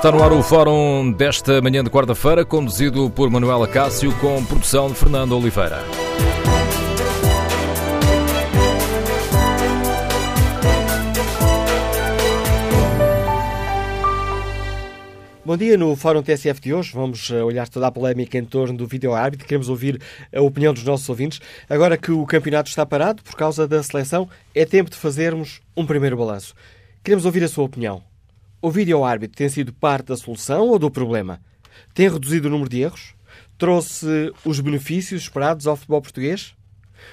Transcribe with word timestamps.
Está 0.00 0.10
no 0.10 0.22
ar 0.22 0.32
o 0.32 0.42
fórum 0.42 1.12
desta 1.12 1.60
manhã 1.60 1.84
de 1.84 1.90
quarta-feira, 1.90 2.42
conduzido 2.42 3.10
por 3.10 3.28
Manuela 3.28 3.68
Cássio, 3.68 4.10
com 4.18 4.42
produção 4.46 4.88
de 4.88 4.94
Fernando 4.94 5.36
Oliveira. 5.36 5.84
Bom 15.44 15.54
dia, 15.54 15.76
no 15.76 15.94
Fórum 15.94 16.22
TSF 16.22 16.62
de 16.62 16.72
hoje 16.72 16.92
vamos 16.94 17.30
eh, 17.30 17.42
olhar 17.42 17.68
toda 17.68 17.86
a 17.86 17.92
polémica 17.92 18.38
em 18.38 18.44
torno 18.46 18.78
do 18.78 18.86
vídeo 18.86 19.12
árbitro. 19.12 19.46
Queremos 19.46 19.68
ouvir 19.68 20.00
a 20.34 20.40
opinião 20.40 20.72
dos 20.72 20.84
nossos 20.84 21.06
ouvintes. 21.10 21.42
Agora 21.68 21.98
que 21.98 22.10
o 22.10 22.24
campeonato 22.24 22.70
está 22.70 22.86
parado 22.86 23.22
por 23.22 23.34
causa 23.34 23.68
da 23.68 23.82
seleção, 23.82 24.30
é 24.54 24.64
tempo 24.64 24.88
de 24.88 24.96
fazermos 24.96 25.60
um 25.76 25.84
primeiro 25.84 26.16
balanço. 26.16 26.54
Queremos 27.04 27.26
ouvir 27.26 27.44
a 27.44 27.48
sua 27.48 27.64
opinião. 27.64 28.09
O 28.62 28.70
vídeo 28.70 29.02
árbitro 29.02 29.38
tem 29.38 29.48
sido 29.48 29.72
parte 29.72 30.08
da 30.08 30.18
solução 30.18 30.68
ou 30.68 30.78
do 30.78 30.90
problema? 30.90 31.40
Tem 31.94 32.10
reduzido 32.10 32.48
o 32.48 32.50
número 32.50 32.68
de 32.68 32.82
erros? 32.82 33.14
Trouxe 33.56 34.34
os 34.44 34.60
benefícios 34.60 35.22
esperados 35.22 35.66
ao 35.66 35.76
futebol 35.76 36.02
português? 36.02 36.54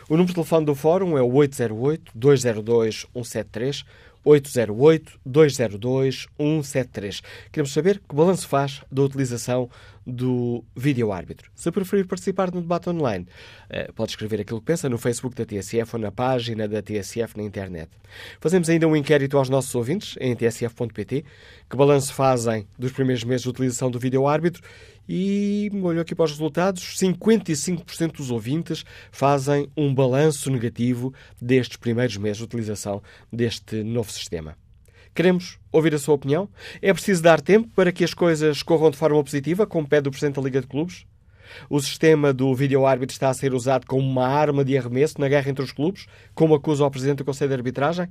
O 0.10 0.18
número 0.18 0.28
de 0.28 0.34
telefone 0.34 0.66
do 0.66 0.76
Fórum 0.76 1.18
é 1.18 1.22
o 1.22 1.30
808-202-173, 1.30 3.86
808-202-173. 4.26 7.24
Queremos 7.50 7.72
saber 7.72 8.00
que 8.00 8.14
balanço 8.14 8.46
faz 8.46 8.84
da 8.92 9.04
utilização 9.04 9.70
do 10.08 10.64
vídeo 10.74 11.12
árbitro. 11.12 11.52
Se 11.54 11.70
preferir 11.70 12.08
participar 12.08 12.50
no 12.54 12.62
debate 12.62 12.90
online, 12.90 13.28
eh, 13.70 13.92
pode 13.94 14.12
escrever 14.12 14.40
aquilo 14.40 14.62
que 14.62 14.66
pensa 14.66 14.88
no 14.88 14.98
Facebook 14.98 15.36
da 15.36 15.46
TSF 15.46 15.98
ou 15.98 16.02
na 16.02 16.12
página 16.12 16.66
da 16.66 16.82
TSF 16.82 17.36
na 17.36 17.44
internet. 17.44 17.90
Fazemos 18.40 18.70
ainda 18.70 18.88
um 18.88 18.96
inquérito 18.96 19.38
aos 19.38 19.50
nossos 19.50 19.76
ouvintes 19.76 20.16
em 20.22 20.34
tsf.pt. 20.34 21.26
Que 21.70 21.76
balanço 21.76 22.14
fazem 22.14 22.66
dos 22.80 22.94
primeiros 22.94 23.26
meses 23.26 23.44
de 23.44 23.50
utilização 23.50 23.92
do 23.92 24.00
vídeo 24.00 24.26
árbitro? 24.26 24.64
E 25.10 25.70
olho 25.84 26.00
aqui 26.00 26.16
para 26.16 26.26
os 26.26 26.32
resultados: 26.32 26.96
55% 26.98 28.14
dos 28.14 28.32
ouvintes 28.32 28.86
fazem 29.12 29.68
um 29.76 29.94
balanço 29.94 30.50
negativo 30.50 31.14
destes 31.42 31.76
primeiros 31.76 32.16
meses 32.16 32.38
de 32.38 32.44
utilização 32.46 33.04
deste 33.32 33.84
novo 33.84 34.12
sistema. 34.12 34.56
Queremos 35.18 35.60
ouvir 35.72 35.96
a 35.96 35.98
sua 35.98 36.14
opinião? 36.14 36.48
É 36.80 36.94
preciso 36.94 37.24
dar 37.24 37.42
tempo 37.42 37.68
para 37.76 37.92
que 37.92 38.04
as 38.04 38.14
coisas 38.14 38.62
corram 38.62 38.92
de 38.92 38.98
forma 38.98 39.24
positiva, 39.24 39.66
como 39.66 39.88
pede 39.88 40.08
o 40.08 40.12
Presidente 40.12 40.36
da 40.36 40.44
Liga 40.44 40.62
de 40.62 40.68
Clubes? 40.68 41.08
O 41.68 41.80
sistema 41.80 42.32
do 42.32 42.54
vídeo-árbitro 42.54 43.16
está 43.16 43.30
a 43.30 43.34
ser 43.34 43.56
usado 43.56 43.88
como 43.88 44.08
uma 44.08 44.28
arma 44.28 44.64
de 44.64 44.78
arremesso 44.78 45.20
na 45.20 45.28
guerra 45.28 45.50
entre 45.50 45.66
os 45.66 45.72
clubes, 45.72 46.06
como 46.36 46.54
acusa 46.54 46.86
o 46.86 46.92
Presidente 46.92 47.18
do 47.18 47.26
Conselho 47.26 47.50
de 47.50 47.56
Arbitragem? 47.56 48.10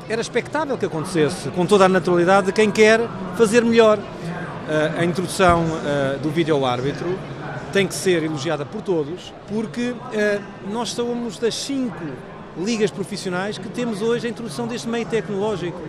era 0.08 0.22
expectável 0.22 0.78
que 0.78 0.86
acontecesse, 0.86 1.50
com 1.50 1.66
toda 1.66 1.86
a 1.86 1.90
naturalidade 1.90 2.46
de 2.46 2.54
quem 2.54 2.70
quer 2.70 3.00
fazer 3.36 3.66
melhor. 3.66 3.98
Uh, 3.98 5.00
a 5.00 5.04
introdução 5.04 5.64
uh, 5.66 6.20
do 6.20 6.30
vídeo-árbitro 6.30 7.18
tem 7.74 7.88
que 7.88 7.96
ser 7.96 8.22
elogiada 8.22 8.68
por 8.68 8.84
todos, 8.84 9.34
porque 9.48 9.94
uh, 9.94 9.98
nós 10.72 10.90
somos 10.90 11.40
das 11.40 11.56
cinco 11.56 12.06
ligas 12.64 12.92
profissionais 12.92 13.58
que 13.58 13.70
temos 13.70 14.02
hoje 14.02 14.28
a 14.28 14.30
introdução 14.30 14.68
deste 14.68 14.88
meio 14.88 15.06
tecnológico. 15.06 15.80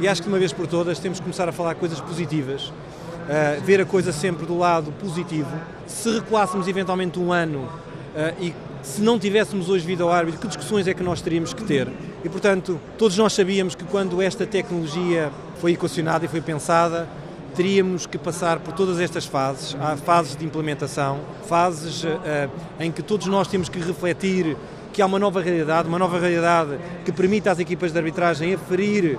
E 0.00 0.08
acho 0.08 0.22
que 0.22 0.28
de 0.28 0.32
uma 0.32 0.38
vez 0.38 0.52
por 0.52 0.66
todas 0.66 0.98
temos 0.98 1.18
que 1.18 1.24
começar 1.24 1.48
a 1.48 1.52
falar 1.52 1.74
coisas 1.74 2.00
positivas, 2.00 2.68
uh, 2.68 3.60
ver 3.64 3.80
a 3.80 3.84
coisa 3.84 4.12
sempre 4.12 4.46
do 4.46 4.58
lado 4.58 4.92
positivo. 4.92 5.50
Se 5.86 6.10
recuássemos 6.10 6.68
eventualmente 6.68 7.18
um 7.18 7.32
ano 7.32 7.60
uh, 7.60 8.42
e 8.42 8.54
se 8.82 9.00
não 9.00 9.18
tivéssemos 9.18 9.68
hoje 9.70 9.86
vida 9.86 10.02
ao 10.02 10.10
árbitro, 10.10 10.40
que 10.40 10.46
discussões 10.46 10.86
é 10.86 10.94
que 10.94 11.02
nós 11.02 11.22
teríamos 11.22 11.54
que 11.54 11.64
ter? 11.64 11.88
E 12.22 12.28
portanto, 12.28 12.78
todos 12.98 13.16
nós 13.16 13.32
sabíamos 13.32 13.74
que 13.74 13.84
quando 13.84 14.20
esta 14.20 14.46
tecnologia 14.46 15.30
foi 15.58 15.72
equacionada 15.72 16.24
e 16.24 16.28
foi 16.28 16.40
pensada, 16.40 17.08
teríamos 17.54 18.04
que 18.04 18.18
passar 18.18 18.58
por 18.58 18.74
todas 18.74 19.00
estas 19.00 19.24
fases. 19.24 19.76
Há 19.80 19.96
fases 19.96 20.36
de 20.36 20.44
implementação, 20.44 21.20
fases 21.46 22.04
uh, 22.04 22.50
em 22.78 22.90
que 22.90 23.02
todos 23.02 23.26
nós 23.26 23.48
temos 23.48 23.68
que 23.68 23.78
refletir 23.78 24.56
que 24.94 25.02
há 25.02 25.06
uma 25.06 25.18
nova 25.18 25.42
realidade, 25.42 25.88
uma 25.88 25.98
nova 25.98 26.20
realidade 26.20 26.78
que 27.04 27.10
permite 27.10 27.48
às 27.48 27.58
equipas 27.58 27.90
de 27.90 27.98
arbitragem 27.98 28.54
aferir 28.54 29.18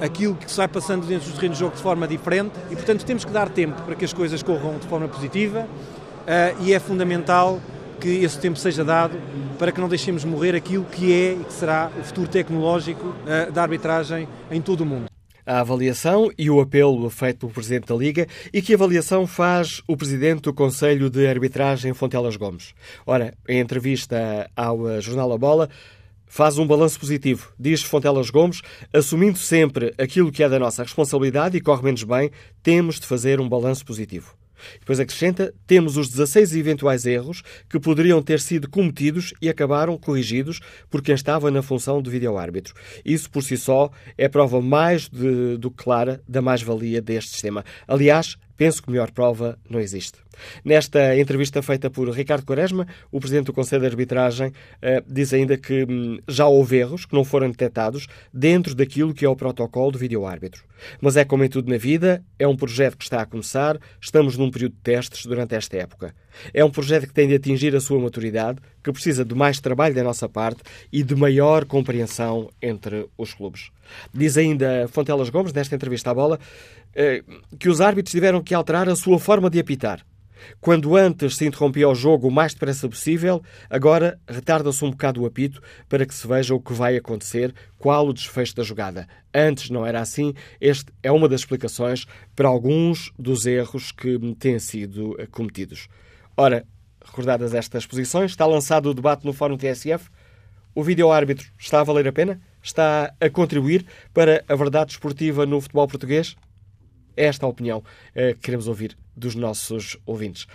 aquilo 0.00 0.34
que 0.34 0.50
se 0.50 0.56
vai 0.56 0.68
passando 0.68 1.06
dentro 1.06 1.26
dos 1.26 1.34
terrenos 1.34 1.56
de 1.56 1.64
jogo 1.64 1.74
de 1.74 1.82
forma 1.82 2.06
diferente 2.06 2.52
e, 2.70 2.76
portanto, 2.76 3.06
temos 3.06 3.24
que 3.24 3.32
dar 3.32 3.48
tempo 3.48 3.80
para 3.82 3.94
que 3.94 4.04
as 4.04 4.12
coisas 4.12 4.42
corram 4.42 4.78
de 4.78 4.86
forma 4.86 5.08
positiva 5.08 5.60
uh, 5.66 6.62
e 6.62 6.74
é 6.74 6.78
fundamental 6.78 7.58
que 7.98 8.22
esse 8.22 8.38
tempo 8.38 8.58
seja 8.58 8.84
dado 8.84 9.18
para 9.58 9.72
que 9.72 9.80
não 9.80 9.88
deixemos 9.88 10.26
morrer 10.26 10.54
aquilo 10.54 10.84
que 10.84 11.10
é 11.10 11.32
e 11.32 11.44
que 11.44 11.52
será 11.54 11.90
o 11.98 12.04
futuro 12.04 12.28
tecnológico 12.28 13.06
uh, 13.06 13.50
da 13.50 13.62
arbitragem 13.62 14.28
em 14.50 14.60
todo 14.60 14.82
o 14.82 14.86
mundo 14.86 15.13
a 15.46 15.60
avaliação 15.60 16.30
e 16.38 16.50
o 16.50 16.60
apelo 16.60 17.08
feito 17.10 17.40
pelo 17.40 17.52
Presidente 17.52 17.86
da 17.86 17.94
Liga 17.94 18.26
e 18.52 18.62
que 18.62 18.74
avaliação 18.74 19.26
faz 19.26 19.82
o 19.86 19.96
Presidente 19.96 20.42
do 20.42 20.54
Conselho 20.54 21.10
de 21.10 21.26
Arbitragem, 21.26 21.94
Fontelas 21.94 22.36
Gomes. 22.36 22.74
Ora, 23.06 23.34
em 23.48 23.60
entrevista 23.60 24.50
ao 24.56 25.00
Jornal 25.00 25.32
A 25.32 25.38
Bola, 25.38 25.68
faz 26.26 26.58
um 26.58 26.66
balanço 26.66 26.98
positivo, 26.98 27.52
diz 27.58 27.82
Fontelas 27.82 28.30
Gomes, 28.30 28.62
assumindo 28.92 29.38
sempre 29.38 29.94
aquilo 29.98 30.32
que 30.32 30.42
é 30.42 30.48
da 30.48 30.58
nossa 30.58 30.82
responsabilidade 30.82 31.56
e 31.56 31.60
corre 31.60 31.82
menos 31.82 32.02
bem, 32.02 32.30
temos 32.62 32.98
de 32.98 33.06
fazer 33.06 33.40
um 33.40 33.48
balanço 33.48 33.84
positivo. 33.84 34.43
Depois 34.78 35.00
acrescenta: 35.00 35.52
temos 35.66 35.96
os 35.96 36.08
16 36.08 36.54
eventuais 36.56 37.06
erros 37.06 37.42
que 37.68 37.80
poderiam 37.80 38.22
ter 38.22 38.40
sido 38.40 38.68
cometidos 38.68 39.34
e 39.40 39.48
acabaram 39.48 39.96
corrigidos 39.96 40.60
por 40.90 41.02
quem 41.02 41.14
estava 41.14 41.50
na 41.50 41.62
função 41.62 42.00
de 42.02 42.10
vídeo-árbitro. 42.10 42.74
Isso 43.04 43.30
por 43.30 43.42
si 43.42 43.56
só 43.56 43.90
é 44.16 44.28
prova 44.28 44.60
mais 44.60 45.08
de, 45.08 45.56
do 45.56 45.70
que 45.70 45.84
clara 45.84 46.20
da 46.28 46.42
mais-valia 46.42 47.00
deste 47.00 47.30
sistema. 47.30 47.64
Aliás, 47.86 48.36
Penso 48.56 48.82
que 48.82 48.90
melhor 48.90 49.10
prova 49.10 49.58
não 49.68 49.80
existe. 49.80 50.18
Nesta 50.64 51.16
entrevista 51.16 51.62
feita 51.62 51.90
por 51.90 52.08
Ricardo 52.10 52.44
Quaresma, 52.44 52.86
o 53.10 53.20
presidente 53.20 53.46
do 53.46 53.52
Conselho 53.52 53.82
de 53.82 53.88
Arbitragem 53.88 54.48
uh, 54.48 54.52
diz 55.06 55.32
ainda 55.32 55.56
que 55.56 55.84
hum, 55.84 56.18
já 56.28 56.46
houve 56.46 56.76
erros 56.76 57.04
que 57.04 57.14
não 57.14 57.24
foram 57.24 57.50
detectados 57.50 58.06
dentro 58.32 58.74
daquilo 58.74 59.14
que 59.14 59.24
é 59.24 59.28
o 59.28 59.36
protocolo 59.36 59.92
do 59.92 59.98
vídeo-árbitro. 59.98 60.64
Mas 61.00 61.16
é 61.16 61.24
como 61.24 61.44
em 61.44 61.48
tudo 61.48 61.70
na 61.70 61.78
vida, 61.78 62.22
é 62.38 62.46
um 62.46 62.56
projeto 62.56 62.96
que 62.96 63.04
está 63.04 63.20
a 63.22 63.26
começar, 63.26 63.78
estamos 64.00 64.36
num 64.36 64.50
período 64.50 64.72
de 64.72 64.80
testes 64.80 65.24
durante 65.24 65.54
esta 65.54 65.76
época. 65.76 66.14
É 66.52 66.64
um 66.64 66.70
projeto 66.70 67.06
que 67.06 67.14
tem 67.14 67.28
de 67.28 67.34
atingir 67.34 67.74
a 67.74 67.80
sua 67.80 67.98
maturidade, 67.98 68.58
que 68.82 68.92
precisa 68.92 69.24
de 69.24 69.34
mais 69.34 69.60
trabalho 69.60 69.94
da 69.94 70.02
nossa 70.02 70.28
parte 70.28 70.62
e 70.92 71.02
de 71.02 71.14
maior 71.14 71.64
compreensão 71.64 72.50
entre 72.60 73.08
os 73.16 73.32
clubes. 73.32 73.70
Diz 74.12 74.36
ainda 74.36 74.88
Fontelas 74.88 75.30
Gomes, 75.30 75.52
nesta 75.52 75.74
entrevista 75.74 76.10
à 76.10 76.14
bola, 76.14 76.38
eh, 76.38 76.83
que 77.58 77.68
os 77.68 77.80
árbitros 77.80 78.12
tiveram 78.12 78.42
que 78.42 78.54
alterar 78.54 78.88
a 78.88 78.96
sua 78.96 79.18
forma 79.18 79.50
de 79.50 79.58
apitar. 79.58 80.04
Quando 80.60 80.96
antes 80.96 81.36
se 81.36 81.46
interrompia 81.46 81.88
o 81.88 81.94
jogo 81.94 82.28
o 82.28 82.30
mais 82.30 82.54
depressa 82.54 82.88
possível, 82.88 83.42
agora 83.68 84.18
retarda-se 84.28 84.84
um 84.84 84.90
bocado 84.90 85.22
o 85.22 85.26
apito 85.26 85.62
para 85.88 86.06
que 86.06 86.14
se 86.14 86.26
veja 86.26 86.54
o 86.54 86.60
que 86.60 86.72
vai 86.72 86.96
acontecer, 86.96 87.54
qual 87.78 88.06
o 88.06 88.12
desfecho 88.12 88.54
da 88.54 88.62
jogada. 88.62 89.08
Antes 89.32 89.70
não 89.70 89.86
era 89.86 90.00
assim. 90.00 90.34
Este 90.60 90.92
é 91.02 91.10
uma 91.10 91.28
das 91.28 91.40
explicações 91.40 92.06
para 92.34 92.48
alguns 92.48 93.12
dos 93.18 93.46
erros 93.46 93.92
que 93.92 94.18
têm 94.36 94.58
sido 94.58 95.16
eh, 95.18 95.26
cometidos. 95.26 95.88
Ora, 96.36 96.66
recordadas 97.04 97.54
estas 97.54 97.86
posições, 97.86 98.30
está 98.30 98.46
lançado 98.46 98.90
o 98.90 98.94
debate 98.94 99.24
no 99.24 99.32
Fórum 99.32 99.56
TSF. 99.56 100.08
O 100.74 100.82
vídeo-árbitro 100.82 101.46
está 101.58 101.80
a 101.80 101.84
valer 101.84 102.08
a 102.08 102.12
pena? 102.12 102.40
Está 102.62 103.14
a 103.20 103.30
contribuir 103.30 103.86
para 104.12 104.42
a 104.48 104.56
verdade 104.56 104.92
esportiva 104.92 105.46
no 105.46 105.60
futebol 105.60 105.86
português? 105.86 106.34
É 107.16 107.26
esta 107.26 107.46
a 107.46 107.48
opinião 107.48 107.82
eh, 108.14 108.34
que 108.34 108.40
queremos 108.40 108.66
ouvir 108.66 108.96
dos 109.16 109.34
nossos 109.34 109.96
ouvintes. 110.04 110.46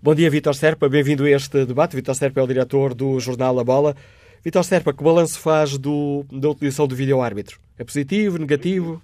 Bom 0.00 0.14
dia, 0.14 0.30
Vitor 0.30 0.54
Serpa. 0.54 0.88
Bem-vindo 0.88 1.24
a 1.24 1.30
este 1.30 1.64
debate. 1.64 1.96
Vitor 1.96 2.14
Serpa 2.14 2.40
é 2.40 2.42
o 2.44 2.46
diretor 2.46 2.94
do 2.94 3.18
jornal 3.18 3.58
A 3.58 3.64
Bola. 3.64 3.96
Vitor 4.44 4.62
Serpa, 4.62 4.92
que 4.92 5.02
balanço 5.02 5.40
faz 5.40 5.76
do, 5.76 6.24
da 6.30 6.48
utilização 6.48 6.86
do 6.86 6.94
vídeo-árbitro? 6.94 7.58
É 7.76 7.82
positivo, 7.82 8.38
negativo? 8.38 9.02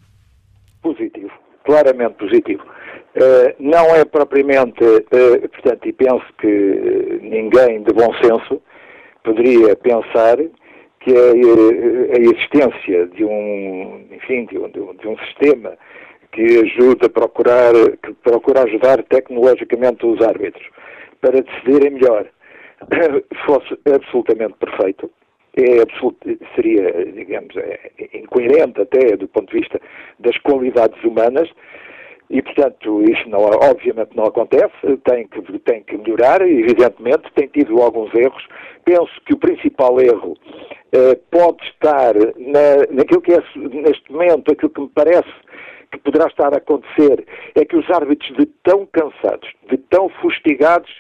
Positivo, 0.81 1.33
claramente 1.65 2.15
positivo. 2.15 2.63
Uh, 2.63 3.53
não 3.59 3.95
é 3.97 4.05
propriamente, 4.05 4.85
uh, 4.85 5.49
portanto, 5.49 5.89
e 5.89 5.93
penso 5.93 6.25
que 6.41 7.19
ninguém 7.21 7.83
de 7.83 7.93
bom 7.93 8.15
senso 8.23 8.63
poderia 9.25 9.75
pensar 9.75 10.37
que 11.01 11.11
a, 11.11 12.17
a 12.17 12.21
existência 12.21 13.09
de 13.09 13.25
um, 13.25 14.07
enfim, 14.13 14.47
de 14.47 14.57
um, 14.57 14.69
de 14.71 15.09
um 15.09 15.19
sistema 15.27 15.77
que 16.33 16.43
ajuda 16.43 17.07
a 17.07 17.11
procurar, 17.11 17.73
que 18.03 18.13
procura 18.25 18.63
ajudar 18.63 19.03
tecnologicamente 19.05 20.05
os 20.07 20.21
árbitros, 20.21 20.67
para 21.21 21.43
decidirem 21.43 21.93
melhor 21.93 22.27
fosse 23.47 23.79
absolutamente 23.87 24.55
perfeito. 24.59 25.11
É 25.55 25.85
seria, 26.57 27.13
digamos, 27.13 27.55
é 27.57 27.91
incoerente 28.15 28.81
até 28.81 29.17
do 29.17 29.29
ponto 29.29 29.53
de 29.53 29.61
vista 29.61 29.79
das 30.19 30.37
qualidades 30.39 31.03
humanas 31.05 31.51
e, 32.31 32.41
portanto, 32.41 33.03
isso 33.03 33.29
não, 33.29 33.41
obviamente 33.41 34.17
não 34.17 34.25
acontece, 34.25 34.73
tem 35.05 35.29
que, 35.29 35.59
tem 35.59 35.83
que 35.83 35.99
melhorar, 35.99 36.41
evidentemente, 36.41 37.31
tem 37.35 37.47
tido 37.49 37.83
alguns 37.83 38.15
erros. 38.15 38.43
Penso 38.87 39.13
que 39.27 39.35
o 39.35 39.39
principal 39.39 40.01
erro 40.01 40.35
eh, 40.93 41.19
pode 41.31 41.63
estar 41.65 42.15
na, 42.15 42.87
naquilo 42.91 43.21
que 43.21 43.35
é, 43.35 43.43
neste 43.57 44.11
momento, 44.11 44.51
aquilo 44.51 44.71
que 44.71 44.81
me 44.81 44.89
parece 44.95 45.31
que 45.93 45.99
poderá 45.99 46.27
estar 46.27 46.53
a 46.53 46.57
acontecer 46.57 47.25
é 47.55 47.65
que 47.65 47.77
os 47.77 47.89
árbitros 47.91 48.37
de 48.37 48.47
tão 48.65 48.87
cansados, 48.87 49.49
de 49.71 49.77
tão 49.77 50.09
fustigados 50.09 50.91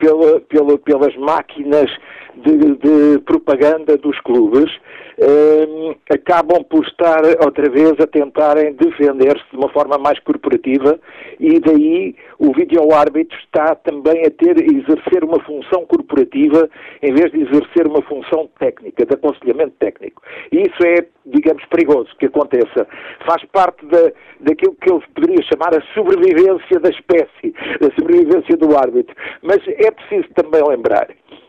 pela, 0.00 0.40
pela, 0.40 0.78
pelas 0.78 1.14
máquinas 1.16 1.90
de, 2.36 2.56
de, 2.76 3.18
propaganda 3.20 3.96
dos 3.98 4.18
clubes, 4.20 4.70
eh, 5.18 5.96
acabam 6.10 6.64
por 6.64 6.84
estar 6.86 7.20
outra 7.44 7.68
vez 7.70 7.92
a 8.00 8.06
tentarem 8.06 8.72
defender-se 8.72 9.44
de 9.50 9.56
uma 9.56 9.68
forma 9.68 9.98
mais 9.98 10.18
corporativa 10.20 10.98
e 11.38 11.60
daí 11.60 12.14
o 12.38 12.54
vídeo-árbitro 12.54 13.36
está 13.44 13.74
também 13.74 14.24
a 14.24 14.30
ter, 14.30 14.56
a 14.56 14.64
exercer 14.64 15.22
uma 15.22 15.38
função 15.40 15.84
corporativa 15.84 16.70
em 17.02 17.12
vez 17.12 17.30
de 17.32 17.42
exercer 17.42 17.86
uma 17.86 18.00
função 18.02 18.48
técnica, 18.58 19.04
de 19.04 19.14
aconselhamento 19.14 19.74
técnico. 19.78 20.22
E 20.50 20.62
isso 20.62 20.82
é, 20.86 21.04
digamos, 21.26 21.64
perigoso 21.66 22.08
que 22.18 22.26
aconteça. 22.26 22.86
Faz 23.26 23.44
parte 23.52 23.84
da, 23.86 24.10
daquilo 24.40 24.74
que 24.80 24.90
eu 24.90 25.02
poderia 25.14 25.42
chamar 25.42 25.76
a 25.76 25.82
sobrevivência 25.92 26.80
da 26.80 26.88
espécie, 26.88 27.54
a 27.80 28.00
sobrevivência 28.00 28.56
do 28.56 28.76
árbitro. 28.76 29.14
Mas 29.42 29.58
é 29.68 29.89
preciso 29.92 30.28
também 30.34 30.62
lembrar 30.66 31.08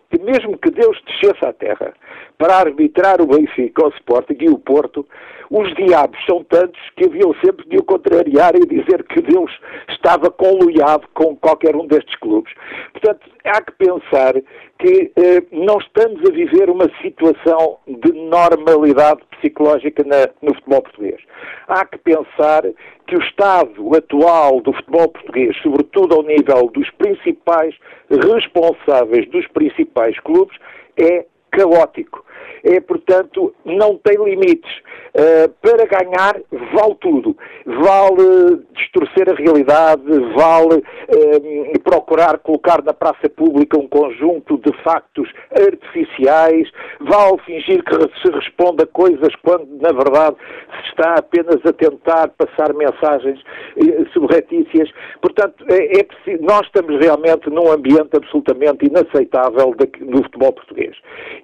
que 0.10 0.20
mesmo 0.20 0.58
que 0.58 0.72
Deus 0.72 0.98
descesse 1.06 1.46
à 1.46 1.54
terra 1.54 1.94
para 2.42 2.58
arbitrar 2.58 3.22
o 3.22 3.28
Benfica, 3.28 3.86
o 3.86 3.90
Sporting 3.90 4.36
e 4.40 4.50
o 4.50 4.58
Porto, 4.58 5.08
os 5.52 5.72
diabos 5.76 6.18
são 6.26 6.44
tantos 6.44 6.82
que 6.96 7.06
haviam 7.06 7.36
sempre 7.36 7.70
de 7.70 7.78
o 7.78 7.84
contrariar 7.84 8.56
e 8.56 8.66
dizer 8.66 9.04
que 9.04 9.22
Deus 9.22 9.52
estava 9.90 10.32
conluiado 10.32 11.08
com 11.14 11.36
qualquer 11.36 11.76
um 11.76 11.86
destes 11.86 12.16
clubes. 12.16 12.52
Portanto, 12.94 13.30
há 13.46 13.62
que 13.62 13.74
pensar 13.74 14.34
que 14.80 15.12
eh, 15.16 15.44
não 15.52 15.78
estamos 15.78 16.28
a 16.28 16.34
viver 16.34 16.68
uma 16.72 16.90
situação 17.04 17.78
de 17.86 18.12
normalidade 18.12 19.22
psicológica 19.38 20.04
na, 20.04 20.28
no 20.42 20.56
futebol 20.56 20.82
português. 20.82 21.22
Há 21.68 21.86
que 21.86 22.00
pensar 22.00 22.64
que 23.06 23.16
o 23.18 23.22
estado 23.22 23.96
atual 23.96 24.62
do 24.62 24.74
futebol 24.74 25.10
português, 25.10 25.56
sobretudo 25.62 26.16
ao 26.16 26.24
nível 26.24 26.72
dos 26.74 26.90
principais 26.92 27.76
responsáveis 28.10 29.30
dos 29.30 29.46
principais 29.50 30.20
clubes, 30.22 30.58
é 30.98 31.26
caótico. 31.52 32.26
É, 32.64 32.80
portanto, 32.80 33.54
não 33.66 33.98
tem 33.98 34.24
limites. 34.24 34.72
Uh, 35.14 35.50
para 35.62 35.86
ganhar, 35.86 36.40
vale 36.74 36.96
tudo. 37.02 37.36
Vale 37.66 38.64
distorcer 38.74 39.30
a 39.30 39.36
realidade, 39.36 40.04
vale 40.34 40.78
uh, 40.78 41.80
procurar 41.84 42.38
colocar 42.38 42.82
na 42.82 42.94
praça 42.94 43.28
pública 43.30 43.78
um 43.78 43.90
conjunto 43.90 44.58
de 44.60 44.72
factos 44.84 45.30
artificiais, 45.52 46.70
vale 47.02 47.38
fingir 47.46 47.84
que 47.84 47.96
se 48.22 48.32
responde 48.32 48.84
a 48.84 48.88
coisas 48.88 49.36
quando, 49.44 49.68
na 49.82 49.92
verdade, 49.92 50.38
se 50.82 50.90
está 50.92 51.16
apenas 51.16 51.60
a 51.66 51.74
tentar 51.74 52.30
passar 52.30 52.74
mensagens 52.74 53.42
uh, 53.42 54.10
subretícias. 54.14 54.90
Portanto, 55.22 55.66
é, 55.68 56.00
é 56.00 56.38
nós 56.40 56.66
estamos 56.68 56.98
realmente 57.02 57.50
num 57.50 57.70
ambiente 57.70 58.16
absolutamente 58.16 58.86
inaceitável 58.86 59.76
do 59.76 60.24
futebol 60.24 60.54
português. 60.54 60.96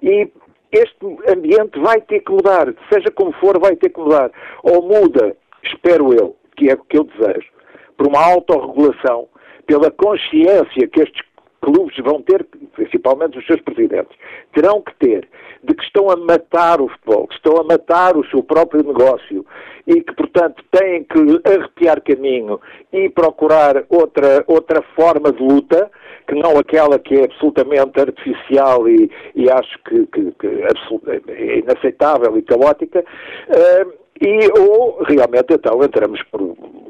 E 0.02 0.30
este 0.72 1.06
ambiente 1.28 1.78
vai 1.80 2.00
ter 2.00 2.20
que 2.20 2.32
mudar, 2.32 2.72
seja 2.92 3.10
como 3.10 3.32
for, 3.32 3.58
vai 3.58 3.76
ter 3.76 3.90
que 3.90 4.00
mudar. 4.00 4.30
Ou 4.62 4.82
muda, 4.82 5.36
espero 5.62 6.12
eu, 6.12 6.36
que 6.56 6.70
é 6.70 6.74
o 6.74 6.84
que 6.84 6.98
eu 6.98 7.04
desejo, 7.04 7.48
por 7.96 8.06
uma 8.06 8.22
autorregulação, 8.22 9.28
pela 9.66 9.90
consciência 9.90 10.88
que 10.88 11.00
estes 11.00 11.22
clubes 11.60 11.96
vão 11.98 12.22
ter, 12.22 12.46
principalmente 12.74 13.38
os 13.38 13.46
seus 13.46 13.60
presidentes, 13.60 14.16
terão 14.52 14.80
que 14.80 14.94
ter, 14.96 15.28
de 15.62 15.74
que 15.74 15.84
estão 15.84 16.10
a 16.10 16.16
matar 16.16 16.80
o 16.80 16.88
futebol, 16.88 17.26
que 17.26 17.34
estão 17.34 17.56
a 17.58 17.64
matar 17.64 18.16
o 18.16 18.24
seu 18.26 18.42
próprio 18.42 18.82
negócio 18.82 19.44
e 19.86 20.00
que, 20.02 20.14
portanto, 20.14 20.62
têm 20.70 21.04
que 21.04 21.40
arrepiar 21.44 22.00
caminho 22.02 22.60
e 22.92 23.08
procurar 23.08 23.84
outra, 23.88 24.44
outra 24.46 24.82
forma 24.94 25.32
de 25.32 25.42
luta, 25.42 25.90
que 26.28 26.34
não 26.34 26.58
aquela 26.58 26.98
que 26.98 27.14
é 27.14 27.24
absolutamente 27.24 27.98
artificial 27.98 28.86
e, 28.86 29.10
e 29.34 29.50
acho 29.50 29.78
que, 29.84 30.06
que, 30.08 30.30
que 30.32 30.46
é 30.46 31.58
inaceitável 31.58 32.36
e 32.36 32.42
caótica, 32.42 33.00
uh, 33.00 33.92
e 34.20 34.60
ou 34.60 35.02
realmente 35.04 35.54
então 35.54 35.82
entramos 35.82 36.22
por, 36.24 36.40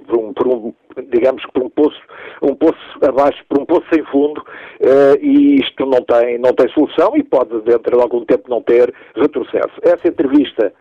por, 0.06 0.19
um, 0.19 0.32
por 0.32 0.49
um, 0.49 0.75
digamos 1.08 1.44
por 1.55 1.62
um 1.62 1.70
poço, 1.70 2.00
um 2.43 2.55
poço 2.55 2.79
abaixo, 3.00 3.44
por 3.49 3.61
um 3.61 3.64
poço 3.64 3.87
sem 3.93 4.05
fundo, 4.06 4.40
uh, 4.40 5.17
e 5.20 5.61
isto 5.61 5.87
não 5.87 6.02
tem, 6.02 6.38
não 6.38 6.52
tem 6.52 6.69
solução 6.70 7.17
e 7.17 7.23
pode 7.23 7.61
dentro 7.61 7.96
de 7.96 8.02
algum 8.02 8.25
tempo 8.25 8.50
não 8.50 8.61
ter 8.61 8.93
retrocesso. 9.14 9.75
Essa 9.82 10.08
entrevista 10.08 10.73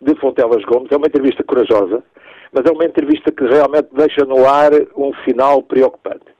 de 0.00 0.14
Fontelas 0.20 0.64
Gomes 0.64 0.92
é 0.92 0.96
uma 0.96 1.08
entrevista 1.08 1.42
corajosa, 1.42 2.04
mas 2.52 2.64
é 2.64 2.70
uma 2.70 2.84
entrevista 2.84 3.32
que 3.32 3.44
realmente 3.44 3.88
deixa 3.92 4.24
no 4.24 4.46
ar 4.46 4.70
um 4.96 5.12
sinal 5.24 5.60
preocupante. 5.62 6.35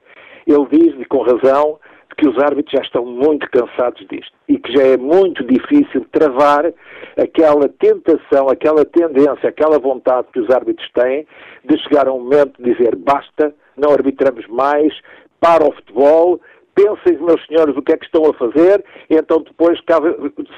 Ele 0.47 0.65
diz, 0.71 0.99
e 0.99 1.05
com 1.05 1.21
razão, 1.21 1.79
que 2.17 2.27
os 2.27 2.37
árbitros 2.39 2.71
já 2.71 2.81
estão 2.81 3.05
muito 3.05 3.47
cansados 3.51 4.03
disto 4.07 4.33
e 4.49 4.57
que 4.57 4.73
já 4.73 4.83
é 4.83 4.97
muito 4.97 5.43
difícil 5.43 6.05
travar 6.11 6.73
aquela 7.15 7.69
tentação, 7.69 8.49
aquela 8.49 8.83
tendência, 8.83 9.49
aquela 9.49 9.77
vontade 9.77 10.27
que 10.33 10.39
os 10.39 10.49
árbitros 10.49 10.89
têm 10.93 11.27
de 11.63 11.77
chegar 11.83 12.07
a 12.07 12.13
um 12.13 12.21
momento 12.21 12.61
de 12.61 12.73
dizer 12.73 12.95
basta, 12.95 13.53
não 13.77 13.91
arbitramos 13.91 14.47
mais, 14.47 14.91
para 15.39 15.63
o 15.63 15.71
futebol, 15.71 16.41
pensem, 16.77 17.17
meus 17.19 17.43
senhores, 17.47 17.75
o 17.75 17.81
que 17.81 17.93
é 17.93 17.97
que 17.97 18.05
estão 18.05 18.29
a 18.29 18.33
fazer, 18.35 18.85
e 19.09 19.15
então 19.15 19.41
depois, 19.41 19.79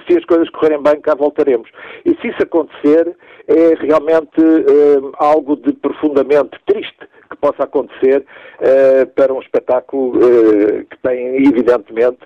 se 0.05 0.17
as 0.17 0.25
coisas 0.25 0.49
correrem 0.49 0.83
bem, 0.83 0.99
cá 0.99 1.15
voltaremos. 1.15 1.69
E 2.03 2.13
se 2.15 2.27
isso 2.27 2.43
acontecer, 2.43 3.15
é 3.47 3.73
realmente 3.79 4.41
eh, 4.41 4.99
algo 5.17 5.55
de 5.55 5.71
profundamente 5.73 6.59
triste 6.65 7.07
que 7.29 7.37
possa 7.37 7.63
acontecer 7.63 8.25
uh, 8.59 9.07
para 9.13 9.31
um 9.31 9.39
espetáculo 9.39 10.17
uh, 10.17 10.83
que 10.85 10.97
tem, 11.03 11.47
evidentemente, 11.47 12.17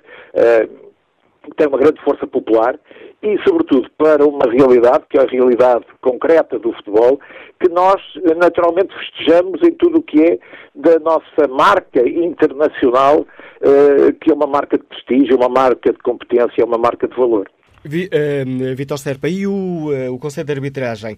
tem 1.56 1.66
uma 1.66 1.78
grande 1.78 2.00
força 2.02 2.26
popular 2.26 2.78
e, 3.22 3.38
sobretudo, 3.46 3.88
para 3.96 4.24
uma 4.26 4.50
realidade, 4.50 5.04
que 5.08 5.18
é 5.18 5.22
a 5.22 5.26
realidade 5.26 5.84
concreta 6.00 6.58
do 6.58 6.72
futebol, 6.72 7.18
que 7.60 7.68
nós 7.70 8.00
naturalmente 8.36 8.94
festejamos 8.94 9.62
em 9.62 9.72
tudo 9.72 9.98
o 9.98 10.02
que 10.02 10.22
é 10.22 10.38
da 10.74 10.98
nossa 10.98 11.48
marca 11.48 12.06
internacional, 12.06 13.26
que 14.20 14.30
é 14.30 14.34
uma 14.34 14.46
marca 14.46 14.76
de 14.76 14.84
prestígio, 14.84 15.36
uma 15.36 15.48
marca 15.48 15.92
de 15.92 15.98
competência, 15.98 16.64
uma 16.64 16.76
marca 16.76 17.08
de 17.08 17.16
valor. 17.16 17.48
Vi, 17.82 18.08
Vitor 18.76 18.98
Serpa, 18.98 19.28
e 19.28 19.46
o, 19.46 19.90
o 20.12 20.18
Conselho 20.18 20.46
de 20.46 20.52
Arbitragem 20.52 21.16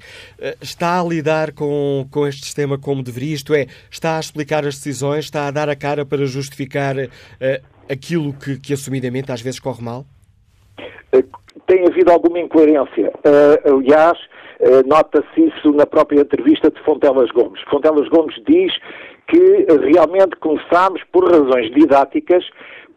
está 0.61 1.01
a 1.01 1.05
lidar 1.05 1.53
com, 1.53 2.07
com 2.11 2.27
este 2.27 2.45
sistema 2.45 2.79
como 2.79 3.03
deveria? 3.03 3.35
Isto 3.35 3.55
é, 3.55 3.67
está 3.91 4.17
a 4.17 4.21
explicar 4.21 4.67
as 4.67 4.77
decisões, 4.77 5.25
está 5.25 5.49
a 5.49 5.51
dar 5.51 5.69
a 5.69 5.77
cara 5.77 6.05
para 6.05 6.25
justificar 6.27 6.97
aquilo 7.89 8.33
que, 8.33 8.59
que 8.59 8.73
assumidamente 8.73 9.33
às 9.33 9.41
vezes 9.41 9.59
corre 9.59 9.83
mal? 9.83 10.05
Tem 11.67 11.87
havido 11.87 12.11
alguma 12.11 12.39
incoerência. 12.39 13.13
aliás, 13.65 14.19
nota-se 14.87 15.47
isso 15.47 15.73
na 15.73 15.87
própria 15.87 16.21
entrevista 16.21 16.71
de 16.71 16.81
Fontelas 16.83 17.31
Gomes. 17.31 17.61
Fontelas 17.71 18.09
Gomes 18.09 18.35
diz 18.47 18.73
que 19.29 19.67
realmente 19.91 20.37
começámos 20.37 21.03
por 21.13 21.31
razões 21.31 21.71
didáticas 21.73 22.45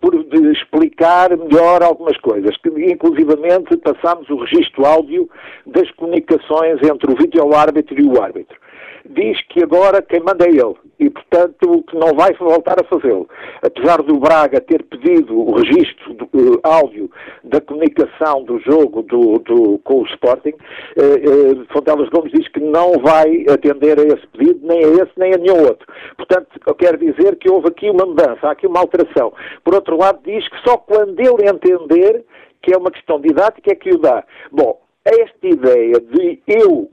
por 0.01 0.16
explicar 0.16 1.36
melhor 1.36 1.84
algumas 1.84 2.18
coisas, 2.18 2.56
que 2.58 2.70
inclusivamente 2.70 3.75
passámos 3.78 4.30
o 4.30 4.38
registro 4.38 4.86
áudio 4.86 5.30
das 5.66 5.92
comunicações 5.92 6.82
entre 6.84 7.12
o 7.12 7.16
vídeo-árbitro 7.16 8.00
e 8.00 8.06
o 8.06 8.22
árbitro 8.22 8.58
diz 9.06 9.41
que 9.48 9.63
agora 9.63 10.01
quem 10.01 10.20
manda 10.20 10.46
é 10.46 10.50
ele 10.50 10.75
e, 11.00 11.10
portanto, 11.10 11.84
que 11.88 11.98
não 11.98 12.13
vai 12.13 12.34
voltar 12.34 12.75
a 12.79 12.84
fazê-lo. 12.84 13.27
Apesar 13.62 14.01
do 14.01 14.20
Braga 14.20 14.60
ter 14.60 14.84
pedido 14.84 15.38
o 15.38 15.56
registro 15.56 16.13
do 16.13 16.25
uh, 16.25 16.60
áudio 16.63 17.10
da 17.44 17.62
comunicação 17.62 18.44
do 18.44 18.60
jogo 18.60 19.01
do, 19.03 19.39
do 19.39 19.79
com 19.79 20.01
o 20.01 20.06
Sporting, 20.08 20.50
uh, 20.50 21.62
uh, 21.62 21.65
Fontelas 21.72 22.10
Gomes 22.10 22.32
diz 22.32 22.48
que 22.50 22.60
não 22.60 22.94
vai 23.00 23.46
atender 23.50 24.00
a 24.00 24.03
esse 24.03 24.27
pedido, 24.27 24.60
nem 24.63 24.84
a 24.84 24.89
esse, 24.89 25.12
nem 25.18 25.34
a 25.34 25.38
nenhum 25.38 25.62
outro. 25.63 25.88
Portanto, 26.18 26.60
eu 26.68 26.75
quero 26.75 26.98
dizer 26.98 27.38
que 27.38 27.50
houve 27.50 27.70
aqui 27.70 27.89
uma 27.89 28.06
mudança, 28.06 28.48
há 28.48 28.51
aqui 28.51 28.68
uma 28.68 28.79
alteração. 28.79 29.34
Por 29.63 29.74
outro 29.74 29.98
lado, 29.98 30.20
diz 30.25 30.48
que 30.50 30.58
só 30.68 30.77
quando 30.77 31.20
ele 31.20 31.50
entender 31.50 32.25
que 32.62 32.74
é 32.74 32.77
uma 32.77 32.91
questão 32.91 33.22
didática 33.22 33.72
é 33.72 33.75
que 33.75 33.89
o 33.89 33.98
dá. 33.98 34.24
Bom, 34.51 34.82
esta 35.06 35.48
ideia 35.48 36.00
de 36.00 36.41
eu, 36.46 36.89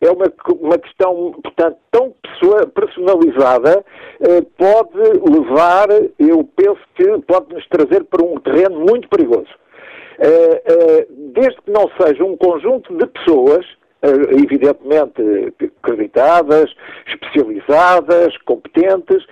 é 0.00 0.10
uma, 0.10 0.26
uma 0.60 0.78
questão, 0.78 1.32
portanto, 1.42 1.78
tão 1.90 2.14
personalizada, 3.34 3.84
eh, 4.20 4.42
pode 4.56 4.98
levar, 5.28 5.88
eu 6.18 6.48
penso 6.56 6.80
que 6.94 7.04
pode 7.26 7.52
nos 7.52 7.66
trazer 7.68 8.04
para 8.04 8.24
um 8.24 8.38
terreno 8.40 8.80
muito 8.80 9.08
perigoso. 9.08 9.48
Eh, 10.18 10.62
eh, 10.64 11.06
desde 11.34 11.60
que 11.62 11.70
não 11.70 11.90
seja 12.00 12.24
um 12.24 12.36
conjunto 12.36 12.96
de 12.96 13.06
pessoas 13.06 13.66
evidentemente 14.32 15.22
acreditadas, 15.82 16.70
especializadas, 17.06 18.36
competentes, 18.44 19.24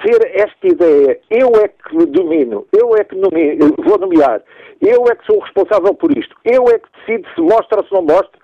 ser 0.00 0.30
esta 0.32 0.64
ideia, 0.64 1.18
eu 1.28 1.50
é 1.56 1.66
que 1.66 2.06
domino, 2.06 2.64
eu 2.72 2.94
é 2.94 3.02
que 3.02 3.16
vou 3.16 3.98
nomear, 3.98 4.42
eu 4.80 5.06
é 5.10 5.16
que 5.16 5.26
sou 5.26 5.40
responsável 5.40 5.92
por 5.92 6.16
isto, 6.16 6.36
eu 6.44 6.68
é 6.68 6.78
que 6.78 6.88
decido 7.00 7.28
se 7.34 7.40
mostra 7.40 7.80
ou 7.80 7.84
se 7.84 7.92
não 7.92 8.02
mostra, 8.02 8.38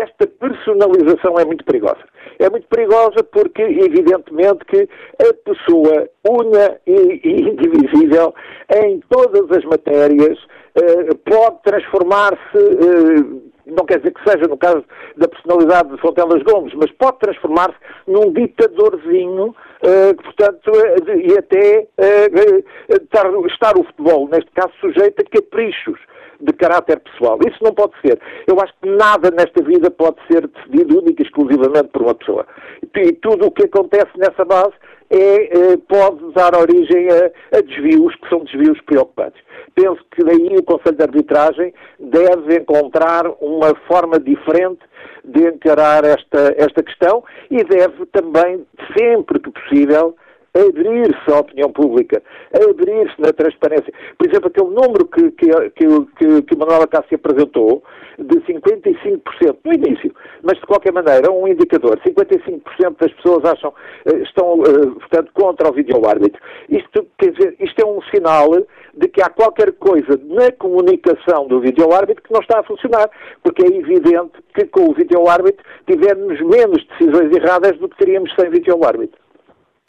esta 0.00 0.28
personalização 0.28 1.34
é 1.40 1.44
muito 1.44 1.64
perigosa. 1.64 2.04
É 2.40 2.48
muito 2.48 2.66
perigosa 2.68 3.22
porque, 3.32 3.60
evidentemente, 3.60 4.64
que 4.64 4.88
a 5.20 5.34
pessoa 5.44 6.08
una 6.26 6.80
e 6.86 7.20
indivisível 7.24 8.34
em 8.74 9.00
todas 9.10 9.58
as 9.58 9.64
matérias 9.66 10.38
eh, 10.74 11.14
pode 11.26 11.62
transformar-se 11.62 13.50
não 13.66 13.84
quer 13.84 13.98
dizer 13.98 14.12
que 14.12 14.30
seja 14.30 14.46
no 14.48 14.56
caso 14.56 14.84
da 15.16 15.28
personalidade 15.28 15.90
de 15.90 16.00
Fontelas 16.00 16.42
Gomes, 16.42 16.74
mas 16.74 16.90
pode 16.92 17.18
transformar-se 17.18 17.76
num 18.06 18.32
ditadorzinho, 18.32 19.54
uh, 19.82 20.22
portanto, 20.22 20.70
uh, 20.70 21.10
e 21.18 21.38
até 21.38 21.86
uh, 21.98 22.94
estar, 23.02 23.26
estar 23.46 23.78
o 23.78 23.84
futebol, 23.84 24.28
neste 24.28 24.50
caso, 24.52 24.72
sujeito 24.80 25.20
a 25.20 25.30
caprichos 25.30 25.98
de 26.40 26.52
caráter 26.54 27.00
pessoal. 27.00 27.38
Isso 27.46 27.62
não 27.62 27.74
pode 27.74 27.92
ser. 28.00 28.18
Eu 28.46 28.58
acho 28.60 28.72
que 28.80 28.88
nada 28.88 29.30
nesta 29.30 29.62
vida 29.62 29.90
pode 29.90 30.16
ser 30.26 30.46
decidido 30.48 30.98
única 30.98 31.22
e 31.22 31.26
exclusivamente 31.26 31.88
por 31.88 32.02
uma 32.02 32.14
pessoa. 32.14 32.46
E 32.82 33.12
tudo 33.12 33.46
o 33.46 33.50
que 33.50 33.64
acontece 33.64 34.10
nessa 34.16 34.44
base 34.44 34.72
é, 35.10 35.76
pode 35.88 36.32
dar 36.32 36.54
origem 36.54 37.08
a, 37.10 37.58
a 37.58 37.60
desvios 37.60 38.14
que 38.16 38.28
são 38.28 38.44
desvios 38.44 38.80
preocupantes. 38.82 39.42
Penso 39.74 40.00
que 40.10 40.24
daí 40.24 40.56
o 40.56 40.62
Conselho 40.62 40.96
de 40.96 41.02
Arbitragem 41.02 41.74
deve 41.98 42.58
encontrar 42.58 43.26
uma 43.40 43.74
forma 43.86 44.18
diferente 44.18 44.80
de 45.24 45.48
encarar 45.48 46.04
esta, 46.04 46.54
esta 46.56 46.82
questão 46.82 47.22
e 47.50 47.62
deve 47.64 48.06
também, 48.06 48.64
sempre 48.96 49.38
que 49.40 49.50
possível, 49.50 50.16
abrir-se 50.54 51.32
à 51.32 51.40
opinião 51.40 51.70
pública, 51.70 52.22
abrir-se 52.52 53.20
na 53.20 53.32
transparência. 53.32 53.92
Por 54.18 54.28
exemplo, 54.28 54.48
aquele 54.48 54.70
número 54.70 55.06
que, 55.06 55.30
que, 55.32 55.70
que, 55.70 56.42
que, 56.42 56.56
Manuela 56.56 56.86
Cássio 56.86 57.16
apresentou, 57.16 57.82
de 58.18 58.36
55% 58.40 59.56
no 59.64 59.72
início, 59.72 60.14
mas 60.42 60.58
de 60.58 60.66
qualquer 60.66 60.92
maneira, 60.92 61.30
um 61.30 61.48
indicador, 61.48 61.98
55% 62.06 62.96
das 62.98 63.12
pessoas 63.14 63.44
acham, 63.44 63.72
eh, 64.04 64.16
estão, 64.18 64.62
eh, 64.62 64.86
portanto, 64.98 65.30
contra 65.32 65.70
o 65.70 65.72
vídeo-árbitro. 65.72 66.40
Isto, 66.68 67.06
quer 67.18 67.32
dizer, 67.32 67.56
isto 67.58 67.80
é 67.80 67.86
um 67.86 68.02
sinal 68.14 68.50
de 68.94 69.08
que 69.08 69.22
há 69.22 69.30
qualquer 69.30 69.72
coisa 69.72 70.20
na 70.24 70.52
comunicação 70.52 71.46
do 71.46 71.60
vídeo-árbitro 71.60 72.22
que 72.22 72.32
não 72.32 72.40
está 72.40 72.60
a 72.60 72.62
funcionar, 72.62 73.08
porque 73.42 73.64
é 73.64 73.68
evidente 73.68 74.32
que 74.54 74.66
com 74.66 74.90
o 74.90 74.92
vídeo-árbitro 74.92 75.64
tivemos 75.86 76.40
menos 76.42 76.86
decisões 76.88 77.34
erradas 77.34 77.78
do 77.78 77.88
que 77.88 77.96
teríamos 77.96 78.34
sem 78.34 78.50
vídeo-árbitro. 78.50 79.18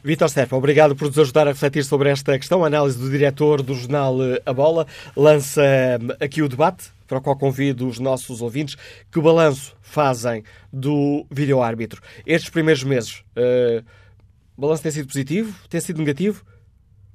Vitor 0.03 0.27
Serpa, 0.31 0.55
obrigado 0.55 0.95
por 0.95 1.09
nos 1.09 1.19
ajudar 1.19 1.47
a 1.47 1.51
refletir 1.51 1.83
sobre 1.85 2.09
esta 2.09 2.35
questão. 2.35 2.63
A 2.63 2.67
análise 2.67 2.97
do 2.97 3.07
diretor 3.07 3.61
do 3.61 3.75
jornal 3.75 4.17
eh, 4.23 4.41
A 4.43 4.51
Bola 4.51 4.87
lança 5.15 5.61
hum, 6.01 6.07
aqui 6.19 6.41
o 6.41 6.49
debate, 6.49 6.89
para 7.07 7.19
o 7.19 7.21
qual 7.21 7.37
convido 7.37 7.87
os 7.87 7.99
nossos 7.99 8.41
ouvintes. 8.41 8.75
Que 9.11 9.21
balanço 9.21 9.75
fazem 9.79 10.43
do 10.73 11.23
vídeo-árbitro? 11.29 12.01
Estes 12.25 12.49
primeiros 12.49 12.83
meses, 12.83 13.23
uh, 13.37 13.85
o 14.57 14.61
balanço 14.61 14.81
tem 14.81 14.91
sido 14.91 15.05
positivo? 15.05 15.53
Tem 15.69 15.79
sido 15.79 15.99
negativo? 15.99 16.43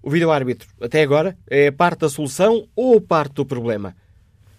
O 0.01 0.09
vídeo-árbitro, 0.09 0.69
até 0.81 1.03
agora, 1.03 1.37
é 1.51 1.73
parte 1.73 1.99
da 2.03 2.09
solução 2.09 2.69
ou 2.77 3.01
parte 3.01 3.35
do 3.35 3.45
problema? 3.45 3.97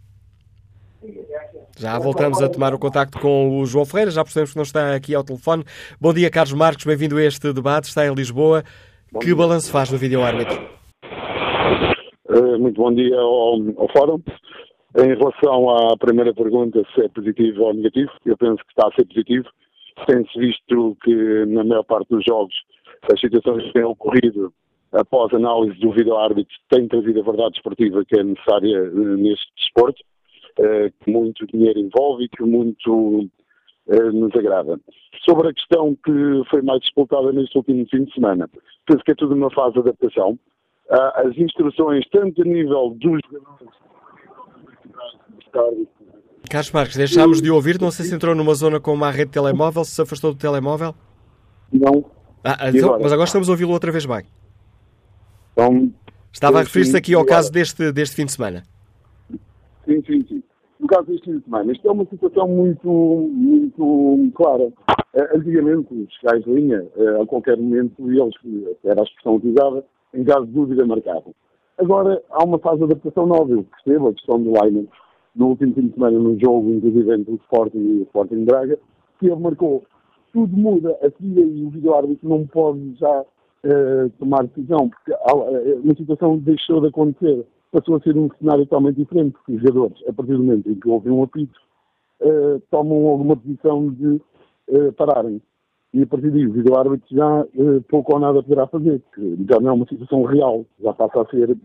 Já 1.77 1.99
voltamos 1.99 2.41
a 2.41 2.49
tomar 2.49 2.73
o 2.73 2.79
contacto 2.79 3.19
com 3.19 3.59
o 3.59 3.65
João 3.67 3.85
Ferreira, 3.85 4.09
já 4.09 4.23
percebemos 4.23 4.53
que 4.53 4.57
não 4.57 4.63
está 4.63 4.95
aqui 4.95 5.13
ao 5.13 5.23
telefone. 5.23 5.63
Bom 6.01 6.15
dia, 6.15 6.31
Carlos 6.31 6.53
Marcos, 6.53 6.83
bem-vindo 6.83 7.15
a 7.15 7.23
este 7.23 7.53
debate, 7.53 7.89
está 7.89 8.07
em 8.07 8.13
Lisboa. 8.15 8.63
Bom 9.11 9.19
que 9.19 9.35
balanço 9.35 9.69
faz 9.69 9.87
do 9.87 9.99
vídeo 9.99 10.23
árbitro? 10.23 10.78
Muito 12.57 12.81
bom 12.81 12.93
dia 12.93 13.19
ao, 13.19 13.55
ao 13.77 13.87
Fórum. 13.95 14.21
Em 14.97 15.15
relação 15.15 15.69
à 15.69 15.97
primeira 15.97 16.33
pergunta, 16.33 16.81
se 16.93 17.01
é 17.01 17.09
positivo 17.09 17.63
ou 17.63 17.73
negativo, 17.73 18.11
eu 18.25 18.37
penso 18.37 18.57
que 18.57 18.71
está 18.71 18.87
a 18.87 18.93
ser 18.93 19.05
positivo 19.05 19.47
tem-se 20.05 20.37
visto 20.37 20.97
que, 21.03 21.45
na 21.45 21.63
maior 21.63 21.83
parte 21.83 22.09
dos 22.09 22.23
jogos, 22.23 22.55
as 23.11 23.19
situações 23.19 23.63
que 23.63 23.73
têm 23.73 23.83
ocorrido 23.83 24.53
após 24.91 25.33
análise 25.33 25.79
do 25.79 25.91
vídeo-árbitro 25.91 26.55
têm 26.69 26.87
trazido 26.87 27.19
a 27.19 27.23
verdade 27.23 27.57
esportiva 27.57 28.03
que 28.05 28.19
é 28.19 28.23
necessária 28.23 28.77
eh, 28.77 29.17
neste 29.17 29.47
desporto, 29.55 30.01
eh, 30.59 30.91
que 30.99 31.11
muito 31.11 31.45
dinheiro 31.47 31.79
envolve 31.79 32.23
e 32.23 32.29
que 32.29 32.43
muito 32.43 33.29
eh, 33.87 34.11
nos 34.11 34.33
agrada. 34.35 34.79
Sobre 35.23 35.49
a 35.49 35.53
questão 35.53 35.95
que 36.03 36.41
foi 36.49 36.61
mais 36.61 36.81
disputada 36.81 37.31
neste 37.31 37.55
último 37.57 37.85
fim 37.89 38.05
de 38.05 38.13
semana, 38.13 38.49
penso 38.85 39.03
que 39.03 39.11
é 39.11 39.15
tudo 39.15 39.35
uma 39.35 39.51
fase 39.51 39.73
de 39.73 39.79
adaptação. 39.79 40.39
Ah, 40.91 41.21
as 41.25 41.37
instruções, 41.37 42.03
tanto 42.11 42.41
a 42.41 42.45
nível 42.45 42.95
dos 42.99 43.21
jogadores, 43.25 43.79
Carlos 46.49 46.71
Marques, 46.71 46.97
deixámos 46.97 47.41
de 47.41 47.51
ouvir. 47.51 47.79
Não 47.79 47.91
sei 47.91 48.05
se 48.05 48.15
entrou 48.15 48.33
numa 48.33 48.53
zona 48.55 48.79
com 48.79 48.93
uma 48.93 49.11
rede 49.11 49.25
de 49.25 49.31
telemóvel, 49.33 49.83
se 49.83 49.91
se 49.91 50.01
afastou 50.01 50.33
do 50.33 50.39
telemóvel. 50.39 50.95
Não. 51.71 52.05
Ah, 52.43 52.69
então, 52.69 52.85
agora? 52.85 53.03
Mas 53.03 53.11
agora 53.13 53.27
estamos 53.27 53.49
a 53.49 53.51
ouvi-lo 53.51 53.71
outra 53.71 53.91
vez 53.91 54.05
bem. 54.05 54.23
Então, 55.53 55.91
Estava 56.31 56.59
a 56.59 56.61
referir-se 56.61 56.95
aqui 56.95 57.13
ao 57.13 57.25
caso 57.25 57.51
deste, 57.51 57.91
deste 57.91 58.15
fim 58.15 58.25
de 58.25 58.31
semana. 58.31 58.63
Sim, 59.85 60.01
sim, 60.05 60.25
sim. 60.27 60.43
No 60.79 60.87
caso 60.87 61.07
deste 61.07 61.25
fim 61.25 61.37
de 61.37 61.43
semana, 61.43 61.71
isto 61.71 61.87
é 61.87 61.91
uma 61.91 62.05
situação 62.05 62.47
muito, 62.47 62.87
muito 62.87 64.31
clara. 64.35 64.71
Eh, 65.13 65.37
antigamente, 65.37 65.93
os 65.93 66.07
fiscais 66.13 66.43
de 66.43 66.51
linha, 66.51 66.85
eh, 66.95 67.21
a 67.21 67.25
qualquer 67.25 67.57
momento, 67.57 68.09
eles, 68.09 68.33
era 68.85 69.01
a 69.01 69.03
expressão 69.03 69.35
utilizada, 69.35 69.83
em 70.13 70.23
caso 70.23 70.45
de 70.45 70.53
dúvida, 70.53 70.85
marcavam. 70.85 71.33
Agora, 71.77 72.21
há 72.29 72.43
uma 72.43 72.59
fase 72.59 72.79
de 72.79 72.83
adaptação 72.85 73.25
nova. 73.25 73.51
Eu 73.51 73.63
percebo 73.63 74.09
a 74.09 74.13
questão 74.13 74.41
do 74.41 74.51
line 74.51 74.89
no 75.35 75.47
último 75.47 75.73
fim 75.73 75.87
de 75.87 75.93
semana, 75.93 76.19
num 76.19 76.37
jogo, 76.39 76.71
inclusive 76.71 77.13
entre 77.13 77.31
o 77.31 77.35
Sporting 77.35 77.77
e 77.77 77.99
o 77.99 78.03
Sporting 78.03 78.43
Braga, 78.43 78.77
que 79.19 79.27
ele 79.27 79.35
marcou. 79.35 79.83
Tudo 80.33 80.55
muda, 80.55 80.91
a 81.01 81.09
FIA 81.09 81.43
e 81.43 81.65
o 81.65 81.69
vídeo-árbitro 81.69 82.29
não 82.29 82.45
podem 82.45 82.95
já 82.99 83.21
uh, 83.21 84.09
tomar 84.19 84.45
decisão, 84.45 84.89
porque 84.89 85.11
uh, 85.11 85.81
uma 85.83 85.95
situação 85.95 86.37
deixou 86.37 86.81
de 86.81 86.87
acontecer, 86.87 87.47
passou 87.71 87.95
a 87.95 87.99
ser 88.01 88.15
um 88.15 88.29
cenário 88.37 88.65
totalmente 88.65 88.97
diferente, 88.97 89.33
porque 89.33 89.53
os 89.53 89.61
jogadores, 89.61 90.03
a 90.07 90.13
partir 90.13 90.33
do 90.33 90.43
momento 90.43 90.69
em 90.69 90.75
que 90.75 90.87
houve 90.87 91.09
um 91.09 91.23
apito, 91.23 91.59
uh, 92.21 92.61
tomam 92.69 93.07
alguma 93.07 93.35
posição 93.37 93.89
de 93.89 94.21
pararem. 94.97 95.41
E 95.93 96.03
a 96.03 96.07
partir 96.07 96.29
daí 96.31 96.45
o 96.45 96.53
vídeo-árbitro 96.53 97.15
já 97.15 97.45
pouco 97.87 98.13
ou 98.13 98.19
nada 98.19 98.43
poderá 98.43 98.67
fazer, 98.67 98.99
porque 98.99 99.37
já 99.49 99.59
não 99.59 99.69
é 99.69 99.73
uma 99.73 99.87
situação 99.87 100.23
real, 100.23 100.65
já 100.79 100.93
passa 100.93 101.21
a 101.21 101.25
ser 101.27 101.57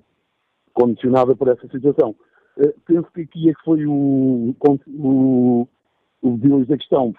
condicionada 0.72 1.36
por 1.36 1.48
essa 1.48 1.68
situação. 1.68 2.14
Eh, 2.58 2.74
penso 2.86 3.06
que 3.12 3.22
aqui 3.22 3.50
é 3.50 3.52
que 3.52 3.64
foi 3.64 3.84
o, 3.86 4.54
o, 4.88 5.68
o 6.22 6.64
da 6.66 6.76
questão. 6.76 7.12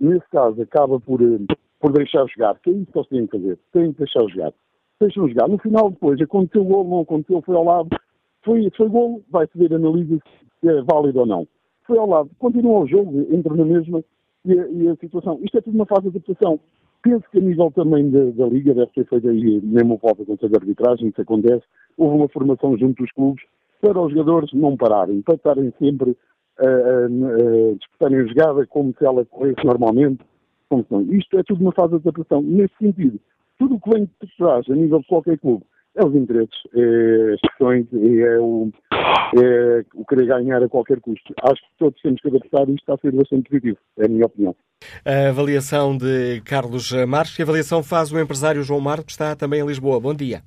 Nesse 0.00 0.28
caso, 0.30 0.62
acaba 0.62 1.00
por 1.00 1.20
uh, 1.20 1.44
por 1.82 1.92
deixar 1.92 2.24
jogar, 2.28 2.58
que 2.60 2.70
é 2.70 2.74
isso 2.74 2.92
que 2.92 2.98
eles 2.98 3.08
têm 3.08 3.26
que 3.26 3.36
fazer, 3.36 3.58
têm 3.72 3.92
que 3.92 3.98
deixar 3.98 4.24
jogar. 4.28 4.52
Deixam 5.00 5.28
jogar. 5.28 5.48
No 5.48 5.58
final, 5.58 5.90
depois, 5.90 6.20
aconteceu 6.20 6.64
gol, 6.64 6.88
não 6.88 7.00
aconteceu, 7.00 7.42
foi 7.42 7.56
ao 7.56 7.64
lado, 7.64 7.88
foi, 8.44 8.70
foi 8.76 8.88
gol, 8.88 9.20
vai-se 9.28 9.58
ver, 9.58 9.74
analisa 9.74 10.16
se 10.60 10.68
é 10.68 10.80
válido 10.82 11.18
ou 11.18 11.26
não. 11.26 11.48
Foi 11.84 11.98
ao 11.98 12.08
lado, 12.08 12.30
continua 12.38 12.80
o 12.82 12.86
jogo, 12.86 13.26
entra 13.34 13.52
na 13.56 13.64
mesma, 13.64 14.04
e 14.44 14.58
a, 14.58 14.68
e 14.68 14.88
a 14.88 14.96
situação. 14.96 15.38
Isto 15.42 15.58
é 15.58 15.60
tudo 15.60 15.74
uma 15.74 15.86
fase 15.86 16.02
de 16.02 16.08
adaptação. 16.08 16.60
Penso 17.02 17.24
que 17.30 17.38
a 17.38 17.40
nível 17.40 17.70
também 17.72 18.10
da, 18.10 18.24
da 18.30 18.46
Liga, 18.46 18.74
deve 18.74 18.92
ter 18.92 19.06
feito 19.06 19.28
aí 19.28 19.60
mesmo 19.62 19.98
volta 20.00 20.24
com 20.24 20.36
de 20.36 20.56
arbitragem, 20.56 21.08
isso 21.08 21.20
acontece, 21.20 21.64
houve 21.98 22.16
uma 22.16 22.28
formação 22.28 22.76
junto 22.78 23.02
dos 23.02 23.12
clubes 23.12 23.42
para 23.80 24.00
os 24.00 24.12
jogadores 24.12 24.52
não 24.52 24.76
pararem, 24.76 25.20
para 25.22 25.34
estarem 25.34 25.72
sempre 25.78 26.16
a, 26.58 26.64
a, 26.64 27.06
a 27.06 27.74
disputarem 27.74 28.18
a 28.18 28.26
jogada 28.26 28.66
como 28.68 28.94
se 28.96 29.04
ela 29.04 29.24
corresse 29.24 29.64
normalmente. 29.64 30.24
Isto 31.10 31.38
é 31.38 31.42
tudo 31.42 31.60
uma 31.60 31.72
fase 31.72 31.90
de 31.90 32.08
adaptação. 32.08 32.40
Nesse 32.40 32.74
sentido, 32.78 33.20
tudo 33.58 33.74
o 33.74 33.80
que 33.80 33.90
vem 33.90 34.04
de 34.04 34.36
trás, 34.38 34.64
a 34.70 34.74
nível 34.74 35.00
de 35.00 35.06
qualquer 35.06 35.38
clube, 35.38 35.64
é 35.94 36.04
os 36.04 36.14
interesses, 36.14 36.56
é 36.74 37.34
as 37.34 37.40
questões, 37.40 37.86
é 37.92 38.38
o, 38.38 38.70
é 38.92 39.84
o 39.94 40.04
querer 40.06 40.26
ganhar 40.26 40.62
a 40.62 40.68
qualquer 40.68 41.00
custo. 41.00 41.34
Acho 41.42 41.60
que 41.60 41.78
todos 41.78 42.00
temos 42.00 42.20
que 42.20 42.28
adaptar 42.28 42.68
e 42.68 42.74
isto 42.74 42.82
está 42.82 42.94
a 42.94 42.98
ser 42.98 43.12
bastante 43.12 43.48
positivo, 43.48 43.78
é 43.98 44.06
a 44.06 44.08
minha 44.08 44.26
opinião. 44.26 44.56
A 45.04 45.28
avaliação 45.28 45.96
de 45.96 46.40
Carlos 46.44 46.92
Marques, 47.06 47.36
que 47.36 47.42
avaliação 47.42 47.82
faz 47.82 48.10
o 48.10 48.18
empresário 48.18 48.62
João 48.62 48.80
Marcos, 48.80 49.06
que 49.06 49.12
está 49.12 49.36
também 49.36 49.60
em 49.60 49.66
Lisboa. 49.66 50.00
Bom 50.00 50.14
dia. 50.14 50.42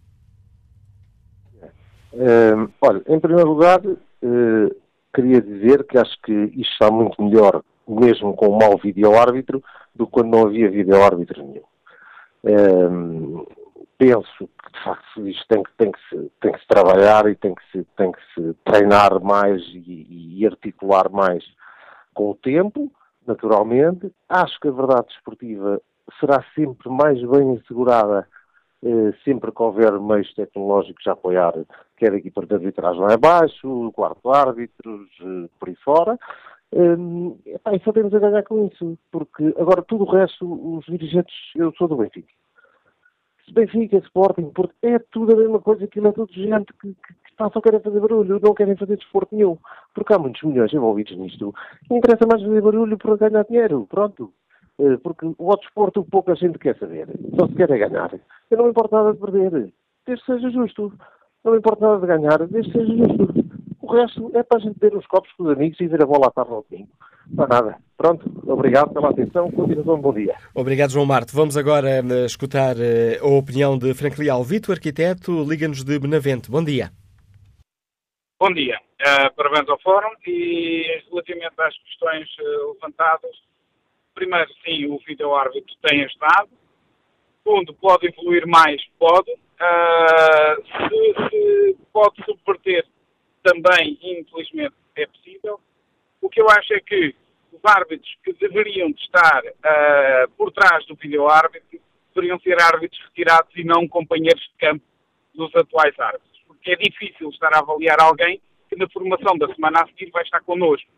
Uh, 2.14 2.72
olha, 2.82 3.02
em 3.08 3.20
primeiro 3.20 3.50
lugar, 3.50 3.82
uh, 3.86 4.76
queria 5.14 5.42
dizer 5.42 5.84
que 5.84 5.98
acho 5.98 6.16
que 6.24 6.32
isto 6.32 6.72
está 6.72 6.90
muito 6.90 7.22
melhor, 7.22 7.62
mesmo 7.88 8.34
com 8.34 8.48
o 8.48 8.58
mau 8.58 8.78
vídeo-árbitro, 8.78 9.62
do 9.94 10.06
que 10.06 10.12
quando 10.14 10.32
não 10.32 10.48
havia 10.48 10.72
vídeo-árbitro 10.72 11.44
nenhum. 11.44 11.62
Uh, 12.44 13.65
penso 13.98 14.48
que, 14.48 14.72
de 14.72 14.84
facto, 14.84 15.28
isto 15.28 15.48
tem 15.48 15.64
que, 15.64 15.72
tem 15.78 15.92
que, 15.92 16.00
se, 16.10 16.32
tem 16.42 16.52
que 16.52 16.60
se 16.60 16.68
trabalhar 16.68 17.28
e 17.28 17.36
tem 17.36 17.56
que 17.56 17.72
se, 17.72 17.84
tem 17.98 18.12
que 18.12 18.20
se 18.34 18.54
treinar 18.66 19.22
mais 19.22 19.62
e, 19.74 20.40
e 20.40 20.46
articular 20.46 21.10
mais 21.10 21.44
com 22.14 22.32
o 22.32 22.36
tempo, 22.36 22.92
naturalmente. 23.26 24.12
Acho 24.30 24.60
que 24.60 24.68
a 24.68 24.72
verdade 24.72 25.08
desportiva 25.08 25.82
será 26.20 26.44
sempre 26.56 26.90
mais 26.90 27.22
bem 27.22 27.58
assegurada 27.58 28.28
eh, 28.86 29.14
sempre 29.24 29.52
que 29.52 29.64
houver 29.64 30.00
meios 30.00 30.32
tecnológicos 30.36 31.08
a 31.08 31.14
apoiar, 31.14 31.54
quer 31.98 32.14
a 32.14 32.18
equipa 32.18 32.46
de 32.46 32.54
arbitragem 32.54 33.02
lá 33.02 33.14
abaixo, 33.16 33.92
quarto 33.94 34.30
árbitros, 34.30 35.10
eh, 35.22 35.50
por 35.60 35.70
aí 35.70 35.76
fora, 35.78 36.20
eh, 36.72 37.74
e 37.74 37.80
só 37.84 37.92
temos 37.92 38.14
a 38.14 38.20
ganhar 38.20 38.44
com 38.44 38.68
isso, 38.68 38.96
porque 39.12 39.56
agora 39.58 39.82
tudo 39.82 40.04
o 40.04 40.12
resto, 40.12 40.46
os 40.78 40.86
dirigentes, 40.86 41.34
eu 41.56 41.74
sou 41.74 41.88
do 41.88 41.96
Benfica. 41.96 42.32
Benfica, 43.54 43.98
Sporting, 43.98 44.52
porque 44.54 44.76
é 44.84 45.00
tudo 45.12 45.34
a 45.34 45.36
mesma 45.36 45.60
coisa, 45.60 45.86
aquilo 45.86 46.08
é 46.08 46.12
tudo 46.12 46.34
gente 46.34 46.74
que, 46.74 46.94
que, 46.94 47.14
que 47.14 47.36
só 47.38 47.62
querem 47.62 47.80
fazer 47.80 48.00
barulho, 48.00 48.40
não 48.42 48.54
querem 48.54 48.76
fazer 48.76 48.98
desporto 48.98 49.36
nenhum, 49.36 49.58
porque 49.94 50.14
há 50.14 50.20
muitos 50.20 50.42
milhões 50.44 50.74
envolvidos 50.74 51.18
nisto. 51.18 51.54
E 51.90 51.96
interessa 51.96 52.26
mais 52.26 52.42
fazer 52.42 52.62
barulho 52.62 52.98
para 52.98 53.18
ganhar 53.18 53.44
dinheiro, 53.46 53.88
pronto. 53.90 54.34
Eh, 54.80 54.98
porque 54.98 55.26
o 55.38 55.56
desporto 55.56 56.04
pouca 56.04 56.36
gente 56.36 56.60
quer 56.60 56.78
saber, 56.78 57.08
só 57.38 57.48
se 57.48 57.56
quer 57.56 57.70
é 57.72 57.78
ganhar. 57.78 58.14
Eu 58.52 58.58
não 58.58 58.66
me 58.66 58.72
importa 58.72 58.98
nada 58.98 59.14
de 59.14 59.20
perder, 59.20 59.52
desde 60.06 60.26
que 60.26 60.32
seja 60.32 60.50
justo. 60.50 60.94
Não 61.44 61.54
me 61.54 61.60
importa 61.60 61.88
nada 61.88 62.02
de 62.02 62.08
ganhar, 62.08 62.48
desde 62.48 62.72
que 62.72 62.78
seja 62.78 62.94
justo. 62.98 63.46
O 63.82 63.94
resto 63.94 64.32
é 64.34 64.44
para 64.44 64.58
a 64.58 64.62
gente 64.62 64.80
ter 64.80 64.96
uns 64.96 65.06
copos 65.08 65.32
com 65.34 65.44
os 65.44 65.50
amigos 65.50 65.80
e 65.80 65.88
ver 65.88 66.02
a 66.04 66.06
bola 66.06 66.28
à 66.28 66.32
tarde 66.32 66.52
ao 66.52 66.66
domingo. 66.70 66.90
Não 67.30 67.48
nada. 67.48 67.78
Pronto, 67.98 68.30
obrigado 68.46 68.94
pela 68.94 69.10
atenção. 69.10 69.50
Continuação, 69.52 70.00
bom 70.00 70.14
dia. 70.14 70.36
Obrigado, 70.54 70.92
João 70.92 71.06
Marte. 71.06 71.34
Vamos 71.34 71.56
agora 71.56 72.04
uh, 72.04 72.26
escutar 72.26 72.76
uh, 72.76 73.24
a 73.24 73.28
opinião 73.28 73.78
de 73.78 73.94
Frank 73.94 74.20
Leal. 74.20 74.44
Vitor, 74.44 74.76
arquiteto, 74.76 75.44
liga-nos 75.44 75.84
de 75.84 75.98
Benavente. 75.98 76.52
Bom 76.52 76.64
dia. 76.64 76.92
Bom 78.40 78.52
dia. 78.54 78.78
Uh, 79.02 79.34
parabéns 79.36 79.70
ao 79.70 79.80
Fórum 79.80 80.10
e 80.28 81.02
relativamente 81.10 81.54
às 81.58 81.78
questões 81.80 82.28
levantadas, 82.74 83.32
primeiro, 84.14 84.50
sim, 84.66 84.86
o 84.88 85.00
vídeo-árbitro 85.08 85.74
tem 85.82 86.04
ajudado. 86.04 86.50
Segundo, 87.44 87.74
pode 87.76 88.08
evoluir 88.08 88.46
mais? 88.46 88.82
Pode. 89.00 89.32
se, 89.32 91.30
se 91.30 91.78
pode 91.94 92.24
subverter 92.26 92.86
também, 93.42 93.98
infelizmente, 94.02 94.76
é 94.98 95.06
possível. 95.06 95.60
O 96.26 96.30
que 96.30 96.42
eu 96.42 96.50
acho 96.50 96.74
é 96.74 96.80
que 96.80 97.16
os 97.54 97.60
árbitros 97.64 98.18
que 98.24 98.34
deveriam 98.34 98.92
de 98.92 99.00
estar 99.00 99.44
uh, 99.46 100.32
por 100.36 100.52
trás 100.52 100.84
do 100.88 100.96
vídeo-árbitro 100.96 101.80
deveriam 102.16 102.40
ser 102.40 102.60
árbitros 102.60 103.00
retirados 103.10 103.56
e 103.56 103.64
não 103.64 103.88
companheiros 103.88 104.42
de 104.42 104.58
campo 104.58 104.84
dos 105.36 105.56
atuais 105.56 105.94
árbitros. 106.00 106.42
Porque 106.48 106.72
é 106.72 106.76
difícil 106.78 107.30
estar 107.30 107.54
a 107.54 107.60
avaliar 107.60 108.02
alguém 108.02 108.42
que 108.68 108.76
na 108.76 108.90
formação 108.90 109.38
da 109.38 109.54
semana 109.54 109.84
a 109.84 109.86
seguir 109.86 110.10
vai 110.10 110.24
estar 110.24 110.42
connosco 110.42 110.90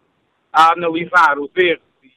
a 0.53 0.71
analisar 0.71 1.37
os 1.39 1.51
erros 1.57 1.83
e 2.01 2.09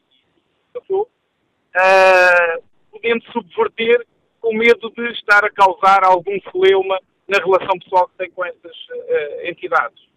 passou, 0.73 1.03
uh, 1.03 2.63
podendo 2.93 3.25
subverter 3.33 4.07
com 4.41 4.55
medo 4.55 4.89
de 4.91 5.11
estar 5.15 5.45
a 5.45 5.51
causar 5.51 6.05
algum 6.05 6.39
celeuma 6.53 6.97
na 7.27 7.39
relação 7.39 7.77
pessoal 7.81 8.07
que 8.07 8.19
tem 8.19 8.31
com 8.31 8.45
essas 8.45 8.77
uh, 8.89 9.47
entidades. 9.49 10.10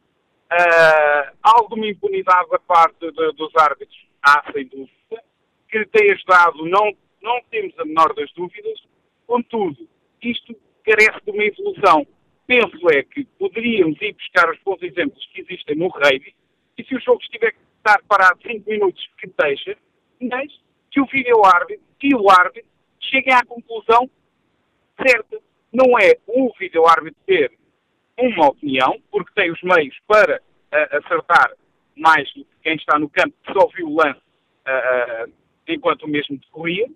Uh, 0.54 1.36
alguma 1.42 1.88
impunidade 1.88 2.48
da 2.50 2.60
parte 2.60 3.00
de, 3.00 3.32
dos 3.34 3.52
árbitros 3.56 3.98
há, 4.22 4.52
sem 4.52 4.68
dúvida, 4.68 5.24
que 5.68 5.84
tem 5.88 6.12
ajudado, 6.12 6.63
não, 6.68 6.92
não 7.22 7.42
temos 7.50 7.78
a 7.80 7.86
menor 7.86 8.13
das 8.13 8.32
dúvidas, 8.34 8.80
contudo, 9.26 9.88
isto 10.22 10.56
carece 10.86 11.20
de 11.26 11.32
uma 11.32 11.44
evolução. 11.44 12.06
Penso 12.46 12.89
é 12.92 13.02
que 13.02 13.26
poderíamos 13.39 14.00
ir 14.02 14.13
buscar 14.13 14.48
os 14.52 14.60
bons 14.63 14.82
exemplos 14.84 15.26
que 15.34 15.42
existem 15.42 15.76
no 15.76 15.88
rugby, 15.88 16.36
e 16.78 16.84
se 16.84 16.96
o 16.96 17.02
jogo 17.02 17.22
estiver 17.22 17.56
estar 17.78 18.00
parado 18.08 18.39
5 18.44 18.70
minutos, 18.70 19.10
que 19.20 19.32
deixa, 19.42 19.76
mas 20.22 20.52
que 20.92 21.02
o 21.02 21.06
vídeo-árbitro 21.08 21.84
e 22.04 22.16
o 22.16 22.30
árbitro 22.30 22.70
cheguem 23.00 23.34
à 23.34 23.44
conclusão 23.44 24.10
certa. 25.02 25.39
Não 25.72 25.98
é 25.98 26.18
o 26.28 26.54
vídeo-árbitro 26.60 27.20
ter 27.26 27.52
uma 28.17 28.49
opinião, 28.49 29.02
porque 29.12 29.32
tem 29.34 29.52
os 29.52 29.62
meios 29.63 29.95
para 30.08 30.39
uh, 30.39 30.97
acertar 30.97 31.52
mais 31.95 32.32
do 32.34 32.45
que 32.45 32.56
quem 32.63 32.76
está 32.76 32.97
no 32.99 33.10
campo, 33.10 33.34
que 33.43 33.54
só 33.54 33.67
viu 33.76 33.88
o 33.88 33.95
lance 33.95 34.19
uh, 34.19 35.32
enquanto 35.67 36.04
o 36.04 36.10
mesmo 36.10 36.38
decorria, 36.38 36.88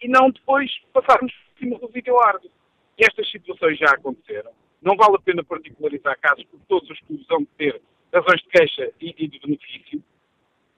e 0.00 0.08
não 0.08 0.30
depois 0.30 0.70
passarmos 0.92 1.32
por 1.32 1.58
cima 1.58 1.78
do 1.78 1.88
vídeo-árbitro. 1.88 2.50
E 2.98 3.04
estas 3.04 3.30
situações 3.30 3.78
já 3.78 3.90
aconteceram. 3.90 4.52
Não 4.82 4.96
vale 4.96 5.16
a 5.16 5.20
pena 5.20 5.42
particularizar 5.42 6.18
casos, 6.20 6.44
porque 6.44 6.66
todos 6.68 6.90
os 6.90 7.00
clubes 7.00 7.26
vão 7.26 7.44
ter 7.56 7.80
razões 8.12 8.42
de 8.42 8.48
queixa 8.48 8.92
e, 9.00 9.14
e 9.16 9.28
de 9.28 9.38
benefício. 9.40 10.02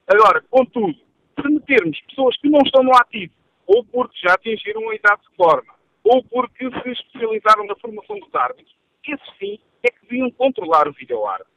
Agora, 0.06 0.42
contudo, 0.48 0.94
se 0.94 1.48
metermos 1.48 2.00
pessoas 2.02 2.36
que 2.38 2.48
não 2.48 2.60
estão 2.60 2.82
no 2.82 2.94
ativo, 2.96 3.32
ou 3.66 3.84
porque 3.84 4.16
já 4.22 4.34
atingiram 4.34 4.88
a 4.88 4.94
idade 4.94 5.22
de 5.28 5.36
forma, 5.36 5.74
ou 6.08 6.22
porque 6.24 6.70
se 6.82 6.90
especializaram 6.90 7.66
na 7.66 7.74
formação 7.76 8.18
dos 8.20 8.34
árbitros, 8.34 8.74
esses 9.06 9.38
sim 9.38 9.58
é 9.82 9.90
que 9.90 10.02
deviam 10.02 10.30
controlar 10.30 10.88
o 10.88 10.92
vídeo-árbitro. 10.92 11.52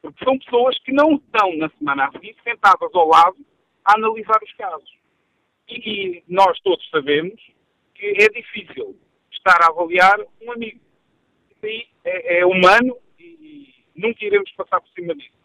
Porque 0.00 0.24
são 0.24 0.38
pessoas 0.38 0.78
que 0.82 0.92
não 0.92 1.14
estão 1.14 1.56
na 1.56 1.68
semana 1.70 2.06
a 2.06 2.12
seguir 2.12 2.36
sentadas 2.44 2.94
ao 2.94 3.08
lado 3.08 3.36
a 3.84 3.96
analisar 3.96 4.38
os 4.42 4.52
casos. 4.54 4.96
E, 5.68 5.74
e 5.76 6.24
nós 6.28 6.58
todos 6.60 6.88
sabemos 6.90 7.40
que 7.94 8.06
é 8.06 8.28
difícil 8.28 8.96
estar 9.32 9.60
a 9.62 9.70
avaliar 9.70 10.20
um 10.42 10.52
amigo. 10.52 10.80
Isso 11.50 11.66
aí 11.66 11.86
é, 12.04 12.38
é 12.38 12.46
humano 12.46 12.96
e, 13.18 13.24
e, 13.24 13.74
nunca 13.96 14.24
iremos 14.24 14.50
passar 14.52 14.80
por 14.80 14.90
cima 14.90 15.14
disso. 15.14 15.36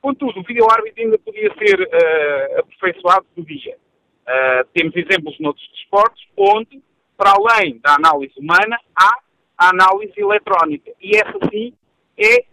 Contudo, 0.00 0.40
o 0.40 0.42
vídeo-árbitro 0.42 1.02
ainda 1.02 1.18
podia 1.18 1.54
ser 1.56 1.80
uh, 1.82 2.60
aperfeiçoado 2.60 3.26
do 3.36 3.44
dia. 3.44 3.76
Uh, 4.22 4.66
temos 4.72 4.96
exemplos 4.96 5.38
noutros 5.38 5.68
desportos 5.72 6.26
onde 6.36 6.82
para 7.20 7.34
além 7.36 7.78
da 7.80 7.96
análise 7.96 8.32
humana, 8.38 8.80
há 8.96 9.18
a 9.58 9.68
análise 9.68 10.14
eletrónica. 10.16 10.90
E 10.98 11.14
essa 11.18 11.38
sim 11.52 11.74
é 12.16 12.46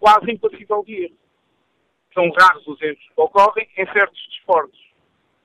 quase 0.00 0.32
impassível 0.32 0.82
de 0.82 1.04
erro. 1.04 1.16
São 2.14 2.30
raros 2.30 2.66
os 2.66 2.80
erros 2.80 2.98
que 2.98 3.20
ocorrem 3.20 3.68
em 3.76 3.84
certos 3.92 4.18
desportos, 4.30 4.80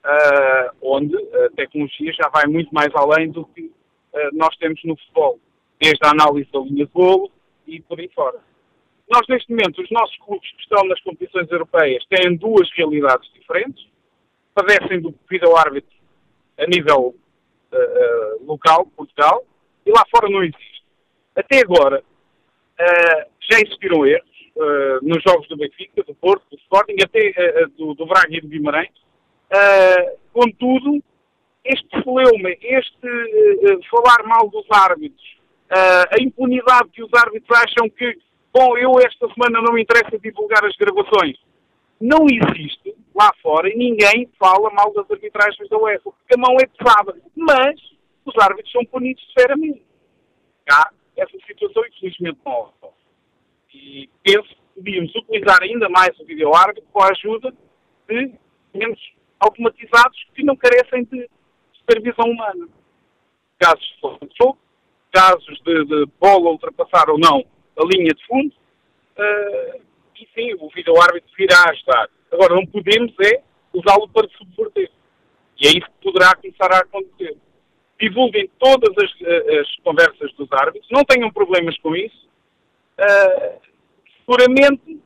uh, 0.05 0.73
onde 0.81 1.13
a 1.17 1.49
tecnologia 1.57 2.13
já 2.13 2.29
vai 2.29 2.45
muito 2.47 2.73
mais 2.73 2.87
além 2.95 3.29
do 3.29 3.45
que 3.47 3.63
uh, 3.63 4.29
nós 4.31 4.55
temos 4.55 4.81
no 4.85 4.95
futebol, 4.95 5.37
desde 5.77 5.99
a 6.05 6.11
análise 6.11 6.49
da 6.49 6.59
linha 6.59 6.85
de 6.85 6.91
golo 6.93 7.29
e 7.67 7.81
por 7.81 7.99
aí 7.99 8.09
fora. 8.15 8.39
Nós, 9.11 9.27
neste 9.27 9.49
momento, 9.49 9.81
os 9.81 9.91
nossos 9.91 10.15
clubes 10.19 10.49
que 10.53 10.61
estão 10.61 10.87
nas 10.87 11.01
competições 11.01 11.51
europeias 11.51 12.05
têm 12.05 12.37
duas 12.37 12.71
realidades 12.77 13.29
diferentes. 13.33 13.85
Padecem 14.53 15.01
do 15.01 15.13
vídeo-árbitro 15.29 15.97
a 16.57 16.65
nível 16.65 17.15
uh, 17.73 18.45
local, 18.45 18.87
Portugal, 18.95 19.43
e 19.85 19.91
lá 19.91 20.03
fora 20.11 20.29
não 20.29 20.43
existe. 20.43 20.83
Até 21.35 21.59
agora, 21.59 21.99
uh, 21.99 23.29
já 23.49 23.59
existiram 23.59 24.05
erros 24.05 24.29
nos 25.01 25.23
jogos 25.23 25.47
do 25.47 25.55
Benfica, 25.55 26.03
do 26.03 26.13
Porto, 26.15 26.43
do 26.51 26.57
Sporting, 26.57 26.97
até 27.01 27.31
do, 27.77 27.93
do 27.93 28.05
Braga 28.05 28.27
e 28.29 28.41
do 28.41 28.49
Guimarães. 28.49 28.91
contudo, 30.33 31.01
este 31.63 31.87
celeuma, 32.03 32.49
este 32.61 33.07
uh, 33.07 33.79
falar 33.89 34.23
mal 34.25 34.49
dos 34.49 34.65
árbitros, 34.71 35.37
uh, 35.71 36.05
a 36.11 36.21
impunidade 36.21 36.89
que 36.89 37.03
os 37.03 37.13
árbitros 37.13 37.57
acham 37.59 37.89
que, 37.89 38.17
bom, 38.53 38.77
eu 38.77 38.91
esta 38.99 39.27
semana 39.33 39.61
não 39.61 39.73
me 39.73 39.81
interessa 39.81 40.17
divulgar 40.17 40.65
as 40.65 40.75
gravações, 40.75 41.37
não 42.01 42.25
existe 42.25 42.88
lá 43.15 43.31
fora 43.41 43.69
e 43.69 43.77
ninguém 43.77 44.29
fala 44.37 44.69
mal 44.71 44.93
das 44.93 45.09
arbitragens 45.09 45.69
da 45.69 45.77
UEFA, 45.77 46.11
porque 46.11 46.35
a 46.35 46.37
mão 46.37 46.55
é 46.59 46.65
pesada. 46.67 47.15
Mas 47.35 47.79
os 48.25 48.37
árbitros 48.37 48.71
são 48.71 48.85
punidos 48.85 49.23
severamente. 49.37 49.81
Cá, 50.65 50.91
essa 51.17 51.37
situação, 51.45 51.83
infelizmente, 51.85 52.39
não 52.45 52.93
E 53.73 54.09
penso 54.23 54.47
que 54.49 54.61
podíamos 54.75 55.15
utilizar 55.15 55.61
ainda 55.61 55.89
mais 55.89 56.17
o 56.19 56.25
vídeo-árbitro 56.25 56.89
com 56.91 57.03
a 57.03 57.09
ajuda 57.09 57.53
de 58.07 58.33
menos 58.73 58.99
automatizados 59.39 60.27
que 60.35 60.43
não 60.43 60.55
carecem 60.55 61.03
de 61.05 61.29
supervisão 61.73 62.29
humana. 62.29 62.67
Casos 63.57 63.85
de 64.21 64.29
jogo, 64.41 64.57
casos 65.11 65.59
de, 65.65 65.85
de, 65.85 66.05
bola 66.19 66.51
ultrapassar 66.51 67.09
ou 67.09 67.17
não 67.17 67.43
a 67.77 67.83
linha 67.85 68.13
de 68.13 68.25
fundo, 68.25 68.53
uh, 69.17 69.81
e 70.15 70.27
sim, 70.35 70.53
o 70.59 70.69
vídeo-árbitro 70.69 71.29
virá 71.37 71.69
ajudar. 71.69 72.09
Agora, 72.31 72.55
não 72.55 72.65
podemos 72.65 73.13
é 73.21 73.41
usá-lo 73.73 74.07
para 74.09 74.27
subverter. 74.29 74.91
E 75.59 75.67
é 75.67 75.71
isso 75.71 75.87
que 75.87 76.11
poderá 76.11 76.35
começar 76.35 76.71
a 76.71 76.79
acontecer. 76.79 77.37
Divulguem 77.99 78.49
todas 78.57 78.95
as, 78.97 79.11
as 79.59 79.75
conversas 79.83 80.31
dos 80.33 80.51
árbitros, 80.53 80.89
não 80.91 81.03
tenham 81.03 81.31
problemas 81.31 81.77
com 81.79 81.95
isso. 81.95 82.29
Uh, 82.97 83.59
seguramente 84.19 85.01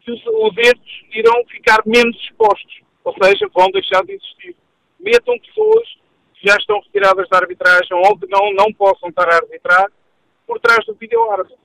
que 0.00 0.10
os, 0.10 0.20
os 0.26 0.56
erros 0.56 1.04
irão 1.12 1.44
ficar 1.46 1.82
menos 1.86 2.16
expostos, 2.16 2.80
ou 3.04 3.14
seja, 3.22 3.48
vão 3.54 3.70
deixar 3.70 4.04
de 4.04 4.12
existir. 4.12 4.56
Metam 4.98 5.38
pessoas 5.38 5.88
que 6.34 6.48
já 6.48 6.56
estão 6.56 6.80
retiradas 6.80 7.28
da 7.28 7.38
arbitragem 7.38 7.96
ou 7.96 8.18
que 8.18 8.26
não, 8.28 8.52
não 8.54 8.72
possam 8.72 9.08
estar 9.08 9.28
a 9.28 9.36
arbitrar 9.36 9.90
por 10.46 10.60
trás 10.60 10.84
do 10.86 10.94
vídeo-árbitro. 10.94 11.58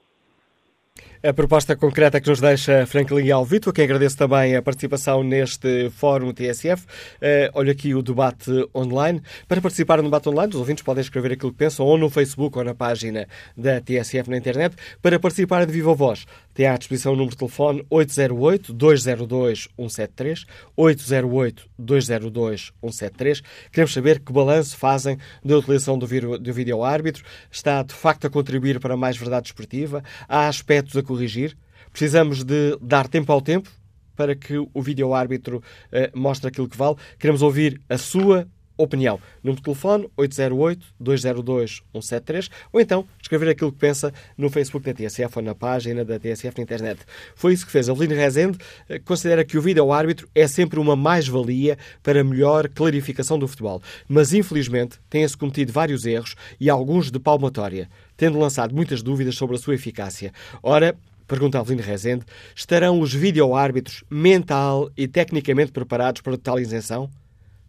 A 1.28 1.34
proposta 1.34 1.76
concreta 1.76 2.22
que 2.22 2.30
nos 2.30 2.40
deixa 2.40 2.86
Franklin 2.86 3.30
Alvito, 3.32 3.70
a 3.70 3.74
quem 3.74 3.84
agradeço 3.84 4.16
também 4.16 4.56
a 4.56 4.62
participação 4.62 5.26
neste 5.26 5.90
Fórum 5.90 6.32
TSF. 6.32 6.86
Uh, 6.86 6.88
eh, 7.20 7.52
olha 7.54 7.74
aqui 7.74 7.94
o 7.94 8.02
debate 8.02 8.50
online. 8.74 9.22
Para 9.46 9.60
participar 9.60 9.98
no 9.98 10.04
debate 10.04 10.30
online, 10.30 10.54
os 10.54 10.60
ouvintes 10.60 10.86
podem 10.86 11.02
escrever 11.02 11.34
aquilo 11.34 11.52
que 11.52 11.58
pensam 11.58 11.86
ou 11.86 11.98
no 11.98 12.10
Facebook 12.10 12.58
ou 12.58 12.64
na 12.64 12.74
página 12.74 13.28
da 13.58 13.82
TSF 13.82 14.30
na 14.30 14.38
internet. 14.38 14.78
Para 15.02 15.20
participar 15.20 15.66
de 15.66 15.74
viva 15.74 15.94
voz, 15.94 16.26
tem 16.54 16.66
à 16.66 16.78
disposição 16.78 17.12
o 17.12 17.16
número 17.16 17.36
de 17.36 17.38
telefone 17.38 17.86
808-202-173, 17.92 20.46
808-202-173. 20.76 23.44
Queremos 23.70 23.94
saber 23.94 24.22
que 24.22 24.32
balanço 24.32 24.78
fazem 24.78 25.18
da 25.44 25.58
utilização 25.58 26.00
do, 26.00 26.08
vídeo 26.08 26.84
árbitro. 26.84 27.26
Está 27.52 27.84
de 27.84 27.94
facto 27.94 28.28
a 28.28 28.30
contribuir 28.30 28.80
para 28.80 28.96
mais 28.96 29.18
verdade 29.18 29.50
esportiva? 29.50 30.02
Há 30.28 30.48
aspectos 30.48 30.96
a 30.96 31.04
corrigir? 31.18 31.58
Precisamos 31.92 32.44
de 32.44 32.78
dar 32.80 33.08
tempo 33.08 33.32
ao 33.32 33.42
tempo 33.42 33.70
para 34.16 34.36
que 34.36 34.58
o 34.58 34.82
vídeo 34.82 35.14
árbitro 35.14 35.58
uh, 35.58 36.18
mostre 36.18 36.48
aquilo 36.48 36.70
que 36.70 36.78
vale. 36.78 36.96
Queremos 37.20 37.42
ouvir 37.42 37.82
a 37.90 37.98
sua 37.98 38.48
opinião. 38.78 39.20
Número 39.44 39.60
de 39.60 39.64
telefone 39.64 40.08
808-202-173 40.18 42.50
ou 42.72 42.80
então 42.80 43.06
escrever 43.20 43.50
aquilo 43.50 43.72
que 43.72 43.80
pensa 43.80 44.14
no 44.38 44.52
Facebook 44.52 44.86
da 44.86 44.94
TSF 44.94 45.40
ou 45.40 45.44
na 45.44 45.56
página 45.56 46.06
da 46.06 46.20
TSF 46.20 46.56
na 46.58 46.64
internet. 46.64 47.00
Foi 47.36 47.54
isso 47.54 47.66
que 47.66 47.72
fez. 47.72 47.90
Avelino 47.90 48.14
Rezende 48.16 48.60
eh, 48.88 49.00
considera 49.00 49.44
que 49.44 49.58
o 49.58 49.62
vídeo-árbitro 49.62 50.30
é 50.36 50.48
sempre 50.48 50.80
uma 50.80 50.96
mais-valia 50.96 51.76
para 52.04 52.24
melhor 52.24 52.70
clarificação 52.70 53.40
do 53.40 53.48
futebol, 53.48 53.82
mas 54.08 54.32
infelizmente 54.32 55.00
tem-se 55.10 55.36
cometido 55.36 55.74
vários 55.74 56.06
erros 56.06 56.36
e 56.60 56.70
alguns 56.70 57.10
de 57.10 57.18
palmatória, 57.20 57.90
tendo 58.18 58.40
lançado 58.40 58.76
muitas 58.76 59.02
dúvidas 59.02 59.36
sobre 59.36 59.56
a 59.56 59.60
sua 59.60 59.76
eficácia. 59.76 60.34
Ora, 60.62 60.98
Pergunta 61.28 61.60
Avelino 61.60 61.84
Rezende, 61.86 62.26
estarão 62.56 63.02
os 63.02 63.14
vídeo-árbitros 63.14 64.04
mental 64.10 64.90
e 64.96 65.08
tecnicamente 65.08 65.74
preparados 65.74 66.22
para 66.22 66.38
tal 66.38 66.58
isenção? 66.58 67.10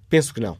Penso 0.08 0.32
que 0.32 0.40
não. 0.40 0.56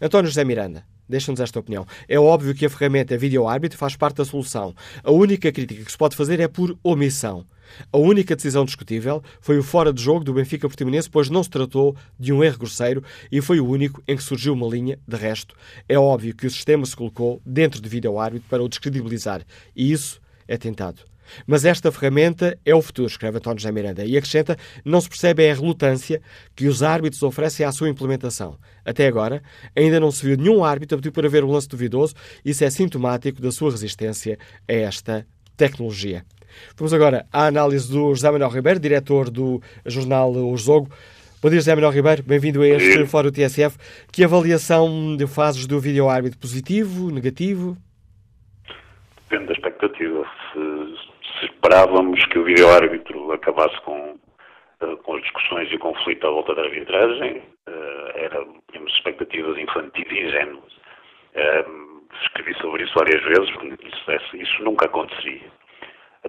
António 0.00 0.28
José 0.28 0.44
Miranda, 0.44 0.84
deixa-nos 1.08 1.40
esta 1.40 1.58
opinião. 1.58 1.86
É 2.06 2.18
óbvio 2.18 2.54
que 2.54 2.66
a 2.66 2.70
ferramenta 2.70 3.16
vídeo-árbitro 3.16 3.78
faz 3.78 3.96
parte 3.96 4.18
da 4.18 4.24
solução. 4.24 4.74
A 5.02 5.10
única 5.10 5.50
crítica 5.50 5.82
que 5.82 5.90
se 5.90 5.96
pode 5.96 6.14
fazer 6.14 6.38
é 6.38 6.46
por 6.46 6.78
omissão. 6.82 7.46
A 7.92 7.98
única 7.98 8.36
decisão 8.36 8.64
discutível 8.64 9.22
foi 9.40 9.58
o 9.58 9.62
fora 9.62 9.92
de 9.92 10.02
jogo 10.02 10.24
do 10.24 10.34
Benfica 10.34 10.68
Portimonense, 10.68 11.10
pois 11.10 11.28
não 11.28 11.42
se 11.42 11.50
tratou 11.50 11.96
de 12.18 12.32
um 12.32 12.42
erro 12.42 12.58
grosseiro 12.58 13.02
e 13.30 13.40
foi 13.40 13.60
o 13.60 13.68
único 13.68 14.02
em 14.06 14.16
que 14.16 14.22
surgiu 14.22 14.54
uma 14.54 14.66
linha. 14.66 14.98
De 15.06 15.16
resto, 15.16 15.54
é 15.88 15.98
óbvio 15.98 16.34
que 16.34 16.46
o 16.46 16.50
sistema 16.50 16.84
se 16.86 16.96
colocou 16.96 17.40
dentro 17.44 17.80
de 17.80 17.88
vídeo-árbitro 17.88 18.48
para 18.48 18.62
o 18.62 18.68
descredibilizar. 18.68 19.42
E 19.74 19.92
isso 19.92 20.20
é 20.48 20.56
tentado. 20.56 21.02
Mas 21.46 21.64
esta 21.64 21.90
ferramenta 21.90 22.58
é 22.64 22.74
o 22.74 22.82
futuro, 22.82 23.08
escreve 23.08 23.38
António 23.38 23.58
José 23.58 23.72
Miranda, 23.72 24.04
e 24.04 24.16
acrescenta 24.16 24.56
não 24.84 25.00
se 25.00 25.08
percebe 25.08 25.48
a 25.48 25.54
relutância 25.54 26.20
que 26.54 26.66
os 26.66 26.82
árbitros 26.82 27.22
oferecem 27.22 27.66
à 27.66 27.72
sua 27.72 27.88
implementação. 27.88 28.58
Até 28.84 29.06
agora, 29.06 29.42
ainda 29.74 29.98
não 29.98 30.10
se 30.10 30.24
viu 30.24 30.36
nenhum 30.36 30.64
árbitro 30.64 30.98
pedir 30.98 31.10
para 31.10 31.28
ver 31.28 31.44
o 31.44 31.50
lance 31.50 31.68
duvidoso, 31.68 32.14
isso 32.44 32.64
é 32.64 32.70
sintomático 32.70 33.40
da 33.40 33.50
sua 33.50 33.70
resistência 33.70 34.38
a 34.68 34.72
esta 34.72 35.26
tecnologia. 35.56 36.24
Vamos 36.76 36.92
agora 36.92 37.26
à 37.32 37.46
análise 37.46 37.90
do 37.90 38.14
José 38.14 38.30
Manuel 38.30 38.50
Ribeiro, 38.50 38.80
diretor 38.80 39.30
do 39.30 39.60
jornal 39.84 40.32
O 40.32 40.56
Jogo. 40.56 40.88
Bom 41.42 41.50
dia, 41.50 41.58
José 41.58 41.74
Manuel 41.74 41.92
Ribeiro, 41.92 42.22
bem-vindo 42.22 42.62
a 42.62 42.66
este 42.66 43.06
Fórum 43.06 43.30
TSF. 43.30 43.76
Que 44.12 44.24
avaliação 44.24 45.16
de 45.16 45.26
fases 45.26 45.66
do 45.66 45.78
vídeo 45.78 46.08
árbitro 46.08 46.38
positivo, 46.38 47.10
negativo? 47.10 47.76
Depende 49.28 49.46
da 49.46 49.52
expectativa. 49.52 50.24
Se 50.52 51.06
se 51.38 51.46
esperávamos 51.46 52.24
que 52.26 52.38
o 52.38 52.44
vídeo-árbitro 52.44 53.32
acabasse 53.32 53.78
com, 53.82 54.16
uh, 54.82 54.96
com 54.98 55.16
as 55.16 55.22
discussões 55.22 55.70
e 55.70 55.76
o 55.76 55.78
conflito 55.78 56.26
à 56.26 56.30
volta 56.30 56.54
da 56.54 56.62
arbitragem, 56.62 57.42
uh, 57.68 58.10
era, 58.14 58.44
tínhamos 58.70 58.92
expectativas 58.94 59.58
infantis 59.58 60.06
e 60.10 60.18
ingênuas. 60.18 60.72
Uh, 61.34 62.02
escrevi 62.22 62.54
sobre 62.60 62.84
isso 62.84 62.94
várias 62.94 63.22
vezes, 63.24 63.50
isso, 63.84 64.10
é, 64.10 64.18
isso 64.36 64.62
nunca 64.64 64.86
aconteceria. 64.86 65.50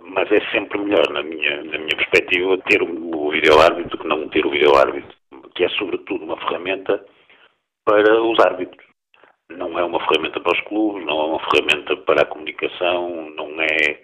Mas 0.02 0.32
é 0.32 0.40
sempre 0.52 0.80
melhor, 0.80 1.10
na 1.12 1.24
minha, 1.24 1.64
na 1.64 1.78
minha 1.78 1.96
perspectiva, 1.96 2.58
ter 2.70 2.82
o 2.82 3.30
vídeo-árbitro 3.30 3.90
do 3.90 3.98
que 3.98 4.08
não 4.08 4.30
ter 4.30 4.46
o 4.46 4.50
vídeo-árbitro, 4.50 5.16
que 5.56 5.64
é, 5.64 5.70
sobretudo, 5.70 6.24
uma 6.24 6.38
ferramenta 6.38 7.04
para 7.86 8.22
os 8.22 8.40
árbitros. 8.40 8.86
Não 9.50 9.80
é 9.80 9.84
uma 9.84 10.00
ferramenta 10.08 10.40
para 10.40 10.54
os 10.54 10.62
clubes, 10.62 11.06
não 11.06 11.20
é 11.20 11.26
uma 11.26 11.40
ferramenta 11.50 11.96
para 11.98 12.22
a 12.22 12.26
comunicação, 12.26 13.30
não 13.32 13.62
é 13.62 14.02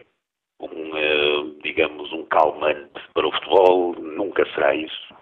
um, 0.62 0.97
eh, 0.97 1.60
digamos, 1.63 2.12
um 2.13 2.25
calmante 2.25 3.01
para 3.13 3.27
o 3.27 3.32
futebol, 3.32 3.93
nunca 3.95 4.45
será 4.53 4.73
isso. 4.73 5.13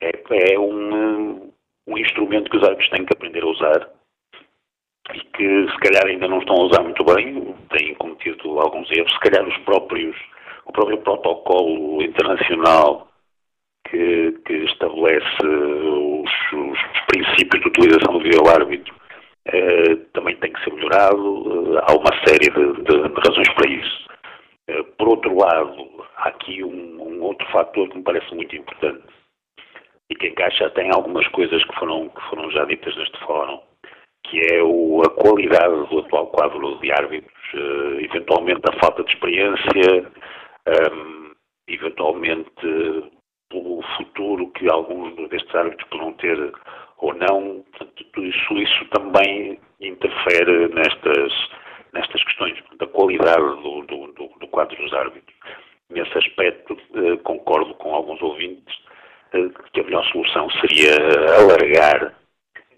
É, 0.00 0.52
é 0.52 0.58
um, 0.58 1.52
um 1.88 1.98
instrumento 1.98 2.50
que 2.50 2.56
os 2.56 2.62
árbitros 2.62 2.90
têm 2.90 3.04
que 3.04 3.12
aprender 3.12 3.42
a 3.42 3.48
usar 3.48 3.97
e 5.14 5.20
que 5.20 5.70
se 5.70 5.78
calhar 5.78 6.06
ainda 6.06 6.28
não 6.28 6.38
estão 6.38 6.56
a 6.56 6.64
usar 6.64 6.82
muito 6.82 7.04
bem, 7.04 7.54
têm 7.70 7.94
cometido 7.94 8.60
alguns 8.60 8.90
erros, 8.90 9.12
se 9.12 9.20
calhar 9.20 9.46
os 9.46 9.56
próprios, 9.58 10.16
o 10.66 10.72
próprio 10.72 10.98
protocolo 10.98 12.02
internacional 12.02 13.08
que, 13.90 14.32
que 14.44 14.52
estabelece 14.64 15.46
os, 15.46 16.30
os, 16.52 16.78
princípios 17.06 17.62
de 17.62 17.68
utilização 17.68 18.12
do 18.12 18.20
vídeo-árbitro 18.20 18.94
eh, 19.46 19.96
também 20.12 20.36
tem 20.36 20.52
que 20.52 20.62
ser 20.62 20.72
melhorado, 20.74 21.78
há 21.82 21.92
uma 21.94 22.12
série 22.26 22.50
de, 22.50 22.82
de, 22.82 23.08
de 23.08 23.20
razões 23.26 23.48
para 23.54 23.70
isso. 23.70 24.08
Eh, 24.68 24.82
por 24.98 25.08
outro 25.08 25.34
lado, 25.34 26.04
há 26.16 26.28
aqui 26.28 26.62
um, 26.62 27.02
um, 27.02 27.22
outro 27.22 27.46
fator 27.50 27.88
que 27.88 27.96
me 27.96 28.02
parece 28.02 28.34
muito 28.34 28.54
importante 28.54 29.02
e 30.10 30.14
que 30.14 30.28
encaixa 30.28 30.66
até 30.66 30.82
em 30.82 30.90
algumas 30.92 31.26
coisas 31.28 31.64
que 31.64 31.74
foram, 31.76 32.08
que 32.10 32.20
foram 32.28 32.50
já 32.50 32.64
ditas 32.64 32.94
neste 32.96 33.18
fórum, 33.20 33.60
que 34.24 34.40
é 34.52 34.62
o, 34.62 35.02
a 35.02 35.10
qualidade 35.10 35.88
do 35.88 36.00
atual 36.00 36.26
quadro 36.28 36.78
de 36.80 36.92
árbitros, 36.92 37.54
uh, 37.54 38.00
eventualmente 38.00 38.60
a 38.68 38.78
falta 38.80 39.02
de 39.04 39.12
experiência, 39.12 40.12
um, 40.66 40.72
ehm, 40.72 41.32
eventualmente 41.68 42.50
o 43.52 43.82
futuro 43.96 44.50
que 44.52 44.70
alguns 44.70 45.14
destes 45.30 45.54
árbitros 45.54 45.88
poderão 45.88 46.12
ter 46.14 46.52
ou 46.98 47.14
não, 47.14 47.64
portanto, 47.70 48.04
tudo 48.12 48.26
isso, 48.26 48.54
isso 48.54 48.84
também 48.90 49.58
interfere 49.80 50.68
nestas 50.74 51.32
nestas 51.92 52.22
questões 52.24 52.58
da 52.78 52.86
qualidade 52.86 53.62
do, 53.62 53.82
do, 53.82 54.12
do, 54.12 54.28
do 54.38 54.48
quadro 54.48 54.76
dos 54.76 54.92
árbitros. 54.92 55.34
Nesse 55.90 56.18
aspecto, 56.18 56.76
eh, 56.94 57.16
concordo 57.24 57.74
com 57.74 57.94
alguns 57.94 58.20
ouvintes 58.20 58.74
eh, 59.32 59.48
que 59.72 59.80
a 59.80 59.84
melhor 59.84 60.04
solução 60.06 60.50
seria 60.60 60.94
alargar 61.38 62.14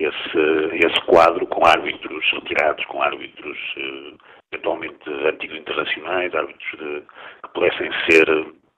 esse, 0.01 0.87
esse 0.87 1.01
quadro 1.07 1.47
com 1.47 1.67
árbitros 1.67 2.25
retirados, 2.33 2.85
com 2.87 3.03
árbitros 3.03 3.59
eh, 3.77 4.13
eventualmente 4.53 5.11
antigos 5.27 5.59
internacionais, 5.59 6.35
árbitros 6.35 6.71
de, 6.79 7.03
que 7.43 7.53
pudessem 7.55 7.91
ser 8.09 8.27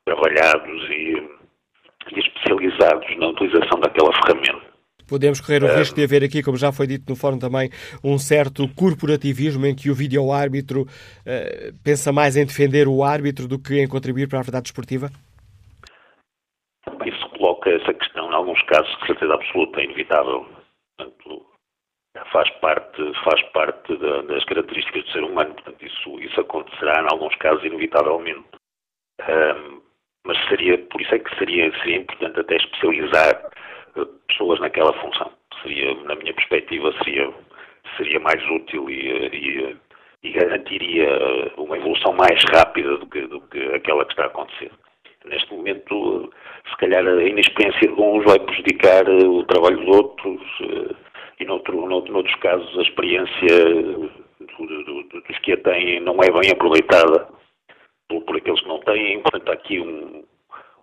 trabalhados 0.04 0.90
e, 0.90 1.22
e 2.12 2.18
especializados 2.18 3.16
na 3.18 3.28
utilização 3.28 3.78
daquela 3.80 4.12
ferramenta. 4.14 4.72
Podemos 5.08 5.40
correr 5.40 5.62
o 5.62 5.66
um, 5.66 5.76
risco 5.76 5.94
de 5.94 6.04
haver 6.04 6.24
aqui, 6.24 6.42
como 6.42 6.56
já 6.56 6.72
foi 6.72 6.86
dito 6.86 7.04
no 7.08 7.16
fórum 7.16 7.38
também, 7.38 7.70
um 8.02 8.18
certo 8.18 8.66
corporativismo 8.74 9.66
em 9.66 9.74
que 9.74 9.90
o 9.90 9.94
vídeo-árbitro 9.94 10.82
uh, 10.82 11.74
pensa 11.84 12.12
mais 12.12 12.36
em 12.36 12.46
defender 12.46 12.88
o 12.88 13.04
árbitro 13.04 13.46
do 13.46 13.58
que 13.58 13.80
em 13.80 13.88
contribuir 13.88 14.28
para 14.28 14.40
a 14.40 14.42
verdade 14.42 14.68
esportiva? 14.68 15.10
Isso 17.04 17.28
coloca 17.36 17.70
essa 17.70 17.92
questão, 17.92 18.30
em 18.30 18.34
alguns 18.34 18.62
casos, 18.62 18.88
de 19.00 19.06
certeza 19.06 19.34
absoluta, 19.34 19.80
é 19.80 19.84
inevitável. 19.84 20.61
Portanto, 21.10 21.46
faz 22.32 22.50
parte, 22.60 23.12
faz 23.24 23.42
parte 23.52 23.96
da, 23.96 24.22
das 24.22 24.44
características 24.44 25.04
do 25.04 25.10
ser 25.10 25.24
humano, 25.24 25.54
portanto, 25.54 25.84
isso, 25.84 26.20
isso 26.20 26.40
acontecerá, 26.40 27.02
em 27.02 27.12
alguns 27.12 27.34
casos, 27.36 27.64
inevitavelmente. 27.64 28.46
Um, 29.28 29.82
mas 30.24 30.38
seria, 30.48 30.78
por 30.78 31.00
isso 31.00 31.14
é 31.14 31.18
que 31.18 31.36
seria, 31.36 31.72
seria 31.78 31.96
importante 31.98 32.40
até 32.40 32.56
especializar 32.56 33.50
pessoas 34.28 34.60
naquela 34.60 34.92
função. 35.00 35.32
Seria, 35.62 35.94
na 36.04 36.14
minha 36.14 36.32
perspectiva, 36.34 36.92
seria, 36.98 37.32
seria 37.96 38.20
mais 38.20 38.42
útil 38.50 38.88
e, 38.88 39.28
e, 39.28 39.76
e 40.22 40.32
garantiria 40.32 41.08
uma 41.56 41.76
evolução 41.76 42.12
mais 42.12 42.40
rápida 42.54 42.96
do 42.96 43.06
que, 43.06 43.26
do 43.26 43.40
que 43.48 43.60
aquela 43.74 44.04
que 44.04 44.12
está 44.12 44.24
a 44.24 44.26
acontecer. 44.26 44.70
Neste 45.24 45.52
momento, 45.54 46.32
se 46.68 46.76
calhar 46.78 47.06
a 47.06 47.22
inexperiência 47.22 47.88
de 47.88 48.00
uns 48.00 48.24
vai 48.24 48.38
prejudicar 48.40 49.08
o 49.08 49.44
trabalho 49.44 49.78
de 49.78 49.90
outros 49.90 50.40
e, 51.38 51.44
noutro, 51.44 51.86
noutro, 51.86 52.12
noutros 52.12 52.34
casos, 52.36 52.78
a 52.78 52.82
experiência 52.82 53.64
do, 54.58 54.66
do, 54.66 55.02
dos 55.20 55.38
que 55.42 55.52
a 55.52 55.56
têm 55.58 56.00
não 56.00 56.16
é 56.22 56.30
bem 56.30 56.50
aproveitada 56.50 57.28
por, 58.08 58.22
por 58.22 58.36
aqueles 58.36 58.60
que 58.60 58.68
não 58.68 58.80
têm. 58.80 59.20
Portanto, 59.20 59.48
há 59.48 59.52
aqui 59.54 59.80
um, 59.80 60.24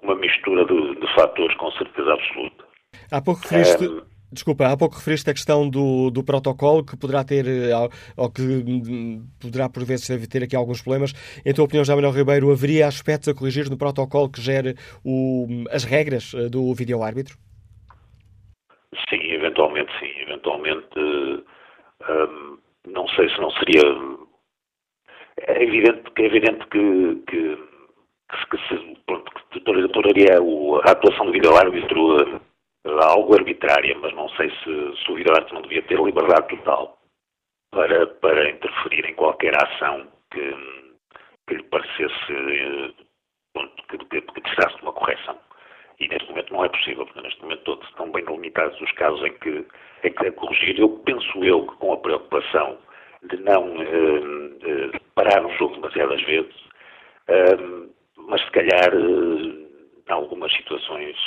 uma 0.02 0.16
mistura 0.16 0.66
de, 0.66 0.96
de 0.96 1.14
fatores 1.14 1.56
com 1.58 1.72
certeza 1.72 2.14
absoluta. 2.14 2.66
Há 3.12 3.22
pouco 3.22 3.42
referiste, 3.42 3.88
um, 3.88 4.02
desculpa, 4.32 4.68
há 4.68 4.78
pouco 4.78 4.96
referiste 4.96 5.30
a 5.30 5.34
questão 5.34 5.70
do, 5.70 6.10
do 6.12 6.24
protocolo 6.24 6.86
que 6.86 6.98
poderá 6.98 7.24
ter, 7.24 7.46
eh, 7.48 7.72
ou 8.16 8.32
que 8.32 8.42
hum, 8.42 9.26
poderá 9.42 9.70
por 9.70 9.84
vezes 9.84 10.08
ter 10.28 10.44
aqui 10.44 10.56
alguns 10.56 10.82
problemas. 10.82 11.14
Em 11.46 11.54
tua 11.54 11.66
opinião, 11.66 11.84
Jamanel 11.84 12.12
Ribeiro, 12.12 12.52
haveria 12.52 12.88
aspectos 12.88 13.30
a 13.30 13.34
corrigir 13.34 13.70
no 13.70 13.78
protocolo 13.78 14.30
que 14.30 14.42
gere 14.42 14.76
o, 15.04 15.48
as 15.72 15.84
regras 15.84 16.34
eh, 16.34 16.50
do 16.50 16.74
vídeo-árbitro? 16.74 17.36
Sim, 19.10 19.22
eventualmente 19.32 19.92
sim. 20.00 20.12
Eventualmente, 20.22 21.00
hum, 21.00 22.58
não 22.88 23.08
sei 23.10 23.30
se 23.30 23.40
não 23.40 23.52
seria... 23.52 23.84
É 25.42 25.64
evidente, 25.64 26.04
é 26.18 26.26
evidente 26.26 26.68
que, 26.68 27.24
que, 27.28 27.56
que, 27.56 28.46
que 28.52 28.58
se, 28.68 28.98
pronto, 29.06 29.32
que 29.52 29.60
toraria 29.62 30.38
a 30.84 30.92
atuação 30.92 31.28
do 31.28 31.32
vídeo-árbitro 31.32 32.42
algo 32.86 33.36
arbitrária, 33.36 33.98
mas 34.00 34.14
não 34.14 34.30
sei 34.30 34.50
se, 34.50 35.04
se 35.04 35.12
o 35.12 35.16
Vidarte 35.16 35.54
não 35.54 35.62
devia 35.62 35.82
ter 35.84 36.00
liberdade 36.00 36.48
total 36.48 36.98
para, 37.72 38.08
para 38.08 38.50
interferir 38.50 39.06
em 39.06 39.16
qualquer 39.16 39.54
ação 39.56 40.08
que, 40.32 40.56
que 41.48 41.56
lhe 41.56 41.64
parecesse 41.64 42.94
que, 43.90 43.98
que, 43.98 44.22
que 44.22 44.42
precisasse 44.42 44.76
de 44.78 44.84
uma 44.84 44.94
correção. 44.94 45.38
E 46.00 46.08
neste 46.08 46.30
momento 46.30 46.54
não 46.54 46.64
é 46.64 46.70
possível, 46.70 47.06
porque 47.06 47.22
neste 47.22 47.42
momento 47.42 47.64
todos 47.64 47.88
estão 47.90 48.10
bem 48.12 48.24
delimitados 48.24 48.80
os 48.80 48.92
casos 48.94 49.22
em 49.26 49.34
que, 49.40 49.66
em 50.04 50.12
que 50.12 50.24
deve 50.24 50.36
corrigir. 50.38 50.80
Eu 50.80 50.90
penso 51.06 51.44
eu 51.44 51.68
que 51.68 51.76
com 51.76 51.94
a 51.94 51.98
preocupação 51.98 52.78
de 53.24 53.36
não 53.38 53.82
eh, 53.82 54.94
eh, 54.94 55.00
parar 55.14 55.46
o 55.46 55.52
jogo 55.58 55.76
demasiadas 55.76 56.22
vezes, 56.22 56.56
eh, 57.28 57.58
mas 58.16 58.42
se 58.42 58.52
calhar 58.52 58.94
em 58.96 60.12
algumas 60.12 60.54
situações 60.54 61.18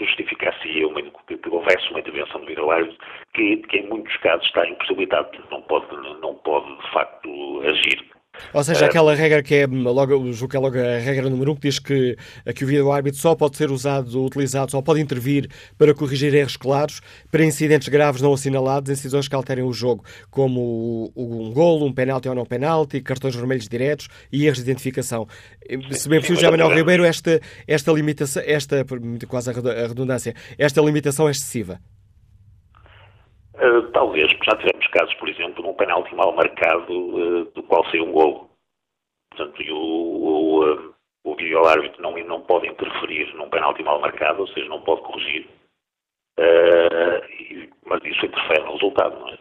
justificar-se 0.00 0.84
uma, 0.84 1.02
que, 1.02 1.48
houvesse 1.48 1.90
uma 1.90 2.00
intervenção 2.00 2.40
do 2.40 2.46
vídeo 2.46 2.66
que, 3.34 3.56
que 3.56 3.78
em 3.78 3.88
muitos 3.88 4.16
casos 4.18 4.46
está 4.46 4.66
impossibilitado, 4.66 5.30
não 5.50 5.62
pode, 5.62 5.86
não 6.20 6.34
pode 6.36 6.76
de 6.76 6.90
facto 6.90 7.62
agir. 7.66 8.17
Ou 8.52 8.64
seja, 8.64 8.86
aquela 8.86 9.14
regra 9.14 9.42
que 9.42 9.54
é 9.54 9.66
logo, 9.66 10.32
julgo 10.32 10.50
que 10.50 10.56
é 10.56 10.60
logo 10.60 10.78
a 10.78 10.98
regra 10.98 11.28
número 11.28 11.52
um, 11.52 11.54
que 11.54 11.68
diz 11.68 11.78
que, 11.78 12.16
que 12.54 12.64
o 12.64 12.66
vídeo-árbitro 12.66 13.20
só 13.20 13.34
pode 13.34 13.56
ser 13.56 13.70
usado, 13.70 14.24
utilizado, 14.24 14.70
só 14.70 14.80
pode 14.80 15.00
intervir 15.00 15.48
para 15.76 15.94
corrigir 15.94 16.34
erros 16.34 16.56
claros, 16.56 17.00
para 17.30 17.44
incidentes 17.44 17.88
graves 17.88 18.22
não 18.22 18.32
assinalados, 18.32 18.88
decisões 18.88 19.28
que 19.28 19.34
alterem 19.34 19.64
o 19.64 19.72
jogo, 19.72 20.04
como 20.30 21.12
um 21.16 21.52
golo, 21.52 21.86
um 21.86 21.92
penalti 21.92 22.28
ou 22.28 22.34
não 22.34 22.44
penalti, 22.44 23.00
cartões 23.00 23.34
vermelhos 23.34 23.68
diretos 23.68 24.08
e 24.32 24.46
erros 24.46 24.58
de 24.58 24.64
identificação. 24.64 25.26
Se 25.92 26.08
bem 26.08 26.20
possível, 26.20 26.40
já 26.42 26.50
Manuel 26.50 26.74
Ribeiro, 26.74 27.04
esta, 27.04 27.40
esta 27.66 27.92
limitação, 27.92 28.42
esta, 28.46 28.84
quase 29.26 29.50
a 29.50 29.86
redundância, 29.86 30.34
esta 30.56 30.80
limitação 30.80 31.28
é 31.28 31.30
excessiva. 31.30 31.80
Uh, 33.58 33.90
talvez, 33.90 34.30
já 34.30 34.56
tivemos 34.56 34.86
casos, 34.88 35.14
por 35.14 35.28
exemplo, 35.28 35.60
de 35.62 35.68
um 35.68 35.74
penalti 35.74 36.14
mal 36.14 36.32
marcado 36.32 36.92
uh, 36.92 37.44
do 37.46 37.62
qual 37.64 37.84
saiu 37.86 38.04
um 38.04 38.12
gol. 38.12 38.48
Portanto, 39.30 39.60
o, 39.72 39.74
o, 39.74 40.64
uh, 40.64 40.94
o 41.24 41.34
vídeo-árbitro 41.34 42.00
não, 42.00 42.16
não 42.18 42.40
pode 42.42 42.68
interferir 42.68 43.34
num 43.34 43.50
penalti 43.50 43.82
mal 43.82 44.00
marcado, 44.00 44.42
ou 44.42 44.46
seja, 44.48 44.68
não 44.68 44.80
pode 44.82 45.02
corrigir. 45.02 45.48
E, 46.38 47.68
mas 47.84 48.00
isso 48.04 48.26
interfere 48.26 48.62
no 48.62 48.74
resultado, 48.74 49.18
não 49.18 49.28
é? 49.28 49.38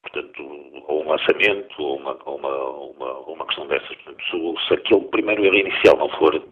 Portanto, 0.00 0.42
ou 0.88 1.04
um 1.04 1.10
lançamento, 1.10 1.82
ou 1.82 1.96
uma, 1.98 2.18
ou 2.24 2.36
uma, 2.38 2.78
uma, 2.78 3.18
uma 3.28 3.46
questão 3.46 3.66
dessas. 3.66 3.94
Portanto, 3.98 4.24
se, 4.24 4.66
se 4.68 4.74
aquele 4.74 5.04
primeiro 5.08 5.44
erro 5.44 5.56
inicial 5.56 5.98
não 5.98 6.08
for, 6.16 6.42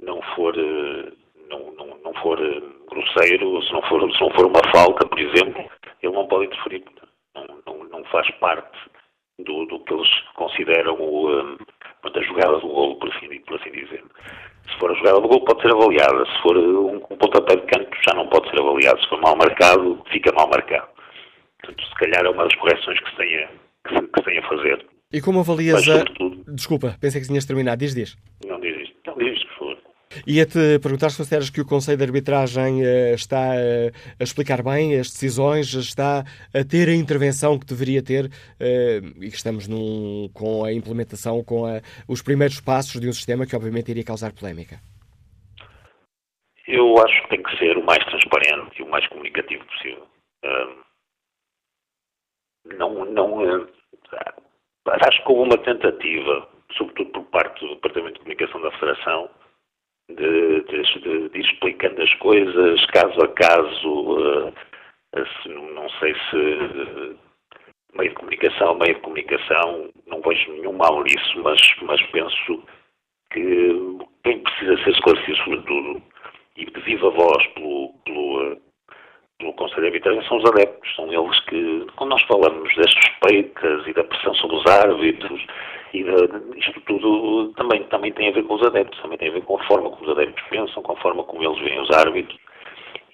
não 0.00 0.22
for, 0.36 0.56
não, 1.48 1.72
não, 1.72 1.98
não 1.98 2.14
for 2.22 2.38
grosseiro, 2.88 3.62
se 3.62 3.72
não 3.72 3.82
for, 3.82 4.12
se 4.12 4.20
não 4.20 4.30
for 4.30 4.46
uma 4.46 4.62
falta, 4.72 5.06
por 5.06 5.18
exemplo, 5.18 5.64
ele 6.02 6.12
não 6.12 6.26
pode 6.26 6.46
interferir, 6.46 6.84
não, 7.34 7.46
não, 7.66 7.84
não 7.88 8.04
faz 8.04 8.30
parte 8.38 8.78
do, 9.38 9.66
do, 9.66 9.80
que 9.84 9.94
eles 9.94 10.08
consideram 10.34 10.94
o, 10.94 11.30
um, 11.30 11.56
a 12.04 12.22
jogada 12.22 12.58
do 12.58 12.68
golo, 12.68 12.96
por 12.96 13.08
assim, 13.14 13.40
por 13.40 13.60
assim 13.60 13.70
dizer. 13.70 14.02
Se 14.68 14.78
for 14.78 14.90
a 14.90 14.94
jogada 14.94 15.20
do 15.20 15.28
golo, 15.28 15.44
pode 15.44 15.62
ser 15.62 15.72
avaliada. 15.72 16.26
Se 16.26 16.42
for 16.42 16.56
um, 16.56 16.96
um 16.96 17.16
pontapé 17.16 17.56
de 17.56 17.66
canto, 17.66 17.96
já 18.06 18.14
não 18.14 18.28
pode 18.28 18.50
ser 18.50 18.60
avaliado. 18.60 19.00
Se 19.02 19.08
for 19.08 19.20
mal 19.20 19.36
marcado, 19.36 20.02
fica 20.10 20.32
mal 20.34 20.48
marcado. 20.48 20.88
Portanto, 21.60 21.84
se 21.86 21.94
calhar 21.94 22.24
é 22.24 22.30
uma 22.30 22.44
das 22.44 22.54
correções 22.56 23.00
que 23.00 23.10
se 23.10 23.16
tem 23.16 23.44
a, 23.44 23.48
que 23.86 23.94
se, 23.94 24.02
que 24.02 24.20
se 24.20 24.24
tem 24.24 24.38
a 24.38 24.48
fazer. 24.48 24.86
E 25.12 25.20
como 25.20 25.40
avalias 25.40 25.86
Mas, 25.86 26.00
a... 26.00 26.04
Desculpa, 26.52 26.96
pensei 27.00 27.20
que 27.20 27.28
tinhas 27.28 27.46
terminado. 27.46 27.78
Diz, 27.78 27.94
diz. 27.94 28.16
Não, 28.44 28.60
diz 28.60 28.76
isto. 28.76 28.96
Não, 29.06 29.16
diz 29.16 29.32
isto, 29.32 29.46
por 29.48 29.58
favor. 29.58 29.78
Ia-te 30.26 30.78
perguntar 30.80 31.10
se 31.10 31.18
consideras 31.18 31.50
que 31.50 31.60
o 31.60 31.66
Conselho 31.66 31.98
de 31.98 32.04
Arbitragem 32.04 32.82
uh, 32.82 33.14
está 33.14 33.52
uh, 33.54 33.92
a 34.18 34.22
explicar 34.22 34.62
bem 34.62 34.98
as 34.98 35.10
decisões, 35.10 35.72
está 35.74 36.24
a 36.54 36.64
ter 36.64 36.88
a 36.88 36.94
intervenção 36.94 37.58
que 37.58 37.66
deveria 37.66 38.02
ter 38.02 38.26
uh, 38.26 39.22
e 39.22 39.28
que 39.28 39.36
estamos 39.36 39.68
num, 39.68 40.28
com 40.32 40.64
a 40.64 40.72
implementação, 40.72 41.44
com 41.44 41.66
a, 41.66 41.80
os 42.08 42.22
primeiros 42.22 42.60
passos 42.60 43.00
de 43.00 43.08
um 43.08 43.12
sistema 43.12 43.46
que 43.46 43.54
obviamente 43.54 43.90
iria 43.90 44.04
causar 44.04 44.32
polémica. 44.32 44.76
Eu 46.66 46.96
acho 46.98 47.22
que 47.22 47.28
tem 47.30 47.42
que 47.42 47.56
ser 47.58 47.76
o 47.76 47.84
mais 47.84 48.04
transparente 48.04 48.78
e 48.78 48.82
o 48.82 48.90
mais 48.90 49.06
comunicativo 49.08 49.64
possível. 49.64 50.06
não, 52.78 53.04
não, 53.06 53.66
acho 54.86 55.22
que 55.22 55.32
houve 55.32 55.50
uma 55.50 55.58
tentativa, 55.64 56.48
sobretudo 56.76 57.10
por 57.10 57.24
parte 57.30 57.60
do 57.60 57.74
Departamento 57.74 58.14
de 58.14 58.20
Comunicação 58.20 58.60
da 58.60 58.70
Federação, 58.72 59.30
de, 60.08 60.60
de, 60.62 61.28
de, 61.28 61.40
explicando 61.40 62.02
as 62.02 62.14
coisas 62.14 62.86
caso 62.86 63.20
a 63.22 63.28
caso, 63.28 64.18
uh, 64.18 64.54
não 65.74 65.88
sei 66.00 66.14
se 66.14 67.16
meio 67.94 68.10
de 68.10 68.16
comunicação, 68.16 68.74
meio 68.78 68.94
de 68.94 69.00
comunicação, 69.00 69.90
não 70.06 70.20
vejo 70.20 70.52
nenhum 70.52 70.72
mal 70.72 71.02
nisso, 71.02 71.42
mas, 71.42 71.60
mas 71.82 72.00
penso 72.10 72.62
que 73.32 73.98
quem 74.24 74.40
precisa 74.40 74.82
ser 74.84 74.90
esclarecido 74.90 75.36
sobretudo 75.38 76.02
e 76.56 76.66
de 76.66 76.80
viva 76.80 77.10
voz 77.10 77.46
pelo, 77.48 77.92
pelo, 78.04 78.56
pelo 79.38 79.52
Conselho 79.52 79.82
de 79.82 79.86
Arbitragem 79.86 80.22
são 80.28 80.38
os 80.38 80.44
adeptos, 80.46 80.94
são 80.96 81.12
eles 81.12 81.40
que, 81.44 81.86
quando 81.96 82.10
nós 82.10 82.22
falamos 82.22 82.74
das 82.74 82.90
suspeitas 82.92 83.86
e 83.86 83.92
da 83.92 84.04
pressão 84.04 84.34
sobre 84.34 84.56
os 84.56 84.66
árbitros, 84.66 85.46
e 85.94 86.02
de, 86.02 86.58
isto 86.58 86.80
tudo 86.82 87.52
também, 87.54 87.84
também 87.84 88.12
tem 88.12 88.28
a 88.28 88.32
ver 88.32 88.42
com 88.44 88.54
os 88.54 88.66
adeptos, 88.66 89.00
também 89.00 89.16
tem 89.16 89.28
a 89.28 89.32
ver 89.32 89.42
com 89.42 89.58
a 89.58 89.64
forma 89.64 89.90
como 89.90 90.04
os 90.04 90.10
adeptos 90.10 90.44
pensam, 90.50 90.82
com 90.82 90.92
a 90.92 90.96
forma 90.96 91.22
como 91.22 91.44
eles 91.44 91.58
veem 91.60 91.80
os 91.80 91.90
árbitros 91.92 92.38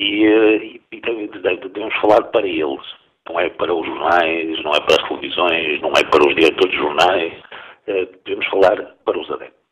e, 0.01 0.25
eh, 0.25 0.57
e, 0.57 0.83
e 0.93 1.01
devemos 1.01 1.95
falar 2.01 2.23
para 2.25 2.47
eles. 2.47 3.05
Não 3.29 3.41
é 3.41 3.49
para 3.51 3.75
os 3.75 3.87
jornais, 3.87 4.63
não 4.63 4.73
é 4.73 4.81
para 4.81 5.01
as 5.01 5.09
televisões, 5.09 5.81
não 5.81 5.93
é 5.93 6.05
para 6.05 6.27
os 6.27 6.35
diretores 6.35 6.71
de 6.71 6.77
jornais, 6.77 7.33
eh, 7.87 8.09
devemos 8.25 8.47
falar 8.47 8.77
para 9.05 9.19
os 9.19 9.31
adeptos. 9.31 9.64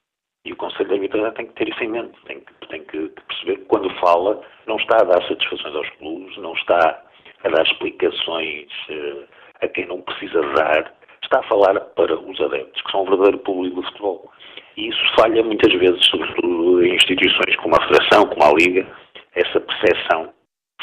E 0.45 0.53
o 0.53 0.57
Conselho 0.57 0.89
de 0.89 0.95
Arbitragem 0.95 1.33
tem 1.33 1.47
que 1.47 1.53
ter 1.53 1.69
isso 1.69 1.85
em 1.85 1.89
mente, 1.89 2.19
tem 2.27 2.41
que, 2.41 2.69
tem 2.69 2.85
que 2.85 3.09
perceber 3.29 3.59
que 3.59 3.65
quando 3.67 3.89
fala 4.01 4.41
não 4.67 4.77
está 4.77 4.97
a 5.01 5.05
dar 5.05 5.23
satisfações 5.29 5.75
aos 5.75 5.89
clubes, 5.91 6.37
não 6.39 6.53
está 6.55 7.03
a 7.45 7.49
dar 7.49 7.63
explicações 7.63 8.69
uh, 8.91 9.25
a 9.61 9.69
quem 9.69 9.87
não 9.87 10.01
precisa 10.03 10.43
dar, 10.55 10.93
está 11.23 11.39
a 11.39 11.43
falar 11.45 11.79
para 11.81 12.19
os 12.19 12.41
adeptos, 12.41 12.83
que 12.83 12.91
são 12.91 13.03
o 13.03 13.07
verdadeiro 13.07 13.39
público 13.39 13.77
do 13.77 13.87
futebol. 13.87 14.33
E 14.77 14.89
isso 14.89 15.15
falha 15.15 15.43
muitas 15.45 15.73
vezes, 15.75 16.05
sobretudo 16.07 16.85
em 16.85 16.95
instituições 16.95 17.57
como 17.57 17.77
a 17.77 17.87
Federação, 17.87 18.27
como 18.27 18.43
a 18.43 18.53
Liga, 18.55 18.87
essa 19.35 19.61
percepção 19.61 20.33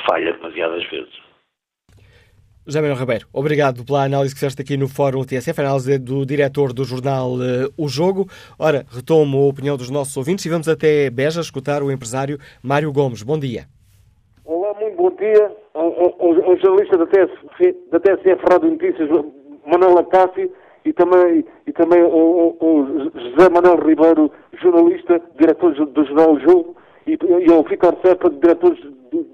falha 0.08 0.34
demasiadas 0.34 0.86
vezes. 0.86 1.29
José 2.70 2.82
Manuel 2.82 3.00
Ribeiro, 3.00 3.26
obrigado 3.34 3.84
pela 3.84 4.04
análise 4.04 4.32
que 4.32 4.40
fizeste 4.40 4.62
aqui 4.62 4.78
no 4.78 4.88
Fórum 4.88 5.24
TSF, 5.24 5.60
análise 5.60 5.98
do 5.98 6.24
diretor 6.24 6.72
do 6.72 6.84
jornal 6.84 7.32
uh, 7.32 7.74
O 7.76 7.88
Jogo. 7.88 8.28
Ora, 8.60 8.86
retomo 8.92 9.40
a 9.40 9.48
opinião 9.48 9.76
dos 9.76 9.90
nossos 9.90 10.16
ouvintes 10.16 10.46
e 10.46 10.50
vamos 10.50 10.70
até 10.70 11.10
Beja 11.10 11.42
escutar 11.42 11.82
o 11.82 11.92
empresário 11.92 12.38
Mário 12.62 12.94
Gomes. 12.94 13.24
Bom 13.24 13.40
dia. 13.40 13.66
Olá, 14.46 14.72
muito 14.80 14.96
bom 14.98 15.10
dia. 15.16 15.52
O, 15.74 16.56
jornalista 16.62 16.96
da 16.96 17.08
TSF, 17.08 17.76
da 17.92 18.00
TSF 18.00 18.44
Rádio 18.48 18.70
Notícias, 18.70 19.10
Manuel 19.66 19.98
Acácio, 19.98 20.52
e 20.86 20.94
também, 20.94 21.44
e 21.66 21.72
também 21.74 22.04
o, 22.04 22.56
o, 22.60 22.86
José 23.16 23.50
Manuel 23.50 23.84
Ribeiro, 23.84 24.32
jornalista, 24.62 25.20
diretor 25.40 25.74
do 25.74 26.06
jornal 26.06 26.34
O 26.34 26.40
Jogo, 26.42 26.76
e, 27.08 27.14
e 27.14 27.52
o 27.52 27.64
Ricardo 27.64 28.00
Serpa, 28.06 28.30
diretor 28.30 28.78
do, 29.12 29.26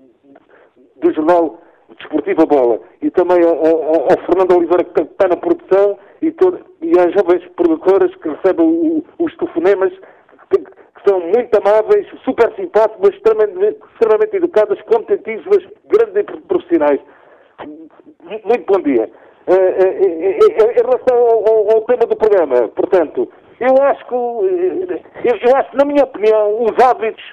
do 1.02 1.14
jornal 1.14 1.65
Desportiva 1.98 2.46
Bola 2.46 2.80
e 3.02 3.10
também 3.12 3.44
ao, 3.44 4.08
Fernando 4.26 4.58
Oliveira 4.58 4.84
que 4.84 5.02
está 5.02 5.28
na 5.28 5.38
produção 5.38 5.98
e, 6.22 6.32
todo, 6.32 6.60
e 6.82 6.92
às 7.00 7.14
jovens 7.14 7.46
produtoras 7.56 8.14
que 8.16 8.30
recebem 8.30 8.66
o, 8.66 9.04
os 9.20 9.36
telefonemas 9.38 9.94
que, 10.50 10.60
que, 10.60 11.10
são 11.10 11.20
muito 11.20 11.56
amáveis, 11.56 12.08
super 12.24 12.52
simpáticos, 12.56 13.10
extremamente, 13.10 13.78
extremamente 13.94 14.36
educadas, 14.36 14.82
competentíssimas, 14.84 15.64
grandes 15.86 16.42
profissionais. 16.48 17.00
Muito 17.64 18.66
bom 18.66 18.82
dia. 18.82 19.10
Uh, 19.48 19.54
uh, 19.54 20.72
em 20.72 20.82
relação 20.82 21.16
ao, 21.16 21.76
ao, 21.76 21.82
tema 21.82 22.08
do 22.08 22.16
programa, 22.16 22.68
portanto, 22.70 23.32
eu 23.60 23.84
acho 23.84 24.04
que, 24.08 24.16
eu, 24.16 25.38
eu 25.48 25.56
acho 25.56 25.78
na 25.78 25.86
minha 25.86 26.04
opinião, 26.04 26.64
os 26.64 26.84
hábitos 26.84 27.24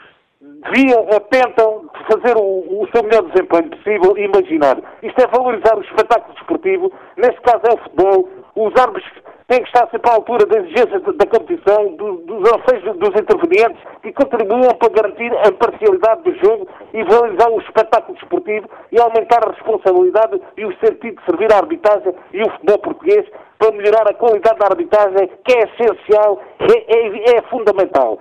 deviam, 0.62 1.06
tentam 1.30 1.84
fazer 2.10 2.36
o, 2.36 2.82
o, 2.82 2.88
seu 2.92 3.02
melhor 3.02 3.22
desempenho 3.22 3.70
possível 3.70 4.16
e 4.16 4.24
imaginar. 4.24 4.78
Isto 5.02 5.20
é 5.20 5.26
valorizar 5.26 5.76
o 5.76 5.82
espetáculo 5.82 6.34
desportivo, 6.34 6.92
neste 7.16 7.40
caso 7.40 7.62
é 7.64 7.74
o 7.74 7.78
futebol, 7.78 8.28
os 8.54 8.72
árbitros 8.80 9.22
têm 9.48 9.62
que 9.62 9.68
estar 9.68 9.88
sempre 9.90 10.10
à 10.10 10.14
altura 10.14 10.46
das 10.46 10.64
exigências 10.64 11.02
da, 11.02 11.26
competição, 11.26 11.94
do, 11.96 12.16
dos 12.18 12.52
anseios 12.52 12.96
dos 12.96 13.10
intervenientes 13.10 13.82
que 14.02 14.12
contribuam 14.12 14.74
para 14.74 14.88
garantir 14.88 15.32
a 15.36 15.48
imparcialidade 15.48 16.22
do 16.22 16.34
jogo 16.38 16.68
e 16.94 17.02
valorizar 17.04 17.50
o 17.50 17.60
espetáculo 17.60 18.16
desportivo 18.18 18.68
e 18.90 19.00
aumentar 19.00 19.46
a 19.46 19.50
responsabilidade 19.50 20.40
e 20.56 20.64
o 20.64 20.74
sentido 20.78 21.16
de 21.16 21.24
servir 21.26 21.52
à 21.52 21.58
arbitragem 21.58 22.14
e 22.32 22.42
o 22.42 22.50
futebol 22.50 22.78
português 22.78 23.26
para 23.58 23.72
melhorar 23.72 24.08
a 24.08 24.14
qualidade 24.14 24.58
da 24.58 24.66
arbitragem, 24.66 25.30
que 25.44 25.52
é 25.52 25.62
essencial, 25.62 26.40
é, 26.58 26.96
é, 26.96 27.36
é 27.36 27.42
fundamental. 27.42 28.18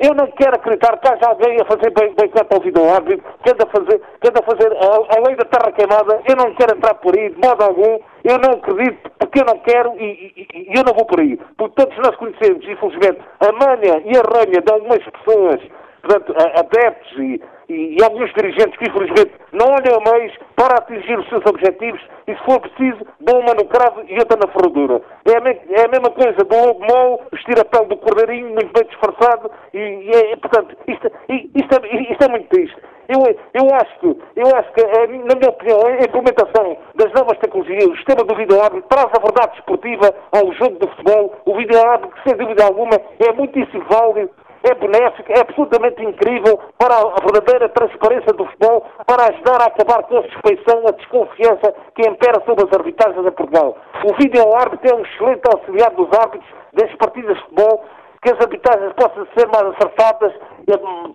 Eu 0.00 0.14
não 0.14 0.26
quero 0.28 0.56
acreditar 0.56 0.96
que 0.96 1.08
haja 1.12 1.26
alguém 1.26 1.60
a 1.60 1.64
fazer 1.66 1.90
boicote 1.90 2.54
ao 2.54 2.60
vídeo 2.62 2.88
árbitro, 2.88 3.22
que 3.44 3.50
anda 3.50 3.64
a 3.64 3.66
fazer, 3.66 4.00
que 4.18 4.28
anda 4.28 4.40
a, 4.40 4.42
fazer 4.42 4.72
a, 4.72 5.18
a, 5.18 5.26
lei 5.26 5.36
da 5.36 5.44
terra 5.44 5.72
queimada. 5.72 6.22
Eu 6.26 6.36
não 6.36 6.54
quero 6.54 6.74
entrar 6.74 6.94
por 6.94 7.14
aí, 7.14 7.28
de 7.28 7.36
modo 7.36 7.62
algum. 7.62 7.98
Eu 8.24 8.38
não 8.38 8.52
acredito, 8.52 9.10
porque 9.18 9.40
eu 9.40 9.44
não 9.44 9.58
quero 9.58 9.94
e, 10.00 10.32
e, 10.34 10.72
e 10.72 10.78
eu 10.78 10.84
não 10.84 10.94
vou 10.94 11.04
por 11.04 11.20
aí. 11.20 11.38
Porque 11.58 11.84
todos 11.84 11.98
nós 11.98 12.16
conhecemos, 12.16 12.66
infelizmente, 12.66 13.20
a 13.40 13.52
manha 13.52 14.02
e 14.06 14.16
a 14.16 14.22
ranha 14.22 14.62
de 14.62 14.72
algumas 14.72 15.04
pessoas, 15.04 15.60
portanto, 16.00 16.34
adeptos 16.56 17.18
e, 17.18 17.42
e, 17.70 18.02
alguns 18.02 18.32
dirigentes 18.34 18.76
que, 18.76 18.88
infelizmente, 18.88 19.32
não 19.52 19.66
olham 19.66 19.98
a 19.98 20.12
meios 20.12 20.36
para 20.56 20.78
atingir 20.78 21.18
os 21.18 21.28
seus 21.28 21.44
objetivos 21.46 22.00
e, 22.26 22.34
se 22.34 22.44
for 22.44 22.60
preciso, 22.60 23.06
dão 23.20 23.38
uma 23.38 23.54
no 23.54 23.64
cravo 23.66 24.02
e 24.08 24.18
outra 24.18 24.36
na 24.36 24.52
ferradura. 24.52 25.00
É 25.24 25.36
a, 25.36 25.80
é 25.80 25.84
a 25.86 25.88
mesma 25.88 26.10
coisa 26.10 26.44
do 26.44 26.66
lobo 26.66 26.80
mau, 26.80 27.22
vestir 27.32 27.58
a 27.60 27.64
pele 27.64 27.86
do 27.86 27.96
cordeirinho, 27.96 28.48
muito 28.48 28.72
bem 28.72 28.84
disfarçado, 28.88 29.50
e, 29.72 29.78
e 29.78 30.10
é, 30.10 30.36
portanto, 30.36 30.76
isto, 30.88 31.10
isto, 31.28 31.74
é, 31.74 32.12
isto 32.12 32.24
é 32.24 32.28
muito 32.28 32.48
triste. 32.48 32.76
Eu, 33.10 33.18
eu, 33.54 33.74
acho 33.74 33.98
que, 33.98 34.06
eu 34.36 34.56
acho 34.56 34.72
que, 34.72 34.80
eh, 34.80 35.06
na 35.08 35.34
minha 35.34 35.50
opinião, 35.50 35.80
a 35.84 36.04
implementação 36.04 36.76
das 36.94 37.12
novas 37.12 37.36
tecnologias, 37.38 37.84
o 37.86 37.96
sistema 37.96 38.22
do 38.22 38.36
vídeo 38.36 38.62
árbitro 38.62 38.88
traz 38.88 39.10
a 39.12 39.20
verdade 39.20 39.58
esportiva 39.58 40.14
ao 40.30 40.52
jogo 40.52 40.78
do 40.78 40.88
futebol. 40.90 41.34
O 41.44 41.56
vídeo 41.56 41.76
árbitro, 41.88 42.16
sem 42.24 42.36
dúvida 42.36 42.64
alguma, 42.64 42.94
é 43.18 43.32
muitíssimo 43.32 43.84
válido 43.90 44.30
é 44.62 44.74
benéfico, 44.74 45.32
é 45.32 45.40
absolutamente 45.40 46.02
incrível 46.04 46.58
para 46.78 46.94
a 46.96 47.20
verdadeira 47.20 47.68
transparência 47.70 48.32
do 48.32 48.44
futebol, 48.44 48.86
para 49.06 49.28
ajudar 49.32 49.62
a 49.62 49.66
acabar 49.66 50.02
com 50.04 50.18
a 50.18 50.22
suspeição, 50.22 50.86
a 50.86 50.92
desconfiança 50.92 51.74
que 51.94 52.08
impera 52.08 52.42
sobre 52.44 52.66
as 52.66 52.72
arbitragens 52.72 53.26
em 53.26 53.30
Portugal. 53.32 53.76
O 54.04 54.14
vídeo 54.14 54.54
árbitro 54.54 54.90
é 54.90 54.94
um 54.94 55.02
excelente 55.02 55.42
auxiliar 55.52 55.90
dos 55.92 56.08
árbitros 56.12 56.50
das 56.72 56.94
partidas 56.96 57.36
de 57.36 57.42
futebol 57.42 57.84
que 58.22 58.30
as 58.30 58.38
arbitragens 58.38 58.92
possam 58.92 59.26
ser 59.34 59.46
mais 59.46 59.74
acertadas, 59.74 60.32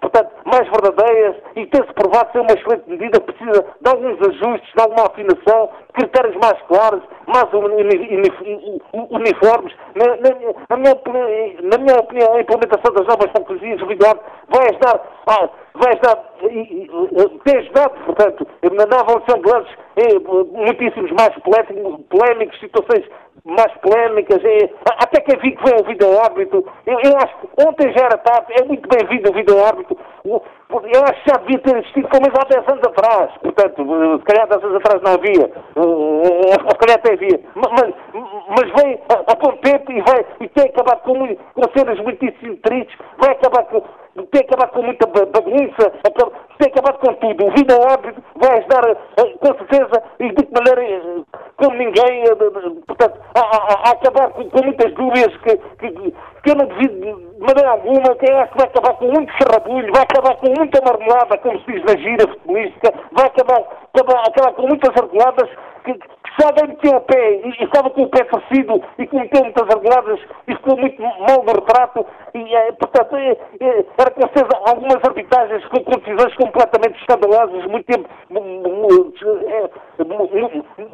portanto, 0.01 0.31
mais 0.43 0.67
verdadeiras 0.67 1.35
e 1.55 1.67
ter-se 1.67 1.93
provado 1.93 2.31
ser 2.31 2.39
uma 2.39 2.51
excelente 2.51 2.89
medida, 2.89 3.21
precisa 3.21 3.63
de 3.79 3.89
alguns 3.89 4.19
ajustes, 4.27 4.73
de 4.73 4.81
alguma 4.81 5.05
afinação, 5.05 5.69
critérios 5.95 6.35
mais 6.37 6.61
claros, 6.67 7.01
mais 7.27 7.45
uniformes. 9.11 9.73
Na, 9.95 10.05
na, 10.17 10.29
na, 10.69 10.77
minha, 10.77 10.95
na 11.63 11.77
minha 11.77 11.99
opinião, 11.99 12.33
a 12.33 12.41
implementação 12.41 12.93
das 12.93 13.07
novas 13.07 13.31
tecnologias 13.31 13.81
vai 13.81 14.69
ajudar, 14.69 15.01
vai 15.73 15.93
ajudar, 15.93 16.15
tem 17.43 17.57
ajudado, 17.57 17.93
portanto, 18.05 18.47
na 18.63 18.99
avaliação 18.99 19.41
de 19.41 19.51
lances, 19.51 19.75
muitíssimos 20.51 21.11
mais 21.11 21.33
polémicos, 22.09 22.59
situações 22.59 23.05
mais 23.45 23.71
polémicas, 23.77 24.43
é, 24.43 24.69
até 24.97 25.21
que 25.21 25.35
é 25.35 25.39
vi 25.39 25.55
que 25.55 25.63
vem 25.63 25.79
o 25.79 25.85
vídeo 25.85 26.19
árbitro. 26.19 26.65
Eu, 26.85 26.97
eu, 27.03 27.17
acho 27.17 27.37
que 27.37 27.47
ontem 27.67 27.93
já 27.95 28.05
era 28.05 28.17
tarde, 28.17 28.53
é 28.59 28.65
muito 28.65 28.89
bem-vindo 28.89 29.29
o 29.29 29.33
vídeo 29.33 29.63
árbitro. 29.63 29.97
Eu 30.25 31.03
acho 31.03 31.23
que 31.23 31.29
já 31.29 31.37
devia 31.37 31.59
ter 31.59 31.77
existido 31.77 32.09
pelo 32.09 32.23
menos 32.23 32.39
há 32.39 32.47
10 32.47 32.67
anos 32.67 32.83
atrás. 32.87 33.31
Portanto, 33.37 34.19
se 34.19 34.25
calhar 34.25 34.47
10 34.47 34.63
anos 34.63 34.77
atrás 34.77 35.01
não 35.03 35.13
havia. 35.13 35.51
Se 35.85 36.77
calhar 36.77 36.97
até 36.97 37.13
havia. 37.13 37.39
Mas, 37.55 37.93
mas 38.49 38.83
vem 38.83 38.99
a, 39.09 39.31
a 39.31 39.35
tempo 39.57 39.91
e, 39.91 40.01
vai, 40.01 40.25
e 40.39 40.47
tem 40.49 40.65
acabado 40.65 41.01
com, 41.01 41.35
com 41.35 41.77
cenas 41.77 41.99
muitíssimo 41.99 42.57
tristes, 42.57 42.97
vai 43.17 43.31
acabar 43.31 43.63
com 43.65 43.83
tem 44.31 44.41
acabado 44.41 44.71
com 44.71 44.81
muita 44.81 45.07
bagunça, 45.07 45.91
tem 46.57 46.67
acabado 46.69 46.99
com 46.99 47.13
tudo. 47.15 47.47
O 47.47 47.51
vídeo 47.51 47.83
árbitro 47.83 48.23
vai 48.35 48.59
ajudar, 48.59 48.95
com 49.39 49.53
certeza, 49.57 50.03
e 50.19 50.31
de 50.31 50.47
maneira, 50.53 51.23
como 51.57 51.77
ninguém, 51.77 52.23
portanto, 52.87 53.19
a, 53.35 53.39
a, 53.39 53.89
a 53.89 53.91
acabar 53.91 54.29
com, 54.29 54.49
com, 54.49 54.63
muitas 54.63 54.93
dúvidas 54.93 55.35
que, 55.37 55.57
que, 55.57 55.91
que 55.91 56.49
eu 56.49 56.55
não 56.55 56.65
devido 56.65 56.95
de 56.95 57.39
maneira 57.39 57.71
alguma, 57.71 58.15
que 58.15 58.25
que 58.25 58.57
vai 58.57 58.67
acabar 58.67 58.93
com 58.93 59.07
muito 59.07 59.33
charrabulho, 59.33 59.93
vai 59.93 60.03
acabar 60.03 60.35
com 60.37 60.49
muita 60.57 60.81
marmelada, 60.81 61.37
como 61.39 61.59
se 61.59 61.71
diz 61.73 61.83
na 61.83 62.01
gira 62.01 62.27
futebolística, 62.27 62.93
vai 63.11 63.25
acabar, 63.25 63.63
acabar, 63.93 64.27
acabar 64.27 64.53
com 64.53 64.67
muitas 64.67 64.95
argoladas 64.95 65.49
que 65.83 65.99
se 66.37 66.45
alguém 66.45 66.67
meteu 66.67 66.97
o 66.97 67.01
pé 67.01 67.41
e, 67.45 67.63
estava 67.63 67.89
com 67.89 68.03
o 68.03 68.09
pé 68.09 68.23
torcido 68.25 68.81
e 68.97 69.07
cometeu 69.07 69.43
muitas 69.43 69.69
argoladas 69.69 70.19
e 70.47 70.55
ficou 70.55 70.77
muito 70.77 71.01
mal 71.01 71.43
no 71.43 71.53
retrato, 71.53 72.05
e, 72.33 72.55
é, 72.55 72.71
portanto, 72.73 73.15
é, 73.15 73.31
é, 73.31 73.85
era 73.97 74.11
com 74.11 74.21
certeza 74.21 74.49
algumas 74.67 75.03
arbitragens 75.03 75.65
com, 75.67 75.79
decisões 75.79 76.35
completamente 76.35 76.99
escandalosas, 76.99 77.65
muito 77.67 77.85
tempo, 77.85 78.09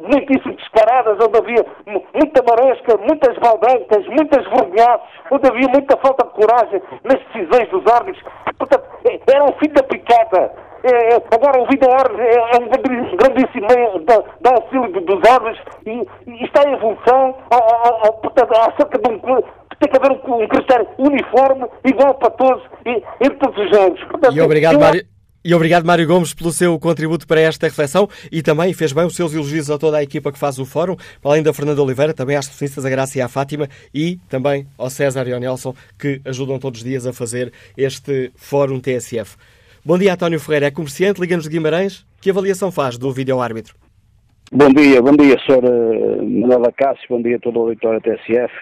muitíssimo 0.00 0.54
descaradas, 0.54 1.18
onde 1.20 1.38
havia 1.38 1.66
muita 2.14 2.42
maresca, 2.42 2.96
muitas 2.98 3.36
baldancas, 3.38 4.06
muitas 4.06 4.44
vergonhaças, 4.48 5.08
onde 5.30 5.48
havia 5.48 5.68
muita 5.68 5.96
falta 5.96 6.26
de 6.26 6.32
coragem 6.34 6.82
nas 7.04 7.18
decisões 7.26 7.68
dos 7.70 7.92
árbitros. 7.92 8.24
Portanto, 8.58 8.84
era 9.26 9.44
um 9.44 9.52
fim 9.54 9.68
da 9.72 9.82
picada. 9.82 10.52
É, 10.84 11.14
é, 11.14 11.16
agora 11.32 11.62
o 11.62 11.66
vídeo 11.66 11.88
é, 11.88 12.34
é 12.34 12.58
um 12.58 12.68
grandíssimo 13.16 13.66
meio 13.70 14.00
de, 14.00 14.48
auxílio 14.50 15.00
dos 15.00 15.30
árbitros 15.30 15.31
e, 15.86 15.90
e, 16.30 16.44
está 16.44 16.68
em 16.68 16.74
evolução, 16.74 17.36
a, 17.50 17.56
a, 17.56 18.08
a, 18.08 18.12
portanto, 18.12 18.52
acerca 18.52 18.98
de 18.98 19.08
um 19.08 19.42
tem 19.82 19.90
que 19.90 19.96
haver 19.96 20.12
um, 20.12 20.42
um 20.42 20.48
critério 20.48 20.86
uniforme, 20.98 21.66
igual 21.84 22.14
para 22.14 22.30
todos, 22.30 22.62
e, 22.86 23.02
entre 23.20 23.38
todos 23.38 23.66
os 23.66 23.78
anos. 23.78 24.04
Portanto, 24.04 24.36
e 24.36 24.40
obrigado, 24.40 24.74
eu... 24.74 24.80
Mário. 24.80 25.12
E 25.44 25.52
obrigado, 25.52 25.84
Mário 25.84 26.06
Gomes, 26.06 26.32
pelo 26.32 26.52
seu 26.52 26.78
contributo 26.78 27.26
para 27.26 27.40
esta 27.40 27.66
reflexão 27.66 28.08
e 28.30 28.42
também 28.42 28.72
fez 28.72 28.92
bem 28.92 29.04
os 29.04 29.16
seus 29.16 29.34
elogios 29.34 29.68
a 29.72 29.76
toda 29.76 29.96
a 29.96 30.02
equipa 30.02 30.30
que 30.30 30.38
faz 30.38 30.56
o 30.60 30.64
fórum, 30.64 30.94
além 31.24 31.42
da 31.42 31.52
Fernanda 31.52 31.82
Oliveira, 31.82 32.14
também 32.14 32.36
às 32.36 32.44
especialistas, 32.44 32.84
a 32.84 32.88
Graça 32.88 33.18
e 33.18 33.20
à 33.20 33.26
Fátima 33.26 33.68
e 33.92 34.20
também 34.28 34.68
ao 34.78 34.88
César 34.88 35.26
e 35.26 35.32
ao 35.32 35.40
Nelson, 35.40 35.74
que 35.98 36.20
ajudam 36.24 36.60
todos 36.60 36.78
os 36.78 36.84
dias 36.84 37.08
a 37.08 37.12
fazer 37.12 37.52
este 37.76 38.30
fórum 38.36 38.78
TSF. 38.78 39.36
Bom 39.84 39.98
dia, 39.98 40.14
António 40.14 40.38
Ferreira, 40.38 40.66
é 40.66 40.70
comerciante, 40.70 41.20
liga-nos 41.20 41.46
de 41.46 41.50
Guimarães. 41.50 42.06
Que 42.20 42.30
avaliação 42.30 42.70
faz 42.70 42.96
do 42.96 43.12
vídeo-árbitro? 43.12 43.81
Bom 44.54 44.68
dia, 44.68 45.00
bom 45.00 45.12
dia, 45.12 45.38
Sr. 45.46 45.64
Eh, 45.64 46.22
Manuela 46.22 46.70
Cássio, 46.72 47.06
bom 47.08 47.22
dia 47.22 47.36
a 47.36 47.40
todo 47.40 47.58
o 47.58 47.62
auditório 47.62 48.02
TSF 48.02 48.52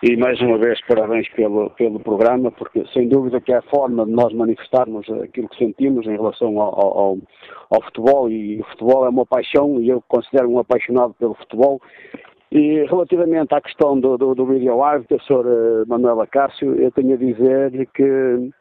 e 0.00 0.16
mais 0.16 0.40
uma 0.40 0.56
vez 0.56 0.80
parabéns 0.86 1.28
pelo, 1.30 1.68
pelo 1.70 1.98
programa, 1.98 2.52
porque 2.52 2.84
sem 2.94 3.08
dúvida 3.08 3.40
que 3.40 3.52
é 3.52 3.56
a 3.56 3.62
forma 3.62 4.06
de 4.06 4.12
nós 4.12 4.32
manifestarmos 4.32 5.04
aquilo 5.10 5.48
que 5.48 5.58
sentimos 5.58 6.06
em 6.06 6.12
relação 6.12 6.60
ao, 6.60 6.96
ao, 6.96 7.18
ao 7.70 7.82
futebol 7.82 8.30
e 8.30 8.60
o 8.60 8.64
futebol 8.66 9.04
é 9.04 9.08
uma 9.08 9.26
paixão 9.26 9.80
e 9.80 9.88
eu 9.88 10.00
considero 10.06 10.48
um 10.48 10.60
apaixonado 10.60 11.12
pelo 11.14 11.34
futebol 11.34 11.82
e 12.52 12.84
relativamente 12.84 13.52
à 13.52 13.60
questão 13.60 13.98
do, 13.98 14.16
do, 14.16 14.36
do 14.36 14.46
vídeo 14.46 14.80
árbitro, 14.80 15.20
Sr. 15.24 15.44
Eh, 15.44 15.84
Manuela 15.88 16.24
Cássio, 16.28 16.80
eu 16.80 16.92
tenho 16.92 17.14
a 17.14 17.16
dizer 17.16 17.88
que 17.92 18.52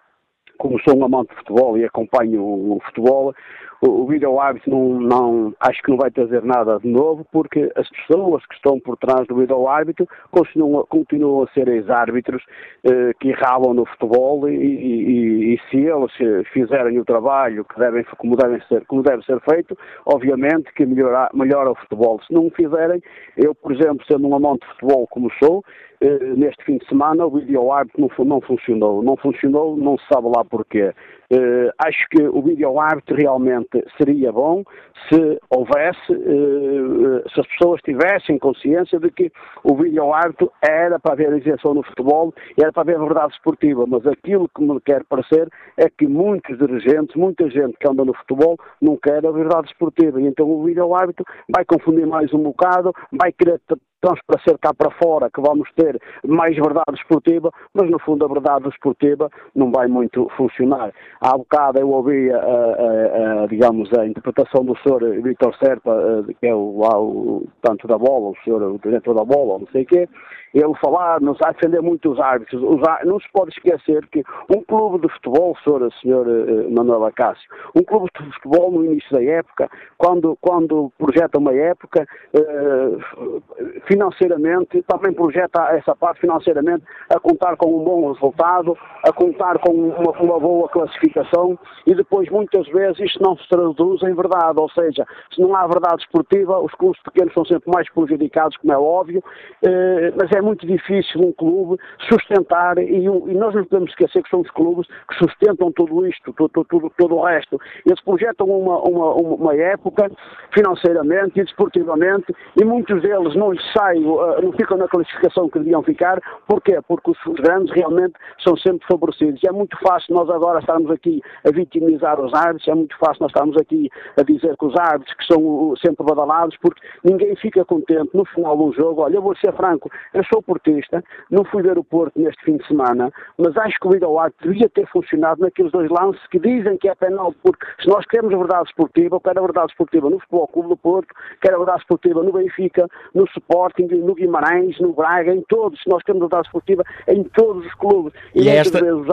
como 0.58 0.80
sou 0.82 0.98
um 0.98 1.06
amante 1.06 1.30
de 1.30 1.38
futebol 1.38 1.78
e 1.78 1.86
acompanho 1.86 2.44
o 2.44 2.80
futebol, 2.86 3.34
o, 3.82 4.06
vídeo 4.06 4.40
árbitro 4.40 4.72
não, 4.72 5.00
não, 5.00 5.54
acho 5.60 5.82
que 5.82 5.90
não 5.90 5.98
vai 5.98 6.12
trazer 6.12 6.44
nada 6.44 6.80
de 6.80 6.88
novo, 6.88 7.26
porque 7.32 7.72
as 7.76 7.90
pessoas 7.90 8.46
que 8.46 8.56
estão 8.56 8.80
por 8.80 8.96
trás 8.98 9.28
do 9.28 9.36
vídeo 9.36 9.68
árbitro 9.68 10.08
continuam, 10.30 10.86
continuam 10.88 11.44
a 11.44 11.48
ser 11.48 11.68
ex-árbitros 11.68 12.44
eh, 12.84 13.12
que 13.20 13.30
erravam 13.30 13.74
no 13.74 13.86
futebol 13.86 14.48
e, 14.48 14.56
e, 14.56 15.54
e, 15.56 15.60
se 15.70 15.78
eles 15.78 16.12
fizerem 16.54 17.00
o 17.00 17.06
trabalho 17.06 17.66
que 17.66 17.80
devem, 17.80 18.04
como, 18.18 18.36
devem 18.36 18.62
ser, 18.68 18.86
como 18.86 19.02
deve 19.02 19.24
ser 19.24 19.40
feito, 19.42 19.78
obviamente 20.06 20.72
que 20.74 20.86
melhora, 20.86 21.30
melhora 21.34 21.72
o 21.72 21.76
futebol. 21.76 22.20
Se 22.28 22.34
não 22.34 22.48
o 22.48 22.52
fizerem, 22.52 23.02
eu, 23.38 23.56
por 23.56 23.72
exemplo, 23.72 24.06
sendo 24.10 24.28
um 24.28 24.36
amante 24.36 24.66
de 24.68 24.74
futebol 24.74 25.08
como 25.08 25.32
sou, 25.44 25.64
eh, 26.02 26.20
neste 26.36 26.64
fim 26.66 26.78
de 26.78 26.88
semana 26.88 27.26
o 27.26 27.32
vídeo 27.32 27.72
árbitro 27.72 28.02
não, 28.02 28.26
não 28.26 28.42
funcionou. 28.42 29.04
Não 29.04 29.16
funcionou, 29.18 29.78
não 29.78 29.98
se 29.98 30.06
sabe 30.12 30.28
lá 30.36 30.44
porquê. 30.44 30.94
Uh, 31.32 31.72
acho 31.78 32.10
que 32.10 32.22
o 32.24 32.42
vídeo 32.42 32.78
árbitro 32.78 33.16
realmente 33.16 33.82
seria 33.98 34.34
bom 34.34 34.66
se 35.08 35.40
houvesse, 35.50 36.12
uh, 36.12 37.24
se 37.34 37.40
as 37.40 37.48
pessoas 37.48 37.82
tivessem 37.84 38.38
consciência 38.38 39.00
de 39.00 39.10
que 39.12 39.32
o 39.64 39.74
vídeo 39.78 40.14
árbitro 40.14 40.52
era 40.62 41.00
para 41.00 41.14
haver 41.14 41.32
isenção 41.38 41.74
no 41.74 41.84
futebol, 41.84 42.34
era 42.60 42.74
para 42.74 42.82
haver 42.82 43.00
verdade 43.00 43.34
esportiva, 43.34 43.86
mas 43.88 44.06
aquilo 44.06 44.50
que 44.54 44.62
me 44.62 44.82
quer 44.82 45.06
parecer 45.06 45.48
é 45.78 45.90
que 45.90 46.06
muitos 46.06 46.58
dirigentes, 46.58 47.16
muita 47.16 47.50
gente 47.50 47.78
que 47.80 47.90
anda 47.90 48.04
no 48.04 48.14
futebol 48.14 48.58
não 48.82 48.98
quer 48.98 49.26
a 49.26 49.32
verdade 49.32 49.68
esportiva. 49.68 50.20
E 50.20 50.28
então 50.28 50.50
o 50.50 50.66
vídeo 50.66 50.94
árbitro 50.94 51.26
vai 51.50 51.64
confundir 51.64 52.06
mais 52.06 52.34
um 52.34 52.40
bocado, 52.40 52.94
vai 53.12 53.32
querer 53.32 53.62
transparecer 54.02 54.58
cá 54.60 54.74
para 54.74 54.92
fora 54.92 55.30
que 55.30 55.42
vamos 55.42 55.70
ter 55.76 56.02
mais 56.28 56.56
verdade 56.56 56.96
esportiva, 56.96 57.52
mas 57.74 57.90
no 57.90 58.00
fundo 58.00 58.26
a 58.26 58.28
verdade 58.28 58.68
esportiva 58.70 59.30
não 59.56 59.72
vai 59.72 59.88
muito 59.88 60.28
funcionar. 60.36 60.92
Há 61.22 61.38
bocado 61.38 61.80
eu 61.80 61.90
ouvi, 61.90 62.32
a, 62.32 62.38
a, 62.38 63.44
a, 63.44 63.48
digamos, 63.48 63.90
a 63.98 64.06
interpretação 64.06 64.66
do 64.66 64.76
Sr. 64.78 65.22
Vítor 65.22 65.56
Serpa, 65.58 65.92
eh, 65.92 66.34
que 66.40 66.48
é 66.48 66.56
o, 66.56 66.82
o, 66.82 67.48
tanto 67.62 67.88
da 67.88 67.98
bola, 67.98 68.32
o 68.32 68.52
o 68.52 68.80
diretor 68.80 69.14
da 69.14 69.24
bola, 69.24 69.60
não 69.60 69.68
sei 69.68 69.84
o 69.84 69.86
quê, 69.86 70.10
ele 70.54 70.74
falar, 70.76 71.22
não 71.22 71.36
a 71.44 71.52
defender 71.52 71.82
muito 71.82 72.12
os 72.12 72.20
árbitros. 72.20 72.62
Os 72.62 72.82
não 73.06 73.20
se 73.20 73.28
pode 73.32 73.52
esquecer 73.52 74.06
que 74.08 74.24
um 74.54 74.62
clube 74.64 75.08
de 75.08 75.14
futebol, 75.14 75.56
senhor, 76.02 76.28
uh, 76.28 76.72
Manuel 76.72 77.06
Acácio, 77.06 77.44
um 77.76 77.84
clube 77.84 78.10
de 78.20 78.34
futebol 78.34 78.72
no 78.72 78.86
início 78.86 79.12
da 79.12 79.24
época, 79.24 79.70
quando, 79.98 80.38
quando 80.42 80.92
projeta 80.98 81.38
uma 81.38 81.54
época, 81.54 82.06
uh, 82.36 83.42
financeiramente, 83.88 84.84
também 84.84 85.14
projeta 85.14 85.62
essa 85.72 85.96
parte 85.96 86.22
financeiramente 86.22 86.84
a 87.10 87.20
contar 87.20 87.56
com 87.56 87.82
um 87.82 87.84
bom 87.84 88.12
resultado, 88.12 88.78
a 89.04 89.14
contar 89.14 89.60
com 89.60 89.72
uma, 89.72 90.12
uma 90.12 90.40
boa 90.40 90.70
classificação 90.70 91.58
e 91.86 91.96
depois 91.96 92.30
muitas 92.30 92.68
vezes 92.68 93.00
isto 93.00 93.22
não 93.22 93.38
se 93.38 93.48
traduz 93.48 94.02
em 94.04 94.14
verdade, 94.14 94.60
ou 94.60 94.70
seja, 94.70 95.06
se 95.34 95.42
não 95.42 95.56
há 95.56 95.66
verdade 95.68 96.04
esportiva, 96.04 96.60
os 96.60 96.74
clubes 96.74 97.02
pequenos 97.04 97.34
são 97.34 97.46
sempre 97.46 97.72
mais 97.72 97.90
prejudicados, 97.92 98.58
como 98.58 98.74
é 98.74 98.78
óbvio, 98.78 99.20
uh, 99.20 100.16
mas 100.18 100.32
é 100.32 100.41
é 100.42 100.44
muito 100.44 100.66
difícil 100.66 101.22
um 101.22 101.32
clube 101.32 101.80
sustentar, 102.10 102.78
e, 102.80 103.06
e, 103.06 103.34
nós 103.34 103.54
não 103.54 103.64
podemos 103.64 103.92
esquecer 103.92 104.24
que 104.24 104.30
são 104.30 104.42
os 104.42 104.50
clubes 104.52 104.88
que 105.08 105.16
sustentam 105.16 105.72
tudo 105.72 106.06
isto, 106.08 106.34
tudo, 106.34 106.66
tudo, 106.66 106.92
todo 106.98 107.16
o 107.16 107.24
resto. 107.24 107.60
Eles 107.86 108.02
projetam 108.02 108.48
uma, 108.48 108.80
uma, 108.82 109.14
uma 109.14 109.56
época 109.56 110.12
financeiramente 110.54 111.40
e 111.40 111.44
desportivamente, 111.44 112.34
e 112.60 112.66
muitos 112.66 113.02
deles 113.02 113.36
não 113.36 113.54
saem, 113.78 114.04
uh, 114.04 114.42
não 114.42 114.52
ficam 114.54 114.78
na 114.78 114.88
classificação 114.88 115.48
que 115.48 115.60
deviam 115.60 115.84
ficar. 115.84 116.20
Porquê? 116.48 116.80
Porque 116.88 117.12
os 117.12 117.36
grandes 117.36 117.74
realmente 117.74 118.14
são 118.44 118.58
sempre 118.58 118.86
favorecidos. 118.88 119.42
E 119.44 119.48
é 119.48 119.52
muito 119.52 119.78
fácil 119.80 120.16
nós 120.16 120.30
agora 120.30 120.60
estarmos 120.60 120.90
aqui 120.90 121.22
a 121.46 121.52
vitimizar 121.52 122.20
os 122.20 122.34
árbitros, 122.34 122.68
é 122.68 122.76
muito 122.76 122.98
fácil 122.98 123.22
nós 123.22 123.30
estarmos 123.30 123.58
aqui 123.58 123.90
a 124.20 124.24
dizer 124.24 124.58
que 124.58 124.66
os 124.66 124.76
árbitros 124.78 125.16
que 125.16 125.26
são 125.26 125.76
sempre 125.78 126.06
badalados, 126.06 126.58
porque 126.58 126.82
ninguém 127.04 127.36
fica 127.36 127.64
contente 127.64 128.10
no 128.14 128.26
final 128.26 128.58
de 128.58 128.64
um 128.64 128.74
jogo. 128.74 129.02
Olha, 129.02 129.16
eu 129.16 129.22
vou 129.22 129.36
ser 129.36 129.54
franco, 129.54 129.90
eu 130.14 130.24
sou 130.32 130.42
portista, 130.42 131.04
não 131.30 131.44
fui 131.46 131.62
ver 131.62 131.78
o 131.78 131.84
Porto 131.84 132.20
neste 132.20 132.44
fim 132.44 132.58
de 132.58 132.68
semana, 132.68 133.12
mas 133.38 133.56
acho 133.58 133.78
que 133.80 133.88
o 133.88 133.92
vídeo 133.92 134.18
árbitro 134.18 134.52
devia 134.52 134.70
ter 134.70 134.88
funcionado 134.88 135.42
naqueles 135.42 135.72
dois 135.72 135.90
lances 135.90 136.22
que 136.28 136.40
dizem 136.40 136.78
que 136.78 136.88
é 136.88 136.96
penal, 136.96 137.34
porque 137.44 137.66
se 137.82 137.88
nós 137.88 138.06
queremos 138.06 138.34
a 138.34 138.38
verdade 138.38 138.70
esportiva, 138.70 139.16
eu 139.16 139.20
quero 139.20 139.40
a 139.40 139.42
verdade 139.42 139.72
esportiva 139.72 140.10
no 140.10 140.20
Futebol 140.20 140.48
Clube 140.48 140.70
do 140.70 140.78
Porto, 140.78 141.14
quero 141.42 141.56
a 141.56 141.60
verdade 141.60 141.82
esportiva 141.82 142.24
no 142.24 142.32
Benfica, 142.32 142.88
no 143.14 143.26
Sporting, 143.26 143.84
no 143.84 144.16
Guimarães, 144.16 144.80
no 144.80 144.94
Braga, 144.94 145.34
em 145.34 145.42
todos, 145.48 145.82
se 145.82 145.90
nós 145.90 146.04
queremos 146.04 146.24
a 146.24 146.28
verdade 146.28 146.48
esportiva 146.48 146.84
em 147.08 147.24
todos 147.24 147.66
os 147.66 147.74
clubes. 147.76 148.14
E, 148.34 148.44
e 148.44 148.50
esta... 148.50 148.80
vezes, 148.80 149.06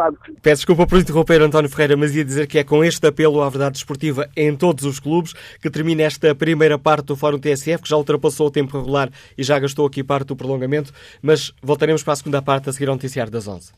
Peço 0.42 0.56
desculpa 0.56 0.86
por 0.86 0.98
interromper, 0.98 1.42
António 1.42 1.70
Ferreira, 1.70 1.96
mas 1.96 2.14
ia 2.14 2.24
dizer 2.24 2.46
que 2.46 2.58
é 2.58 2.64
com 2.64 2.84
este 2.84 3.06
apelo 3.06 3.42
à 3.42 3.48
verdade 3.48 3.78
esportiva 3.78 4.28
em 4.36 4.54
todos 4.56 4.84
os 4.84 5.00
clubes 5.00 5.32
que 5.60 5.70
termina 5.70 6.02
esta 6.02 6.34
primeira 6.34 6.78
parte 6.78 7.06
do 7.06 7.16
Fórum 7.16 7.38
TSF, 7.38 7.82
que 7.82 7.88
já 7.88 7.96
ultrapassou 7.96 8.46
o 8.46 8.50
tempo 8.50 8.76
regular 8.76 9.08
e 9.36 9.42
já 9.42 9.58
gastou 9.58 9.86
aqui 9.86 10.04
parte 10.04 10.28
do 10.28 10.36
prolongamento 10.36 10.92
mas 11.22 11.52
voltaremos 11.62 12.02
para 12.02 12.12
a 12.12 12.16
segunda 12.16 12.42
parte 12.42 12.68
a 12.68 12.72
seguir 12.72 12.88
ao 12.88 12.94
noticiário 12.94 13.32
das 13.32 13.46
11. 13.46 13.72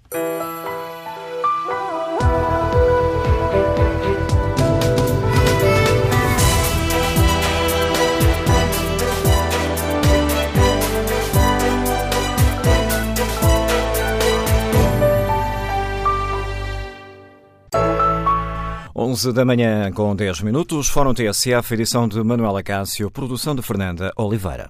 11 19.10 19.32
da 19.32 19.44
manhã 19.44 19.90
com 19.90 20.14
10 20.14 20.42
minutos, 20.42 20.88
Fórum 20.88 21.12
TSF, 21.12 21.74
edição 21.74 22.06
de 22.06 22.22
Manuela 22.22 22.62
Cássio, 22.62 23.10
produção 23.10 23.54
de 23.54 23.62
Fernanda 23.62 24.12
Oliveira. 24.14 24.68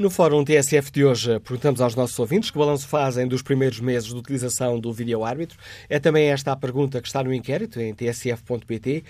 No 0.00 0.08
Fórum 0.08 0.42
TSF 0.42 0.90
de 0.90 1.04
hoje, 1.04 1.38
perguntamos 1.40 1.78
aos 1.78 1.94
nossos 1.94 2.18
ouvintes 2.18 2.50
que 2.50 2.56
balanço 2.56 2.88
fazem 2.88 3.28
dos 3.28 3.42
primeiros 3.42 3.80
meses 3.80 4.08
de 4.08 4.16
utilização 4.16 4.80
do 4.80 4.90
vídeo-árbitro. 4.94 5.58
É 5.90 5.98
também 5.98 6.30
esta 6.30 6.52
a 6.52 6.56
pergunta 6.56 7.02
que 7.02 7.06
está 7.06 7.22
no 7.22 7.34
inquérito 7.34 7.78
em 7.78 7.92
tsf.pt 7.92 9.04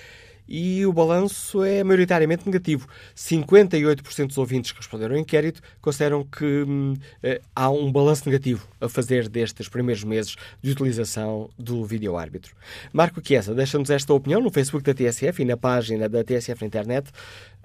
e 0.49 0.85
o 0.85 0.93
balanço 0.93 1.63
é 1.63 1.85
maioritariamente 1.85 2.45
negativo. 2.45 2.89
58% 3.15 4.27
dos 4.27 4.37
ouvintes 4.37 4.73
que 4.73 4.79
responderam 4.79 5.15
ao 5.15 5.21
inquérito 5.21 5.63
consideram 5.81 6.25
que 6.25 6.45
hum, 6.45 6.97
eh, 7.23 7.41
há 7.55 7.71
um 7.71 7.93
balanço 7.93 8.29
negativo 8.29 8.67
a 8.81 8.89
fazer 8.89 9.29
destes 9.29 9.69
primeiros 9.69 10.03
meses 10.03 10.35
de 10.61 10.73
utilização 10.73 11.49
do 11.57 11.85
vídeo-árbitro. 11.85 12.57
Marco 12.93 13.25
Chiesa 13.25 13.55
deixa-nos 13.55 13.91
esta 13.91 14.13
opinião 14.13 14.41
no 14.41 14.51
Facebook 14.51 14.85
da 14.85 14.93
TSF 14.93 15.41
e 15.41 15.45
na 15.45 15.57
página 15.57 16.09
da 16.09 16.25
TSF 16.25 16.63
na 16.63 16.67
internet. 16.67 17.13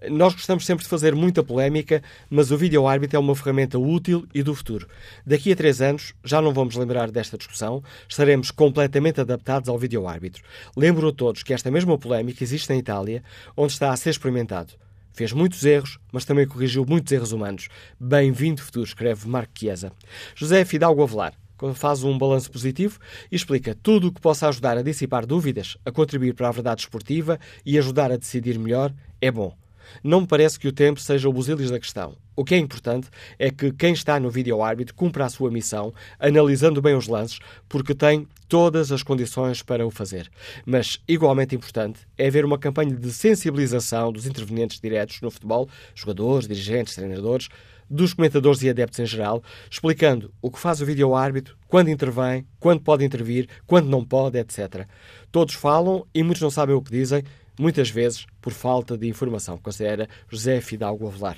Nós 0.10 0.34
gostamos 0.34 0.66
sempre 0.66 0.84
de 0.84 0.90
fazer 0.90 1.16
muita 1.16 1.42
polémica, 1.42 2.04
mas 2.30 2.52
o 2.52 2.58
vídeo-árbitro 2.58 3.16
é 3.16 3.20
uma 3.20 3.36
ferramenta 3.36 3.80
útil 3.80 4.28
e 4.34 4.44
do 4.44 4.54
futuro. 4.54 4.88
Daqui 5.26 5.52
a 5.52 5.56
três 5.56 5.82
anos 5.82 6.14
já 6.24 6.42
não 6.42 6.54
vamos 6.54 6.76
lembrar 6.76 7.10
desta 7.10 7.38
discussão, 7.38 7.82
estaremos 8.08 8.52
completamente 8.52 9.22
adaptados 9.22 9.70
ao 9.70 9.80
vídeo-árbitro. 9.80 10.44
Lembro 10.76 11.08
a 11.08 11.14
todos 11.14 11.44
que 11.44 11.54
esta 11.54 11.72
mesma 11.72 11.98
polémica 11.98 12.44
existe 12.44 12.72
em 12.74 12.80
Itália, 12.80 13.24
onde 13.56 13.72
está 13.72 13.92
a 13.92 13.98
ser 13.98 14.10
experimentado. 14.10 14.74
Fez 15.14 15.32
muitos 15.32 15.64
erros, 15.64 15.98
mas 16.12 16.26
também 16.26 16.46
corrigiu 16.46 16.86
muitos 16.86 17.12
erros 17.14 17.32
humanos. 17.32 17.70
Bem-vindo 17.98 18.62
futuro, 18.62 18.86
escreve 18.86 19.28
Marco 19.30 19.54
Chiesa. 19.58 19.94
José 20.36 20.66
Fidalgo 20.66 21.04
Avelar 21.04 21.34
faz 21.74 22.04
um 22.04 22.18
balanço 22.18 22.52
positivo 22.52 23.00
e 23.32 23.36
explica 23.38 23.74
tudo 23.82 24.08
o 24.08 24.12
que 24.12 24.20
possa 24.20 24.50
ajudar 24.50 24.78
a 24.78 24.82
dissipar 24.82 25.26
dúvidas, 25.26 25.78
a 25.86 25.92
contribuir 25.92 26.34
para 26.34 26.50
a 26.50 26.52
verdade 26.52 26.82
esportiva 26.82 27.40
e 27.66 27.78
ajudar 27.78 28.12
a 28.12 28.18
decidir 28.18 28.60
melhor 28.60 28.94
é 29.22 29.32
bom. 29.32 29.56
Não 30.04 30.22
me 30.22 30.28
parece 30.28 30.60
que 30.60 30.68
o 30.68 30.72
tempo 30.72 31.00
seja 31.00 31.28
o 31.28 31.34
busilis 31.34 31.72
da 31.72 31.80
questão. 31.80 32.16
O 32.36 32.44
que 32.44 32.54
é 32.54 32.58
importante 32.58 33.08
é 33.40 33.50
que 33.50 33.72
quem 33.72 33.94
está 33.94 34.20
no 34.20 34.30
vídeo-árbitro 34.30 34.94
cumpra 34.94 35.26
a 35.26 35.30
sua 35.30 35.50
missão, 35.50 35.94
analisando 36.20 36.82
bem 36.82 36.96
os 36.96 37.08
lances, 37.08 37.40
porque 37.70 37.96
tem 37.96 38.28
todas 38.50 38.92
as 38.92 39.04
condições 39.04 39.62
para 39.62 39.86
o 39.86 39.92
fazer. 39.92 40.30
Mas, 40.66 41.00
igualmente 41.08 41.56
importante, 41.56 42.02
é 42.18 42.28
haver 42.28 42.44
uma 42.46 42.58
campanha 42.58 42.94
de 42.94 43.12
sensibilização 43.12 44.12
dos 44.12 44.26
intervenientes 44.26 44.80
diretos 44.80 45.22
no 45.22 45.32
futebol, 45.32 45.70
jogadores, 45.94 46.48
dirigentes, 46.48 46.96
treinadores, 46.96 47.48
dos 47.90 48.14
comentadores 48.14 48.62
e 48.62 48.70
adeptos 48.70 49.00
em 49.00 49.06
geral, 49.06 49.44
explicando 49.70 50.34
o 50.42 50.50
que 50.50 50.60
faz 50.60 50.82
o 50.82 50.86
vídeo-árbitro, 50.86 51.58
quando 51.68 51.90
intervém, 51.90 52.46
quando 52.60 52.82
pode 52.82 53.06
intervir, 53.06 53.48
quando 53.66 53.88
não 53.88 54.04
pode, 54.04 54.38
etc. 54.38 54.88
Todos 55.32 55.54
falam 55.54 56.06
e 56.14 56.24
muitos 56.24 56.42
não 56.42 56.50
sabem 56.50 56.76
o 56.76 56.82
que 56.82 56.92
dizem, 56.92 57.24
muitas 57.60 57.90
vezes 57.90 58.26
por 58.42 58.54
falta 58.54 58.98
de 58.98 59.08
informação, 59.08 59.58
considera 59.58 60.08
José 60.30 60.62
Fidalgo 60.62 61.08
Avelar. 61.08 61.38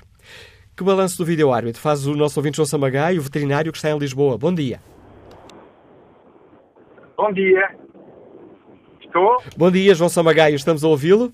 Que 0.75 0.83
balanço 0.83 1.17
do 1.17 1.25
vídeo-árbitro 1.25 1.81
faz 1.81 2.05
o 2.05 2.15
nosso 2.15 2.39
ouvinte 2.39 2.57
João 2.57 2.65
Samagai, 2.65 3.17
o 3.17 3.21
veterinário 3.21 3.71
que 3.71 3.77
está 3.77 3.89
em 3.89 3.97
Lisboa? 3.97 4.37
Bom 4.37 4.53
dia. 4.53 4.79
Bom 7.17 7.33
dia. 7.33 7.75
Estou? 9.01 9.41
Bom 9.55 9.71
dia, 9.71 9.95
João 9.95 10.09
Samagaio, 10.09 10.55
estamos 10.55 10.83
a 10.83 10.87
ouvi-lo? 10.87 11.33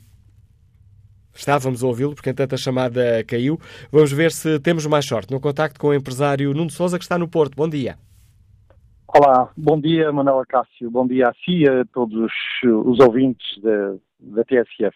Estávamos 1.33 1.83
a 1.83 1.87
ouvi-lo, 1.87 2.13
porque 2.13 2.29
entanto 2.29 2.55
a 2.55 2.57
chamada 2.57 3.23
caiu. 3.25 3.59
Vamos 3.91 4.11
ver 4.11 4.31
se 4.31 4.59
temos 4.59 4.85
mais 4.85 5.05
sorte 5.05 5.31
no 5.31 5.39
contacto 5.39 5.79
com 5.79 5.87
o 5.87 5.93
empresário 5.93 6.53
Nuno 6.53 6.69
Souza, 6.69 6.97
que 6.97 7.03
está 7.03 7.17
no 7.17 7.27
Porto. 7.27 7.55
Bom 7.55 7.67
dia. 7.67 7.97
Olá, 9.07 9.51
bom 9.55 9.79
dia, 9.79 10.11
Manuela 10.11 10.45
Cássio. 10.45 10.89
Bom 10.89 11.05
dia 11.07 11.29
a 11.29 11.33
si 11.33 11.61
e 11.61 11.69
a 11.69 11.85
todos 11.85 12.31
os, 12.63 12.99
ouvintes 12.99 13.61
da, 13.61 13.95
da 14.19 14.43
TSF. 14.43 14.95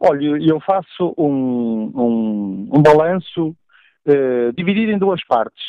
Olha, 0.00 0.26
eu 0.38 0.60
faço 0.60 1.14
um, 1.16 1.90
um, 1.94 2.68
um 2.74 2.82
balanço 2.82 3.56
eh, 4.06 4.52
dividido 4.56 4.92
em 4.92 4.98
duas 4.98 5.24
partes. 5.26 5.62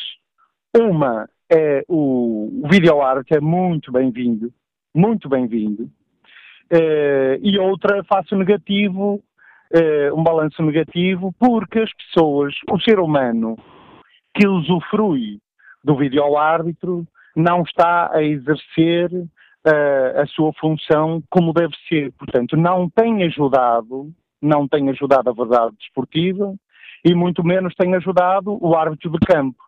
Uma 0.77 1.29
é 1.49 1.83
o, 1.87 2.61
o 2.63 2.67
videoarte, 2.69 3.33
é 3.33 3.39
muito 3.39 3.91
bem-vindo, 3.91 4.53
muito 4.93 5.27
bem-vindo. 5.27 5.89
Eh, 6.69 7.39
e 7.41 7.57
outra 7.57 8.03
faço 8.03 8.35
negativo, 8.35 9.23
eh, 9.73 10.11
um 10.13 10.23
balanço 10.23 10.61
negativo, 10.63 11.33
porque 11.39 11.79
as 11.79 11.93
pessoas, 11.93 12.55
o 12.71 12.79
ser 12.79 12.99
humano 12.99 13.55
que 14.33 14.47
usufrui 14.47 15.39
do 15.83 15.95
vídeo-árbitro 15.95 17.05
não 17.35 17.61
está 17.61 18.11
a 18.13 18.23
exercer 18.23 19.11
uh, 19.13 20.21
a 20.21 20.25
sua 20.27 20.51
função 20.53 21.21
como 21.29 21.53
deve 21.53 21.73
ser. 21.87 22.11
Portanto, 22.13 22.57
não 22.57 22.89
tem 22.89 23.23
ajudado, 23.23 24.11
não 24.41 24.67
tem 24.67 24.89
ajudado 24.89 25.29
a 25.29 25.33
verdade 25.33 25.75
desportiva 25.77 26.53
e 27.05 27.13
muito 27.13 27.43
menos 27.43 27.73
tem 27.75 27.95
ajudado 27.95 28.57
o 28.61 28.75
árbitro 28.75 29.11
de 29.11 29.19
campo. 29.19 29.63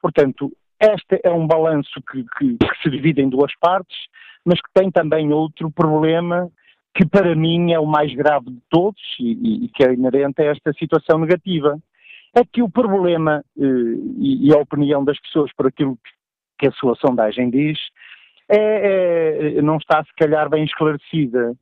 Portanto, 0.00 0.52
este 0.80 1.20
é 1.24 1.30
um 1.30 1.46
balanço 1.46 2.00
que, 2.10 2.24
que, 2.36 2.56
que 2.56 2.82
se 2.82 2.90
divide 2.90 3.20
em 3.20 3.28
duas 3.28 3.52
partes, 3.58 3.96
mas 4.44 4.60
que 4.60 4.68
tem 4.72 4.90
também 4.90 5.32
outro 5.32 5.70
problema 5.70 6.48
que 6.98 7.06
para 7.06 7.32
mim 7.36 7.72
é 7.72 7.78
o 7.78 7.86
mais 7.86 8.12
grave 8.12 8.46
de 8.50 8.60
todos 8.68 9.00
e, 9.20 9.66
e 9.66 9.68
que 9.68 9.84
é 9.84 9.94
inerente 9.94 10.42
a 10.42 10.46
esta 10.46 10.72
situação 10.72 11.16
negativa. 11.20 11.78
É 12.34 12.44
que 12.44 12.60
o 12.60 12.68
problema 12.68 13.44
eh, 13.56 13.62
e, 14.18 14.48
e, 14.48 14.52
a 14.52 14.58
opinião 14.58 15.04
das 15.04 15.18
pessoas 15.20 15.52
por 15.56 15.68
aquilo 15.68 15.96
que, 16.58 16.66
a 16.66 16.72
sua 16.72 16.96
sondagem 16.96 17.50
diz 17.50 17.78
é, 18.48 19.58
é, 19.58 19.62
não 19.62 19.76
está 19.76 20.02
se 20.02 20.12
calhar 20.16 20.50
bem 20.50 20.64
esclarecida. 20.64 21.54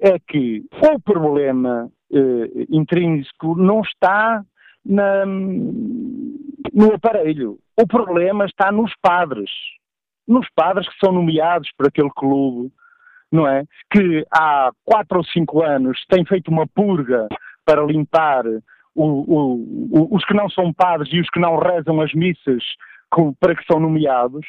É 0.00 0.18
que 0.18 0.64
o 0.72 0.98
problema 1.00 1.90
eh, 2.10 2.64
intrínseco 2.70 3.56
não 3.56 3.82
está 3.82 4.42
na, 4.82 5.26
no 5.26 6.94
aparelho. 6.94 7.58
O 7.78 7.86
problema 7.86 8.46
está 8.46 8.72
nos 8.72 8.94
padres. 9.02 9.50
Nos 10.26 10.48
padres 10.56 10.88
que 10.88 10.98
são 11.04 11.12
nomeados 11.12 11.70
por 11.76 11.88
aquele 11.88 12.10
clube, 12.16 12.72
não 13.32 13.46
é? 13.46 13.64
Que 13.90 14.24
há 14.32 14.70
quatro 14.84 15.18
ou 15.18 15.24
cinco 15.24 15.62
anos 15.62 15.98
têm 16.08 16.24
feito 16.24 16.50
uma 16.50 16.66
purga 16.66 17.28
para 17.64 17.82
limpar 17.84 18.44
o, 18.94 19.04
o, 19.04 19.54
o, 19.92 20.16
os 20.16 20.24
que 20.24 20.34
não 20.34 20.48
são 20.48 20.72
padres 20.72 21.12
e 21.12 21.20
os 21.20 21.28
que 21.30 21.40
não 21.40 21.56
rezam 21.56 22.00
as 22.00 22.12
missas 22.14 22.62
com, 23.10 23.32
para 23.34 23.54
que 23.54 23.64
são 23.70 23.78
nomeados. 23.78 24.46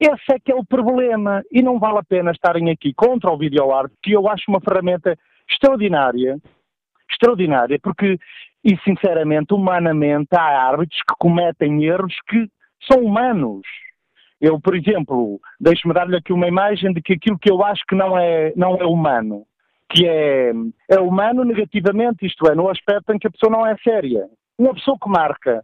Esse 0.00 0.32
é 0.34 0.40
que 0.40 0.50
é 0.50 0.54
o 0.54 0.64
problema 0.64 1.42
e 1.52 1.62
não 1.62 1.78
vale 1.78 1.98
a 1.98 2.02
pena 2.02 2.32
estarem 2.32 2.70
aqui 2.70 2.92
contra 2.92 3.30
o 3.30 3.38
videoarte, 3.38 3.94
que 4.02 4.12
eu 4.12 4.28
acho 4.28 4.44
uma 4.48 4.60
ferramenta 4.60 5.16
extraordinária, 5.48 6.38
extraordinária, 7.08 7.78
porque, 7.80 8.18
e 8.64 8.76
sinceramente, 8.78 9.54
humanamente, 9.54 10.28
há 10.34 10.68
árbitros 10.68 11.00
que 11.08 11.14
cometem 11.18 11.84
erros 11.84 12.14
que 12.28 12.48
são 12.90 13.04
humanos. 13.04 13.62
Eu, 14.42 14.60
por 14.60 14.74
exemplo, 14.74 15.40
deixe-me 15.60 15.94
dar-lhe 15.94 16.16
aqui 16.16 16.32
uma 16.32 16.48
imagem 16.48 16.92
de 16.92 17.00
que 17.00 17.12
aquilo 17.12 17.38
que 17.38 17.48
eu 17.48 17.64
acho 17.64 17.84
que 17.86 17.94
não 17.94 18.18
é, 18.18 18.52
não 18.56 18.74
é 18.74 18.84
humano, 18.84 19.46
que 19.88 20.04
é, 20.04 20.50
é 20.90 20.98
humano 20.98 21.44
negativamente, 21.44 22.26
isto 22.26 22.50
é, 22.50 22.54
no 22.56 22.68
aspecto 22.68 23.12
em 23.12 23.20
que 23.20 23.28
a 23.28 23.30
pessoa 23.30 23.52
não 23.52 23.64
é 23.64 23.76
séria. 23.84 24.28
Uma 24.58 24.74
pessoa 24.74 24.98
que 25.00 25.08
marca, 25.08 25.62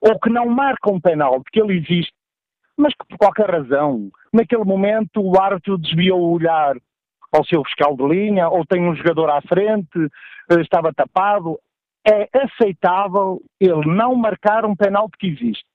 ou 0.00 0.18
que 0.18 0.30
não 0.30 0.46
marca 0.46 0.90
um 0.90 0.98
penal, 0.98 1.42
porque 1.42 1.60
ele 1.60 1.76
existe, 1.76 2.14
mas 2.74 2.94
que 2.94 3.06
por 3.06 3.18
qualquer 3.18 3.50
razão, 3.50 4.08
naquele 4.32 4.64
momento 4.64 5.20
o 5.20 5.38
árbitro 5.38 5.76
desviou 5.76 6.18
o 6.18 6.32
olhar 6.32 6.74
ao 7.30 7.44
seu 7.44 7.62
fiscal 7.64 7.94
de 7.94 8.06
linha, 8.06 8.48
ou 8.48 8.64
tem 8.64 8.80
um 8.88 8.96
jogador 8.96 9.28
à 9.28 9.42
frente, 9.42 9.98
eh, 10.50 10.60
estava 10.62 10.90
tapado, 10.90 11.58
é 12.02 12.30
aceitável 12.32 13.42
ele 13.60 13.94
não 13.94 14.14
marcar 14.14 14.64
um 14.64 14.74
penalti 14.74 15.18
que 15.18 15.26
existe. 15.26 15.66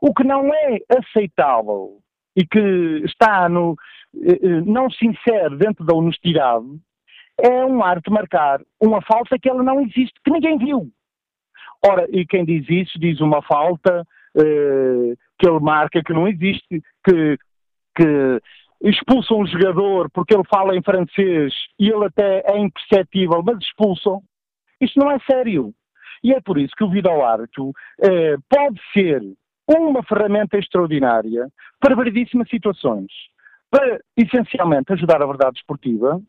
O 0.00 0.14
que 0.14 0.24
não 0.24 0.52
é 0.52 0.78
aceitável 0.96 1.98
e 2.36 2.46
que 2.46 3.02
está 3.04 3.48
no, 3.48 3.76
eh, 4.14 4.38
eh, 4.40 4.60
não 4.64 4.90
sincero 4.90 5.56
dentro 5.56 5.84
da 5.84 5.94
honestidade 5.94 6.66
é 7.40 7.64
um 7.64 7.82
árbitro 7.82 8.12
marcar 8.12 8.60
uma 8.80 9.00
falta 9.02 9.38
que 9.38 9.48
ela 9.48 9.62
não 9.62 9.80
existe, 9.80 10.14
que 10.24 10.30
ninguém 10.30 10.58
viu. 10.58 10.88
Ora, 11.84 12.06
e 12.10 12.26
quem 12.26 12.44
diz 12.44 12.68
isso 12.68 12.98
diz 12.98 13.20
uma 13.20 13.42
falta 13.42 14.04
eh, 14.36 15.14
que 15.38 15.48
ele 15.48 15.60
marca 15.60 16.02
que 16.02 16.12
não 16.12 16.26
existe, 16.26 16.82
que, 17.04 17.38
que 17.96 18.40
expulsam 18.82 19.40
um 19.40 19.46
jogador 19.46 20.10
porque 20.10 20.34
ele 20.34 20.44
fala 20.44 20.76
em 20.76 20.82
francês 20.82 21.52
e 21.78 21.88
ele 21.88 22.04
até 22.04 22.42
é 22.46 22.58
imperceptível, 22.58 23.42
mas 23.44 23.58
expulsam. 23.58 24.22
Isso 24.80 24.98
não 24.98 25.10
é 25.10 25.18
sério. 25.20 25.72
E 26.22 26.32
é 26.32 26.40
por 26.40 26.58
isso 26.58 26.74
que 26.76 26.84
o 26.84 26.90
vídeo-árbitro 26.90 27.72
eh, 28.02 28.36
pode 28.48 28.80
ser 28.92 29.22
uma 29.68 30.02
ferramenta 30.02 30.58
extraordinária 30.58 31.48
para 31.78 31.94
variedíssimas 31.94 32.48
situações. 32.48 33.06
Para, 33.70 34.00
essencialmente, 34.16 34.92
ajudar 34.92 35.22
a 35.22 35.26
verdade 35.26 35.58
esportiva, 35.58 36.20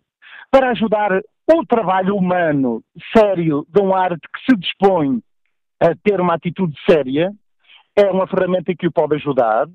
para 0.52 0.72
ajudar 0.72 1.22
o 1.52 1.66
trabalho 1.66 2.16
humano 2.16 2.84
sério 3.16 3.66
de 3.70 3.82
um 3.82 3.96
árbitro 3.96 4.30
que 4.34 4.52
se 4.52 4.58
dispõe 4.58 5.22
a 5.80 5.96
ter 6.04 6.20
uma 6.20 6.34
atitude 6.34 6.76
séria, 6.90 7.32
é 7.96 8.12
uma 8.12 8.28
ferramenta 8.28 8.76
que 8.76 8.88
o 8.88 8.92
pode 8.92 9.16
ajudar, 9.16 9.68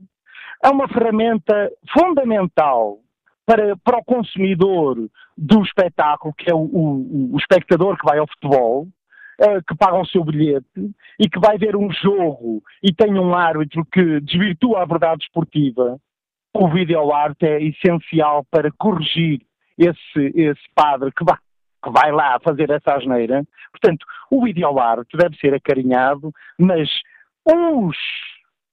é 0.63 0.69
uma 0.69 0.87
ferramenta 0.89 1.71
fundamental 1.93 2.99
para, 3.47 3.77
para 3.79 3.99
o 3.99 4.05
consumidor 4.05 5.09
do 5.37 5.63
espetáculo, 5.63 6.35
que 6.35 6.51
é 6.51 6.55
o, 6.55 6.59
o, 6.59 7.35
o 7.35 7.39
espectador 7.39 7.97
que 7.99 8.05
vai 8.05 8.19
ao 8.19 8.29
futebol, 8.29 8.87
uh, 9.41 9.63
que 9.67 9.77
paga 9.77 9.97
o 9.97 10.07
seu 10.07 10.25
bilhete 10.25 10.91
e 11.19 11.29
que 11.29 11.39
vai 11.39 11.59
ver 11.59 11.77
um 11.77 11.91
jogo 11.91 12.63
e 12.83 12.93
tem 12.93 13.19
um 13.19 13.35
árbitro 13.35 13.85
que 13.85 14.21
desvirtua 14.21 14.83
a 14.83 14.87
verdade 14.87 15.25
esportiva, 15.25 15.99
o 16.55 16.69
vídeo-arte 16.69 17.47
é 17.47 17.63
essencial 17.63 18.45
para 18.51 18.71
corrigir 18.79 19.41
esse, 19.77 20.33
esse 20.35 20.63
padre 20.75 21.11
que 21.13 21.25
vai, 21.25 21.37
que 21.83 21.91
vai 21.91 22.13
lá 22.13 22.39
fazer 22.41 22.71
essa 22.71 22.95
asneira. 22.95 23.45
Portanto, 23.73 24.07
o 24.31 24.45
vídeo-arte 24.45 25.17
deve 25.17 25.37
ser 25.39 25.53
acarinhado, 25.55 26.33
mas 26.59 26.89
os 27.45 27.97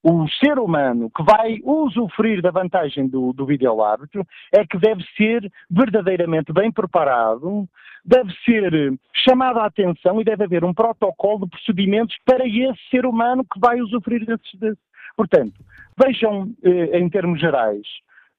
o 0.03 0.27
ser 0.29 0.57
humano 0.57 1.11
que 1.15 1.23
vai 1.23 1.59
usufruir 1.63 2.41
da 2.41 2.49
vantagem 2.49 3.07
do, 3.07 3.33
do 3.33 3.45
vídeo-árbitro 3.45 4.25
é 4.51 4.65
que 4.65 4.77
deve 4.77 5.03
ser 5.15 5.51
verdadeiramente 5.69 6.51
bem 6.51 6.71
preparado, 6.71 7.67
deve 8.03 8.33
ser 8.43 8.93
chamado 9.13 9.59
a 9.59 9.65
atenção 9.65 10.19
e 10.19 10.23
deve 10.23 10.43
haver 10.43 10.63
um 10.63 10.73
protocolo 10.73 11.45
de 11.45 11.51
procedimentos 11.51 12.15
para 12.25 12.47
esse 12.47 12.79
ser 12.89 13.05
humano 13.05 13.43
que 13.43 13.59
vai 13.59 13.79
usufruir 13.79 14.25
desses. 14.25 14.59
desses. 14.59 14.91
Portanto, 15.15 15.53
vejam 15.97 16.51
eh, 16.63 16.97
em 16.97 17.07
termos 17.09 17.39
gerais, 17.39 17.85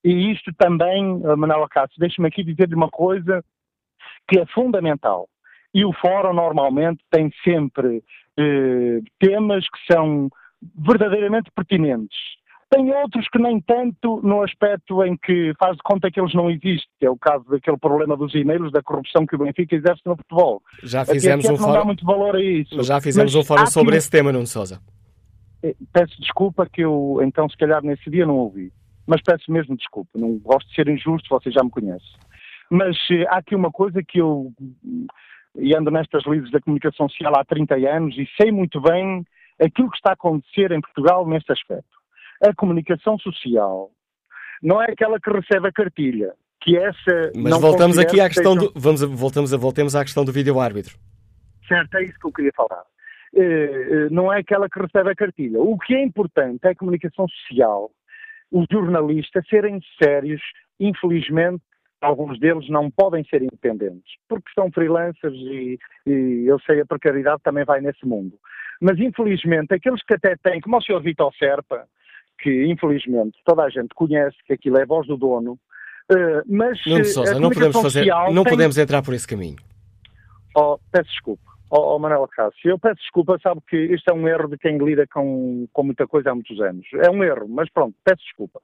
e 0.03 0.33
isto 0.33 0.53
também, 0.55 1.23
eh, 1.25 1.37
Manuel 1.37 1.65
Acácio, 1.65 1.95
deixe-me 1.99 2.27
aqui 2.27 2.43
dizer-lhe 2.43 2.75
uma 2.75 2.89
coisa 2.89 3.45
que 4.27 4.41
é 4.41 4.47
fundamental. 4.47 5.29
E 5.75 5.85
o 5.85 5.93
fórum 5.93 6.35
normalmente 6.35 7.03
tem 7.11 7.31
sempre 7.45 8.03
eh, 8.37 9.01
temas 9.21 9.65
que 9.69 9.93
são 9.93 10.29
verdadeiramente 10.77 11.51
pertinentes. 11.55 12.17
Tem 12.71 12.91
outros 12.91 13.29
que 13.29 13.39
nem 13.39 13.61
tanto 13.61 14.21
no 14.23 14.43
aspecto 14.43 15.05
em 15.05 15.15
que 15.15 15.53
faz 15.59 15.77
de 15.77 15.83
conta 15.83 16.11
que 16.11 16.19
eles 16.19 16.33
não 16.33 16.51
existem, 16.51 16.89
que 16.99 17.05
é 17.05 17.11
o 17.11 17.19
caso 17.19 17.45
daquele 17.51 17.77
problema 17.77 18.17
dos 18.17 18.35
e-mails, 18.35 18.73
da 18.73 18.83
corrupção 18.83 19.27
que 19.27 19.35
o 19.35 19.39
Benfica 19.39 19.77
exerce 19.77 20.01
no 20.07 20.17
futebol. 20.17 20.63
Já 20.83 21.05
fizemos 21.05 21.45
um 21.45 21.57
fórum. 21.57 21.67
Não 21.67 21.79
dá 21.79 21.85
muito 21.85 22.07
valor 22.07 22.37
a 22.37 22.41
isso. 22.43 22.83
Já 22.83 22.99
fizemos 22.99 23.35
Mas 23.35 23.45
um 23.45 23.47
fórum 23.47 23.67
sobre 23.67 23.97
esse 23.97 24.11
tema, 24.11 24.33
Nuno 24.33 24.47
Sousa. 24.47 24.81
Eh, 25.63 25.75
peço 25.93 26.19
desculpa 26.19 26.67
que 26.67 26.81
eu, 26.81 27.21
então, 27.23 27.47
se 27.47 27.59
calhar 27.59 27.83
nesse 27.85 28.09
dia 28.09 28.25
não 28.25 28.37
ouvi. 28.37 28.73
Mas 29.07 29.21
peço 29.21 29.53
mesmo 29.53 29.77
desculpa. 29.77 30.11
Não 30.17 30.39
gosto 30.39 30.67
de 30.69 30.75
ser 30.75 30.89
injusto, 30.89 31.29
você 31.29 31.51
já 31.51 31.63
me 31.63 31.71
conhece. 31.71 32.07
Mas 32.71 32.97
eh, 33.11 33.27
há 33.29 33.37
aqui 33.37 33.55
uma 33.55 33.71
coisa 33.71 34.03
que 34.03 34.19
eu 34.19 34.51
e 35.59 35.77
ando 35.77 35.91
nestas 35.91 36.25
lides 36.27 36.51
da 36.51 36.61
comunicação 36.61 37.07
social 37.09 37.35
há 37.37 37.45
30 37.45 37.75
anos 37.75 38.17
e 38.17 38.27
sei 38.41 38.51
muito 38.51 38.81
bem 38.81 39.23
aquilo 39.65 39.91
que 39.91 39.97
está 39.97 40.11
a 40.11 40.15
acontecer 40.15 40.73
em 40.73 40.81
Portugal 40.81 41.27
neste 41.27 41.53
aspecto. 41.53 41.91
A 42.43 42.55
comunicação 42.55 43.19
social 43.19 43.91
não 44.63 44.83
é 44.83 44.93
aquela 44.93 45.19
que 45.21 45.31
recebe 45.31 45.69
a 45.69 45.73
cartilha, 45.73 46.35
que 46.61 46.77
essa 46.77 47.33
Mas 47.35 47.61
voltamos 47.61 47.99
aqui 47.99 48.21
à 48.21 48.29
questão 48.29 48.57
do 48.57 48.73
vamos 48.75 49.03
voltamos 49.03 49.53
a 49.53 49.57
voltemos 49.57 49.95
à 49.95 50.03
questão 50.03 50.25
do 50.25 50.33
vídeo 50.33 50.59
árbitro. 50.61 50.97
Certo, 51.67 51.97
é 51.97 52.05
isso 52.05 52.19
que 52.19 52.27
eu 52.27 52.33
queria 52.33 52.53
falar. 52.55 52.83
Uh, 53.35 54.11
não 54.11 54.33
é 54.33 54.41
aquela 54.41 54.69
que 54.69 54.79
recebe 54.79 55.11
a 55.11 55.15
cartilha. 55.15 55.61
O 55.61 55.79
que 55.79 55.95
é 55.95 56.03
importante 56.03 56.61
é 56.65 56.71
a 56.71 56.75
comunicação 56.75 57.27
social, 57.29 57.91
os 58.51 58.67
jornalistas 58.71 59.47
serem 59.49 59.81
sérios, 60.03 60.43
infelizmente, 60.79 61.63
alguns 62.01 62.39
deles 62.39 62.69
não 62.69 62.91
podem 62.91 63.25
ser 63.25 63.43
independentes, 63.43 64.13
porque 64.29 64.51
são 64.55 64.71
freelancers 64.71 65.35
e, 65.35 65.79
e 66.07 66.45
eu 66.47 66.59
sei 66.61 66.81
a 66.81 66.87
precariedade 66.87 67.41
também 67.43 67.65
vai 67.65 67.81
nesse 67.81 68.05
mundo. 68.05 68.37
Mas 68.83 68.99
infelizmente 68.99 69.73
aqueles 69.73 70.03
que 70.03 70.15
até 70.15 70.35
têm, 70.43 70.61
como 70.61 70.77
o 70.77 70.83
Sr. 70.83 71.01
Vitor 71.01 71.33
Serpa, 71.37 71.87
que 72.41 72.67
infelizmente 72.67 73.39
toda 73.45 73.63
a 73.63 73.71
gente 73.71 73.95
conhece 73.95 74.37
que 74.45 74.55
aquilo 74.55 74.77
é 74.77 74.83
a 74.83 74.87
voz 74.87 75.07
do 75.07 75.17
dono, 75.17 75.53
uh, 75.53 76.43
mas 76.49 76.85
Nuno 76.85 77.05
Sousa, 77.05 77.39
não 77.39 77.51
podemos 77.51 77.81
fazer, 77.81 78.07
não 78.07 78.43
tem... 78.43 78.53
podemos 78.53 78.77
entrar 78.77 79.01
por 79.01 79.15
esse 79.15 79.29
caminho. 79.29 79.59
Oh, 80.57 80.79
peço 80.91 81.09
desculpa. 81.11 81.45
Oh, 81.71 81.95
oh 81.95 81.99
Manuel 82.01 82.27
Cássio, 82.27 82.71
eu 82.71 82.79
peço 82.79 82.97
desculpa, 82.97 83.39
sabe 83.41 83.61
que 83.69 83.77
isto 83.77 84.11
é 84.11 84.13
um 84.13 84.27
erro 84.27 84.49
de 84.49 84.59
quem 84.59 84.77
lida 84.79 85.07
com, 85.07 85.69
com 85.73 85.85
muita 85.85 86.05
coisa 86.09 86.33
há 86.33 86.35
muitos 86.35 86.61
anos. 86.61 86.85
É 86.95 87.09
um 87.09 87.23
erro, 87.23 87.47
mas 87.49 87.71
pronto, 87.71 87.95
peço 88.05 88.21
desculpa. 88.25 88.61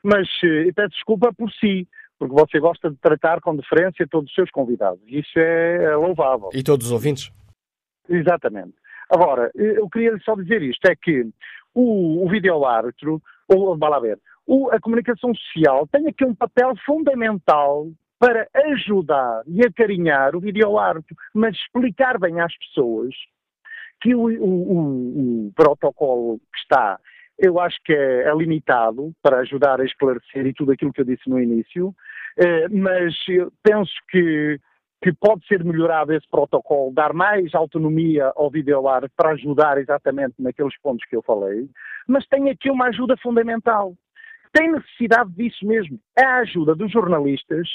Mas 0.00 0.28
uh, 0.44 0.72
peço 0.76 0.90
desculpa 0.90 1.32
por 1.36 1.50
si, 1.50 1.88
porque 2.20 2.34
você 2.34 2.60
gosta 2.60 2.88
de 2.88 2.96
tratar 2.98 3.40
com 3.40 3.56
deferência 3.56 4.06
todos 4.08 4.30
os 4.30 4.34
seus 4.36 4.50
convidados. 4.52 5.02
Isso 5.08 5.36
é, 5.40 5.86
é 5.86 5.96
louvável. 5.96 6.50
E 6.54 6.62
todos 6.62 6.86
os 6.86 6.92
ouvintes? 6.92 7.32
Exatamente. 8.08 8.74
Agora, 9.10 9.50
eu 9.54 9.88
queria 9.88 10.16
só 10.24 10.34
dizer 10.34 10.62
isto, 10.62 10.84
é 10.86 10.96
que 10.96 11.26
o, 11.74 12.24
o 12.24 12.28
vídeo-árbitro, 12.28 13.22
ou, 13.48 13.76
vá 13.78 13.88
lá 13.88 14.00
ver, 14.00 14.18
o, 14.46 14.70
a 14.70 14.80
comunicação 14.80 15.34
social 15.34 15.86
tem 15.88 16.08
aqui 16.08 16.24
um 16.24 16.34
papel 16.34 16.72
fundamental 16.84 17.86
para 18.18 18.48
ajudar 18.72 19.42
e 19.46 19.64
acarinhar 19.64 20.34
o 20.34 20.40
vídeo-árbitro, 20.40 21.14
mas 21.34 21.54
explicar 21.54 22.18
bem 22.18 22.40
às 22.40 22.56
pessoas 22.56 23.14
que 24.00 24.14
o, 24.14 24.26
o, 24.26 25.46
o, 25.46 25.52
protocolo 25.54 26.38
que 26.38 26.58
está, 26.60 26.98
eu 27.38 27.60
acho 27.60 27.78
que 27.84 27.92
é, 27.92 28.28
é, 28.28 28.34
limitado 28.34 29.12
para 29.22 29.40
ajudar 29.40 29.80
a 29.80 29.84
esclarecer 29.84 30.46
e 30.46 30.54
tudo 30.54 30.72
aquilo 30.72 30.92
que 30.92 31.00
eu 31.00 31.04
disse 31.04 31.28
no 31.28 31.40
início, 31.40 31.94
eh, 32.38 32.68
mas 32.68 33.14
penso 33.62 33.92
que 34.08 34.58
que 35.02 35.12
pode 35.12 35.46
ser 35.46 35.62
melhorado 35.62 36.12
esse 36.12 36.26
protocolo, 36.28 36.92
dar 36.92 37.12
mais 37.12 37.54
autonomia 37.54 38.32
ao 38.34 38.50
videoar 38.50 39.08
para 39.16 39.32
ajudar 39.32 39.78
exatamente 39.78 40.34
naqueles 40.38 40.76
pontos 40.80 41.06
que 41.06 41.16
eu 41.16 41.22
falei, 41.22 41.68
mas 42.08 42.26
tem 42.26 42.50
aqui 42.50 42.70
uma 42.70 42.86
ajuda 42.86 43.16
fundamental. 43.18 43.94
Tem 44.52 44.72
necessidade 44.72 45.30
disso 45.32 45.66
mesmo. 45.66 45.98
É 46.18 46.24
a 46.24 46.38
ajuda 46.38 46.74
dos 46.74 46.90
jornalistas 46.90 47.68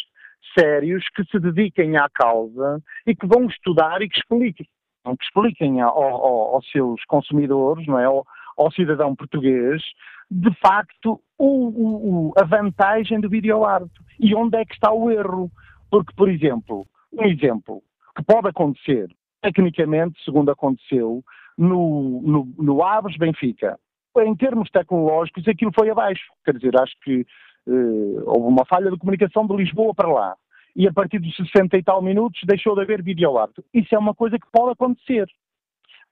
sérios 0.58 1.06
que 1.16 1.24
se 1.26 1.40
dediquem 1.40 1.96
à 1.98 2.10
causa 2.10 2.82
e 3.06 3.16
que 3.16 3.28
vão 3.28 3.46
estudar 3.46 4.02
e 4.02 4.10
que 4.10 4.18
expliquem. 4.18 4.68
Que 5.04 5.24
expliquem 5.24 5.82
ao, 5.82 5.96
ao, 5.96 6.56
aos 6.56 6.72
seus 6.72 7.04
consumidores, 7.06 7.86
não 7.88 8.00
é? 8.00 8.06
Ao, 8.06 8.26
ao 8.58 8.72
cidadão 8.72 9.16
português, 9.16 9.82
de 10.30 10.52
facto, 10.60 11.22
o, 11.38 12.30
o, 12.30 12.34
a 12.38 12.44
vantagem 12.44 13.20
do 13.20 13.30
videoarte 13.30 13.92
e 14.20 14.34
onde 14.36 14.58
é 14.58 14.66
que 14.66 14.74
está 14.74 14.92
o 14.92 15.10
erro. 15.10 15.52
Porque, 15.90 16.14
por 16.16 16.30
exemplo, 16.30 16.86
um 17.14 17.26
exemplo 17.26 17.82
que 18.16 18.24
pode 18.24 18.48
acontecer, 18.48 19.10
tecnicamente, 19.42 20.24
segundo 20.24 20.52
aconteceu, 20.52 21.24
no, 21.58 22.22
no, 22.22 22.54
no 22.58 22.84
Aves 22.84 23.18
Benfica. 23.18 23.80
Em 24.18 24.36
termos 24.36 24.70
tecnológicos, 24.70 25.48
aquilo 25.48 25.72
foi 25.74 25.90
abaixo. 25.90 26.24
Quer 26.44 26.56
dizer, 26.56 26.80
acho 26.80 26.94
que 27.04 27.26
uh, 27.68 28.24
houve 28.26 28.48
uma 28.48 28.66
falha 28.66 28.92
de 28.92 28.98
comunicação 28.98 29.48
de 29.48 29.56
Lisboa 29.56 29.94
para 29.94 30.12
lá. 30.12 30.36
E 30.76 30.88
a 30.88 30.94
partir 30.94 31.20
dos 31.20 31.36
60 31.36 31.78
e 31.78 31.84
tal 31.84 32.02
minutos 32.02 32.40
deixou 32.46 32.76
de 32.76 32.82
haver 32.82 33.02
videoarte. 33.02 33.62
Isso 33.74 33.94
é 33.94 34.00
uma 34.00 34.14
coisa 34.14 34.38
que 34.38 34.48
pode 34.52 34.72
acontecer. 34.72 35.28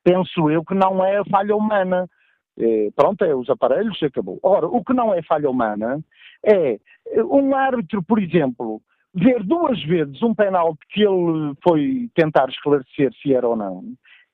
Penso 0.03 0.49
eu 0.49 0.63
que 0.63 0.73
não 0.73 1.03
é 1.03 1.23
falha 1.25 1.55
humana. 1.55 2.09
Eh, 2.57 2.89
pronto, 2.95 3.23
é 3.23 3.33
os 3.33 3.49
aparelhos, 3.49 4.01
acabou. 4.03 4.37
Ora, 4.43 4.67
o 4.67 4.83
que 4.83 4.93
não 4.93 5.13
é 5.13 5.21
falha 5.21 5.49
humana 5.49 6.03
é 6.45 6.77
um 7.23 7.55
árbitro, 7.55 8.03
por 8.03 8.19
exemplo, 8.19 8.81
ver 9.13 9.43
duas 9.43 9.81
vezes 9.83 10.21
um 10.21 10.33
penalti 10.33 10.79
que 10.89 11.01
ele 11.01 11.53
foi 11.63 12.09
tentar 12.15 12.47
esclarecer 12.49 13.11
se 13.21 13.33
era 13.33 13.47
ou 13.47 13.55
não, 13.55 13.83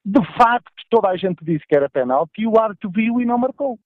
de 0.04 0.22
facto 0.38 0.72
toda 0.90 1.10
a 1.10 1.18
gente 1.18 1.44
disse 1.44 1.66
que 1.68 1.76
era 1.76 1.90
penalti 1.90 2.42
e 2.42 2.48
o 2.48 2.60
árbitro 2.60 2.90
viu 2.90 3.20
e 3.20 3.26
não 3.26 3.38
marcou. 3.38 3.80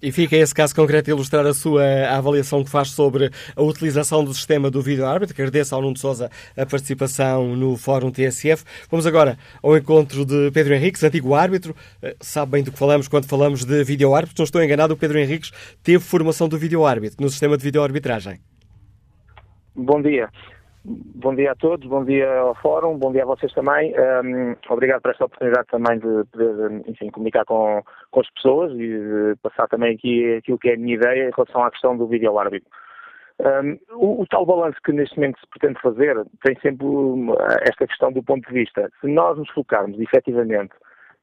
E 0.00 0.12
fica 0.12 0.36
esse 0.36 0.54
caso 0.54 0.72
concreto 0.76 1.10
a 1.10 1.14
ilustrar 1.14 1.44
a 1.44 1.52
sua 1.52 1.82
avaliação 2.10 2.62
que 2.62 2.70
faz 2.70 2.90
sobre 2.90 3.30
a 3.56 3.62
utilização 3.62 4.24
do 4.24 4.32
sistema 4.32 4.70
do 4.70 4.80
vídeo-árbitro. 4.80 5.34
Agradeço 5.34 5.74
ao 5.74 5.82
Nuno 5.82 5.96
Sousa 5.96 6.30
a 6.56 6.64
participação 6.64 7.56
no 7.56 7.76
Fórum 7.76 8.12
TSF. 8.12 8.64
Vamos 8.88 9.08
agora 9.08 9.36
ao 9.60 9.76
encontro 9.76 10.24
de 10.24 10.52
Pedro 10.52 10.74
Henriques, 10.74 11.02
antigo 11.02 11.34
árbitro. 11.34 11.74
Eh, 12.00 12.14
sabe 12.20 12.52
bem 12.52 12.62
do 12.62 12.70
que 12.70 12.78
falamos 12.78 13.08
quando 13.08 13.26
falamos 13.26 13.64
de 13.64 13.82
vídeo-árbitro. 13.82 14.36
Não 14.38 14.44
estou 14.44 14.62
enganado, 14.62 14.94
o 14.94 14.96
Pedro 14.96 15.18
Henriques 15.18 15.50
teve 15.82 15.98
formação 15.98 16.48
do 16.48 16.56
vídeo-árbitro 16.56 17.20
no 17.20 17.28
sistema 17.28 17.56
de 17.56 17.64
vídeo-arbitragem. 17.64 18.38
Bom 19.80 20.02
dia. 20.02 20.28
Bom 20.84 21.36
dia 21.36 21.52
a 21.52 21.54
todos, 21.54 21.88
bom 21.88 22.04
dia 22.04 22.28
ao 22.40 22.54
Fórum, 22.56 22.98
bom 22.98 23.12
dia 23.12 23.22
a 23.22 23.26
vocês 23.26 23.52
também. 23.52 23.94
Um, 23.94 24.56
obrigado 24.70 25.02
por 25.02 25.12
esta 25.12 25.24
oportunidade 25.24 25.68
também 25.68 26.00
de 26.00 26.24
poder, 26.32 26.82
enfim, 26.88 27.10
comunicar 27.10 27.44
com, 27.44 27.80
com 28.10 28.20
as 28.20 28.28
pessoas 28.30 28.72
e 28.72 29.36
passar 29.40 29.68
também 29.68 29.94
aqui 29.94 30.34
aquilo 30.34 30.58
que 30.58 30.70
é 30.70 30.74
a 30.74 30.76
minha 30.76 30.96
ideia 30.96 31.28
em 31.28 31.30
relação 31.30 31.62
à 31.62 31.70
questão 31.70 31.96
do 31.96 32.08
vídeo-árbitro. 32.08 32.68
Um, 33.38 33.78
o, 33.92 34.22
o, 34.22 34.26
tal 34.26 34.44
balanço 34.44 34.78
que 34.82 34.90
neste 34.90 35.14
momento 35.14 35.38
se 35.38 35.46
pretende 35.46 35.80
fazer 35.80 36.16
tem 36.42 36.58
sempre 36.60 36.84
esta 37.62 37.86
questão 37.86 38.10
do 38.10 38.20
ponto 38.20 38.48
de 38.48 38.52
vista. 38.52 38.90
Se 39.00 39.06
nós 39.06 39.38
nos 39.38 39.48
focarmos 39.50 40.00
efetivamente 40.00 40.74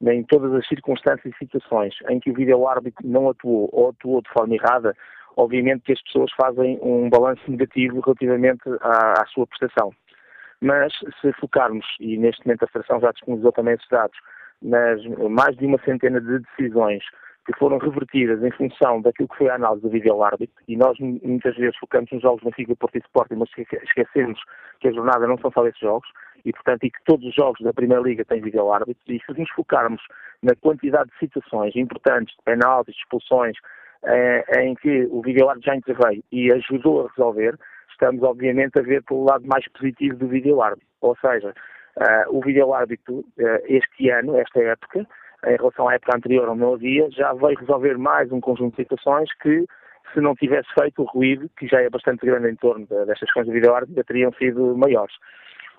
em 0.02 0.22
todas 0.22 0.54
as 0.54 0.66
circunstâncias 0.66 1.34
e 1.34 1.38
situações 1.38 1.94
em 2.08 2.18
que 2.20 2.30
o 2.30 2.34
vídeo-árbitro 2.34 3.06
não 3.06 3.28
atuou 3.28 3.68
ou 3.70 3.90
atuou 3.90 4.22
de 4.22 4.30
forma 4.30 4.54
errada, 4.54 4.96
obviamente 5.36 5.82
que 5.82 5.92
as 5.92 6.02
pessoas 6.02 6.30
fazem 6.40 6.78
um 6.82 7.08
balanço 7.10 7.42
negativo 7.48 8.00
relativamente 8.00 8.62
à, 8.80 9.22
à, 9.22 9.26
sua 9.26 9.46
prestação. 9.46 9.92
Mas 10.60 10.92
se 11.20 11.32
focarmos, 11.34 11.84
e 12.00 12.16
neste 12.16 12.44
momento 12.46 12.64
a 12.64 12.68
Federação 12.68 13.00
já 13.00 13.12
disponibilizou 13.12 13.52
também 13.52 13.74
esses 13.74 13.88
dados, 13.88 14.16
nas 14.62 15.04
mais 15.30 15.54
de 15.56 15.66
uma 15.66 15.78
centena 15.84 16.20
de 16.20 16.38
decisões 16.38 17.04
que 17.46 17.56
foram 17.58 17.78
revertidas 17.78 18.42
em 18.42 18.50
função 18.50 19.00
daquilo 19.00 19.28
que 19.28 19.36
foi 19.36 19.48
a 19.48 19.54
análise 19.54 19.82
do 19.82 19.90
vídeo-árbitro, 19.90 20.56
e 20.66 20.76
nós 20.76 20.98
muitas 20.98 21.54
vezes 21.56 21.76
focamos 21.76 22.10
nos 22.10 22.22
jogos 22.22 22.42
Benfica, 22.42 22.74
Porto 22.74 22.96
e 22.96 22.98
Sporting, 22.98 23.36
mas 23.36 23.48
esquecemos 23.84 24.40
que 24.80 24.88
a 24.88 24.92
jornada 24.92 25.28
não 25.28 25.38
são 25.38 25.52
só 25.52 25.64
esses 25.66 25.78
jogos, 25.78 26.08
e 26.44 26.52
portanto 26.52 26.84
e 26.84 26.90
que 26.90 26.98
todos 27.04 27.24
os 27.24 27.34
jogos 27.34 27.60
da 27.60 27.72
Primeira 27.72 28.02
Liga 28.02 28.24
têm 28.24 28.40
vídeo-árbitro, 28.40 29.00
e 29.06 29.20
se 29.20 29.38
nos 29.38 29.50
focarmos 29.50 30.02
na 30.42 30.56
quantidade 30.56 31.08
de 31.10 31.18
situações 31.18 31.76
importantes, 31.76 32.34
de 32.36 32.42
penaltis, 32.42 32.94
de 32.94 33.00
expulsões, 33.02 33.56
em 34.58 34.74
que 34.74 35.06
o 35.10 35.20
videoárbitro 35.22 35.70
já 35.70 35.76
interveio 35.76 36.22
e 36.30 36.52
ajudou 36.52 37.06
a 37.06 37.08
resolver, 37.08 37.58
estamos 37.96 38.22
obviamente 38.22 38.78
a 38.78 38.82
ver 38.82 39.02
pelo 39.02 39.24
lado 39.24 39.46
mais 39.46 39.66
positivo 39.72 40.16
do 40.16 40.28
videoárbitro. 40.28 40.86
Ou 41.00 41.16
seja, 41.16 41.54
uh, 41.96 42.36
o 42.36 42.40
videoárbitro 42.40 43.20
uh, 43.20 43.24
este 43.64 44.10
ano, 44.10 44.36
esta 44.36 44.60
época, 44.60 45.06
em 45.46 45.56
relação 45.56 45.88
à 45.88 45.94
época 45.94 46.16
anterior 46.16 46.48
onde 46.48 46.60
não 46.60 46.74
havia, 46.74 47.10
já 47.10 47.32
veio 47.32 47.58
resolver 47.58 47.96
mais 47.98 48.30
um 48.30 48.40
conjunto 48.40 48.76
de 48.76 48.82
situações 48.82 49.28
que, 49.40 49.66
se 50.12 50.20
não 50.20 50.34
tivesse 50.34 50.68
feito 50.78 51.02
o 51.02 51.06
ruído, 51.06 51.50
que 51.58 51.66
já 51.66 51.80
é 51.80 51.90
bastante 51.90 52.24
grande 52.24 52.50
em 52.50 52.56
torno 52.56 52.86
destas 52.86 53.20
questões 53.20 53.46
do 53.46 53.52
videoárbitro, 53.52 54.04
teriam 54.04 54.32
sido 54.34 54.76
maiores. 54.76 55.14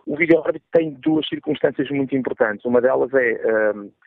O 0.06 0.16
videoárbitro 0.16 0.68
tem 0.72 0.92
duas 0.92 1.28
circunstâncias 1.28 1.90
muito 1.90 2.16
importantes. 2.16 2.64
Uma 2.66 2.80
delas 2.80 3.14
é 3.14 3.42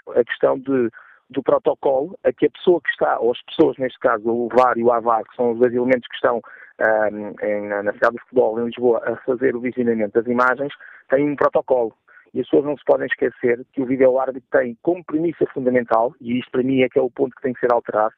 a 0.09 0.25
questão 0.25 0.59
de 0.59 0.89
do 1.31 1.43
protocolo 1.43 2.19
a 2.25 2.33
que 2.33 2.47
a 2.47 2.51
pessoa 2.51 2.81
que 2.81 2.91
está, 2.91 3.19
ou 3.19 3.31
as 3.31 3.43
pessoas 3.43 3.77
neste 3.79 3.99
caso, 4.01 4.29
o 4.29 4.49
VAR 4.49 4.77
e 4.77 4.83
o 4.83 4.93
AVAR, 4.93 5.25
que 5.25 5.37
são 5.37 5.53
os 5.53 5.59
dois 5.59 5.73
elementos 5.73 6.09
que 6.09 6.17
estão 6.17 6.41
um, 6.81 7.47
em, 7.47 7.69
na 7.69 7.93
cidade 7.93 8.17
do 8.17 8.23
futebol, 8.23 8.61
em 8.61 8.65
Lisboa, 8.65 9.03
a 9.05 9.17
fazer 9.25 9.55
o 9.55 9.61
visionamento 9.61 10.13
das 10.13 10.27
imagens, 10.27 10.73
têm 11.09 11.31
um 11.31 11.37
protocolo. 11.37 11.95
E 12.33 12.41
as 12.41 12.47
pessoas 12.47 12.65
não 12.65 12.77
se 12.77 12.85
podem 12.85 13.07
esquecer 13.07 13.65
que 13.73 13.83
o 13.83 13.87
vídeo-árbitro 13.87 14.49
tem 14.51 14.77
como 14.83 15.05
premissa 15.05 15.47
fundamental, 15.53 16.15
e 16.21 16.39
isto 16.39 16.51
para 16.51 16.63
mim 16.63 16.83
é 16.83 16.89
que 16.89 16.99
é 16.99 17.03
o 17.03 17.11
ponto 17.11 17.35
que 17.35 17.43
tem 17.43 17.53
que 17.53 17.61
ser 17.61 17.73
alterado, 17.73 18.15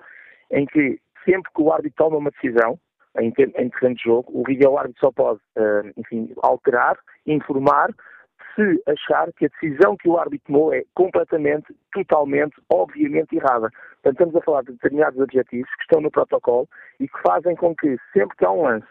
em 0.50 0.66
que 0.66 0.98
sempre 1.24 1.50
que 1.54 1.62
o 1.62 1.72
árbitro 1.72 1.96
toma 1.96 2.18
uma 2.18 2.30
decisão, 2.30 2.78
em, 3.18 3.30
terreno 3.30 3.94
de 3.94 4.02
jogo, 4.02 4.30
o 4.32 4.42
vídeo-árbitro 4.46 5.00
só 5.00 5.12
pode, 5.12 5.40
enfim, 5.96 6.32
alterar, 6.42 6.98
informar, 7.26 7.90
se 8.54 8.82
achar 8.86 9.32
que 9.32 9.46
a 9.46 9.48
decisão 9.48 9.96
que 9.96 10.08
o 10.08 10.18
árbitro 10.18 10.46
tomou 10.46 10.74
é 10.74 10.82
completamente, 10.94 11.74
totalmente, 11.92 12.54
obviamente 12.70 13.36
errada. 13.36 13.70
Portanto, 14.02 14.12
estamos 14.12 14.36
a 14.36 14.40
falar 14.42 14.62
de 14.62 14.72
determinados 14.72 15.20
objetivos 15.20 15.70
que 15.76 15.82
estão 15.82 16.00
no 16.00 16.10
protocolo 16.10 16.68
e 17.00 17.08
que 17.08 17.18
fazem 17.26 17.54
com 17.56 17.74
que, 17.74 17.96
sempre 18.12 18.36
que 18.36 18.44
há 18.44 18.50
um 18.50 18.62
lance 18.62 18.86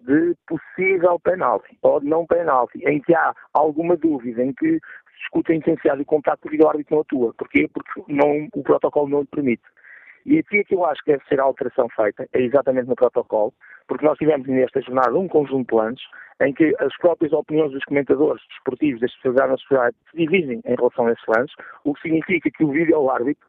de 0.00 0.36
possível 0.46 1.18
penalti 1.18 1.78
ou 1.82 2.00
de 2.00 2.06
não 2.06 2.26
penalti, 2.26 2.78
em 2.86 3.00
que 3.00 3.14
há 3.14 3.34
alguma 3.52 3.96
dúvida, 3.96 4.42
em 4.42 4.52
que 4.52 4.74
se 4.74 5.18
discute 5.18 5.52
a 5.52 5.56
intensidade 5.56 5.98
do 5.98 6.04
contato, 6.04 6.46
o 6.46 6.68
árbitro 6.68 6.96
não 6.96 7.00
atua. 7.02 7.34
Porquê? 7.38 7.68
Porque 7.72 8.12
não, 8.12 8.48
o 8.54 8.62
protocolo 8.62 9.08
não 9.08 9.20
lhe 9.20 9.26
permite. 9.26 9.62
E 10.26 10.38
aqui 10.38 10.58
é 10.58 10.64
que 10.64 10.74
eu 10.74 10.84
acho 10.84 11.02
que 11.04 11.12
deve 11.12 11.24
ser 11.26 11.38
a 11.38 11.44
alteração 11.44 11.88
feita, 11.90 12.26
é 12.32 12.40
exatamente 12.40 12.88
no 12.88 12.94
protocolo, 12.94 13.52
porque 13.86 14.06
nós 14.06 14.16
tivemos 14.16 14.46
nesta 14.48 14.80
jornada 14.80 15.16
um 15.18 15.28
conjunto 15.28 15.60
de 15.60 15.66
planos 15.66 16.02
em 16.40 16.52
que 16.52 16.74
as 16.80 16.96
próprias 16.96 17.32
opiniões 17.32 17.72
dos 17.72 17.84
comentadores 17.84 18.42
desportivos 18.48 19.00
da 19.00 19.06
especialidade 19.06 19.50
na 19.50 19.58
sociedade 19.58 19.96
se 20.10 20.16
dividem 20.16 20.60
em 20.64 20.74
relação 20.74 21.06
a 21.06 21.12
esses 21.12 21.24
lances, 21.28 21.54
o 21.84 21.94
que 21.94 22.02
significa 22.02 22.50
que 22.50 22.64
o 22.64 22.70
vídeo-árbitro 22.70 23.46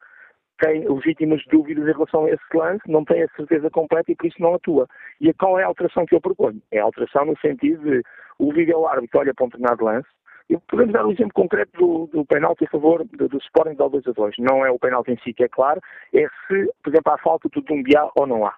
tem 0.59 0.87
legítimas 0.87 1.43
dúvidas 1.51 1.87
em 1.87 1.91
relação 1.91 2.25
a 2.25 2.29
esse 2.29 2.43
lance, 2.53 2.81
não 2.87 3.03
tem 3.03 3.23
a 3.23 3.27
certeza 3.29 3.69
completa 3.69 4.11
e 4.11 4.15
por 4.15 4.27
isso 4.27 4.41
não 4.41 4.55
atua. 4.55 4.87
E 5.19 5.33
qual 5.33 5.59
é 5.59 5.63
a 5.63 5.67
alteração 5.67 6.05
que 6.05 6.15
eu 6.15 6.21
proponho? 6.21 6.61
É 6.71 6.79
a 6.79 6.83
alteração 6.83 7.25
no 7.25 7.37
sentido 7.39 7.81
de 7.83 8.01
o 8.37 8.51
vídeo-árbitro 8.53 9.19
olha 9.19 9.33
para 9.33 9.45
um 9.45 9.49
determinado 9.49 9.83
lance, 9.83 10.07
podemos 10.67 10.93
dar 10.93 11.05
um 11.05 11.11
exemplo 11.11 11.33
concreto 11.33 11.71
do, 11.77 12.07
do 12.07 12.25
penalti 12.25 12.65
a 12.65 12.69
favor 12.69 13.03
do, 13.03 13.27
do 13.27 13.37
Sporting 13.37 13.71
de 13.71 13.77
2 13.77 14.07
a 14.07 14.11
2. 14.11 14.35
Não 14.39 14.65
é 14.65 14.69
o 14.69 14.79
penalti 14.79 15.11
em 15.11 15.17
si 15.17 15.33
que 15.33 15.43
é 15.43 15.47
claro, 15.47 15.81
é 16.13 16.27
se, 16.47 16.71
por 16.83 16.89
exemplo, 16.91 17.13
há 17.13 17.17
falta 17.17 17.49
de 17.49 17.73
um 17.73 17.83
há 17.97 18.11
ou 18.15 18.27
não 18.27 18.45
há. 18.45 18.53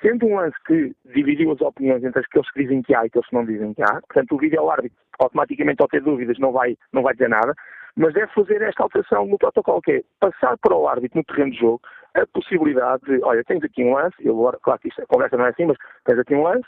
Sendo 0.00 0.26
um 0.26 0.36
lance 0.36 0.56
que 0.66 0.92
dividiu 1.14 1.52
as 1.52 1.60
opiniões 1.60 2.02
entre 2.02 2.20
aqueles 2.20 2.50
que 2.50 2.62
dizem 2.62 2.82
que 2.82 2.94
há 2.94 3.04
e 3.04 3.06
aqueles 3.06 3.28
que 3.28 3.34
não 3.34 3.44
dizem 3.44 3.72
que 3.74 3.82
há, 3.82 4.00
portanto 4.00 4.32
o 4.32 4.38
vídeo 4.38 4.68
árbitro 4.68 4.98
automaticamente 5.20 5.80
ao 5.80 5.88
ter 5.88 6.02
dúvidas 6.02 6.38
não 6.38 6.50
vai, 6.50 6.76
não 6.92 7.02
vai 7.02 7.12
dizer 7.12 7.28
nada, 7.28 7.54
mas 7.94 8.14
deve 8.14 8.32
fazer 8.32 8.62
esta 8.62 8.82
alteração 8.82 9.26
no 9.26 9.38
protocolo, 9.38 9.82
que 9.82 9.92
é 9.92 10.02
passar 10.18 10.56
para 10.58 10.74
o 10.74 10.88
árbitro 10.88 11.18
no 11.18 11.24
terreno 11.24 11.52
de 11.52 11.58
jogo 11.58 11.80
a 12.14 12.26
possibilidade 12.26 13.02
de, 13.04 13.22
olha, 13.22 13.44
tens 13.44 13.62
aqui 13.62 13.84
um 13.84 13.94
lance, 13.94 14.16
eu, 14.20 14.36
claro 14.62 14.80
que 14.80 14.88
isto, 14.88 15.02
a 15.02 15.06
conversa 15.06 15.36
não 15.36 15.46
é 15.46 15.50
assim, 15.50 15.66
mas 15.66 15.76
tens 16.04 16.18
aqui 16.18 16.34
um 16.34 16.42
lance, 16.42 16.66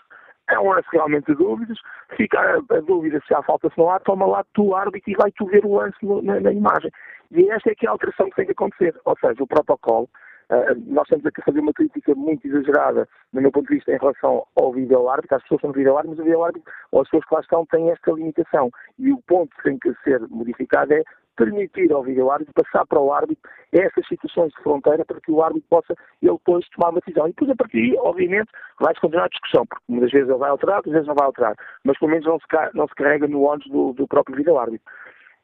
é 0.49 0.59
um 0.59 0.71
lance 0.71 0.89
realmente 0.93 1.27
de 1.27 1.35
dúvidas, 1.35 1.79
fica 2.17 2.39
a, 2.39 2.77
a, 2.77 2.81
dúvida 2.81 3.21
se 3.27 3.35
há 3.35 3.43
falta, 3.43 3.69
se 3.71 3.79
não 3.79 3.91
há, 3.91 3.99
toma 4.01 4.27
lá 4.27 4.45
tu 4.53 4.75
árbitro 4.75 5.11
e 5.11 5.17
vai 5.17 5.31
tu 5.33 5.47
ver 5.47 5.65
o 5.65 5.77
lance 5.77 5.97
no, 6.03 6.23
na, 6.23 6.41
na, 6.41 6.53
imagem. 6.53 6.91
E 7.31 7.51
esta 7.51 7.71
é 7.71 7.75
que 7.75 7.87
é 7.87 7.89
a 7.89 7.93
alteração 7.93 8.29
que 8.31 8.37
tem 8.37 8.47
que 8.47 8.53
acontecer, 8.53 8.95
ou 9.05 9.17
seja, 9.19 9.43
o 9.43 9.47
protocolo, 9.47 10.09
uh, 10.51 10.75
nós 10.87 11.05
estamos 11.05 11.25
aqui 11.27 11.41
a 11.41 11.45
fazer 11.45 11.61
uma 11.61 11.73
crítica 11.73 12.15
muito 12.15 12.47
exagerada, 12.47 13.09
do 13.33 13.41
meu 13.41 13.51
ponto 13.51 13.69
de 13.69 13.77
vista, 13.77 13.93
em 13.93 13.99
relação 13.99 14.47
ao 14.57 14.73
vídeo 14.73 15.09
árbitro, 15.09 15.37
às 15.37 15.43
pessoas 15.43 15.63
são 15.63 15.73
vídeo 15.73 15.97
árbitro, 15.97 16.11
mas 16.11 16.19
o 16.19 16.25
vídeo 16.25 16.45
árbitro, 16.45 16.73
ou 16.93 17.01
as 17.01 17.09
pessoas 17.09 17.25
que 17.27 17.35
lá 17.35 17.41
estão, 17.41 17.67
têm 17.67 17.91
esta 17.91 18.13
limitação. 18.13 18.71
E 18.99 19.13
o 19.13 19.23
ponto 19.23 19.55
que 19.57 19.63
tem 19.63 19.79
que 19.79 19.95
ser 20.05 20.21
modificado 20.29 20.93
é 20.93 21.03
permitir 21.37 21.93
ao 21.93 22.03
vídeo-árbitro 22.03 22.55
passar 22.55 22.87
para 22.87 23.01
o 23.01 23.13
árbitro 23.13 23.51
essas 23.73 24.07
situações 24.07 24.53
de 24.53 24.63
fronteira 24.63 25.05
para 25.05 25.21
que 25.21 25.31
o 25.31 25.43
árbitro 25.43 25.69
possa 25.69 25.95
ele 26.23 26.33
depois 26.33 26.69
tomar 26.71 26.91
uma 26.91 27.01
decisão. 27.01 27.27
E 27.27 27.31
depois 27.31 27.51
a 27.51 27.57
partir 27.57 27.81
daí, 27.81 27.99
obviamente, 27.99 28.51
vai-se 28.81 29.01
continuar 29.01 29.25
a 29.25 29.29
discussão, 29.29 29.67
porque 29.67 29.85
muitas 29.89 30.11
vezes 30.11 30.29
ele 30.29 30.39
vai 30.39 30.51
alterar, 30.51 30.77
outras 30.77 30.93
vezes 30.93 31.09
não 31.09 31.15
vai 31.15 31.27
alterar, 31.27 31.55
mas 31.85 31.99
pelo 31.99 32.11
menos 32.11 32.27
não 32.27 32.39
se, 32.39 32.47
não 32.75 32.89
se 32.89 32.95
carrega 32.95 33.27
no 33.27 33.43
ônus 33.43 33.67
do, 33.67 33.93
do 33.93 34.07
próprio 34.07 34.37
vídeo-árbitro. 34.37 34.87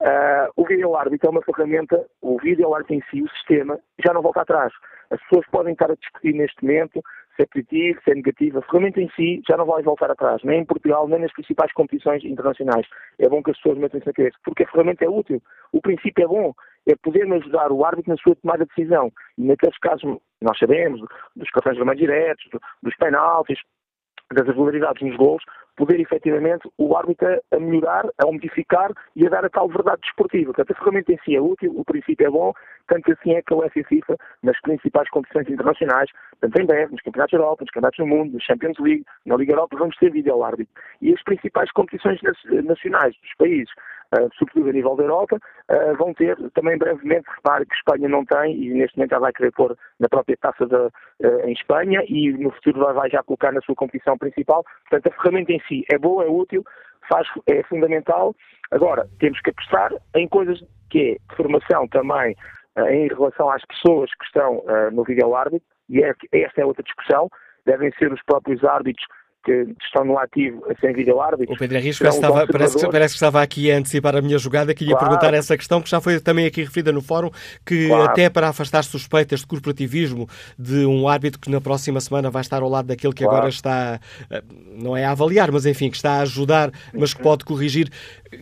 Uh, 0.01 0.49
o 0.57 0.65
vídeo-árbitro 0.65 1.29
é 1.29 1.31
uma 1.31 1.43
ferramenta, 1.43 2.07
o 2.23 2.39
vídeo-árbitro 2.39 2.95
em 2.95 3.03
si, 3.11 3.23
o 3.23 3.29
sistema, 3.31 3.79
já 4.05 4.15
não 4.15 4.23
volta 4.23 4.41
atrás. 4.41 4.73
As 5.11 5.21
pessoas 5.23 5.47
podem 5.51 5.73
estar 5.73 5.91
a 5.91 5.95
discutir 5.95 6.33
neste 6.33 6.63
momento 6.65 7.03
se 7.41 7.43
é 7.43 7.47
positivo, 7.47 8.01
se 8.05 8.11
é 8.11 8.15
negativo. 8.15 8.59
A 8.59 8.63
ferramenta 8.63 9.01
em 9.01 9.09
si 9.11 9.43
já 9.49 9.57
não 9.57 9.65
vai 9.65 9.83
voltar 9.83 10.11
atrás, 10.11 10.43
nem 10.45 10.61
em 10.61 10.65
Portugal, 10.65 11.09
nem 11.09 11.21
nas 11.21 11.33
principais 11.33 11.73
competições 11.73 12.25
internacionais. 12.25 12.87
É 13.19 13.29
bom 13.29 13.43
que 13.43 13.51
as 13.51 13.57
pessoas 13.57 13.79
metam 13.79 13.99
isso 13.99 14.09
na 14.09 14.13
cabeça, 14.13 14.37
porque 14.45 14.65
a 14.65 14.71
ferramenta 14.71 15.05
é 15.05 15.09
útil. 15.09 15.43
O 15.73 15.81
princípio 15.81 16.25
é 16.25 16.29
bom, 16.29 16.53
é 16.87 16.95
poder 17.03 17.31
ajudar 17.33 17.73
o 17.73 17.85
árbitro 17.85 18.11
na 18.11 18.17
sua 18.19 18.37
tomada 18.37 18.65
de 18.65 18.71
decisão. 18.75 19.11
E 19.39 19.45
naqueles 19.45 19.79
casos, 19.79 20.19
nós 20.41 20.59
sabemos, 20.59 21.01
dos 21.35 21.51
cartões 21.51 21.77
vermelhos 21.77 22.01
diretos, 22.01 22.45
dos 22.83 22.97
penaltis, 22.97 23.59
das 24.33 24.47
irregularidades 24.47 25.03
nos 25.03 25.17
gols, 25.17 25.43
poder 25.81 25.99
efetivamente 25.99 26.69
o 26.77 26.95
árbitro 26.95 27.41
a 27.51 27.59
melhorar, 27.59 28.05
a 28.19 28.27
modificar 28.27 28.93
e 29.17 29.27
a 29.27 29.31
dar 29.31 29.47
a 29.47 29.49
tal 29.49 29.67
verdade 29.67 30.03
desportiva. 30.03 30.53
Portanto, 30.53 30.73
a 30.73 30.79
ferramenta 30.79 31.11
em 31.11 31.19
si 31.25 31.35
é 31.35 31.41
útil, 31.41 31.73
o 31.75 31.85
princípio 31.85 32.27
é 32.27 32.31
bom, 32.31 32.53
tanto 32.87 33.11
assim 33.13 33.33
é 33.33 33.41
que 33.41 33.55
a 33.55 33.57
UEFA 33.57 33.79
e 33.79 33.83
a 33.83 33.87
FIFA, 33.87 34.17
nas 34.43 34.61
principais 34.61 35.09
competições 35.09 35.49
internacionais, 35.49 36.11
tanto 36.41 36.61
em 36.61 36.67
breve, 36.67 36.93
nos 36.93 37.03
Campeonatos 37.03 37.33
da 37.33 37.39
Europa, 37.39 37.65
nos 37.65 37.71
Campeonatos 37.71 37.99
do 37.99 38.07
Mundo, 38.07 38.33
nos 38.35 38.45
Champions 38.45 38.79
League, 38.79 39.05
na 39.25 39.37
Liga 39.37 39.53
Europa, 39.53 39.77
vamos 39.79 39.97
ter 39.97 40.11
vídeo 40.11 40.43
árbitro. 40.43 40.75
E 41.01 41.15
as 41.15 41.23
principais 41.23 41.71
competições 41.73 42.21
nacionais 42.65 43.15
dos 43.23 43.35
países, 43.39 43.71
uh, 44.19 44.29
sobretudo 44.39 44.71
a 44.71 44.73
nível 44.73 44.97
da 44.97 45.05
Europa, 45.05 45.37
uh, 45.37 45.97
vão 45.97 46.13
ter 46.15 46.37
também 46.51 46.77
brevemente, 46.77 47.29
repare 47.37 47.67
que 47.67 47.75
Espanha 47.75 48.09
não 48.09 48.25
tem, 48.25 48.57
e 48.57 48.75
neste 48.75 48.97
momento 48.97 49.11
já 49.11 49.19
vai 49.19 49.33
querer 49.33 49.53
pôr 49.53 49.77
na 49.99 50.09
própria 50.09 50.37
taça 50.37 50.65
uh, 50.65 50.91
em 51.45 51.53
Espanha, 51.53 52.03
e 52.09 52.33
no 52.33 52.51
futuro 52.51 52.93
vai 52.93 53.09
já 53.11 53.23
colocar 53.23 53.53
na 53.53 53.61
sua 53.61 53.75
competição 53.75 54.19
principal. 54.19 54.65
Portanto, 54.89 55.13
a 55.13 55.23
ferramenta 55.23 55.53
em 55.53 55.61
si 55.69 55.70
é 55.91 55.99
boa, 55.99 56.25
é 56.25 56.29
útil, 56.29 56.65
faz, 57.09 57.27
é 57.47 57.63
fundamental. 57.65 58.35
Agora, 58.71 59.09
temos 59.19 59.41
que 59.41 59.51
apostar 59.51 59.93
em 60.15 60.29
coisas 60.29 60.63
que 60.91 61.13
é 61.13 61.35
formação 61.37 61.87
também 61.89 62.37
em 62.91 63.09
relação 63.09 63.51
às 63.51 63.65
pessoas 63.65 64.11
que 64.15 64.25
estão 64.25 64.63
no 64.93 65.05
vídeo 65.05 65.35
árbitro, 65.35 65.67
e 65.89 66.03
é, 66.03 66.15
esta 66.33 66.61
é 66.61 66.65
outra 66.65 66.83
discussão, 66.83 67.29
devem 67.67 67.91
ser 67.99 68.13
os 68.13 68.23
próprios 68.23 68.65
árbitros 68.65 69.05
que 69.45 69.75
estão 69.83 70.05
no 70.05 70.19
ativo 70.19 70.63
sem 70.81 70.93
vídeo 70.93 71.21
árbitro. 71.21 71.55
O 71.55 71.59
Pedro 71.59 71.79
Henrique 71.79 71.99
parece, 71.99 72.21
parece, 72.21 72.77
que, 72.77 72.91
parece 72.91 73.15
que 73.15 73.17
estava 73.17 73.43
aqui 73.43 73.71
a 73.71 73.79
antecipar 73.79 74.17
a 74.17 74.21
minha 74.21 74.39
jogada, 74.39 74.75
que 74.75 74.85
ia 74.85 74.91
claro. 74.91 75.07
perguntar 75.07 75.35
essa 75.35 75.57
questão, 75.57 75.81
que 75.81 75.89
já 75.89 76.01
foi 76.01 76.21
também 76.21 76.47
aqui 76.47 76.63
referida 76.63 76.93
no 76.93 77.01
fórum, 77.01 77.31
que 77.65 77.89
claro. 77.89 78.05
até 78.05 78.29
para 78.29 78.49
afastar 78.49 78.85
suspeitas 78.85 79.41
de 79.41 79.47
corporativismo 79.47 80.29
de 80.59 80.85
um 80.85 81.09
árbitro 81.09 81.41
que 81.41 81.51
na 81.51 81.61
próxima 81.61 82.01
semana 82.01 82.31
vai 82.31 82.43
estar 82.43 82.63
ao 82.63 82.69
lado 82.69 82.87
daquele 82.87 83.13
que 83.13 83.25
claro. 83.25 83.39
agora 83.39 83.51
está, 83.51 84.01
eh, 84.31 84.43
não 84.77 84.97
é 84.97 85.05
a 85.05 85.13
avaliar, 85.13 85.51
mas 85.51 85.65
enfim, 85.67 85.91
que 85.91 85.97
está 85.97 86.19
a 86.19 86.21
ajudar, 86.23 86.71
mas 86.93 87.15
que 87.15 87.23
pode 87.23 87.45
corrigir. 87.45 87.91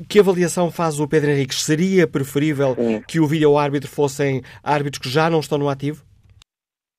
Que 0.08 0.18
avaliação 0.18 0.70
faz 0.70 1.00
o 1.00 1.08
Pedro 1.08 1.30
Henrique? 1.30 1.54
Seria 1.54 2.06
preferível 2.06 2.74
Sim. 2.78 3.02
que 3.06 3.20
o 3.20 3.26
vídeo 3.26 3.56
árbitro 3.56 3.88
fossem 3.88 4.42
árbitros 4.62 5.00
que 5.00 5.08
já 5.08 5.30
não 5.30 5.40
estão 5.40 5.58
no 5.58 5.68
ativo? 5.68 6.07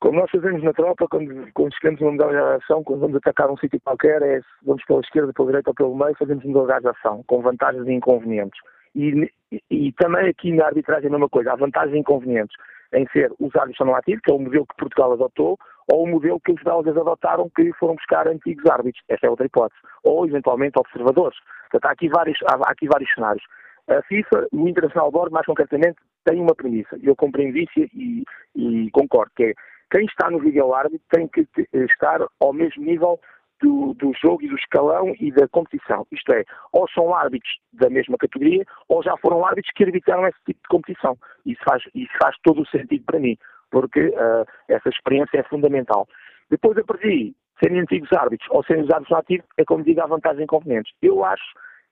Como 0.10 0.22
nós 0.22 0.32
fazemos 0.32 0.64
na 0.64 0.74
tropa, 0.74 1.08
quando, 1.08 1.54
quando 1.54 1.72
escolhemos 1.72 2.02
uma 2.02 2.14
modalidade 2.14 2.58
de 2.58 2.64
ação, 2.64 2.84
quando 2.84 3.02
vamos 3.02 3.18
atacar 3.18 3.48
um 3.52 3.58
sítio 3.58 3.80
qualquer, 3.82 4.20
é 4.24 4.42
vamos 4.66 4.84
pela 4.86 5.02
esquerda, 5.02 5.32
pela 5.32 5.50
direita 5.50 5.70
ou 5.70 5.76
pelo 5.76 5.96
meio, 5.96 6.16
fazemos 6.16 6.44
modalidade 6.46 6.82
de 6.82 6.90
ação, 6.90 7.24
com 7.28 7.44
vantagens 7.44 7.86
e 7.86 7.92
inconvenientes. 7.92 8.60
E, 8.96 9.32
e, 9.52 9.62
e, 9.70 9.92
também 9.92 10.28
aqui 10.28 10.52
na 10.52 10.66
arbitragem 10.66 11.06
é 11.06 11.08
a 11.10 11.12
mesma 11.12 11.30
coisa, 11.30 11.54
há 11.54 11.56
vantagens 11.56 11.96
e 11.96 12.00
inconvenientes 12.00 12.58
em 12.92 13.06
ser 13.14 13.32
os 13.40 13.56
árbitros 13.56 13.86
no 13.86 13.94
ativo, 13.94 14.20
que 14.24 14.32
é 14.32 14.34
o 14.34 14.40
modelo 14.40 14.66
que 14.66 14.78
Portugal 14.78 15.14
adotou, 15.14 15.60
ou 15.94 16.06
o 16.06 16.08
modelo 16.08 16.40
que 16.40 16.54
os 16.54 16.64
belgas 16.64 16.98
adotaram, 16.98 17.48
que 17.56 17.72
foram 17.74 17.94
buscar 17.94 18.28
antigos 18.28 18.66
árbitros. 18.66 19.04
Essa 19.10 19.28
é 19.28 19.30
outra 19.30 19.46
hipótese. 19.46 19.80
Ou, 20.04 20.26
eventualmente, 20.26 20.80
observadores. 20.80 21.38
Portanto, 21.70 21.86
há 21.86 21.92
aqui 21.92 22.10
vários, 22.10 22.40
há 22.48 22.72
aqui 22.72 22.88
vários 22.88 23.14
cenários. 23.14 23.44
A 23.88 24.02
FIFA, 24.02 24.48
o 24.52 24.68
International 24.68 25.12
Board, 25.12 25.32
mais 25.32 25.46
concretamente, 25.46 25.98
tem 26.26 26.42
uma 26.42 26.56
premissa, 26.56 26.98
eu 27.02 27.16
compreendo 27.16 27.58
isso 27.58 27.72
e, 27.78 28.24
e 28.56 28.90
concordo, 28.92 29.32
que 29.36 29.44
é 29.44 29.54
quem 29.92 30.06
está 30.06 30.30
no 30.30 30.40
vídeo 30.40 30.74
árbitro 30.74 31.02
tem 31.10 31.28
que 31.28 31.48
estar 31.74 32.26
ao 32.40 32.54
mesmo 32.54 32.84
nível 32.84 33.20
do, 33.62 33.94
do, 33.96 34.14
jogo 34.14 34.42
e 34.44 34.48
do 34.48 34.56
escalão 34.56 35.14
e 35.20 35.32
da 35.32 35.48
competição. 35.48 36.06
Isto 36.12 36.34
é, 36.34 36.44
ou 36.72 36.90
são 36.90 37.14
árbitros 37.14 37.52
da 37.74 37.90
mesma 37.90 38.18
categoria, 38.18 38.66
ou 38.88 39.04
já 39.04 39.16
foram 39.18 39.46
árbitros 39.46 39.74
que 39.76 39.84
arbitraram 39.84 40.28
esse 40.28 40.40
tipo 40.46 40.62
de 40.62 40.68
competição. 40.70 41.18
Isso 41.46 41.62
faz, 41.68 41.84
isso 41.94 42.12
faz 42.22 42.36
todo 42.44 42.62
o 42.62 42.68
sentido 42.68 43.04
para 43.06 43.20
mim, 43.20 43.38
porque 43.70 44.08
uh, 44.08 44.46
essa 44.68 44.90
experiência 44.90 45.40
é 45.40 45.44
fundamental. 45.44 46.08
Depois 46.50 46.78
a 46.78 46.84
partir 46.84 47.36
serem 47.62 47.82
antigos 47.82 48.10
árbitros 48.14 48.50
ou 48.52 48.64
serem 48.64 48.84
usados 48.84 49.10
no 49.10 49.18
ativo, 49.18 49.44
é 49.58 49.66
como 49.66 49.84
digo, 49.84 50.02
há 50.02 50.08
vantagens 50.08 50.40
e 50.40 50.44
inconvenientes. 50.44 50.94
Eu 51.02 51.26
acho 51.26 51.44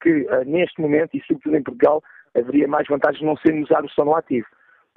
que 0.01 0.21
uh, 0.21 0.45
neste 0.45 0.79
momento, 0.81 1.15
e 1.15 1.21
sobretudo 1.27 1.57
em 1.57 1.63
Portugal, 1.63 2.01
haveria 2.35 2.67
mais 2.67 2.87
vantagens 2.87 3.23
não 3.23 3.35
serem 3.37 3.63
usados 3.63 3.91
só 3.93 4.05
no 4.05 4.15
ativo. 4.15 4.47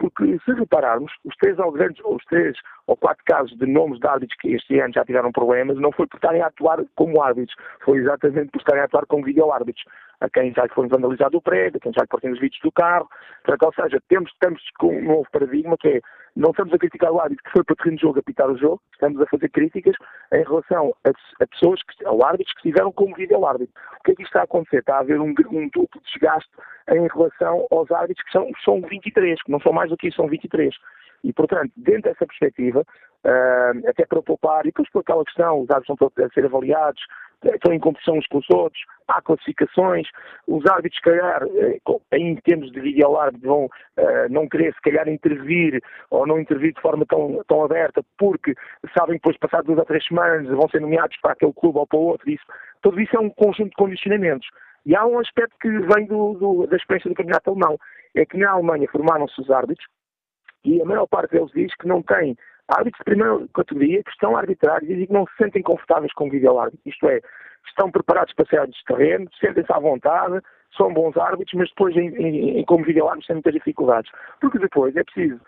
Porque 0.00 0.38
se 0.46 0.52
repararmos, 0.52 1.12
os 1.26 1.36
três 1.36 1.58
ou 1.58 1.70
grandes, 1.70 2.02
os 2.06 2.24
três 2.24 2.56
ou 2.86 2.96
quatro 2.96 3.22
casos 3.26 3.56
de 3.58 3.66
nomes 3.66 4.00
de 4.00 4.06
árbitros 4.06 4.38
que 4.40 4.54
este 4.54 4.80
ano 4.80 4.94
já 4.94 5.04
tiveram 5.04 5.30
problemas, 5.30 5.76
não 5.76 5.92
foi 5.92 6.06
por 6.06 6.16
estarem 6.16 6.40
a 6.40 6.46
atuar 6.46 6.82
como 6.96 7.22
árbitros, 7.22 7.54
foi 7.84 7.98
exatamente 7.98 8.50
por 8.50 8.60
estarem 8.60 8.80
a 8.80 8.86
atuar 8.86 9.04
como 9.04 9.24
vídeo-árbitros. 9.24 9.84
A 10.20 10.28
quem 10.28 10.52
já 10.52 10.64
lhe 10.64 10.74
foi 10.74 10.86
vandalizado 10.86 11.38
o 11.38 11.42
prédio, 11.42 11.78
a 11.78 11.80
quem 11.80 11.92
já 11.92 12.02
lhe 12.02 12.32
os 12.32 12.40
vídeos 12.40 12.60
do 12.62 12.72
carro. 12.72 13.08
Portanto, 13.44 13.62
ou 13.62 13.84
seja, 13.84 14.02
temos, 14.08 14.30
estamos 14.32 14.62
com 14.78 14.94
um 14.94 15.02
novo 15.02 15.26
paradigma 15.30 15.76
que 15.78 15.88
é, 15.88 16.00
não 16.36 16.50
estamos 16.50 16.72
a 16.74 16.78
criticar 16.78 17.10
o 17.10 17.20
árbitro 17.20 17.44
que 17.44 17.50
foi 17.50 17.64
para 17.64 17.72
o 17.72 17.76
terreno 17.76 17.96
de 17.96 18.02
jogo 18.02 18.18
a 18.18 18.22
pitar 18.22 18.50
o 18.50 18.56
jogo, 18.56 18.80
estamos 18.92 19.20
a 19.20 19.26
fazer 19.26 19.48
críticas 19.48 19.96
em 20.32 20.42
relação 20.42 20.94
a, 21.04 21.10
a 21.42 21.46
pessoas, 21.46 21.82
que, 21.82 22.04
a 22.04 22.26
árbitros 22.26 22.54
que 22.54 22.68
estiveram 22.68 22.92
como 22.92 23.16
vídeo-árbitro. 23.16 23.74
O 23.98 24.02
que 24.04 24.12
é 24.12 24.14
que 24.14 24.22
isto 24.22 24.30
está 24.30 24.40
a 24.40 24.44
acontecer? 24.44 24.78
Está 24.78 24.96
a 24.96 25.00
haver 25.00 25.20
um, 25.20 25.34
um 25.50 25.68
duplo 25.68 26.00
desgaste 26.04 26.50
em 26.90 27.06
relação 27.08 27.66
aos 27.70 27.90
árbitros 27.90 28.24
que 28.24 28.32
são, 28.32 28.48
são 28.64 28.80
23, 28.82 29.42
que 29.42 29.50
não 29.50 29.60
são 29.60 29.72
mais 29.72 29.90
do 29.90 29.96
que 29.96 30.08
isso, 30.08 30.16
são 30.16 30.28
23. 30.28 30.74
E, 31.22 31.32
portanto, 31.32 31.70
dentro 31.76 32.02
dessa 32.02 32.26
perspectiva, 32.26 32.80
uh, 32.80 33.88
até 33.88 34.06
para 34.06 34.22
poupar, 34.22 34.62
e 34.62 34.68
depois 34.68 34.88
por 34.90 35.00
aquela 35.00 35.24
questão, 35.24 35.60
os 35.60 35.70
árbitros 35.70 35.96
estão 36.00 36.24
a 36.24 36.28
ser 36.30 36.44
avaliados, 36.46 37.02
estão 37.44 37.72
em 37.72 37.78
competição 37.78 38.16
uns 38.16 38.26
com 38.26 38.38
os 38.38 38.50
outros, 38.50 38.82
há 39.08 39.20
classificações, 39.22 40.06
os 40.46 40.64
árbitros, 40.66 40.96
se 40.96 41.02
calhar, 41.02 41.42
eh, 41.56 41.78
em 42.12 42.36
termos 42.36 42.70
de 42.70 42.80
vídeo 42.80 43.16
árbitro, 43.16 43.48
vão 43.48 43.64
uh, 43.64 44.28
não 44.30 44.48
querer, 44.48 44.74
se 44.74 44.80
calhar, 44.80 45.08
intervir 45.08 45.80
ou 46.10 46.26
não 46.26 46.38
intervir 46.38 46.74
de 46.74 46.80
forma 46.80 47.04
tão, 47.06 47.42
tão 47.48 47.64
aberta, 47.64 48.02
porque 48.18 48.54
sabem 48.96 49.16
que 49.16 49.22
depois, 49.22 49.38
passados 49.38 49.66
duas 49.66 49.78
ou 49.78 49.84
três 49.84 50.04
semanas, 50.06 50.46
vão 50.48 50.68
ser 50.68 50.80
nomeados 50.80 51.16
para 51.20 51.32
aquele 51.32 51.52
clube 51.52 51.78
ou 51.78 51.86
para 51.86 51.98
outro. 51.98 52.30
Isso, 52.30 52.44
tudo 52.82 53.00
isso 53.00 53.16
é 53.16 53.20
um 53.20 53.30
conjunto 53.30 53.70
de 53.70 53.76
condicionamentos. 53.76 54.48
E 54.86 54.96
há 54.96 55.04
um 55.06 55.18
aspecto 55.18 55.54
que 55.60 55.68
vem 55.68 56.06
do, 56.06 56.34
do, 56.34 56.66
da 56.66 56.76
experiência 56.76 57.10
do 57.10 57.16
campeonato 57.16 57.50
alemão, 57.50 57.78
é 58.14 58.24
que 58.24 58.36
na 58.36 58.50
Alemanha 58.50 58.88
formaram-se 58.90 59.40
os 59.40 59.50
árbitros 59.50 59.86
e 60.64 60.80
a 60.80 60.84
maior 60.84 61.06
parte 61.06 61.32
deles 61.32 61.50
diz 61.52 61.74
que 61.76 61.86
não 61.86 62.02
tem 62.02 62.36
árbitros 62.68 62.98
de 62.98 63.04
primeira 63.04 63.48
categoria 63.54 64.02
que 64.02 64.10
estão 64.10 64.36
a 64.36 64.40
arbitrar 64.40 64.82
e 64.84 65.06
que 65.06 65.12
não 65.12 65.26
se 65.26 65.36
sentem 65.36 65.62
confortáveis 65.62 66.12
com 66.12 66.28
o 66.28 66.30
vídeo-árbitro. 66.30 66.80
Isto 66.86 67.08
é, 67.08 67.20
estão 67.66 67.90
preparados 67.90 68.32
para 68.34 68.46
sair 68.46 68.68
de 68.68 68.84
terreno, 68.84 69.28
sentem-se 69.40 69.72
à 69.72 69.78
vontade, 69.78 70.40
são 70.76 70.92
bons 70.92 71.16
árbitros, 71.16 71.54
mas 71.54 71.68
depois, 71.70 71.96
em, 71.96 72.08
em, 72.58 72.64
como 72.64 72.84
vídeo-árbitros, 72.84 73.26
têm 73.26 73.36
muitas 73.36 73.54
dificuldades. 73.54 74.10
Porque 74.40 74.58
depois 74.58 74.94
é 74.96 75.02
preciso 75.02 75.40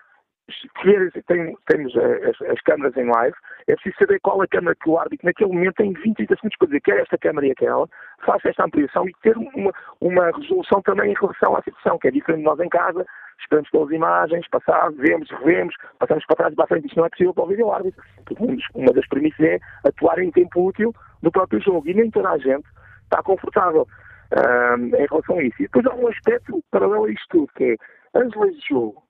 tem, 1.27 1.57
temos 1.67 1.97
as, 1.97 2.43
as, 2.51 2.61
câmaras 2.63 2.97
em 2.97 3.05
live, 3.05 3.37
é 3.69 3.75
preciso 3.75 3.97
saber 3.99 4.21
qual 4.21 4.43
a 4.43 4.49
câmara 4.49 4.77
que 4.77 4.89
o 4.89 4.99
árbitro, 4.99 5.27
naquele 5.27 5.53
momento, 5.53 5.75
tem 5.77 5.93
20, 5.93 6.17
30 6.17 6.35
segundos 6.37 6.59
para 6.59 6.67
dizer 6.67 6.81
quer 6.81 7.01
esta 7.01 7.19
câmara 7.19 7.47
e 7.47 7.53
aquela, 7.53 7.89
faça 8.25 8.49
esta 8.49 8.65
ampliação 8.65 9.09
e 9.09 9.13
ter 9.23 9.37
uma, 9.37 9.73
uma 10.01 10.31
resolução 10.33 10.83
também 10.83 11.13
em 11.13 11.15
relação 11.15 11.57
à 11.57 11.63
situação, 11.63 11.99
que 11.99 12.09
é 12.09 12.11
diferente 12.11 12.41
de 12.41 12.45
nós 12.45 12.59
em 12.61 12.69
casa, 12.69 13.07
esperamos 13.43 13.71
pelas 13.71 13.91
imagens, 13.91 14.49
passar, 14.49 14.91
vemos, 14.93 15.31
revemos, 15.31 15.75
passamos 15.99 16.25
para 16.27 16.37
trás 16.37 16.53
e 16.53 16.57
para 16.57 16.67
frente, 16.67 16.87
isto 16.87 16.97
não 16.97 17.07
é 17.07 17.11
possível 17.11 17.35
para 17.35 17.45
o 17.45 17.49
vídeo 17.49 17.71
árbitro, 17.71 18.03
uma 18.75 18.93
das 18.93 19.07
premissas 19.09 19.41
é 19.41 19.59
atuar 19.85 20.19
em 20.19 20.31
tempo 20.31 20.67
útil 20.67 20.95
do 21.23 21.31
próprio 21.31 21.61
jogo, 21.61 21.89
e 21.89 21.95
nem 21.95 22.11
toda 22.11 22.31
a 22.31 22.39
gente 22.39 22.65
está 23.05 23.23
confortável 23.23 23.87
em 24.99 25.07
relação 25.07 25.39
a 25.39 25.43
isso. 25.43 25.57
E 25.61 25.65
depois 25.65 25.85
há 25.87 25.95
um 25.95 26.09
aspecto 26.09 26.63
paralelo 26.71 27.05
a 27.05 27.11
isto 27.11 27.27
tudo, 27.29 27.53
que 27.55 27.77
é 28.15 28.19
as 28.19 28.35
leis 28.35 28.57
de 28.57 28.69
jogo 28.69 29.03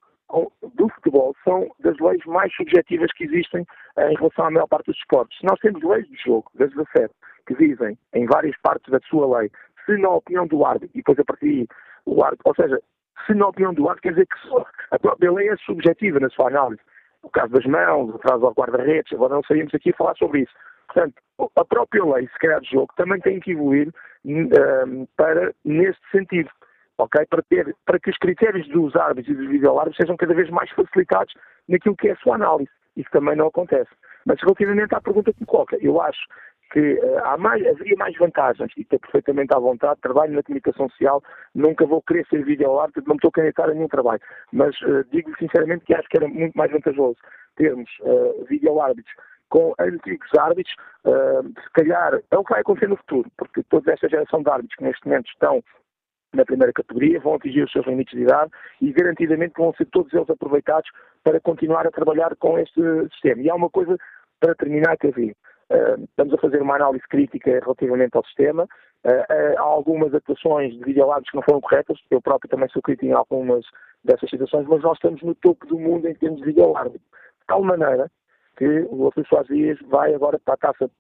do 0.75 0.89
futebol 0.89 1.35
são 1.45 1.69
das 1.81 1.99
leis 1.99 2.25
mais 2.25 2.53
subjetivas 2.55 3.13
que 3.13 3.25
existem 3.25 3.63
uh, 3.97 4.09
em 4.09 4.17
relação 4.17 4.47
à 4.47 4.51
maior 4.51 4.67
parte 4.67 4.87
dos 4.87 4.97
esportes. 4.97 5.39
Nós 5.43 5.59
temos 5.61 5.83
leis 5.83 6.09
de 6.09 6.17
jogo, 6.25 6.51
das 6.55 6.71
17, 6.71 7.15
que 7.47 7.55
dizem, 7.55 7.99
em 8.15 8.27
várias 8.27 8.57
partes 8.63 8.91
da 8.91 8.99
sua 9.01 9.39
lei, 9.39 9.51
se 9.85 9.97
na 9.99 10.09
opinião 10.09 10.47
do 10.47 10.65
árbitro, 10.65 10.91
e 10.95 10.99
depois 10.99 11.19
a 11.19 11.25
partir 11.25 11.69
o 12.07 12.25
árbitro, 12.25 12.49
ou 12.49 12.55
seja, 12.55 12.81
se 13.27 13.35
na 13.35 13.49
opinião 13.49 13.75
do 13.75 13.89
árbitro, 13.89 14.03
quer 14.03 14.15
dizer 14.15 14.27
que 14.27 14.65
a 14.91 14.99
própria 14.99 15.33
lei 15.33 15.49
é 15.49 15.57
subjetiva 15.57 16.21
na 16.21 16.31
sua 16.31 16.49
análise. 16.49 16.81
O 17.23 17.31
caso 17.31 17.53
das 17.53 17.65
mãos, 17.65 18.15
atrás 18.15 18.43
ao 18.43 18.53
guarda-redes, 18.53 19.13
agora 19.13 19.35
não 19.35 19.45
saímos 19.45 19.75
aqui 19.75 19.91
a 19.91 19.97
falar 19.97 20.17
sobre 20.17 20.41
isso. 20.41 20.53
Portanto, 20.89 21.15
a 21.57 21.65
própria 21.65 22.05
lei, 22.05 22.27
se 22.27 22.39
calhar, 22.39 22.61
de 22.61 22.71
jogo 22.71 22.93
também 22.97 23.21
tem 23.21 23.41
que 23.41 23.53
evoluir 23.53 23.89
uh, 23.89 25.09
para, 25.17 25.55
neste 25.65 26.03
sentido 26.11 26.51
ok? 26.99 27.27
Para, 27.27 27.43
ter, 27.43 27.75
para 27.85 27.99
que 27.99 28.11
os 28.11 28.19
critérios 28.19 28.69
dos 28.69 28.95
árbitros 28.97 29.35
e 29.35 29.39
dos 29.39 29.49
videoárbitros 29.49 29.97
sejam 29.97 30.17
cada 30.17 30.35
vez 30.35 30.49
mais 30.51 30.71
facilitados 30.71 31.35
naquilo 31.69 31.97
que 31.97 32.09
é 32.09 32.13
a 32.13 32.17
sua 32.17 32.37
análise. 32.37 32.71
Isso 32.97 33.09
também 33.11 33.37
não 33.37 33.47
acontece. 33.47 33.91
Mas 34.25 34.41
relativamente 34.41 34.95
à 34.95 35.01
pergunta 35.01 35.33
que 35.33 35.41
me 35.41 35.47
coloca, 35.47 35.77
eu 35.81 36.01
acho 36.01 36.21
que 36.73 36.95
uh, 36.95 37.19
há 37.25 37.37
mais, 37.37 37.65
haveria 37.67 37.97
mais 37.97 38.17
vantagens, 38.17 38.73
e 38.77 38.81
estou 38.81 38.99
perfeitamente 38.99 39.55
à 39.55 39.59
vontade, 39.59 40.01
trabalho 40.01 40.33
na 40.33 40.43
comunicação 40.43 40.89
social, 40.89 41.23
nunca 41.55 41.85
vou 41.85 42.03
querer 42.03 42.27
ser 42.27 42.45
videoárbitro, 42.45 43.05
não 43.07 43.17
estou 43.17 43.29
a 43.29 43.33
candidatar 43.33 43.71
a 43.71 43.75
nenhum 43.75 43.89
trabalho, 43.89 44.21
mas 44.53 44.75
uh, 44.81 45.05
digo 45.11 45.31
sinceramente 45.39 45.85
que 45.85 45.95
acho 45.95 46.09
que 46.09 46.17
era 46.17 46.27
muito 46.27 46.55
mais 46.55 46.73
vantajoso 46.73 47.17
termos 47.57 47.91
uh, 48.01 48.45
videoárbitros 48.47 49.13
com 49.51 49.75
antigos 49.79 50.31
árbitros, 50.39 50.75
uh, 51.05 51.47
se 51.47 51.71
calhar 51.75 52.19
é 52.31 52.39
o 52.39 52.43
que 52.43 52.53
vai 52.53 52.63
acontecer 52.63 52.89
no 52.89 52.97
futuro, 52.97 53.31
porque 53.37 53.63
toda 53.65 53.93
esta 53.93 54.09
geração 54.09 54.43
de 54.43 54.49
árbitros 54.49 54.77
que 54.77 54.85
neste 54.85 55.07
momento 55.07 55.29
estão 55.29 55.63
na 56.33 56.47
primeira 56.47 56.73
categoria, 56.73 57.21
vão 57.21 57.35
atingir 57.35 57.63
os 57.63 57.71
seus 57.71 57.87
limites 57.87 58.17
de 58.17 58.25
idade 58.25 58.51
e 58.81 58.91
garantidamente 58.91 59.53
vão 59.59 59.75
ser 59.75 59.85
todos 59.87 60.11
eles 60.15 60.31
aproveitados 60.31 60.91
para 61.23 61.39
continuar 61.39 61.87
a 61.87 61.91
trabalhar 61.91 62.35
com 62.37 62.59
este 62.59 62.81
sistema. 63.11 63.43
E 63.43 63.51
há 63.51 63.55
uma 63.55 63.69
coisa 63.69 63.99
para 64.41 64.55
terminar 64.55 64.97
que 64.97 65.09
havia. 65.09 65.33
Uh, 65.33 65.52
estamos 66.09 66.35
a 66.35 66.39
fazer 66.39 66.63
uma 66.63 66.77
análise 66.77 67.07
crítica 67.09 67.51
relativamente 67.61 68.17
ao 68.17 68.25
sistema. 68.25 68.69
Uh, 69.05 69.09
uh, 69.09 69.59
há 69.59 69.63
algumas 69.63 70.15
atuações 70.15 70.73
de 70.75 70.85
videolábios 70.85 71.31
que 71.31 71.37
não 71.37 71.43
foram 71.43 71.61
corretas. 71.61 71.99
Eu 72.11 72.21
próprio 72.21 72.51
também 72.51 72.69
sou 72.69 72.83
crítico 72.83 73.07
em 73.07 73.13
algumas 73.13 73.65
dessas 74.05 74.31
situações, 74.31 74.67
mas 74.69 74.83
nós 74.83 74.97
estamos 74.97 75.23
no 75.23 75.35
topo 75.35 75.67
do 75.67 75.79
mundo 75.79 76.09
em 76.09 76.15
termos 76.15 76.41
de 76.41 76.47
videolábio. 76.47 76.93
De 76.93 77.47
tal 77.47 77.63
maneira 77.63 78.11
que 78.57 78.87
o 78.91 79.09
Afonso 79.09 79.29
Soares 79.29 79.49
Dias 79.49 79.79
vai 79.89 80.15
agora 80.15 80.39
para 80.45 80.55
a 80.55 80.57
taça, 80.57 80.91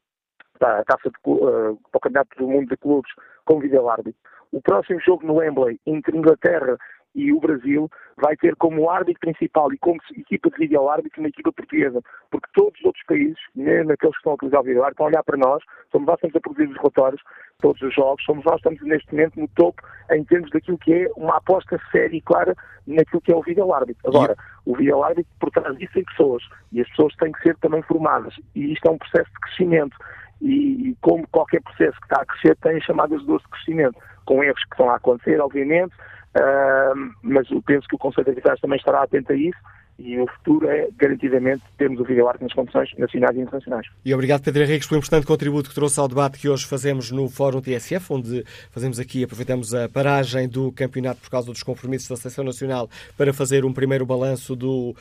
para 0.58 0.80
a 0.80 0.84
taça 0.84 1.10
de, 1.10 1.18
para 1.22 1.70
o 1.72 2.00
Campeonato 2.00 2.36
do 2.38 2.48
Mundo 2.48 2.68
de 2.68 2.76
Clubes 2.76 3.10
como 3.44 3.60
videoárbitro. 3.60 4.20
O 4.52 4.60
próximo 4.60 5.00
jogo 5.00 5.26
no 5.26 5.34
Wembley 5.34 5.80
entre 5.86 6.16
Inglaterra 6.16 6.76
e 7.14 7.32
o 7.32 7.40
Brasil 7.40 7.90
vai 8.16 8.36
ter 8.36 8.56
como 8.56 8.88
árbitro 8.88 9.20
principal 9.20 9.72
e 9.72 9.78
como 9.78 10.00
equipa 10.16 10.50
de 10.50 10.56
vídeo 10.56 10.88
árbitro 10.88 11.20
uma 11.20 11.28
equipa 11.28 11.52
portuguesa, 11.52 12.00
porque 12.30 12.48
todos 12.54 12.78
os 12.80 12.86
outros 12.86 13.04
países, 13.06 13.38
mesmo 13.54 13.92
aqueles 13.92 14.14
que 14.14 14.20
estão 14.20 14.32
a 14.32 14.34
utilizar 14.34 14.60
o 14.60 14.64
vídeo 14.64 14.82
árbitro, 14.82 14.92
estão 14.92 15.06
a 15.06 15.08
olhar 15.08 15.22
para 15.24 15.36
nós, 15.36 15.62
somos 15.90 16.06
nós 16.06 16.20
que 16.20 16.26
estamos 16.26 16.36
a 16.36 16.40
produzir 16.40 16.70
os 16.70 16.76
relatórios, 16.76 17.22
todos 17.60 17.82
os 17.82 17.94
jogos, 17.94 18.24
somos 18.24 18.44
nós 18.44 18.60
que 18.60 18.68
estamos 18.68 18.82
neste 18.82 19.12
momento 19.12 19.40
no 19.40 19.48
topo 19.48 19.82
em 20.10 20.24
termos 20.24 20.50
daquilo 20.50 20.78
que 20.78 20.92
é 20.92 21.10
uma 21.16 21.36
aposta 21.36 21.80
séria 21.90 22.16
e 22.16 22.20
clara 22.20 22.54
naquilo 22.86 23.20
que 23.20 23.32
é 23.32 23.36
o 23.36 23.42
vídeo 23.42 23.72
árbitro. 23.72 24.08
Agora, 24.08 24.36
o 24.64 24.76
vídeo 24.76 25.02
árbitro 25.02 25.30
por 25.38 25.50
trás 25.50 25.76
disso 25.76 25.92
tem 25.92 26.04
pessoas, 26.04 26.42
e 26.72 26.80
as 26.80 26.88
pessoas 26.90 27.14
têm 27.16 27.32
que 27.32 27.42
ser 27.42 27.56
também 27.58 27.82
formadas, 27.82 28.34
e 28.54 28.72
isto 28.72 28.86
é 28.88 28.90
um 28.90 28.98
processo 28.98 29.30
de 29.30 29.40
crescimento, 29.40 29.96
e, 30.40 30.90
e 30.90 30.96
como 31.00 31.26
qualquer 31.28 31.62
processo 31.62 31.96
que 32.00 32.06
está 32.06 32.20
a 32.20 32.26
crescer, 32.26 32.56
tem 32.56 32.76
as 32.76 32.82
chamadas 32.82 33.24
dores 33.24 33.44
de 33.44 33.50
crescimento. 33.50 33.98
Com 34.24 34.42
erros 34.42 34.62
que 34.64 34.74
estão 34.74 34.90
a 34.90 34.96
acontecer, 34.96 35.40
obviamente, 35.40 35.94
uh, 36.36 37.12
mas 37.22 37.50
eu 37.50 37.62
penso 37.62 37.86
que 37.88 37.94
o 37.94 37.98
Conselho 37.98 38.24
de 38.24 38.30
Arbitragem 38.30 38.60
também 38.60 38.78
estará 38.78 39.02
atento 39.02 39.32
a 39.32 39.36
isso 39.36 39.58
e 39.98 40.18
o 40.18 40.26
futuro 40.26 40.68
é 40.68 40.88
garantidamente 40.96 41.62
termos 41.78 42.00
o 42.00 42.04
videoarte 42.04 42.42
nas 42.42 42.52
competições 42.52 42.90
nacionais 42.98 43.36
e 43.36 43.40
internacionais. 43.40 43.86
E 44.04 44.12
obrigado, 44.12 44.42
Pedro 44.42 44.62
Henriques, 44.62 44.88
pelo 44.88 44.98
importante 44.98 45.26
contributo 45.26 45.68
que 45.68 45.74
trouxe 45.74 46.00
ao 46.00 46.08
debate 46.08 46.38
que 46.38 46.48
hoje 46.48 46.66
fazemos 46.66 47.10
no 47.10 47.28
Fórum 47.28 47.60
TSF, 47.60 48.12
onde 48.12 48.44
fazemos 48.70 48.98
aqui, 48.98 49.22
aproveitamos 49.22 49.74
a 49.74 49.88
paragem 49.88 50.48
do 50.48 50.72
campeonato 50.72 51.20
por 51.20 51.30
causa 51.30 51.46
dos 51.52 51.62
compromissos 51.62 52.08
da 52.08 52.16
Seleção 52.16 52.44
Nacional 52.44 52.88
para 53.16 53.32
fazer 53.32 53.64
um 53.64 53.72
primeiro 53.72 54.04
balanço 54.04 54.56
do 54.56 54.90
uh, 54.90 54.96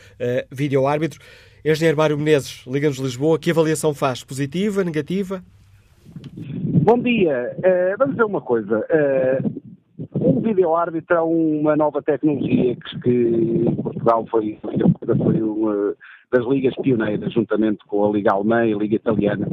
vídeo-árbitro. 0.52 1.20
Engenheiro 1.64 1.98
Mário 1.98 2.18
Menezes, 2.18 2.64
Liga-nos 2.68 2.98
Lisboa, 2.98 3.40
que 3.40 3.52
avaliação 3.52 3.94
faz? 3.94 4.24
Positiva, 4.24 4.84
negativa? 4.84 5.44
Bom 6.84 7.00
dia. 7.00 7.56
Uh, 7.58 7.98
vamos 7.98 8.16
ver 8.16 8.26
uma 8.26 8.42
coisa. 8.42 8.80
Uh, 8.80 9.62
o 10.22 10.40
vídeo-árbitro 10.40 11.18
é 11.18 11.22
uma 11.22 11.76
nova 11.76 12.02
tecnologia 12.02 12.76
que, 12.76 13.00
que 13.02 13.82
Portugal 13.82 14.26
foi, 14.28 14.60
foi 14.62 15.42
uma 15.42 15.96
das 16.32 16.46
ligas 16.46 16.76
pioneiras, 16.76 17.34
juntamente 17.34 17.80
com 17.88 18.06
a 18.06 18.12
Liga 18.12 18.32
Alemã 18.32 18.66
e 18.66 18.74
a 18.74 18.78
Liga 18.78 18.96
Italiana, 18.96 19.48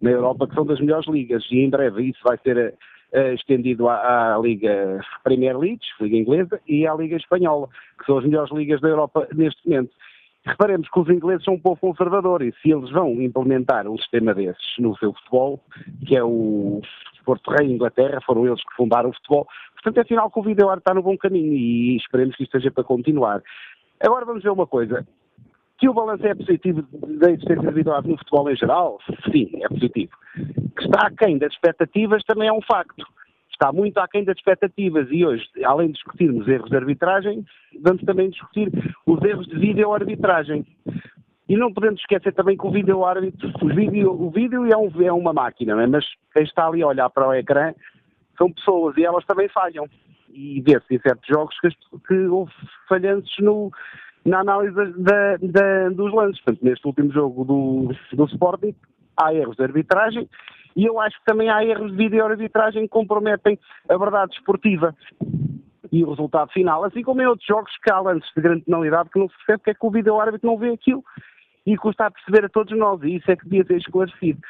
na 0.00 0.10
Europa, 0.10 0.46
que 0.46 0.54
são 0.54 0.66
das 0.66 0.80
melhores 0.80 1.08
ligas. 1.08 1.42
E 1.50 1.60
em 1.60 1.70
breve 1.70 2.10
isso 2.10 2.20
vai 2.24 2.36
ser 2.38 2.74
uh, 3.14 3.34
estendido 3.34 3.88
à, 3.88 4.34
à, 4.34 4.38
Liga 4.38 5.00
Premier 5.24 5.58
League, 5.58 5.80
Liga 5.98 6.16
Inglesa, 6.16 6.60
e 6.68 6.86
à 6.86 6.94
Liga 6.94 7.16
Espanhola, 7.16 7.68
que 7.98 8.04
são 8.04 8.18
as 8.18 8.24
melhores 8.24 8.52
ligas 8.52 8.82
da 8.82 8.88
Europa 8.88 9.26
neste 9.34 9.66
momento. 9.66 9.92
Reparemos 10.44 10.88
que 10.90 11.00
os 11.00 11.08
ingleses 11.08 11.44
são 11.44 11.54
um 11.54 11.60
povo 11.60 11.80
conservador 11.80 12.42
e 12.42 12.52
se 12.60 12.70
eles 12.70 12.90
vão 12.90 13.22
implementar 13.22 13.86
um 13.86 13.96
sistema 13.96 14.34
desses 14.34 14.76
no 14.78 14.94
seu 14.98 15.12
futebol, 15.14 15.60
que 16.04 16.16
é 16.16 16.22
o 16.22 16.82
Porto 17.24 17.50
Rei 17.52 17.70
Inglaterra, 17.70 18.20
foram 18.26 18.46
eles 18.46 18.60
que 18.64 18.74
fundaram 18.76 19.10
o 19.10 19.14
futebol, 19.14 19.46
portanto 19.82 20.04
é 20.04 20.08
sinal 20.08 20.30
que 20.30 20.38
o 20.38 20.42
vídeo 20.42 20.72
está 20.72 20.94
no 20.94 21.02
bom 21.02 21.16
caminho 21.16 21.52
e 21.52 21.96
esperemos 21.96 22.36
que 22.36 22.44
isto 22.44 22.52
seja 22.52 22.70
para 22.70 22.84
continuar. 22.84 23.42
Agora 24.00 24.24
vamos 24.24 24.42
ver 24.42 24.50
uma 24.50 24.66
coisa. 24.66 25.06
Que 25.78 25.88
o 25.88 25.94
balanço 25.94 26.24
é 26.26 26.34
positivo 26.34 26.86
da 26.92 27.30
existência 27.30 27.68
de 27.68 27.74
vídeo 27.74 27.92
no 28.02 28.18
futebol 28.18 28.48
em 28.50 28.56
geral? 28.56 28.98
Sim, 29.32 29.50
é 29.62 29.68
positivo. 29.68 30.12
Que 30.76 30.84
está 30.84 31.06
aquém 31.08 31.38
das 31.38 31.52
expectativas 31.52 32.22
também 32.24 32.48
é 32.48 32.52
um 32.52 32.62
facto 32.62 33.04
está 33.62 33.72
muito 33.72 33.98
aquém 33.98 34.24
das 34.24 34.36
expectativas 34.36 35.06
e 35.10 35.24
hoje, 35.24 35.48
além 35.64 35.88
de 35.88 35.92
discutirmos 35.94 36.48
erros 36.48 36.68
de 36.68 36.76
arbitragem, 36.76 37.44
vamos 37.80 38.02
também 38.02 38.28
discutir 38.28 38.72
os 39.06 39.22
erros 39.22 39.46
de 39.46 39.56
vídeo-arbitragem. 39.56 40.66
E 41.48 41.56
não 41.56 41.72
podemos 41.72 42.00
esquecer 42.00 42.32
também 42.32 42.56
que 42.56 42.66
o 42.66 42.70
vídeo-árbitro, 42.72 43.52
o 43.62 43.68
vídeo, 43.68 44.10
o 44.10 44.30
vídeo 44.30 44.66
é, 44.66 44.76
um, 44.76 44.90
é 45.02 45.12
uma 45.12 45.32
máquina, 45.32 45.80
é? 45.80 45.86
mas 45.86 46.04
quem 46.32 46.42
está 46.42 46.66
ali 46.66 46.82
a 46.82 46.88
olhar 46.88 47.08
para 47.10 47.28
o 47.28 47.34
ecrã 47.34 47.72
são 48.42 48.52
pessoas 48.52 48.96
e 48.96 49.04
elas 49.04 49.24
também 49.24 49.48
falham. 49.48 49.86
E 50.30 50.60
vê-se 50.62 50.94
em 50.94 50.98
certos 50.98 51.26
jogos 51.28 51.54
que, 51.60 51.68
que 52.08 52.14
houve 52.26 52.52
falhanços 52.88 53.34
no, 53.38 53.70
na 54.24 54.40
análise 54.40 54.74
da, 54.74 55.36
da, 55.36 55.88
dos 55.90 56.12
lances. 56.12 56.42
Portanto, 56.42 56.64
neste 56.64 56.86
último 56.86 57.12
jogo 57.12 57.44
do, 57.44 58.16
do 58.16 58.24
Sporting, 58.26 58.74
há 59.16 59.32
erros 59.34 59.56
de 59.56 59.62
arbitragem 59.62 60.28
e 60.74 60.86
eu 60.86 60.98
acho 60.98 61.18
que 61.18 61.24
também 61.26 61.50
há 61.50 61.64
erros 61.64 61.90
de 61.90 61.96
vídeo-arbitragem 61.98 62.82
que 62.82 62.88
comprometem 62.88 63.58
a 63.88 63.96
verdade 63.96 64.34
esportiva 64.34 64.94
e 65.92 66.02
o 66.02 66.10
resultado 66.10 66.50
final, 66.50 66.82
assim 66.84 67.02
como 67.02 67.20
em 67.20 67.26
outros 67.26 67.46
jogos 67.46 67.70
que 67.84 67.92
há 67.92 68.00
lances 68.00 68.30
de 68.34 68.40
grande 68.40 68.64
penalidade 68.64 69.10
que 69.10 69.18
não 69.18 69.28
se 69.28 69.36
percebe 69.36 69.58
porque 69.58 69.70
é 69.72 69.74
que 69.74 69.86
o 69.86 69.90
vídeo-árbitro 69.90 70.48
não 70.48 70.56
vê 70.56 70.70
aquilo 70.70 71.04
e 71.64 71.76
custa 71.76 72.06
a 72.06 72.10
perceber 72.10 72.44
a 72.44 72.48
todos 72.48 72.76
nós, 72.76 73.02
e 73.02 73.16
isso 73.16 73.30
é 73.30 73.36
que 73.36 73.44
devia 73.44 73.64
ter 73.64 73.76
esclarecido. 73.76 74.40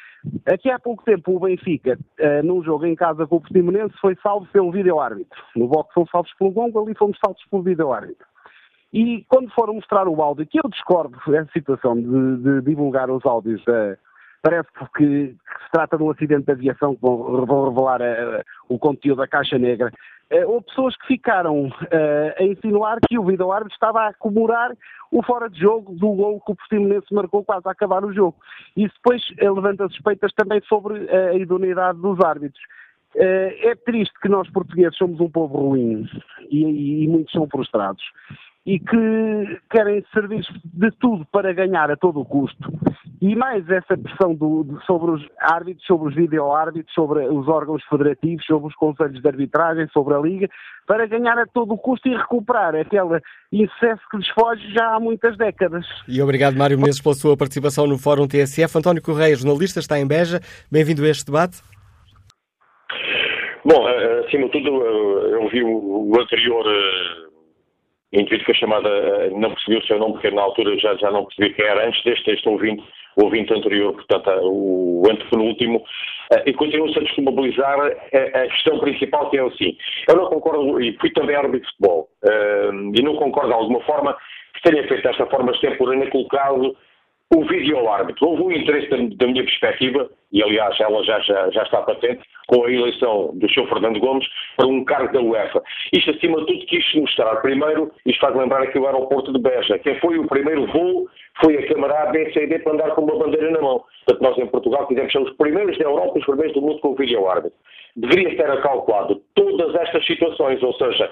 Aqui 0.46 0.70
há 0.70 0.78
pouco 0.78 1.04
tempo 1.04 1.36
o 1.36 1.40
Benfica, 1.40 1.98
uh, 2.20 2.46
num 2.46 2.62
jogo 2.62 2.86
em 2.86 2.94
casa 2.94 3.26
com 3.26 3.36
o 3.36 3.40
Portimonense, 3.40 3.94
foi 4.00 4.16
salvo 4.22 4.46
pelo 4.46 4.70
vídeo-árbitro. 4.70 5.42
No 5.56 5.68
boxe 5.68 5.92
fomos 5.92 6.10
salvos 6.10 6.32
pelo 6.38 6.50
Gongo, 6.50 6.82
ali 6.82 6.94
fomos 6.94 7.18
salvos 7.22 7.42
pelo 7.50 7.62
vídeo-árbitro. 7.62 8.26
E 8.92 9.24
quando 9.28 9.50
foram 9.52 9.74
mostrar 9.74 10.06
o 10.06 10.22
áudio, 10.22 10.46
que 10.46 10.58
eu 10.58 10.68
discordo 10.70 11.18
dessa 11.26 11.50
situação 11.52 11.94
de, 11.96 12.36
de 12.36 12.60
divulgar 12.62 13.10
os 13.10 13.24
áudios 13.24 13.64
da, 13.64 13.96
parece 14.42 14.68
que, 14.72 14.86
que, 14.96 15.36
se 15.64 15.70
trata 15.72 15.96
de 15.96 16.02
um 16.02 16.10
acidente 16.10 16.44
de 16.44 16.52
aviação 16.52 16.94
que 16.94 17.00
vão, 17.00 17.70
revelar 17.70 18.00
uh, 18.02 18.42
o 18.68 18.78
conteúdo 18.78 19.18
da 19.18 19.28
caixa 19.28 19.56
negra. 19.56 19.90
Uh, 20.30 20.48
houve 20.48 20.66
pessoas 20.66 20.96
que 20.96 21.06
ficaram 21.06 21.66
uh, 21.66 21.72
a 22.38 22.42
insinuar 22.42 22.98
que 23.06 23.18
o 23.18 23.24
vídeo-árbitro 23.24 23.74
estava 23.74 24.08
a 24.08 24.14
comemorar 24.14 24.72
o 25.10 25.22
fora 25.22 25.48
de 25.48 25.60
jogo 25.60 25.94
do 25.94 26.08
gol 26.12 26.40
que 26.40 26.52
o 26.52 26.56
Portimonense 26.56 27.12
marcou 27.12 27.44
quase 27.44 27.68
a 27.68 27.72
acabar 27.72 28.04
o 28.04 28.12
jogo. 28.12 28.36
Isso 28.76 28.94
depois 28.96 29.22
levanta 29.38 29.88
suspeitas 29.88 30.32
também 30.32 30.62
sobre 30.62 31.06
a 31.10 31.34
idoneidade 31.34 32.00
dos 32.00 32.18
árbitros. 32.20 32.62
é 33.14 33.74
triste 33.84 34.18
que 34.22 34.28
nós 34.30 34.48
portugueses 34.50 34.96
somos 34.96 35.20
um 35.20 35.28
povo 35.28 35.68
ruim 35.68 36.08
e, 36.50 37.04
e 37.04 37.08
muitos 37.08 37.30
são 37.32 37.46
frustrados. 37.46 38.02
E 38.64 38.78
que 38.78 39.60
querem 39.70 40.04
servir 40.12 40.44
de 40.64 40.90
tudo 41.00 41.26
para 41.32 41.52
ganhar 41.52 41.90
a 41.90 41.96
todo 41.96 42.20
o 42.20 42.24
custo. 42.24 42.70
E 43.20 43.34
mais 43.36 43.68
essa 43.68 43.96
pressão 43.96 44.34
do, 44.34 44.64
de, 44.64 44.84
sobre 44.84 45.12
os 45.12 45.26
árbitros, 45.38 45.84
sobre 45.86 46.08
os 46.08 46.14
vídeo-árbitros, 46.14 46.92
sobre 46.94 47.26
os 47.26 47.48
órgãos 47.48 47.82
federativos, 47.84 48.44
sobre 48.44 48.68
os 48.68 48.74
conselhos 48.74 49.20
de 49.20 49.28
arbitragem, 49.28 49.88
sobre 49.92 50.14
a 50.14 50.18
Liga, 50.18 50.48
para 50.86 51.06
ganhar 51.06 51.38
a 51.38 51.46
todo 51.46 51.72
o 51.72 51.78
custo 51.78 52.08
e 52.08 52.16
recuperar 52.16 52.74
aquele 52.74 53.20
incesso 53.52 54.02
que 54.10 54.16
lhes 54.16 54.28
foge 54.28 54.72
já 54.72 54.94
há 54.94 55.00
muitas 55.00 55.36
décadas. 55.36 55.84
E 56.08 56.20
obrigado, 56.22 56.56
Mário 56.56 56.78
Menezes, 56.78 57.00
pela 57.00 57.14
sua 57.14 57.36
participação 57.36 57.86
no 57.86 57.98
Fórum 57.98 58.26
TSF. 58.26 58.78
António 58.78 59.02
Correia, 59.02 59.36
jornalista, 59.36 59.80
está 59.80 59.98
em 59.98 60.06
Beja. 60.06 60.40
Bem-vindo 60.70 61.04
a 61.04 61.08
este 61.08 61.26
debate. 61.26 61.62
Bom, 63.64 63.88
eh, 63.88 64.24
acima 64.26 64.46
de 64.46 64.52
tudo, 64.52 64.84
eh, 64.84 65.34
eu 65.34 65.48
vi 65.48 65.62
o 65.62 66.12
anterior 66.20 66.64
eh, 68.12 68.20
indivíduo 68.20 68.46
a 68.50 68.54
chamada 68.54 69.30
não 69.30 69.50
percebi 69.50 69.78
o 69.78 69.86
seu 69.86 69.98
nome, 69.98 70.14
porque 70.14 70.30
na 70.30 70.42
altura 70.42 70.78
já, 70.78 70.94
já 70.96 71.10
não 71.10 71.24
percebi 71.24 71.54
quem 71.54 71.66
era, 71.66 71.86
antes 71.86 72.02
deste, 72.04 72.30
este 72.30 72.48
ouvinte, 72.48 72.82
o 73.16 73.24
ouvinte 73.24 73.52
anterior, 73.52 73.92
portanto, 73.92 74.30
o 74.42 75.02
antepenúltimo, 75.10 75.82
e 76.46 76.52
continuo-se 76.54 76.98
a 76.98 77.02
desculpabilizar 77.02 77.78
a, 77.78 78.46
questão 78.48 78.78
principal, 78.78 79.28
que 79.28 79.36
é 79.36 79.42
assim. 79.42 79.76
Eu 80.08 80.16
não 80.16 80.26
concordo, 80.26 80.80
e 80.80 80.96
fui 80.98 81.10
também 81.10 81.36
árbitro 81.36 81.60
de 81.60 81.76
futebol, 81.76 82.08
e 82.94 83.02
não 83.02 83.16
concordo 83.16 83.48
de 83.48 83.54
alguma 83.54 83.80
forma 83.82 84.16
que 84.54 84.70
tenha 84.70 84.86
feito 84.88 85.02
desta 85.02 85.26
forma 85.26 85.52
extemporânea, 85.52 86.10
colocado 86.10 86.74
o 87.34 87.44
vídeo-árbitro. 87.46 88.28
Houve 88.28 88.42
um 88.42 88.52
interesse 88.52 88.88
da, 88.88 88.96
da, 88.96 89.26
minha 89.26 89.42
perspectiva, 89.44 90.08
e 90.32 90.42
aliás 90.42 90.78
ela 90.78 91.02
já, 91.04 91.18
já, 91.20 91.50
já, 91.50 91.62
está 91.62 91.82
patente, 91.82 92.22
com 92.46 92.64
a 92.64 92.70
eleição 92.70 93.30
do 93.34 93.48
Sr. 93.48 93.68
Fernando 93.68 94.00
Gomes 94.00 94.26
para 94.56 94.66
um 94.66 94.84
cargo 94.84 95.12
da 95.12 95.20
UEFA. 95.20 95.62
Isto, 95.92 96.10
acima 96.10 96.40
de 96.40 96.46
tudo, 96.46 96.66
quis 96.66 96.94
mostrar. 96.94 97.36
Primeiro, 97.36 97.90
isto 98.04 98.20
faz 98.20 98.36
lembrar 98.36 98.62
aqui 98.62 98.78
o 98.78 98.86
aeroporto 98.86 99.32
de 99.32 99.38
Beja. 99.38 99.78
Quem 99.78 99.98
foi 100.00 100.18
o 100.18 100.26
primeiro 100.26 100.66
voo 100.66 101.08
foi 101.40 101.56
a 101.56 101.66
Câmara 101.68 102.02
ABCD 102.04 102.58
para 102.58 102.74
andar 102.74 102.90
com 102.90 103.02
uma 103.02 103.18
bandeira 103.18 103.50
na 103.50 103.60
mão. 103.60 103.82
Portanto, 104.06 104.22
nós 104.22 104.38
em 104.38 104.46
Portugal 104.46 104.86
quisemos 104.86 105.12
ser 105.12 105.18
os 105.18 105.36
primeiros 105.36 105.78
da 105.78 105.84
Europa 105.84 106.12
e 106.16 106.20
os 106.20 106.26
primeiros 106.26 106.54
do 106.54 106.60
mundo 106.60 106.80
com 106.80 106.88
o 106.88 106.96
vídeo-árbitro. 106.96 107.58
Deveria 107.96 108.36
ter 108.36 108.62
calculado 108.62 109.22
todas 109.34 109.74
estas 109.74 110.04
situações, 110.06 110.62
ou 110.62 110.72
seja, 110.74 111.10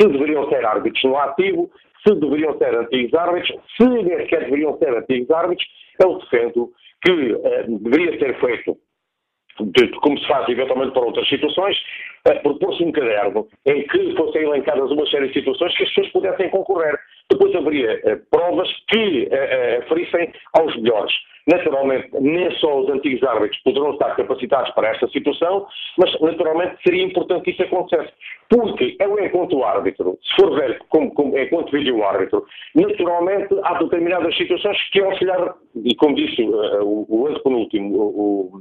se 0.00 0.08
deveriam 0.08 0.48
ter 0.48 0.64
árbitros 0.64 1.02
no 1.04 1.16
ativo, 1.16 1.70
se 2.06 2.14
deveriam 2.14 2.56
ser 2.58 2.74
antigos 2.74 3.14
árbitros, 3.14 3.56
se 3.76 3.88
nem 3.88 4.04
sequer 4.04 4.44
deveriam 4.44 4.78
ser 4.78 4.96
antigos 4.96 5.30
árbitros, 5.30 5.68
eu 6.02 6.18
defendo 6.18 6.70
que 7.02 7.10
eh, 7.10 7.64
deveria 7.68 8.18
ser 8.18 8.38
feito, 8.40 8.76
de, 9.60 9.88
como 10.00 10.18
se 10.18 10.26
faz 10.26 10.48
eventualmente 10.48 10.92
para 10.92 11.02
outras 11.02 11.28
situações, 11.28 11.76
eh, 12.26 12.34
propor-se 12.40 12.84
um 12.84 12.92
caderno 12.92 13.46
em 13.66 13.86
que 13.86 14.16
fossem 14.16 14.42
elencadas 14.42 14.90
uma 14.90 15.06
série 15.06 15.28
de 15.28 15.34
situações 15.34 15.76
que 15.76 15.84
as 15.84 15.88
pessoas 15.90 16.12
pudessem 16.12 16.50
concorrer. 16.50 16.98
Depois 17.30 17.54
haveria 17.54 18.00
eh, 18.04 18.18
provas 18.30 18.68
que 18.88 19.28
eh, 19.30 19.30
eh, 19.30 19.82
aferissem 19.84 20.32
aos 20.58 20.74
melhores. 20.76 21.12
Naturalmente, 21.46 22.08
nem 22.20 22.50
só 22.58 22.80
os 22.80 22.90
antigos 22.90 23.22
árbitros 23.22 23.60
poderão 23.62 23.92
estar 23.92 24.14
capacitados 24.14 24.70
para 24.74 24.88
esta 24.88 25.08
situação, 25.08 25.66
mas 25.96 26.20
naturalmente 26.20 26.76
seria 26.82 27.04
importante 27.04 27.44
que 27.44 27.50
isso 27.50 27.62
acontecesse. 27.62 28.12
Porque 28.48 28.96
eu, 29.00 29.18
enquanto 29.18 29.64
árbitro, 29.64 30.18
se 30.22 30.42
for 30.42 30.54
ver 30.54 30.78
como, 30.88 31.12
como, 31.14 31.38
enquanto 31.38 31.70
vídeo-árbitro, 31.70 32.44
naturalmente 32.74 33.54
há 33.62 33.74
determinadas 33.74 34.36
situações 34.36 34.76
que 34.90 35.00
auxiliar, 35.00 35.54
e 35.84 35.94
como 35.94 36.14
disse 36.14 36.42
uh, 36.42 36.84
o, 36.84 37.06
o 37.08 37.26
antepenúltimo, 37.28 37.96
o, 37.96 38.60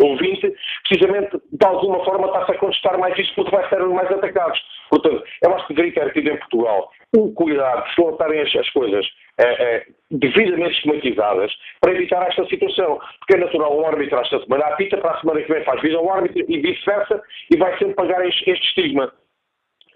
o 0.00 0.06
ouvinte, 0.06 0.52
precisamente 0.88 1.40
de 1.52 1.66
alguma 1.66 2.04
forma 2.04 2.26
está-se 2.26 2.52
a 2.52 2.58
contestar 2.58 2.98
mais 2.98 3.18
isso 3.18 3.32
porque 3.34 3.54
vai 3.54 3.68
ser 3.68 3.80
mais 3.86 4.10
atacados. 4.10 4.60
Portanto, 4.88 5.22
eu 5.42 5.54
acho 5.54 5.66
que 5.66 5.74
deveria 5.74 6.04
ter 6.04 6.12
tido 6.12 6.30
em 6.30 6.38
Portugal 6.38 6.90
o 7.16 7.32
cuidado 7.32 7.84
de 7.88 7.94
soltarem 7.94 8.40
as, 8.40 8.54
as 8.54 8.70
coisas 8.70 9.06
é, 9.38 9.44
é, 9.44 9.86
devidamente 10.10 10.76
esquematizadas 10.76 11.52
para 11.80 11.92
evitar 11.92 12.26
esta 12.28 12.44
situação. 12.46 13.00
Porque 13.18 13.34
é 13.34 13.38
natural 13.38 13.78
um 13.78 13.86
árbitro 13.86 14.18
esta 14.18 14.40
semana 14.40 14.66
apita, 14.66 14.96
para 14.98 15.12
a 15.12 15.20
semana 15.20 15.42
que 15.42 15.52
vem 15.52 15.64
faz 15.64 15.80
vida 15.82 15.96
ao 15.96 16.10
árbitro 16.10 16.44
e 16.48 16.58
vice-versa 16.58 17.22
e 17.50 17.56
vai 17.56 17.76
sempre 17.78 17.94
pagar 17.94 18.26
este, 18.26 18.50
este 18.50 18.66
estigma. 18.66 19.12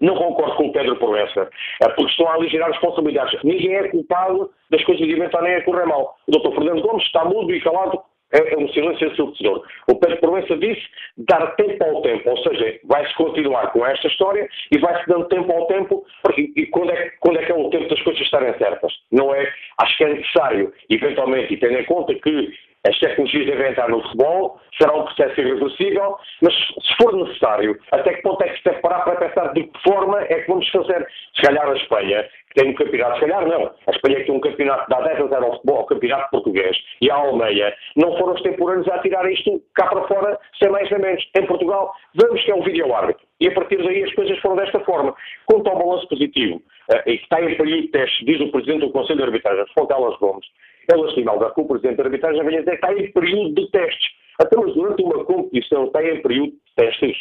Não 0.01 0.15
concordo 0.15 0.55
com 0.55 0.67
o 0.67 0.71
Pedro 0.73 0.97
Proença, 0.97 1.49
é 1.81 1.87
porque 1.89 2.11
estão 2.11 2.27
a 2.27 2.33
aligerar 2.33 2.69
responsabilidades. 2.69 3.41
Ninguém 3.43 3.75
é 3.75 3.87
culpado 3.87 4.51
das 4.69 4.83
coisas 4.83 5.07
de 5.07 5.13
inventarem 5.13 5.55
a 5.55 5.63
correr 5.63 5.85
mal. 5.85 6.17
O 6.27 6.31
Dr. 6.31 6.53
Fernando 6.53 6.81
Gomes 6.81 7.05
está 7.05 7.23
mudo 7.23 7.53
e 7.53 7.61
calado 7.61 8.03
é, 8.33 8.53
é 8.53 8.57
um 8.57 8.67
silêncio 8.69 9.07
ensurdecedor. 9.07 9.63
O 9.89 9.95
Pedro 9.99 10.17
Proença 10.17 10.57
disse 10.57 10.81
dar 11.17 11.55
tempo 11.55 11.83
ao 11.83 12.01
tempo, 12.01 12.29
ou 12.29 12.37
seja, 12.37 12.79
vai-se 12.85 13.13
continuar 13.15 13.71
com 13.71 13.85
esta 13.85 14.07
história 14.07 14.47
e 14.71 14.77
vai-se 14.77 15.07
dando 15.07 15.27
tempo 15.27 15.51
ao 15.51 15.67
tempo, 15.67 16.05
porque, 16.23 16.51
e 16.55 16.65
quando 16.67 16.91
é, 16.91 17.11
quando 17.19 17.39
é 17.39 17.45
que 17.45 17.51
é 17.51 17.55
o 17.55 17.69
tempo 17.69 17.87
das 17.87 18.01
coisas 18.01 18.21
estarem 18.21 18.57
certas? 18.57 18.91
Não 19.11 19.33
é? 19.33 19.51
Acho 19.79 19.97
que 19.97 20.03
é 20.03 20.13
necessário, 20.13 20.73
eventualmente, 20.89 21.53
e 21.53 21.57
tendo 21.57 21.79
em 21.79 21.85
conta 21.85 22.13
que 22.15 22.53
as 22.87 22.99
tecnologias 22.99 23.47
devem 23.47 23.71
entrar 23.71 23.89
no 23.89 24.01
futebol, 24.03 24.59
será 24.77 24.95
um 24.95 25.05
processo 25.05 25.41
irreversível, 25.41 26.17
mas 26.41 26.53
se 26.53 26.95
for 27.01 27.15
necessário, 27.15 27.79
até 27.91 28.13
que 28.13 28.21
ponto 28.21 28.43
é 28.43 28.49
que 28.49 28.61
se 28.61 28.81
parar 28.81 29.01
para 29.01 29.15
pensar 29.15 29.53
de 29.53 29.63
que 29.63 29.79
forma 29.81 30.21
é 30.21 30.41
que 30.41 30.47
vamos 30.47 30.69
fazer? 30.69 31.07
Se 31.35 31.41
calhar 31.41 31.67
a 31.67 31.75
Espanha, 31.75 32.27
tem 32.55 32.69
um 32.69 32.73
campeonato, 32.73 33.15
se 33.15 33.21
calhar 33.21 33.47
não, 33.47 33.71
a 33.85 33.91
Espanha 33.91 34.25
tem 34.25 34.33
um 34.33 34.39
campeonato 34.39 34.89
dá 34.89 35.01
10 35.01 35.21
a 35.21 35.27
0 35.27 35.45
ao 35.45 35.51
futebol, 35.53 35.77
ao 35.77 35.85
campeonato 35.85 36.31
português, 36.31 36.75
e 37.01 37.11
a 37.11 37.15
Alemanha, 37.15 37.73
não 37.95 38.17
foram 38.17 38.33
os 38.33 38.41
temporâneos 38.41 38.87
a 38.87 38.99
tirar 38.99 39.29
isto 39.31 39.61
cá 39.75 39.87
para 39.87 40.07
fora, 40.07 40.39
sem 40.61 40.71
mais 40.71 40.89
nem 40.89 41.01
menos. 41.01 41.23
Em 41.37 41.45
Portugal, 41.45 41.93
vamos 42.15 42.43
que 42.43 42.51
é 42.51 42.55
um 42.55 42.63
vídeo-árbitro. 42.63 43.25
E 43.39 43.47
a 43.47 43.51
partir 43.53 43.77
daí 43.77 44.03
as 44.03 44.13
coisas 44.13 44.39
foram 44.39 44.55
desta 44.55 44.79
forma. 44.81 45.13
Quanto 45.45 45.69
ao 45.69 45.77
balanço 45.77 46.07
positivo, 46.07 46.55
uh, 46.55 47.09
e 47.09 47.17
que 47.17 47.23
está 47.23 47.41
em 47.41 47.55
período 47.55 47.81
de 47.81 47.87
teste, 47.89 48.25
diz 48.25 48.39
o 48.39 48.51
Presidente 48.51 48.81
do 48.81 48.91
Conselho 48.91 49.17
de 49.17 49.23
Arbitragem, 49.23 49.65
Fontelas 49.77 50.17
Gomes, 50.19 50.45
ela 50.91 51.09
assinala 51.09 51.53
que 51.53 51.61
o 51.61 51.67
Presidente 51.67 51.97
da 51.97 52.03
Arbitragem 52.03 52.45
vem 52.45 52.59
dizer 52.59 52.77
que 52.79 52.85
está 52.85 52.93
em 52.93 53.11
período 53.11 53.55
de 53.55 53.71
testes. 53.71 54.07
Até 54.39 54.57
mas 54.57 54.73
durante 54.73 55.01
uma 55.01 55.23
competição 55.23 55.85
está 55.85 56.03
em 56.03 56.21
período 56.21 56.51
de 56.51 56.75
testes. 56.75 57.17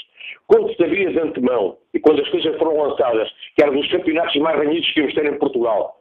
Quando 0.46 0.68
se 0.70 0.76
sabia 0.76 1.10
de 1.10 1.18
antemão, 1.18 1.78
e 1.92 2.00
quando 2.00 2.20
as 2.20 2.28
coisas 2.28 2.56
foram 2.58 2.76
lançadas, 2.76 3.30
que 3.54 3.62
era 3.62 3.72
dos 3.72 3.88
campeonatos 3.90 4.36
mais 4.36 4.58
renhidos 4.58 4.90
que 4.92 5.00
íamos 5.00 5.14
ter 5.14 5.26
em 5.26 5.38
Portugal, 5.38 5.96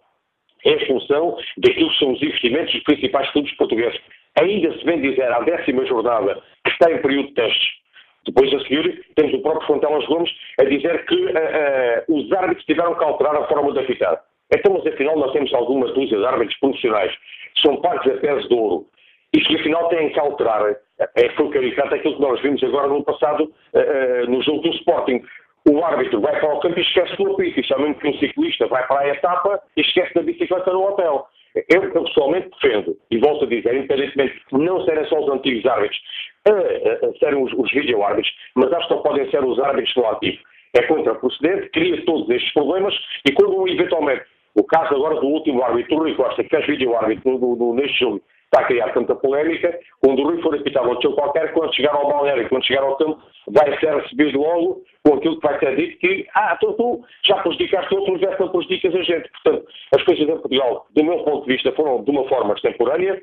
em 0.65 0.85
função 0.85 1.37
daquilo 1.57 1.89
que 1.89 1.99
são 1.99 2.13
os 2.13 2.21
investimentos 2.21 2.73
dos 2.73 2.83
principais 2.83 3.29
clubes 3.31 3.55
portugueses. 3.57 3.99
Ainda 4.39 4.75
se 4.77 4.85
vem 4.85 5.01
dizer 5.01 5.31
à 5.31 5.41
décima 5.41 5.85
jornada 5.85 6.41
que 6.63 6.71
está 6.71 6.91
em 6.91 7.01
período 7.01 7.27
de 7.27 7.33
testes. 7.33 7.83
Depois 8.25 8.53
a 8.53 8.59
seguir, 8.61 9.05
temos 9.15 9.33
o 9.33 9.41
próprio 9.41 9.67
Fontelas 9.67 10.05
Gomes 10.05 10.31
a 10.59 10.63
dizer 10.63 11.05
que 11.05 11.15
uh, 11.15 11.29
uh, 11.29 12.17
os 12.17 12.31
árbitros 12.31 12.65
tiveram 12.65 12.95
que 12.95 13.03
alterar 13.03 13.35
a 13.35 13.47
forma 13.47 13.73
de 13.73 13.79
apitar. 13.79 14.23
Então, 14.55 14.73
mas 14.73 14.87
afinal 14.87 15.17
nós 15.17 15.33
temos 15.33 15.53
algumas 15.53 15.93
dúzias 15.93 16.19
de 16.19 16.25
árbitros 16.25 16.57
profissionais 16.59 17.13
que 17.55 17.61
são 17.61 17.81
pagos 17.81 18.07
a 18.07 18.17
pés 18.17 18.47
de 18.47 18.53
ouro 18.53 18.87
e 19.33 19.41
que 19.41 19.55
afinal 19.55 19.89
têm 19.89 20.09
que 20.09 20.19
alterar. 20.19 20.75
É, 21.15 21.29
foi 21.29 21.49
caricato 21.49 21.95
aquilo 21.95 22.15
que 22.15 22.21
nós 22.21 22.41
vimos 22.41 22.63
agora 22.63 22.87
no 22.87 23.03
passado 23.03 23.43
uh, 23.43 24.29
no 24.29 24.41
jogo 24.43 24.59
do 24.61 24.69
Sporting. 24.75 25.23
O 25.69 25.83
árbitro 25.83 26.21
vai 26.21 26.39
para 26.39 26.53
o 26.53 26.59
campo 26.59 26.77
e 26.77 26.81
esquece 26.81 27.15
do 27.17 27.31
apito. 27.31 27.73
É 27.73 27.77
mesmo 27.77 27.95
que 27.95 28.07
um 28.07 28.17
ciclista 28.19 28.67
vai 28.67 28.85
para 28.85 28.99
a 28.99 29.09
etapa 29.09 29.61
e 29.75 29.81
esquece 29.81 30.13
da 30.13 30.21
bicicleta 30.21 30.71
no 30.71 30.87
hotel. 30.87 31.25
Eu, 31.69 31.83
eu 31.83 32.03
pessoalmente 32.03 32.49
defendo, 32.49 32.97
e 33.11 33.17
volto 33.19 33.45
a 33.45 33.47
dizer, 33.47 33.75
independentemente 33.75 34.41
de 34.51 34.57
não 34.57 34.83
serem 34.85 35.05
só 35.05 35.19
os 35.19 35.29
antigos 35.29 35.65
árbitros 35.65 35.99
a, 36.47 36.49
a, 36.49 37.09
a 37.09 37.13
serem 37.19 37.43
os, 37.43 37.53
os 37.53 37.71
vídeo-árbitros, 37.71 38.33
mas 38.55 38.73
acho 38.73 38.87
que 38.87 38.93
não 38.95 39.03
podem 39.03 39.29
ser 39.29 39.43
os 39.43 39.59
árbitros 39.59 39.95
no 39.95 40.07
ativo. 40.07 40.37
É 40.75 40.81
contraproducente, 40.83 41.69
cria 41.69 42.03
todos 42.05 42.27
estes 42.29 42.51
problemas 42.53 42.95
e 43.25 43.31
quando 43.33 43.67
eventualmente 43.67 44.23
o 44.55 44.63
caso 44.63 44.95
agora 44.95 45.15
do 45.19 45.27
último 45.27 45.63
árbitro, 45.63 45.97
Rui 45.97 46.15
Costa, 46.15 46.43
que 46.43 46.55
é 46.55 46.61
vídeo-árbitro 46.61 47.73
neste 47.73 47.99
jogo, 47.99 48.21
está 48.53 48.61
a 48.61 48.65
criar 48.65 48.93
tanta 48.93 49.15
polémica. 49.15 49.79
Quando 49.99 50.19
o 50.19 50.23
Rui 50.25 50.41
for 50.41 50.55
apitar 50.55 50.87
um 50.87 51.01
jogo 51.01 51.15
qualquer, 51.15 51.51
quando 51.53 51.73
chegar 51.73 51.93
ao 51.95 52.07
balneário, 52.07 52.47
quando 52.49 52.65
chegar 52.65 52.83
ao 52.83 52.95
campo, 52.97 53.19
vai 53.47 53.77
ser 53.79 53.95
recebido 53.95 54.39
logo 54.39 54.83
com 55.03 55.15
aquilo 55.15 55.39
que 55.39 55.47
vai 55.47 55.59
ser 55.59 55.75
dito 55.75 55.97
que, 55.97 56.27
ah, 56.35 56.55
tu, 56.57 56.73
tu 56.73 57.03
já 57.25 57.37
prejudicaste 57.37 57.93
outros, 57.95 58.21
já 58.21 58.37
não 58.37 58.49
prejudicas 58.49 58.95
a 58.95 59.01
gente. 59.01 59.29
Portanto, 59.29 59.67
as 59.95 60.03
coisas 60.03 60.29
em 60.29 60.37
Portugal, 60.37 60.85
do 60.95 61.03
meu 61.03 61.17
ponto 61.23 61.45
de 61.47 61.53
vista, 61.53 61.71
foram 61.71 62.03
de 62.03 62.11
uma 62.11 62.27
forma 62.29 62.53
extemporânea, 62.53 63.21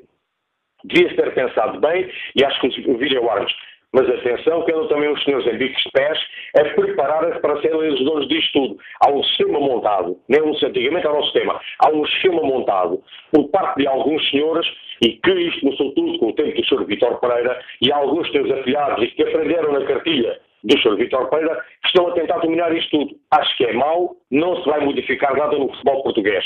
devia 0.83 1.15
ser 1.15 1.33
pensado 1.33 1.79
bem, 1.79 2.11
e 2.35 2.43
acho 2.43 2.59
que 2.59 2.67
os 2.67 2.99
vídeo-árbitros 2.99 3.55
mas 3.93 4.09
atenção, 4.09 4.63
que 4.63 4.71
andam 4.71 4.87
também 4.87 5.09
os 5.11 5.23
senhores 5.23 5.57
bicos 5.57 5.83
de 5.83 5.91
pés 5.91 6.19
a 6.57 6.63
preparar-se 6.63 7.39
para 7.39 7.61
serem 7.61 8.03
donos 8.03 8.27
disto 8.27 8.53
tudo. 8.53 8.77
Há 9.03 9.11
um 9.11 9.23
sistema 9.23 9.59
montado, 9.59 10.17
nem 10.29 10.41
um, 10.41 10.51
antigamente 10.51 11.05
era 11.05 11.17
um 11.17 11.23
sistema, 11.23 11.59
há 11.79 11.89
um 11.89 12.05
sistema 12.05 12.41
montado 12.41 13.01
por 13.31 13.49
parte 13.49 13.77
de 13.77 13.87
alguns 13.87 14.29
senhores 14.29 14.67
e 15.01 15.13
que 15.13 15.31
isto 15.31 15.61
começou 15.61 15.91
tudo 15.93 16.19
com 16.19 16.27
o 16.29 16.33
tempo 16.33 16.55
do 16.55 16.65
Sr. 16.65 16.85
Vitor 16.85 17.19
Pereira 17.19 17.59
e 17.81 17.91
alguns 17.91 18.31
teus 18.31 18.49
afiliados 18.51 19.03
e 19.03 19.07
que 19.07 19.23
aprenderam 19.23 19.73
na 19.73 19.85
cartilha 19.85 20.39
do 20.63 20.79
Sr. 20.79 20.95
Vitor 20.95 21.29
Pereira 21.29 21.55
que 21.81 21.87
estão 21.87 22.07
a 22.07 22.13
tentar 22.13 22.37
dominar 22.39 22.75
isto 22.75 22.91
tudo. 22.91 23.15
Acho 23.31 23.57
que 23.57 23.65
é 23.65 23.73
mau, 23.73 24.15
não 24.29 24.61
se 24.61 24.69
vai 24.69 24.79
modificar 24.85 25.35
nada 25.35 25.57
no 25.57 25.69
futebol 25.69 26.03
português. 26.03 26.45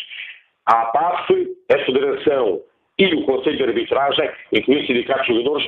A 0.68 0.82
APAF, 0.82 1.48
a 1.72 1.78
Federação 1.86 2.62
e 2.98 3.14
o 3.14 3.26
Conselho 3.26 3.58
de 3.58 3.64
Arbitragem, 3.64 4.32
incluindo 4.54 4.84
o 4.84 4.88
Sindicato 4.88 5.22
de 5.22 5.28
Jogadores, 5.28 5.68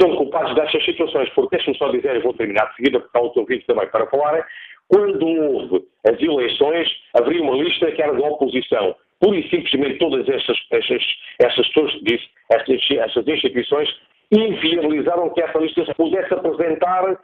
são 0.00 0.16
culpados 0.16 0.54
destas 0.54 0.84
situações, 0.84 1.28
porque 1.30 1.56
deixe-me 1.56 1.76
só 1.76 1.88
dizer, 1.90 2.22
vou 2.22 2.32
terminar 2.34 2.68
de 2.70 2.76
seguida, 2.76 3.00
porque 3.00 3.18
há 3.18 3.20
outros 3.20 3.42
ouvintes 3.42 3.66
também 3.66 3.86
para 3.88 4.06
falarem, 4.06 4.42
quando 4.88 5.26
houve 5.26 5.84
as 6.08 6.20
eleições, 6.20 6.88
haveria 7.14 7.42
uma 7.42 7.56
lista 7.62 7.90
que 7.92 8.02
era 8.02 8.12
da 8.12 8.26
oposição. 8.26 8.96
Pura 9.20 9.36
e 9.36 9.48
simplesmente 9.50 9.98
todas 9.98 10.28
essas, 10.28 10.58
essas, 10.70 11.02
essas 11.38 11.66
pessoas 11.68 11.92
disse, 12.02 12.26
essas, 12.50 12.90
essas 12.90 13.28
instituições 13.28 13.88
inviabilizaram 14.32 15.30
que 15.30 15.42
essa 15.42 15.58
lista 15.58 15.84
se 15.84 15.94
pudesse 15.94 16.32
apresentar 16.32 17.18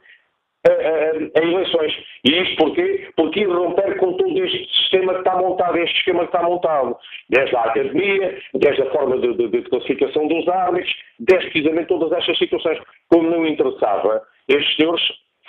em 1.35 1.53
eleições. 1.53 1.93
E 2.23 2.41
isto 2.41 2.55
porquê? 2.57 3.09
Porque 3.15 3.41
ir 3.41 3.49
romper 3.49 3.97
com 3.97 4.13
todo 4.13 4.43
este 4.43 4.67
sistema 4.77 5.13
que 5.13 5.19
está 5.19 5.35
montado, 5.37 5.77
este 5.77 5.97
esquema 5.97 6.19
que 6.27 6.35
está 6.35 6.43
montado. 6.43 6.97
Desde 7.29 7.55
a 7.55 7.61
academia, 7.61 8.37
desde 8.53 8.81
a 8.81 8.91
forma 8.91 9.17
de, 9.17 9.33
de, 9.33 9.47
de 9.47 9.61
classificação 9.63 10.27
dos 10.27 10.47
árbitros, 10.47 10.93
desde 11.19 11.49
precisamente 11.51 11.87
todas 11.87 12.11
estas 12.11 12.37
situações. 12.37 12.79
Como 13.09 13.29
não 13.29 13.45
interessava, 13.45 14.21
estes 14.47 14.75
senhores 14.75 15.03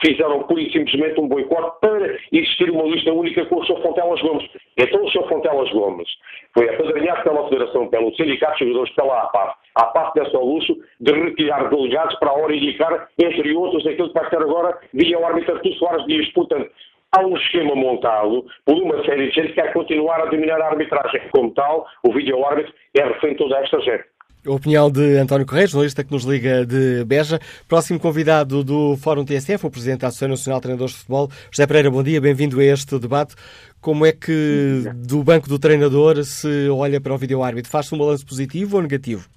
fizeram 0.05 0.43
pura 0.45 0.61
e 0.61 0.73
simplesmente 0.73 1.21
um 1.21 1.29
boicote 1.29 1.81
para 1.81 2.19
existir 2.33 2.71
uma 2.71 2.85
lista 2.85 3.13
única 3.13 3.45
com 3.47 3.57
o 3.57 3.67
Sr. 3.67 3.83
Fontelas 3.83 4.21
Gomes. 4.21 4.51
Então 4.77 5.05
o 5.05 5.11
Sr. 5.11 5.29
Fontelas 5.29 5.71
Gomes 5.71 6.09
foi 6.55 6.69
apadrinhado 6.69 7.23
pela 7.23 7.49
Federação, 7.49 7.89
pelo 7.89 8.15
Sindicato 8.15 8.59
de 8.59 8.67
Jogadores, 8.67 8.95
pela 8.95 9.23
APAF, 9.23 9.55
a 9.75 9.85
parte 9.87 10.15
dessa 10.15 10.39
luxo 10.39 10.77
de 11.01 11.13
retirar 11.13 11.69
delegados 11.69 12.19
para 12.19 12.31
a 12.31 12.35
hora 12.35 12.55
indicar, 12.55 13.09
entre 13.19 13.55
outros, 13.55 13.87
aquilo 13.87 14.09
que 14.09 14.15
vai 14.15 14.29
ser 14.31 14.39
agora 14.39 14.79
via 14.93 15.19
o 15.19 15.27
árbitro 15.27 15.55
Artur 15.55 15.73
Soares 15.75 16.07
Dias. 16.07 16.29
Portanto, 16.33 16.71
há 17.17 17.25
um 17.25 17.37
esquema 17.37 17.75
montado 17.75 18.45
por 18.65 18.77
uma 18.77 19.03
série 19.05 19.29
de 19.29 19.35
gente 19.35 19.49
que 19.49 19.55
quer 19.55 19.73
continuar 19.73 20.21
a 20.21 20.27
dominar 20.27 20.61
a 20.61 20.69
arbitragem. 20.69 21.23
Como 21.31 21.53
tal, 21.55 21.87
o 22.07 22.13
vídeo-árbitro 22.13 22.73
é 22.97 23.05
refém 23.05 23.35
toda 23.35 23.59
esta 23.59 23.81
gente. 23.81 24.05
A 24.47 24.53
opinião 24.53 24.89
de 24.89 25.18
António 25.18 25.45
Correia, 25.45 25.66
jornalista 25.66 26.05
que 26.05 26.12
nos 26.12 26.22
liga 26.22 26.64
de 26.64 27.05
Beja. 27.05 27.41
Próximo 27.66 27.99
convidado 27.99 28.62
do 28.62 28.97
Fórum 28.97 29.24
TSF, 29.24 29.66
o 29.66 29.70
Presidente 29.70 30.01
da 30.01 30.09
Associação 30.09 30.28
Nacional 30.28 30.61
de 30.61 30.62
Treinadores 30.62 30.93
de 30.93 30.99
Futebol, 31.01 31.28
José 31.51 31.66
Pereira, 31.66 31.91
bom 31.91 32.05
dia, 32.05 32.20
bem-vindo 32.20 32.61
a 32.61 32.64
este 32.64 32.99
debate. 33.01 33.34
Como 33.80 34.07
é 34.07 34.12
que 34.12 34.84
do 34.95 35.24
banco 35.24 35.49
do 35.49 35.59
treinador 35.59 36.22
se 36.22 36.68
olha 36.70 37.01
para 37.01 37.12
o 37.12 37.18
vídeo-árbitro? 37.18 37.68
Faz-se 37.68 37.93
um 37.93 37.99
balanço 37.99 38.24
positivo 38.24 38.76
ou 38.76 38.82
negativo? 38.82 39.28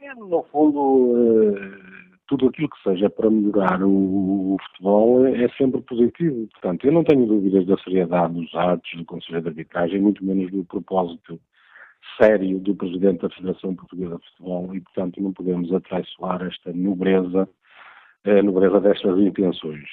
É, 0.00 0.14
no 0.14 0.44
fundo, 0.44 1.58
tudo 2.28 2.46
aquilo 2.46 2.68
que 2.68 2.82
seja 2.88 3.10
para 3.10 3.28
melhorar 3.28 3.82
o, 3.82 4.56
futebol 4.68 5.26
é 5.26 5.48
sempre 5.58 5.80
positivo. 5.82 6.46
Portanto, 6.52 6.86
eu 6.86 6.92
não 6.92 7.02
tenho 7.02 7.26
dúvidas 7.26 7.66
da 7.66 7.76
seriedade 7.78 8.34
dos 8.34 8.54
atos 8.54 8.90
do 8.96 9.04
Conselho 9.04 9.42
de 9.42 9.48
Arbitragem, 9.48 10.00
muito 10.00 10.24
menos 10.24 10.52
do 10.52 10.64
propósito 10.64 11.40
sério 12.18 12.58
do 12.58 12.74
Presidente 12.74 13.22
da 13.22 13.30
Federação 13.30 13.74
Portuguesa 13.74 14.16
de 14.16 14.28
Futebol 14.30 14.74
e, 14.74 14.80
portanto, 14.80 15.22
não 15.22 15.32
podemos 15.32 15.72
atraiçoar 15.72 16.42
esta 16.42 16.72
nobreza, 16.72 17.48
a 18.24 18.42
nobreza 18.42 18.80
destas 18.80 19.18
intenções. 19.18 19.88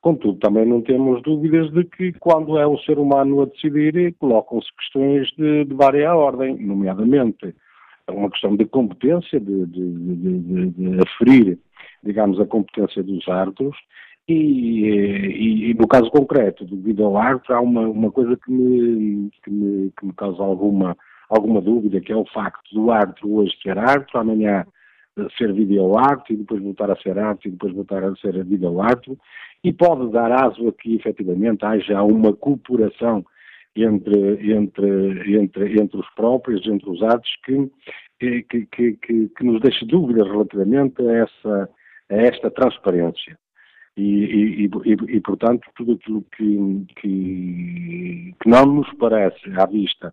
Contudo, 0.00 0.38
também 0.38 0.66
não 0.66 0.82
temos 0.82 1.22
dúvidas 1.22 1.72
de 1.72 1.84
que, 1.84 2.12
quando 2.14 2.58
é 2.58 2.66
o 2.66 2.78
ser 2.78 2.98
humano 2.98 3.42
a 3.42 3.46
decidir, 3.46 4.14
colocam-se 4.18 4.68
questões 4.76 5.28
de, 5.36 5.64
de 5.64 5.74
várias 5.74 6.12
ordem, 6.12 6.56
nomeadamente 6.58 7.54
uma 8.10 8.30
questão 8.30 8.54
de 8.54 8.66
competência, 8.66 9.40
de, 9.40 9.66
de, 9.66 9.92
de, 9.92 10.70
de 10.70 11.00
aferir, 11.00 11.58
digamos, 12.02 12.38
a 12.38 12.44
competência 12.44 13.02
dos 13.02 13.26
árbitros, 13.28 13.76
e, 14.28 14.34
e, 14.34 15.70
e, 15.70 15.74
no 15.74 15.86
caso 15.86 16.10
concreto 16.10 16.64
do 16.64 16.76
vídeo 16.76 17.16
árbitro, 17.16 17.54
há 17.54 17.60
uma, 17.60 17.82
uma 17.82 18.10
coisa 18.10 18.36
que 18.36 18.50
me, 18.50 19.30
que 19.42 19.50
me, 19.50 19.92
que 19.98 20.06
me 20.06 20.12
causa 20.14 20.42
alguma 20.42 20.96
alguma 21.28 21.60
dúvida, 21.60 22.00
que 22.00 22.12
é 22.12 22.16
o 22.16 22.26
facto 22.26 22.74
do 22.74 22.90
árbitro 22.90 23.32
hoje 23.34 23.56
ser 23.62 23.78
árbitro, 23.78 24.18
amanhã 24.18 24.66
eh, 25.18 25.26
ser 25.38 25.52
vídeo-árbitro 25.52 26.34
e 26.34 26.36
depois 26.36 26.62
voltar 26.62 26.90
a 26.90 26.96
ser 26.96 27.18
árbitro 27.18 27.48
e 27.48 27.52
depois 27.52 27.72
voltar 27.72 28.04
a 28.04 28.16
ser 28.16 28.44
vídeo-árbitro, 28.44 29.18
e 29.62 29.72
pode 29.72 30.10
dar 30.12 30.30
aso 30.32 30.68
a 30.68 30.72
que 30.72 30.94
efetivamente 30.96 31.64
haja 31.64 32.02
uma 32.02 32.32
cooperação 32.32 33.24
entre, 33.76 34.52
entre, 34.52 35.36
entre, 35.36 35.80
entre 35.80 35.96
os 35.98 36.08
próprios, 36.14 36.66
entre 36.66 36.88
os 36.88 37.02
árbitros, 37.02 37.70
eh, 38.20 38.42
que, 38.48 38.66
que, 38.66 38.92
que, 38.94 39.28
que, 39.28 39.44
nos 39.44 39.60
deixa 39.60 39.84
dúvidas 39.86 40.26
relativamente 40.28 41.02
a, 41.02 41.12
essa, 41.12 41.70
a 42.10 42.14
esta 42.14 42.50
transparência. 42.50 43.38
E, 43.96 44.02
e, 44.02 44.64
e, 44.64 45.16
e, 45.16 45.20
portanto, 45.20 45.68
tudo 45.76 45.92
aquilo 45.92 46.24
que, 46.36 46.86
que, 46.96 48.34
que 48.40 48.48
não 48.48 48.66
nos 48.66 48.92
parece 48.94 49.50
à 49.56 49.66
vista 49.66 50.12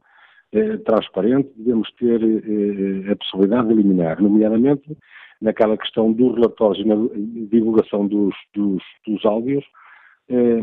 eh, 0.52 0.78
transparente, 0.78 1.50
devemos 1.56 1.92
ter 1.94 2.22
eh, 2.22 3.12
a 3.12 3.16
possibilidade 3.16 3.68
de 3.68 3.74
eliminar, 3.74 4.22
nomeadamente 4.22 4.98
naquela 5.42 5.78
questão 5.78 6.12
dos 6.12 6.36
relatórios 6.36 6.86
e 6.86 6.88
na 6.88 6.96
divulgação 7.50 8.08
dos, 8.08 8.36
dos, 8.54 8.84
dos 9.08 9.26
áudios, 9.26 9.66
eh, 10.30 10.62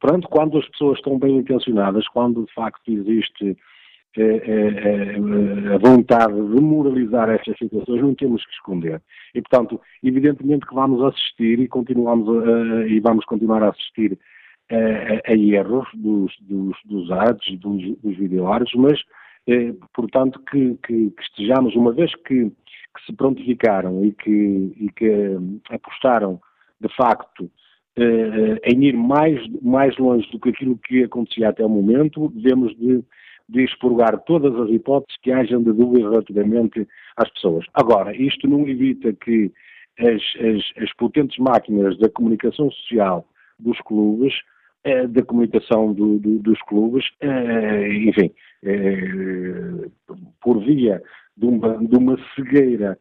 pronto, 0.00 0.28
quando 0.28 0.58
as 0.58 0.68
pessoas 0.68 0.98
estão 0.98 1.18
bem 1.18 1.36
intencionadas, 1.36 2.06
quando 2.08 2.44
de 2.44 2.52
facto 2.52 2.90
existe 2.90 3.56
eh, 4.18 4.22
eh, 4.22 5.16
eh, 5.18 5.74
a 5.74 5.78
vontade 5.78 6.34
de 6.34 6.60
moralizar 6.60 7.28
estas 7.28 7.58
situações, 7.58 8.00
não 8.00 8.14
temos 8.14 8.42
que 8.46 8.52
esconder. 8.52 9.02
E, 9.34 9.42
portanto, 9.42 9.78
evidentemente 10.02 10.66
que 10.66 10.74
vamos 10.74 11.02
assistir 11.04 11.60
e 11.60 11.68
continuamos 11.68 12.26
a, 12.26 12.86
e 12.86 12.98
vamos 13.00 13.26
continuar 13.26 13.62
a 13.62 13.68
assistir 13.68 14.18
a, 14.70 15.32
a 15.32 15.34
erros 15.34 15.86
dos, 15.94 16.32
dos, 16.40 16.76
dos 16.84 17.10
ads, 17.10 17.58
dos, 17.58 17.82
dos 17.98 18.16
videoários, 18.16 18.72
mas, 18.74 19.00
eh, 19.46 19.74
portanto, 19.94 20.40
que, 20.50 20.76
que, 20.86 21.10
que, 21.10 21.22
estejamos, 21.22 21.74
uma 21.76 21.92
vez 21.92 22.14
que, 22.26 22.50
que, 22.50 23.06
se 23.06 23.12
prontificaram 23.12 24.04
e 24.04 24.12
que, 24.12 24.74
e 24.76 24.90
que 24.94 25.06
eh, 25.06 25.38
apostaram, 25.70 26.40
de 26.80 26.88
facto, 26.96 27.50
eh, 27.96 28.60
em 28.64 28.84
ir 28.84 28.94
mais, 28.94 29.40
mais 29.62 29.96
longe 29.98 30.28
do 30.30 30.40
que 30.40 30.50
aquilo 30.50 30.78
que 30.78 31.04
acontecia 31.04 31.48
até 31.48 31.64
o 31.64 31.68
momento, 31.68 32.28
devemos 32.34 32.76
de, 32.76 33.04
de 33.48 33.64
expurgar 33.64 34.18
todas 34.24 34.54
as 34.54 34.70
hipóteses 34.70 35.16
que 35.22 35.30
hajam 35.30 35.62
de 35.62 35.72
dúvida 35.72 36.10
relativamente 36.10 36.86
às 37.16 37.30
pessoas. 37.30 37.64
Agora, 37.72 38.14
isto 38.16 38.48
não 38.48 38.66
evita 38.66 39.12
que 39.12 39.52
as, 39.98 40.22
as, 40.40 40.82
as 40.82 40.92
potentes 40.94 41.38
máquinas 41.38 41.96
da 41.98 42.08
comunicação 42.08 42.70
social 42.70 43.26
dos 43.58 43.78
clubes 43.80 44.34
eh, 44.86 45.08
da 45.08 45.20
comunicação 45.20 45.92
do, 45.92 46.20
do, 46.20 46.38
dos 46.38 46.62
clubes, 46.62 47.04
eh, 47.20 47.88
enfim, 48.04 48.30
eh, 48.62 49.88
por 50.40 50.64
via 50.64 51.02
de 51.36 51.44
uma, 51.44 51.76
de 51.78 51.96
uma 51.96 52.16
cegueira 52.36 52.96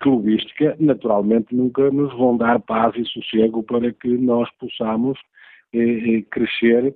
clubística, 0.00 0.74
naturalmente 0.80 1.54
nunca 1.54 1.90
nos 1.90 2.10
vão 2.16 2.38
dar 2.38 2.58
paz 2.60 2.94
e 2.96 3.04
sossego 3.04 3.62
para 3.62 3.92
que 3.92 4.08
nós 4.08 4.48
possamos 4.58 5.18
crescer, 6.30 6.94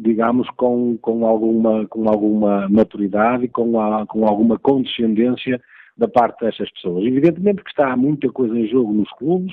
digamos, 0.00 0.48
com, 0.50 0.96
com, 0.98 1.26
alguma, 1.26 1.84
com 1.88 2.08
alguma 2.08 2.68
maturidade, 2.68 3.48
com, 3.48 3.80
a, 3.80 4.06
com 4.06 4.24
alguma 4.24 4.56
condescendência 4.56 5.60
da 5.96 6.06
parte 6.06 6.44
destas 6.44 6.70
pessoas. 6.70 7.04
Evidentemente 7.04 7.64
que 7.64 7.70
está 7.70 7.96
muita 7.96 8.30
coisa 8.30 8.56
em 8.56 8.68
jogo 8.68 8.92
nos 8.92 9.10
clubes, 9.14 9.52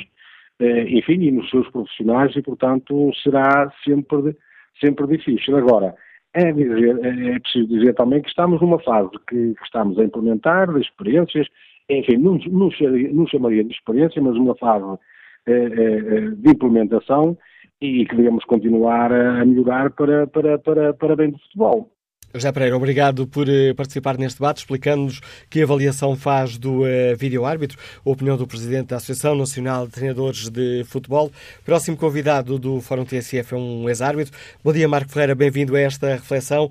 enfim, 0.60 1.22
e 1.22 1.32
nos 1.32 1.50
seus 1.50 1.70
profissionais 1.70 2.36
e, 2.36 2.42
portanto, 2.42 3.12
será 3.22 3.72
sempre, 3.84 4.36
sempre 4.80 5.08
difícil. 5.08 5.58
Agora, 5.58 5.96
é, 6.34 6.52
dizer, 6.52 7.00
é, 7.04 7.36
é 7.36 7.40
preciso 7.40 7.68
dizer 7.68 7.94
também 7.94 8.22
que 8.22 8.30
estamos 8.30 8.62
numa 8.62 8.80
fase 8.80 9.10
que, 9.28 9.54
que 9.54 9.64
estamos 9.64 9.98
a 9.98 10.04
implementar 10.04 10.72
de 10.74 10.82
experiências, 10.82 11.48
enfim, 11.90 12.18
não, 12.18 12.38
não, 12.50 12.70
não 13.14 13.28
chamaria 13.28 13.64
de 13.64 13.74
experiência, 13.74 14.22
mas 14.22 14.36
uma 14.36 14.56
fase 14.56 15.00
é, 15.46 16.30
de 16.32 16.50
implementação 16.50 17.38
e 17.82 18.06
que 18.06 18.16
devemos 18.16 18.44
continuar 18.46 19.12
a 19.12 19.46
melhorar 19.46 19.92
para, 19.92 20.28
para, 20.28 20.58
para, 20.60 20.94
para 20.94 21.16
bem 21.16 21.32
do 21.32 21.40
futebol. 21.40 21.95
José 22.36 22.52
Pereira, 22.52 22.76
obrigado 22.76 23.26
por 23.26 23.48
eh, 23.48 23.74
participar 23.74 24.18
neste 24.18 24.42
debate, 24.42 24.58
explicando-nos 24.58 25.22
que 25.50 25.64
avaliação 25.64 26.18
faz 26.18 26.58
do 26.58 26.82
uh, 26.82 27.16
vídeo-árbitro, 27.18 27.78
a 28.06 28.10
opinião 28.10 28.36
do 28.36 28.46
Presidente 28.46 28.88
da 28.88 28.98
Associação 28.98 29.38
Nacional 29.38 29.86
de 29.86 29.94
Treinadores 29.94 30.50
de 30.50 30.84
Futebol. 30.84 31.32
Próximo 31.64 31.96
convidado 31.96 32.60
do 32.60 32.82
Fórum 32.82 33.06
TSF 33.06 33.54
é 33.54 33.58
um 33.58 33.88
ex-árbitro. 33.88 34.38
Bom 34.62 34.74
dia, 34.74 34.86
Marco 34.86 35.10
Ferreira, 35.12 35.34
bem-vindo 35.34 35.78
a 35.78 35.80
esta 35.80 36.10
reflexão. 36.10 36.70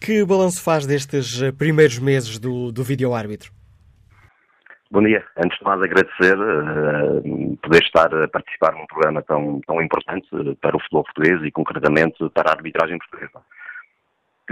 Que 0.00 0.24
balanço 0.24 0.62
faz 0.62 0.86
destes 0.86 1.42
eh, 1.42 1.52
primeiros 1.52 1.98
meses 1.98 2.38
do, 2.38 2.72
do 2.72 2.82
vídeo-árbitro? 2.82 3.52
Bom 4.90 5.02
dia. 5.02 5.22
Antes 5.36 5.58
de 5.58 5.64
mais 5.64 5.82
agradecer 5.82 6.34
uh, 6.38 7.58
poder 7.62 7.82
estar 7.82 8.14
a 8.14 8.26
participar 8.28 8.72
num 8.72 8.86
programa 8.86 9.20
tão, 9.20 9.60
tão 9.66 9.82
importante 9.82 10.26
para 10.62 10.74
o 10.74 10.80
futebol 10.80 11.04
português 11.04 11.42
e 11.42 11.50
concretamente 11.50 12.16
para 12.30 12.48
a 12.48 12.54
arbitragem 12.54 12.96
portuguesa 12.96 13.44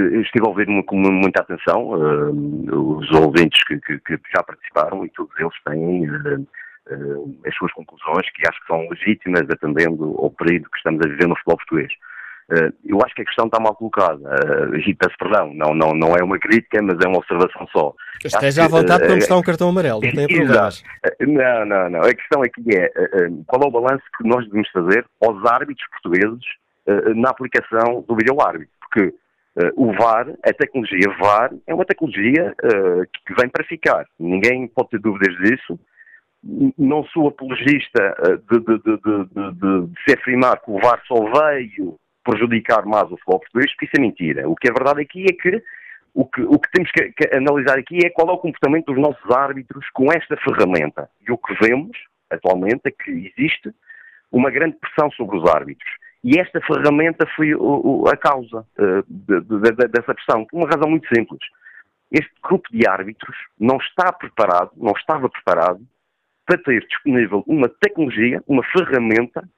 estive 0.00 0.46
a 0.46 0.48
ouvir 0.48 0.66
com 0.84 0.96
muita 0.96 1.42
atenção 1.42 1.90
uh, 1.90 2.98
os 2.98 3.10
ouvintes 3.12 3.62
que, 3.64 3.78
que, 3.80 3.98
que, 3.98 4.18
já 4.34 4.42
participaram 4.42 5.04
e 5.04 5.10
todos 5.10 5.32
eles 5.38 5.52
têm 5.66 6.08
uh, 6.08 6.40
uh, 6.90 7.38
as 7.46 7.54
suas 7.56 7.72
conclusões, 7.72 8.30
que 8.32 8.48
acho 8.48 8.60
que 8.60 8.66
são 8.66 8.88
legítimas, 8.88 9.42
atendendo 9.50 10.16
ao 10.18 10.30
período 10.30 10.70
que 10.70 10.78
estamos 10.78 11.04
a 11.04 11.08
viver 11.08 11.28
no 11.28 11.36
futebol 11.36 11.58
português. 11.58 11.92
Eu 12.84 12.98
acho 13.02 13.14
que 13.14 13.22
a 13.22 13.24
questão 13.24 13.46
está 13.46 13.58
mal 13.58 13.74
colocada. 13.74 14.20
E 14.84 14.94
peço 14.94 15.16
perdão, 15.16 15.54
não, 15.54 15.72
não, 15.72 15.92
não 15.94 16.14
é 16.14 16.22
uma 16.22 16.38
crítica, 16.38 16.82
mas 16.82 16.98
é 17.02 17.08
uma 17.08 17.18
observação 17.18 17.66
só. 17.68 17.94
Esteja 18.22 18.64
à 18.64 18.68
vontade 18.68 19.06
para 19.06 19.14
mostrar 19.14 19.36
um 19.38 19.42
cartão 19.42 19.70
amarelo, 19.70 20.00
não 20.02 20.26
tem. 20.26 20.44
Não, 21.26 21.64
não, 21.64 21.88
não. 21.88 22.00
A 22.00 22.14
questão 22.14 22.42
aqui 22.42 22.62
é 22.76 22.90
qual 23.46 23.62
é 23.62 23.66
o 23.68 23.70
balanço 23.70 24.02
que 24.18 24.28
nós 24.28 24.44
devemos 24.44 24.68
fazer 24.70 25.06
aos 25.24 25.42
árbitros 25.46 25.88
portugueses 25.92 26.44
na 27.14 27.30
aplicação 27.30 28.04
do 28.06 28.14
vídeo-árbitro. 28.16 28.68
Porque 28.80 29.14
o 29.76 29.92
VAR, 29.92 30.28
a 30.42 30.52
tecnologia 30.52 31.14
VAR, 31.20 31.52
é 31.66 31.74
uma 31.74 31.84
tecnologia 31.84 32.54
que 33.26 33.34
vem 33.34 33.48
para 33.48 33.64
ficar. 33.64 34.06
Ninguém 34.18 34.66
pode 34.68 34.90
ter 34.90 34.98
dúvidas 34.98 35.36
disso 35.38 35.78
não 36.76 37.04
sou 37.04 37.28
apologista 37.28 38.14
de, 38.50 38.58
de, 38.58 38.78
de, 38.78 39.86
de, 39.86 40.00
se 40.04 40.18
afirmar 40.18 40.60
que 40.60 40.70
o 40.70 40.78
VAR 40.80 41.00
só 41.06 41.14
veio 41.14 41.96
prejudicar 42.24 42.84
mais 42.84 43.04
o 43.04 43.16
futebol 43.16 43.40
português, 43.40 43.70
porque 43.72 43.86
isso 43.86 43.96
é 43.96 44.00
mentira. 44.00 44.48
O 44.48 44.56
que 44.56 44.68
é 44.68 44.72
verdade 44.72 45.02
aqui 45.02 45.24
é 45.24 45.32
que 45.32 45.62
o 46.14 46.26
que, 46.26 46.42
o 46.42 46.58
que 46.58 46.70
temos 46.72 46.90
que, 46.90 47.10
que, 47.12 47.34
analisar 47.34 47.78
aqui 47.78 47.98
é 48.04 48.10
qual 48.10 48.28
é 48.28 48.32
o 48.32 48.38
comportamento 48.38 48.86
dos 48.86 48.98
nossos 48.98 49.30
árbitros 49.30 49.88
com 49.90 50.12
esta 50.12 50.36
ferramenta. 50.36 51.08
E 51.26 51.32
o 51.32 51.38
que 51.38 51.54
vemos 51.54 51.96
atualmente 52.30 52.82
é 52.84 52.90
que 52.90 53.32
existe 53.36 53.72
uma 54.30 54.50
grande 54.50 54.76
pressão 54.76 55.10
sobre 55.12 55.38
os 55.38 55.48
árbitros. 55.48 55.90
E 56.24 56.38
esta 56.38 56.60
ferramenta 56.60 57.26
foi 57.34 57.54
o, 57.54 58.02
o, 58.02 58.08
a 58.08 58.16
causa 58.16 58.64
uh, 58.78 59.02
de, 59.08 59.40
de, 59.40 59.60
de, 59.60 59.88
dessa 59.88 60.14
pressão, 60.14 60.44
por 60.44 60.56
uma 60.56 60.68
razão 60.68 60.88
muito 60.88 61.08
simples. 61.14 61.40
Este 62.10 62.32
grupo 62.42 62.68
de 62.70 62.86
árbitros 62.86 63.36
não 63.58 63.76
está 63.78 64.12
preparado, 64.12 64.70
não 64.76 64.92
estava 64.92 65.28
preparado 65.28 65.80
para 66.46 66.58
ter 66.58 66.86
disponível 66.86 67.42
uma 67.46 67.68
tecnologia, 67.68 68.42
uma 68.46 68.62
ferramenta 68.64 69.48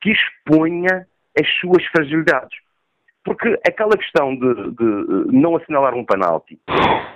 que 0.00 0.10
exponha 0.10 1.06
as 1.38 1.48
suas 1.60 1.84
fragilidades. 1.86 2.58
Porque 3.22 3.48
aquela 3.66 3.96
questão 3.96 4.34
de, 4.34 4.54
de, 4.72 5.32
não 5.32 5.56
assinalar 5.56 5.94
um 5.94 6.04
penalti 6.04 6.58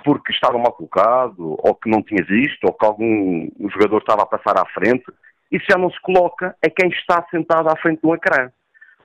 porque 0.03 0.31
estava 0.31 0.57
mal 0.57 0.71
colocado, 0.71 1.57
ou 1.57 1.73
que 1.73 1.89
não 1.89 2.03
tinha 2.03 2.23
visto, 2.23 2.63
ou 2.65 2.73
que 2.73 2.85
algum 2.85 3.49
jogador 3.73 3.97
estava 3.97 4.21
a 4.21 4.27
passar 4.27 4.59
à 4.59 4.65
frente, 4.67 5.03
isso 5.51 5.65
já 5.67 5.77
não 5.77 5.89
se 5.89 5.99
coloca 6.01 6.55
a 6.63 6.69
quem 6.69 6.89
está 6.89 7.25
sentado 7.31 7.69
à 7.69 7.75
frente 7.77 8.01
do 8.01 8.13
ecrã. 8.13 8.51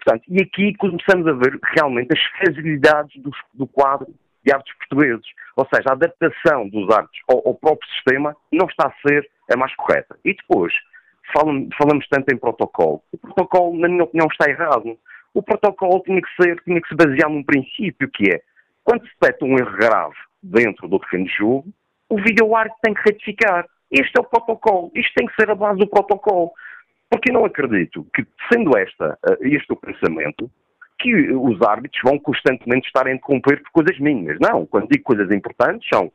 Portanto, 0.03 0.25
e 0.29 0.43
aqui 0.43 0.75
começamos 0.77 1.27
a 1.27 1.33
ver 1.33 1.59
realmente 1.77 2.13
as 2.13 2.23
fragilidades 2.39 3.21
do, 3.23 3.31
do 3.55 3.67
quadro 3.67 4.09
de 4.45 4.53
árbitros 4.53 4.77
portugueses. 4.79 5.27
Ou 5.57 5.67
seja, 5.73 5.91
a 5.91 5.93
adaptação 5.93 6.69
dos 6.69 6.89
árbitros 6.91 7.23
ao, 7.29 7.49
ao, 7.49 7.55
próprio 7.55 7.89
sistema 7.93 8.35
não 8.51 8.67
está 8.67 8.89
a 8.89 9.09
ser 9.09 9.29
a 9.53 9.57
mais 9.57 9.75
correta. 9.77 10.19
E 10.25 10.35
depois, 10.35 10.73
falamos 11.35 12.07
tanto 12.09 12.33
em 12.33 12.39
protocolo. 12.39 13.03
O 13.13 13.19
protocolo, 13.19 13.79
na 13.79 13.89
minha 13.89 14.05
opinião, 14.05 14.29
está 14.31 14.51
errado. 14.51 14.99
O 15.35 15.43
protocolo 15.43 16.03
tinha 16.05 16.21
que 16.21 16.43
ser, 16.43 16.61
tinha 16.65 16.81
que 16.81 16.89
se 16.89 16.95
basear 16.95 17.29
num 17.29 17.43
princípio 17.43 18.11
que 18.11 18.33
é, 18.33 18.41
quando 18.83 19.03
se 19.03 19.13
detecta 19.21 19.45
um 19.45 19.57
erro 19.59 19.77
grave 19.77 20.17
dentro 20.43 20.89
do 20.89 20.99
terreno 20.99 21.27
de 21.27 21.37
jogo, 21.37 21.69
o 22.09 22.17
vídeo-árbitro 22.17 22.81
tem 22.83 22.95
que 22.95 23.03
retificar. 23.05 23.67
Este 23.91 24.17
é 24.17 24.21
o 24.21 24.25
protocolo. 24.25 24.91
Isto 24.95 25.13
tem 25.15 25.27
que 25.27 25.35
ser 25.35 25.51
a 25.51 25.55
base 25.55 25.79
do 25.79 25.87
protocolo. 25.87 26.53
Porque 27.11 27.33
não 27.33 27.45
acredito 27.45 28.07
que, 28.15 28.25
sendo 28.51 28.77
esta, 28.79 29.19
eh, 29.29 29.49
este 29.49 29.73
o 29.73 29.77
pensamento, 29.77 30.49
que 31.01 31.33
os 31.33 31.61
árbitros 31.63 32.01
vão 32.05 32.19
constantemente 32.19 32.87
estar 32.87 33.07
a 33.07 33.13
interromper 33.13 33.63
por 33.63 33.71
coisas 33.73 33.99
mínimas. 33.99 34.39
Não, 34.41 34.65
quando 34.67 34.89
digo 34.89 35.03
coisas 35.03 35.31
importantes, 35.33 35.89
são 35.93 36.13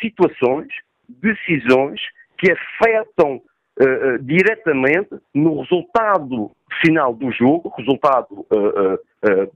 situações, 0.00 0.68
decisões 1.08 2.00
que 2.38 2.50
afetam 2.52 3.36
uh, 3.36 4.18
diretamente 4.22 5.10
no 5.34 5.60
resultado 5.60 6.50
final 6.80 7.12
do 7.12 7.30
jogo, 7.32 7.74
resultado, 7.76 8.46
uh, 8.52 8.98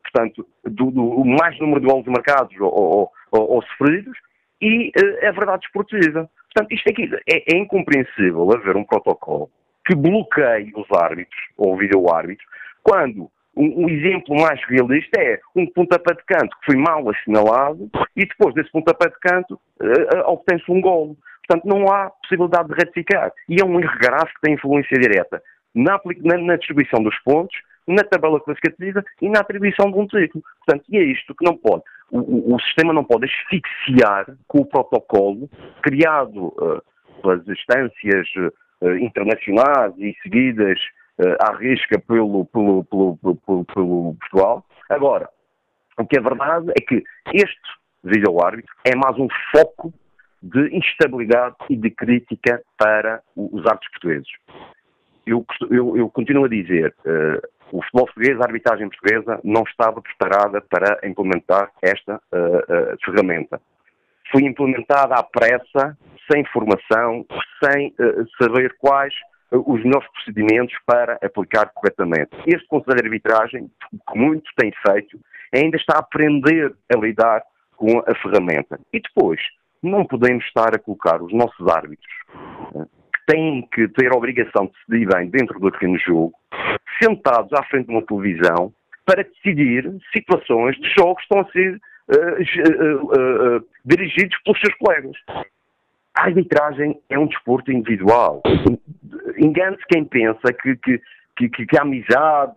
portanto, 0.02 0.46
do, 0.64 0.90
do, 0.90 1.24
mais 1.24 1.58
número 1.58 1.80
de 1.80 1.86
golos 1.86 2.06
marcados 2.06 2.54
ou, 2.60 2.68
ou, 2.70 3.12
ou, 3.30 3.50
ou 3.52 3.62
sofridos, 3.62 4.18
e 4.60 4.92
a 5.22 5.30
verdade 5.30 5.64
esportiva. 5.64 6.28
Portanto, 6.52 6.72
isto 6.72 6.90
aqui 6.90 7.10
é, 7.30 7.54
é 7.54 7.56
incompreensível 7.56 8.52
haver 8.52 8.76
um 8.76 8.84
protocolo 8.84 9.48
que 9.86 9.94
bloqueie 9.94 10.72
os 10.74 10.90
árbitros, 10.90 11.40
ou 11.56 11.74
o 11.74 11.76
vídeo-árbitro, 11.76 12.44
quando 12.82 13.30
um, 13.56 13.84
um, 13.84 13.88
exemplo 13.88 14.34
mais 14.34 14.60
realista 14.64 15.20
é 15.20 15.40
um 15.54 15.66
pontapé 15.66 16.14
de 16.14 16.24
canto 16.24 16.56
que 16.58 16.66
foi 16.66 16.76
mal 16.76 17.08
assinalado 17.08 17.88
e 18.16 18.26
depois 18.26 18.54
desse 18.54 18.70
pontapé 18.70 19.08
de 19.08 19.18
canto 19.20 19.54
uh, 19.54 20.18
obtém-se 20.26 20.70
um 20.70 20.80
golo. 20.80 21.16
Portanto, 21.46 21.68
não 21.68 21.86
há 21.92 22.10
possibilidade 22.10 22.68
de 22.68 22.74
ratificar. 22.74 23.30
E 23.48 23.60
é 23.60 23.64
um 23.64 23.78
erro 23.78 23.98
grave 23.98 24.32
que 24.34 24.40
tem 24.40 24.54
influência 24.54 24.98
direta 24.98 25.42
na, 25.74 26.00
na, 26.22 26.38
na 26.38 26.56
distribuição 26.56 27.02
dos 27.02 27.16
pontos, 27.20 27.56
na 27.86 28.02
tabela 28.02 28.40
classificativa 28.40 29.04
e 29.20 29.28
na 29.28 29.40
atribuição 29.40 29.90
de 29.90 29.98
um 29.98 30.06
título. 30.06 30.42
Portanto, 30.64 30.84
e 30.88 30.96
é 30.96 31.02
isto 31.02 31.34
que 31.34 31.44
não 31.44 31.56
pode. 31.56 31.82
O, 32.10 32.18
o, 32.18 32.54
o 32.54 32.60
sistema 32.60 32.92
não 32.92 33.04
pode 33.04 33.26
asfixiar 33.26 34.26
com 34.48 34.60
o 34.60 34.66
protocolo 34.66 35.48
criado 35.82 36.46
uh, 36.46 36.82
pelas 37.20 37.46
instâncias 37.46 38.26
internacionais 39.00 39.94
e 39.98 40.14
seguidas 40.22 40.78
uh, 41.18 41.36
à 41.40 41.56
risca 41.56 41.98
pelo, 41.98 42.44
pelo, 42.46 42.84
pelo, 42.84 43.16
pelo, 43.16 43.64
pelo 43.64 44.16
Portugal. 44.20 44.64
Agora, 44.88 45.28
o 45.98 46.06
que 46.06 46.18
é 46.18 46.20
verdade 46.20 46.70
é 46.70 46.80
que 46.80 47.02
este 47.32 47.60
vídeo-árbitro 48.02 48.74
é 48.84 48.94
mais 48.96 49.18
um 49.18 49.28
foco 49.52 49.92
de 50.42 50.76
instabilidade 50.76 51.56
e 51.70 51.76
de 51.76 51.90
crítica 51.90 52.62
para 52.76 53.22
os 53.34 53.64
árbitros 53.66 53.90
portugueses. 53.92 54.28
Eu, 55.26 55.44
eu, 55.70 55.96
eu 55.96 56.10
continuo 56.10 56.44
a 56.44 56.48
dizer, 56.48 56.94
uh, 57.06 57.40
o 57.72 57.82
futebol 57.82 58.04
português, 58.06 58.38
a 58.38 58.44
arbitragem 58.44 58.90
portuguesa, 58.90 59.40
não 59.42 59.62
estava 59.62 60.02
preparada 60.02 60.60
para 60.60 61.00
implementar 61.02 61.70
esta 61.82 62.16
uh, 62.16 62.36
uh, 62.36 62.96
ferramenta. 63.04 63.60
Foi 64.30 64.42
implementada 64.42 65.14
à 65.14 65.22
pressa, 65.22 65.96
sem 66.30 66.44
formação, 66.46 67.24
sem 67.62 67.94
saber 68.40 68.74
quais 68.78 69.12
os 69.50 69.82
melhores 69.84 70.08
procedimentos 70.12 70.74
para 70.86 71.18
aplicar 71.22 71.70
corretamente. 71.74 72.30
Este 72.46 72.66
Conselho 72.66 72.96
de 72.96 73.04
Arbitragem, 73.04 73.70
que 74.10 74.18
muito 74.18 74.50
tem 74.56 74.72
feito, 74.86 75.18
ainda 75.54 75.76
está 75.76 75.96
a 75.96 76.00
aprender 76.00 76.74
a 76.92 76.98
lidar 76.98 77.42
com 77.76 77.98
a 78.00 78.14
ferramenta. 78.16 78.80
E 78.92 79.00
depois, 79.00 79.40
não 79.82 80.04
podemos 80.04 80.44
estar 80.46 80.74
a 80.74 80.78
colocar 80.78 81.22
os 81.22 81.32
nossos 81.32 81.68
árbitros, 81.68 82.12
eh, 82.74 82.84
que 83.14 83.32
têm 83.32 83.68
que 83.72 83.88
ter 83.88 84.12
a 84.12 84.16
obrigação 84.16 84.66
de 84.66 84.72
decidir 84.72 85.06
bem 85.14 85.28
dentro 85.28 85.60
do 85.60 85.70
terreno 85.70 85.98
de 85.98 86.04
jogo, 86.04 86.32
sentados 87.02 87.52
à 87.52 87.62
frente 87.64 87.86
de 87.86 87.92
uma 87.92 88.02
televisão, 88.02 88.72
para 89.04 89.22
decidir 89.22 89.92
situações 90.16 90.76
de 90.76 90.88
jogos 90.94 91.16
que 91.16 91.34
estão 91.34 91.40
a 91.40 91.52
ser 91.52 91.80
uh, 92.10 93.56
uh, 93.56 93.66
dirigidos 93.84 94.36
pelos 94.44 94.60
seus 94.60 94.74
colegas. 94.76 95.16
A 96.16 96.24
arbitragem 96.24 97.00
é 97.08 97.18
um 97.18 97.26
desporto 97.26 97.72
individual. 97.72 98.42
Engane-se 99.36 99.84
quem 99.88 100.04
pensa 100.04 100.52
que, 100.52 100.76
que, 100.76 101.00
que, 101.36 101.66
que 101.66 101.76
a 101.76 101.82
amizade 101.82 102.54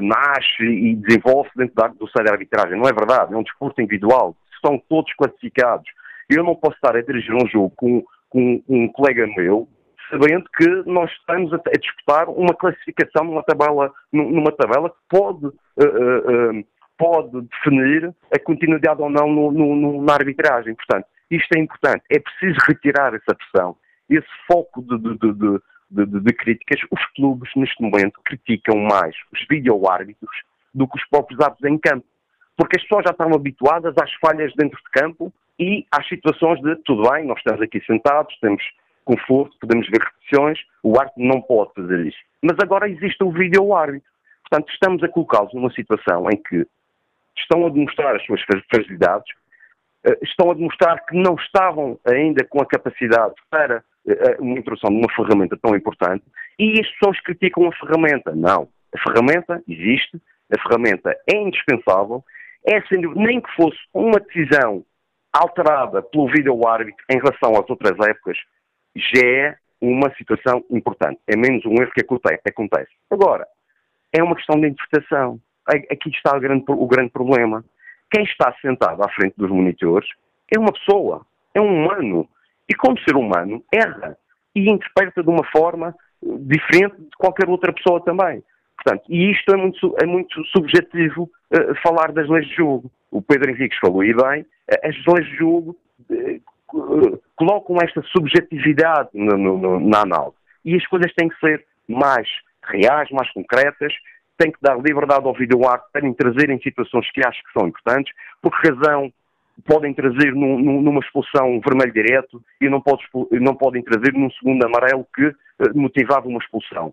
nasce 0.00 0.64
e 0.64 0.96
desenvolve-se 0.96 1.58
dentro 1.58 1.94
do 1.98 2.08
seio 2.08 2.24
da 2.24 2.32
arbitragem. 2.32 2.78
Não 2.78 2.88
é 2.88 2.92
verdade. 2.92 3.34
É 3.34 3.36
um 3.36 3.42
desporto 3.42 3.82
individual. 3.82 4.34
Estão 4.54 4.82
todos 4.88 5.12
classificados. 5.14 5.86
Eu 6.30 6.42
não 6.42 6.56
posso 6.56 6.76
estar 6.76 6.96
a 6.96 7.02
dirigir 7.02 7.34
um 7.34 7.46
jogo 7.46 7.70
com, 7.76 8.02
com 8.30 8.62
um 8.66 8.88
colega 8.88 9.26
meu 9.36 9.68
sabendo 10.10 10.44
que 10.56 10.68
nós 10.86 11.10
estamos 11.12 11.52
a, 11.52 11.56
a, 11.56 11.78
disputar 11.78 12.28
uma 12.28 12.54
classificação 12.54 13.24
numa 13.24 13.42
tabela, 13.42 13.92
numa 14.12 14.52
tabela 14.52 14.90
que 14.90 14.96
pode, 15.08 15.46
uh, 15.46 15.52
uh, 15.76 16.58
uh, 16.58 16.64
pode 16.98 17.40
definir 17.42 18.14
a 18.32 18.38
continuidade 18.38 19.00
ou 19.02 19.10
não 19.10 19.28
no, 19.28 19.50
no, 19.50 20.02
na 20.02 20.14
arbitragem. 20.14 20.74
Portanto, 20.74 21.06
isto 21.30 21.56
é 21.56 21.60
importante. 21.60 22.02
É 22.10 22.18
preciso 22.18 22.58
retirar 22.66 23.14
essa 23.14 23.34
pressão, 23.34 23.76
esse 24.08 24.28
foco 24.46 24.82
de, 24.82 24.98
de, 24.98 25.60
de, 25.90 26.20
de, 26.20 26.32
críticas. 26.32 26.80
Os 26.90 27.04
clubes, 27.14 27.50
neste 27.56 27.82
momento, 27.82 28.20
criticam 28.24 28.76
mais 28.78 29.14
os 29.32 29.46
vídeo-árbitros 29.48 30.36
do 30.72 30.88
que 30.88 30.98
os 30.98 31.08
próprios 31.08 31.40
árbitros 31.40 31.70
em 31.70 31.78
campo. 31.78 32.06
Porque 32.56 32.76
as 32.76 32.82
pessoas 32.82 33.04
já 33.04 33.10
estão 33.10 33.34
habituadas 33.34 33.94
às 34.00 34.12
falhas 34.14 34.52
dentro 34.56 34.78
de 34.78 34.90
campo 34.90 35.32
e 35.58 35.86
às 35.90 36.06
situações 36.08 36.60
de 36.60 36.76
tudo 36.84 37.08
bem, 37.10 37.24
nós 37.24 37.38
estamos 37.38 37.62
aqui 37.62 37.80
sentados, 37.84 38.36
temos 38.40 38.62
conforto, 39.04 39.56
podemos 39.60 39.86
ver 39.88 40.00
repetições, 40.00 40.58
o 40.82 40.98
árbitro 40.98 41.22
não 41.22 41.40
pode 41.42 41.74
fazer 41.74 42.06
isso. 42.06 42.18
Mas 42.42 42.56
agora 42.60 42.88
existe 42.88 43.22
o 43.22 43.30
vídeo-árbitro. 43.30 44.08
Portanto, 44.48 44.72
estamos 44.72 45.02
a 45.02 45.08
colocá-los 45.08 45.52
numa 45.54 45.72
situação 45.72 46.28
em 46.30 46.36
que 46.36 46.66
estão 47.36 47.66
a 47.66 47.70
demonstrar 47.70 48.16
as 48.16 48.24
suas 48.24 48.40
fragilidades, 48.70 49.32
eh, 50.04 50.18
estão 50.22 50.50
a 50.50 50.54
demonstrar 50.54 51.04
que 51.06 51.16
não 51.16 51.34
estavam 51.34 51.98
ainda 52.04 52.44
com 52.44 52.60
a 52.60 52.66
capacidade 52.66 53.34
para 53.50 53.82
eh, 54.06 54.36
uma 54.38 54.58
introdução 54.58 54.90
de 54.90 54.96
uma 54.96 55.12
ferramenta 55.14 55.56
tão 55.56 55.74
importante 55.74 56.24
e 56.58 56.80
as 56.80 56.88
pessoas 56.92 57.20
criticam 57.20 57.66
a 57.68 57.72
ferramenta. 57.72 58.34
Não. 58.34 58.68
A 58.94 58.98
ferramenta 58.98 59.62
existe, 59.68 60.20
a 60.52 60.60
ferramenta 60.62 61.16
é 61.32 61.36
indispensável, 61.36 62.24
é 62.66 62.78
nem 63.16 63.40
que 63.40 63.50
fosse 63.56 63.78
uma 63.92 64.20
decisão 64.20 64.84
alterada 65.32 66.00
pelo 66.00 66.28
vídeo-árbitro 66.28 67.04
em 67.10 67.18
relação 67.18 67.60
às 67.60 67.68
outras 67.68 67.98
épocas, 68.06 68.38
já 68.94 69.26
é 69.26 69.56
uma 69.80 70.14
situação 70.14 70.64
importante. 70.70 71.20
É 71.26 71.36
menos 71.36 71.64
um 71.66 71.74
erro 71.74 71.90
que 71.92 72.00
acontece. 72.00 72.90
Agora, 73.10 73.46
é 74.12 74.22
uma 74.22 74.36
questão 74.36 74.60
de 74.60 74.68
interpretação. 74.68 75.40
Aqui 75.66 76.10
está 76.10 76.36
o 76.36 76.40
grande, 76.40 76.64
o 76.68 76.86
grande 76.86 77.10
problema. 77.10 77.64
Quem 78.10 78.24
está 78.24 78.54
sentado 78.60 79.02
à 79.02 79.08
frente 79.08 79.34
dos 79.36 79.50
monitores 79.50 80.08
é 80.54 80.58
uma 80.58 80.72
pessoa, 80.72 81.26
é 81.54 81.60
um 81.60 81.84
humano. 81.84 82.28
E 82.68 82.74
como 82.74 82.98
ser 83.00 83.16
humano, 83.16 83.62
erra 83.72 84.16
e 84.54 84.70
interpreta 84.70 85.22
de 85.22 85.28
uma 85.28 85.44
forma 85.50 85.94
diferente 86.22 86.96
de 86.96 87.16
qualquer 87.18 87.48
outra 87.48 87.72
pessoa 87.72 88.00
também. 88.02 88.42
Portanto, 88.76 89.04
e 89.08 89.30
isto 89.30 89.52
é 89.52 89.56
muito, 89.56 89.94
é 90.00 90.06
muito 90.06 90.44
subjetivo 90.46 91.24
uh, 91.24 91.74
falar 91.82 92.12
das 92.12 92.28
leis 92.28 92.46
de 92.48 92.56
jogo. 92.56 92.90
O 93.10 93.22
Pedro 93.22 93.50
Henriques 93.50 93.78
falou 93.78 94.02
e 94.02 94.14
bem, 94.14 94.42
uh, 94.42 94.46
as 94.82 94.96
leis 95.06 95.26
de 95.28 95.36
jogo 95.36 95.76
uh, 96.10 97.22
colocam 97.36 97.76
esta 97.82 98.02
subjetividade 98.02 99.10
no, 99.12 99.36
no, 99.36 99.80
na 99.80 100.02
análise. 100.02 100.36
E 100.64 100.74
as 100.74 100.86
coisas 100.86 101.12
têm 101.14 101.28
que 101.28 101.38
ser 101.38 101.64
mais 101.88 102.28
reais, 102.64 103.08
mais 103.10 103.30
concretas, 103.32 103.92
têm 104.38 104.52
que 104.52 104.58
dar 104.60 104.76
liberdade 104.76 105.26
ao 105.26 105.34
videoarte 105.34 105.86
para 105.92 106.14
trazer 106.14 106.50
em 106.50 106.60
situações 106.60 107.10
que 107.12 107.26
acho 107.26 107.42
que 107.44 107.52
são 107.58 107.68
importantes, 107.68 108.12
por 108.42 108.50
que 108.60 108.68
razão 108.68 109.12
podem 109.66 109.94
trazer 109.94 110.34
num, 110.34 110.82
numa 110.82 111.00
expulsão 111.00 111.60
vermelho 111.60 111.92
direto 111.92 112.42
e 112.60 112.68
não, 112.68 112.80
pode, 112.80 113.02
não 113.32 113.54
podem 113.54 113.82
trazer 113.82 114.12
num 114.12 114.30
segundo 114.32 114.64
amarelo 114.64 115.06
que 115.14 115.32
motivava 115.74 116.26
uma 116.26 116.40
expulsão 116.40 116.92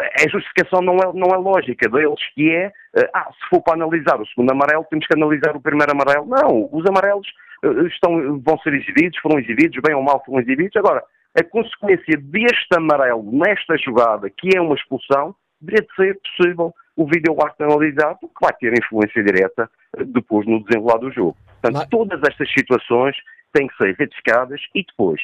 a 0.00 0.28
justificação 0.28 0.80
não 0.80 0.96
é, 0.96 1.12
não 1.12 1.34
é 1.34 1.36
lógica 1.36 1.88
deles, 1.88 2.20
que 2.34 2.50
é, 2.50 2.72
eh, 2.96 3.10
ah, 3.14 3.28
se 3.32 3.48
for 3.48 3.62
para 3.62 3.74
analisar 3.74 4.20
o 4.20 4.26
segundo 4.26 4.52
amarelo, 4.52 4.86
temos 4.88 5.06
que 5.06 5.14
analisar 5.16 5.56
o 5.56 5.60
primeiro 5.60 5.92
amarelo. 5.92 6.26
Não, 6.26 6.68
os 6.72 6.84
amarelos 6.86 7.26
eh, 7.64 7.86
estão, 7.88 8.40
vão 8.40 8.58
ser 8.58 8.74
exibidos, 8.74 9.18
foram 9.18 9.38
exibidos, 9.38 9.80
bem 9.82 9.94
ou 9.94 10.02
mal 10.02 10.22
foram 10.24 10.40
exibidos. 10.40 10.76
Agora, 10.76 11.02
a 11.38 11.44
consequência 11.44 12.16
deste 12.16 12.76
amarelo 12.76 13.28
nesta 13.32 13.76
jogada, 13.76 14.30
que 14.30 14.56
é 14.56 14.60
uma 14.60 14.74
expulsão, 14.74 15.34
deveria 15.66 15.86
ser 15.96 16.18
possível 16.20 16.74
o 16.96 17.04
vídeo 17.06 17.36
arte 17.42 17.62
analisado, 17.62 18.20
que 18.20 18.40
vai 18.40 18.52
ter 18.54 18.72
influência 18.72 19.22
direta 19.22 19.68
eh, 19.96 20.04
depois 20.04 20.46
no 20.46 20.64
desenrolar 20.64 20.98
do 20.98 21.12
jogo. 21.12 21.36
Portanto, 21.60 21.74
Mas... 21.74 21.88
todas 21.88 22.20
estas 22.22 22.50
situações 22.52 23.16
têm 23.52 23.66
que 23.66 23.76
ser 23.76 23.94
retificadas 23.98 24.60
e 24.74 24.84
depois 24.84 25.20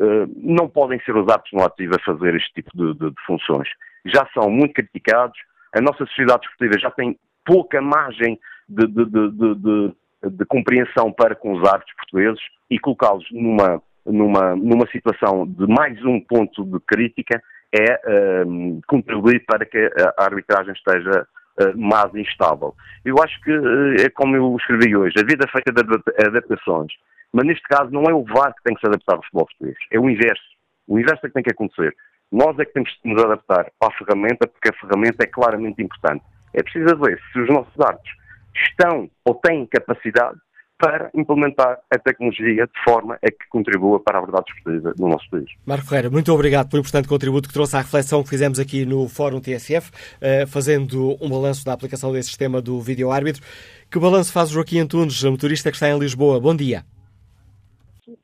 eh, 0.00 0.26
não 0.36 0.68
podem 0.68 1.00
ser 1.00 1.16
usados 1.16 1.50
no 1.52 1.64
ativo 1.64 1.94
a 1.96 2.04
fazer 2.04 2.36
este 2.36 2.54
tipo 2.54 2.70
de, 2.74 2.94
de, 2.94 3.10
de, 3.10 3.22
funções. 3.26 3.68
Já 4.06 4.28
são 4.32 4.48
muito 4.48 4.74
criticados, 4.74 5.38
a 5.74 5.80
nossa 5.80 6.06
sociedade 6.06 6.46
esportiva 6.46 6.78
já 6.78 6.90
tem 6.90 7.18
pouca 7.44 7.80
margem 7.80 8.38
de, 8.68 8.86
de 8.86 10.44
compreensão 10.46 11.12
para 11.12 11.34
com 11.34 11.52
os 11.52 11.68
árbitros 11.68 11.96
portugueses 11.96 12.40
e 12.70 12.78
colocá-los 12.78 13.26
numa, 13.32 13.82
numa, 14.06 14.54
numa 14.54 14.86
situação 14.88 15.46
de 15.46 15.66
mais 15.66 16.02
um 16.04 16.20
ponto 16.20 16.64
de 16.64 16.78
crítica 16.80 17.42
é 17.72 18.00
uh, 18.44 18.80
contribuir 18.86 19.44
para 19.46 19.64
que 19.64 19.78
a 20.18 20.24
arbitragem 20.24 20.72
esteja 20.72 21.26
uh, 21.60 21.78
mais 21.78 22.14
instável. 22.14 22.74
Eu 23.04 23.16
acho 23.22 23.40
que 23.42 23.52
uh, 23.52 23.94
é 24.00 24.08
como 24.10 24.36
eu 24.36 24.56
escrevi 24.56 24.96
hoje, 24.96 25.14
a 25.18 25.24
vida 25.24 25.44
é 25.44 25.50
feita 25.50 25.72
de 25.72 26.26
adaptações. 26.26 26.92
Mas 27.32 27.46
neste 27.46 27.62
caso 27.68 27.90
não 27.90 28.04
é 28.04 28.14
o 28.14 28.24
VAR 28.24 28.54
que 28.54 28.62
tem 28.64 28.74
que 28.74 28.80
se 28.80 28.86
adaptar 28.86 29.16
ao 29.16 29.22
futebol 29.22 29.46
português, 29.46 29.76
é 29.92 29.98
o 29.98 30.08
inverso. 30.08 30.42
O 30.86 30.98
inverso 30.98 31.26
é 31.26 31.28
que 31.28 31.34
tem 31.34 31.42
que 31.42 31.52
acontecer. 31.52 31.94
Nós 32.32 32.58
é 32.58 32.64
que 32.64 32.72
temos 32.72 32.90
que 32.90 33.08
nos 33.08 33.22
adaptar 33.22 33.70
à 33.82 33.90
ferramenta, 33.92 34.46
porque 34.46 34.70
a 34.70 34.80
ferramenta 34.80 35.24
é 35.24 35.26
claramente 35.26 35.82
importante. 35.82 36.24
É 36.54 36.62
preciso 36.62 36.96
ver 36.96 37.20
se 37.32 37.40
os 37.40 37.48
nossos 37.48 37.78
árbitros 37.80 38.14
estão 38.54 39.10
ou 39.24 39.34
têm 39.34 39.66
capacidade 39.66 40.38
para 40.78 41.10
implementar 41.12 41.80
a 41.90 41.98
tecnologia 41.98 42.66
de 42.66 42.84
forma 42.84 43.16
a 43.16 43.30
que 43.30 43.48
contribua 43.50 43.98
para 44.00 44.18
a 44.18 44.20
verdade 44.20 44.44
esportiva 44.48 44.94
do 44.94 45.08
nosso 45.08 45.28
país. 45.28 45.50
Marco 45.66 45.86
Ferreira, 45.86 46.08
muito 46.08 46.32
obrigado 46.32 46.70
pelo 46.70 46.80
importante 46.80 47.08
contributo 47.08 47.48
que 47.48 47.54
trouxe 47.54 47.76
à 47.76 47.80
reflexão 47.80 48.22
que 48.22 48.28
fizemos 48.28 48.60
aqui 48.60 48.86
no 48.86 49.08
Fórum 49.08 49.40
TSF, 49.40 49.90
eh, 50.20 50.46
fazendo 50.46 51.16
um 51.20 51.28
balanço 51.28 51.64
da 51.64 51.72
aplicação 51.72 52.12
desse 52.12 52.28
sistema 52.28 52.62
do 52.62 52.80
vídeo-árbitro. 52.80 53.42
Que 53.90 53.98
balanço 53.98 54.32
faz 54.32 54.50
o 54.50 54.54
Joaquim 54.54 54.78
Antunes, 54.78 55.22
motorista 55.24 55.70
que 55.70 55.76
está 55.76 55.88
em 55.88 55.98
Lisboa? 55.98 56.38
Bom 56.38 56.54
dia. 56.54 56.84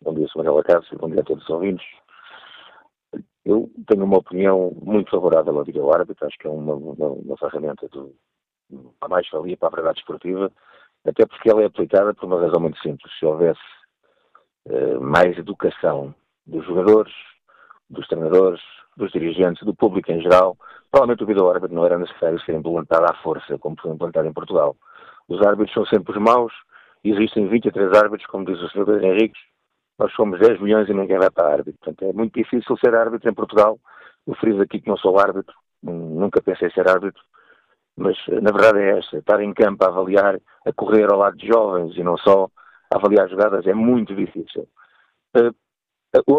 Bom 0.01 0.15
dia, 0.15 0.27
Sr. 0.29 0.63
Cássio, 0.65 0.99
bom 0.99 1.11
dia 1.11 1.21
a 1.21 1.25
todos 1.25 1.43
os 1.43 1.51
ouvintes. 1.51 1.85
Eu 3.45 3.69
tenho 3.89 4.05
uma 4.05 4.19
opinião 4.19 4.73
muito 4.81 5.11
favorável 5.11 5.59
ao 5.59 5.65
vídeo-árbitro, 5.65 6.27
acho 6.27 6.39
que 6.39 6.47
é 6.47 6.51
uma, 6.51 6.75
uma, 6.75 7.09
uma 7.09 7.37
ferramenta 7.37 7.89
do, 7.89 8.15
a 9.01 9.09
mais-valia 9.09 9.57
para 9.57 9.69
a 9.69 9.77
verdade 9.77 9.99
esportiva, 9.99 10.51
até 11.07 11.27
porque 11.27 11.51
ela 11.51 11.63
é 11.63 11.67
aplicada 11.67 12.15
por 12.15 12.27
uma 12.27 12.41
razão 12.41 12.61
muito 12.61 12.79
simples. 12.81 13.13
Se 13.19 13.27
houvesse 13.27 13.61
uh, 14.67 15.01
mais 15.01 15.37
educação 15.39 16.15
dos 16.47 16.65
jogadores, 16.65 17.13
dos 17.89 18.07
treinadores, 18.09 18.61
dos 18.97 19.11
dirigentes, 19.13 19.65
do 19.65 19.75
público 19.75 20.11
em 20.11 20.21
geral, 20.21 20.57
provavelmente 20.91 21.25
o 21.25 21.27
vídeo-árbitro 21.27 21.75
não 21.75 21.85
era 21.85 21.99
necessário 21.99 22.41
ser 22.41 22.55
implantado 22.55 23.05
à 23.05 23.15
força, 23.23 23.59
como 23.59 23.77
foi 23.81 23.91
implantado 23.91 24.27
em 24.29 24.33
Portugal. 24.33 24.77
Os 25.29 25.41
árbitros 25.45 25.73
são 25.73 25.87
sempre 25.87 26.13
os 26.13 26.23
maus, 26.23 26.53
existem 27.03 27.49
23 27.49 27.93
árbitros, 27.93 28.27
como 28.27 28.45
diz 28.45 28.61
o 28.61 28.69
Sr. 28.69 28.85
Pedro 28.85 29.05
Henriques, 29.05 29.41
nós 29.99 30.13
somos 30.15 30.39
10 30.41 30.61
milhões 30.61 30.89
e 30.89 30.95
ninguém 30.95 31.19
vai 31.19 31.31
para 31.31 31.53
árbitro. 31.53 31.79
Portanto, 31.81 32.05
é 32.05 32.13
muito 32.13 32.35
difícil 32.35 32.77
ser 32.79 32.95
árbitro 32.95 33.31
em 33.31 33.35
Portugal. 33.35 33.79
Eu 34.27 34.35
friso 34.35 34.61
aqui 34.61 34.81
que 34.81 34.89
não 34.89 34.97
sou 34.97 35.19
árbitro, 35.19 35.55
nunca 35.83 36.43
pensei 36.43 36.71
ser 36.71 36.89
árbitro, 36.89 37.23
mas 37.97 38.17
na 38.29 38.51
verdade 38.51 38.79
é 38.81 38.99
esta: 38.99 39.19
estar 39.19 39.41
em 39.41 39.53
campo 39.53 39.85
a 39.85 39.89
avaliar, 39.89 40.41
a 40.67 40.73
correr 40.73 41.11
ao 41.11 41.19
lado 41.19 41.37
de 41.37 41.47
jovens 41.47 41.97
e 41.97 42.03
não 42.03 42.17
só 42.19 42.49
a 42.93 42.97
avaliar 42.97 43.29
jogadas 43.29 43.67
é 43.67 43.75
muito 43.75 44.15
difícil. 44.15 44.69
Eh, 45.37 45.51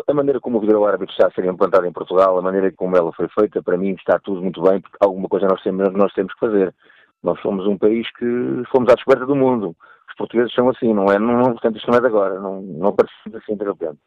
a 0.07 0.14
maneira 0.14 0.40
como 0.40 0.57
o 0.57 0.61
vídeo 0.61 0.86
árbitro 0.86 1.11
está 1.11 1.27
a 1.27 1.32
ser 1.32 1.45
implantado 1.45 1.86
em 1.86 1.91
Portugal, 1.91 2.38
a 2.38 2.41
maneira 2.41 2.72
como 2.72 2.95
ela 2.95 3.11
foi 3.11 3.27
feita, 3.30 3.61
para 3.61 3.77
mim 3.77 3.91
está 3.91 4.19
tudo 4.19 4.41
muito 4.41 4.61
bem, 4.61 4.80
porque 4.80 4.98
alguma 5.02 5.27
coisa 5.27 5.48
nós 5.48 5.61
temos, 5.61 5.91
nós 5.94 6.14
temos 6.14 6.34
que 6.34 6.40
fazer. 6.40 6.73
Nós 7.22 7.40
somos 7.41 7.65
um 7.65 7.77
país 7.77 8.10
que 8.11 8.64
fomos 8.72 8.90
à 8.91 8.95
descoberta 8.95 9.26
do 9.26 9.36
mundo 9.36 9.76
os 10.07 10.15
portugueses 10.15 10.53
são 10.53 10.69
assim, 10.69 10.94
não 10.94 11.06
é? 11.06 11.19
Não, 11.19 11.52
portanto, 11.52 11.77
isto 11.77 11.90
não 11.90 11.98
é 11.98 12.02
de 12.02 12.07
agora, 12.07 12.40
não, 12.40 12.61
não 12.61 12.90
aparecemos 12.90 13.36
assim 13.36 13.56
de 13.56 13.65
repente. 13.65 13.99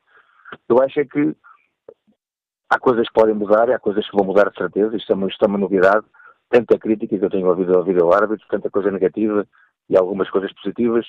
Eu 0.68 0.82
acho 0.82 1.00
é 1.00 1.04
que 1.04 1.36
há 2.70 2.78
coisas 2.78 3.06
que 3.06 3.14
podem 3.14 3.34
mudar, 3.34 3.70
há 3.70 3.78
coisas 3.78 4.08
que 4.08 4.16
vão 4.16 4.26
mudar 4.26 4.50
de 4.50 4.56
certeza, 4.56 4.96
isto 4.96 5.12
é 5.12 5.14
uma, 5.14 5.28
isto 5.28 5.44
é 5.44 5.48
uma 5.48 5.58
novidade, 5.58 6.06
tanta 6.48 6.78
crítica 6.78 7.18
que 7.18 7.24
eu 7.24 7.30
tenho 7.30 7.48
ouvido 7.48 7.76
ao 7.76 7.84
vídeo 7.84 8.12
árbitro, 8.12 8.46
tanta 8.48 8.70
coisa 8.70 8.90
negativa 8.90 9.46
e 9.88 9.96
algumas 9.96 10.30
coisas 10.30 10.52
positivas, 10.54 11.06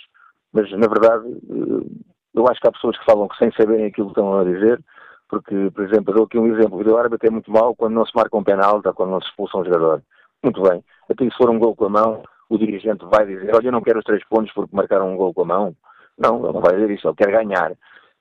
mas 0.53 0.71
na 0.71 0.87
verdade 0.87 1.27
eh, 1.27 2.09
eu 2.33 2.47
acho 2.47 2.59
que 2.59 2.67
há 2.67 2.71
pessoas 2.71 2.97
que 2.97 3.05
falam 3.05 3.27
que 3.27 3.37
sem 3.37 3.51
saberem 3.53 3.85
aquilo 3.85 4.07
que 4.07 4.19
estão 4.19 4.39
a 4.39 4.43
dizer, 4.43 4.79
porque, 5.27 5.69
por 5.71 5.83
exemplo, 5.85 6.13
dou 6.13 6.25
aqui 6.25 6.37
um 6.37 6.47
exemplo, 6.47 6.75
o 6.75 6.77
vídeo 6.79 6.97
árbitro 6.97 7.27
é 7.27 7.31
muito 7.31 7.51
mau 7.51 7.75
quando 7.75 7.93
não 7.93 8.05
se 8.05 8.15
marca 8.15 8.35
um 8.35 8.43
penalti 8.43 8.87
ou 8.87 8.93
quando 8.93 9.11
não 9.11 9.21
se 9.21 9.27
expulsa 9.27 9.57
um 9.57 9.63
jogador. 9.63 10.01
Muito 10.43 10.61
bem, 10.61 10.83
até 11.09 11.25
se 11.25 11.37
for 11.37 11.49
um 11.49 11.59
gol 11.59 11.75
com 11.75 11.85
a 11.85 11.89
mão, 11.89 12.23
o 12.49 12.57
dirigente 12.57 13.05
vai 13.05 13.25
dizer, 13.25 13.53
olha, 13.53 13.67
eu 13.67 13.71
não 13.71 13.81
quero 13.81 13.99
os 13.99 14.05
três 14.05 14.23
pontos 14.27 14.51
porque 14.53 14.75
marcaram 14.75 15.13
um 15.13 15.17
gol 15.17 15.33
com 15.33 15.43
a 15.43 15.45
mão. 15.45 15.75
Não, 16.17 16.43
ele 16.43 16.53
não 16.53 16.61
vai 16.61 16.73
dizer 16.73 16.89
isso, 16.91 17.07
ele 17.07 17.15
quer 17.15 17.31
ganhar. 17.31 17.73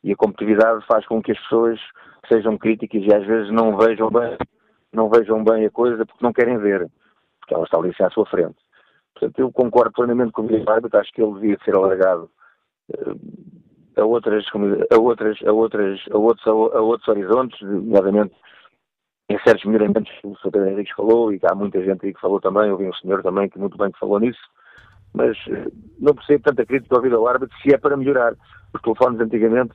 E 0.04 0.12
a 0.12 0.16
competitividade 0.16 0.84
faz 0.86 1.06
com 1.06 1.22
que 1.22 1.32
as 1.32 1.38
pessoas 1.40 1.80
sejam 2.28 2.58
críticas 2.58 3.02
e 3.02 3.14
às 3.14 3.24
vezes 3.26 3.50
não 3.50 3.76
vejam 3.76 4.10
bem, 4.10 4.36
não 4.92 5.08
vejam 5.08 5.42
bem 5.42 5.64
a 5.64 5.70
coisa 5.70 6.04
porque 6.04 6.22
não 6.24 6.32
querem 6.32 6.58
ver, 6.58 6.88
porque 7.48 7.54
ela 7.54 7.64
está 7.64 7.78
ali 7.78 7.88
assim 7.88 8.02
à 8.02 8.10
sua 8.10 8.26
frente. 8.26 8.56
Portanto, 9.14 9.38
eu 9.38 9.50
concordo 9.50 9.92
plenamente 9.92 10.32
com 10.32 10.42
o 10.42 10.44
Miguel 10.44 10.68
árbitro, 10.68 11.00
acho 11.00 11.12
que 11.12 11.22
ele 11.22 11.32
devia 11.34 11.58
ser 11.64 11.74
alargado 11.74 12.30
uh, 12.90 14.00
a 14.00 14.04
outras, 14.04 14.44
a 14.54 14.98
outras, 14.98 15.38
a 15.44 15.52
outras, 15.52 16.00
a 16.12 16.18
outros, 16.18 16.46
a 16.46 16.80
outros 16.80 17.08
horizontes, 17.08 17.60
nomeadamente 17.62 18.34
em 19.30 19.38
certos 19.40 19.64
melhoramentos 19.64 20.12
o 20.22 20.36
Sr. 20.36 20.50
Pedro 20.52 20.68
Henriques 20.70 20.94
falou 20.94 21.32
e 21.32 21.40
há 21.42 21.54
muita 21.54 21.82
gente 21.82 22.06
aí 22.06 22.14
que 22.14 22.20
falou 22.20 22.40
também, 22.40 22.70
ouvi 22.70 22.88
um 22.88 22.94
senhor 22.94 23.22
também 23.22 23.48
que 23.48 23.58
muito 23.58 23.76
bem 23.76 23.90
que 23.90 23.98
falou 23.98 24.20
nisso, 24.20 24.40
mas 25.12 25.36
eh, 25.48 25.66
não 25.98 26.14
percebo 26.14 26.44
tanta 26.44 26.64
crítica 26.64 26.96
ao 26.96 27.02
vídeo 27.02 27.26
árbitro 27.26 27.54
se 27.58 27.74
é 27.74 27.78
para 27.78 27.96
melhorar. 27.96 28.34
Os 28.72 28.80
telefones 28.80 29.20
antigamente 29.20 29.74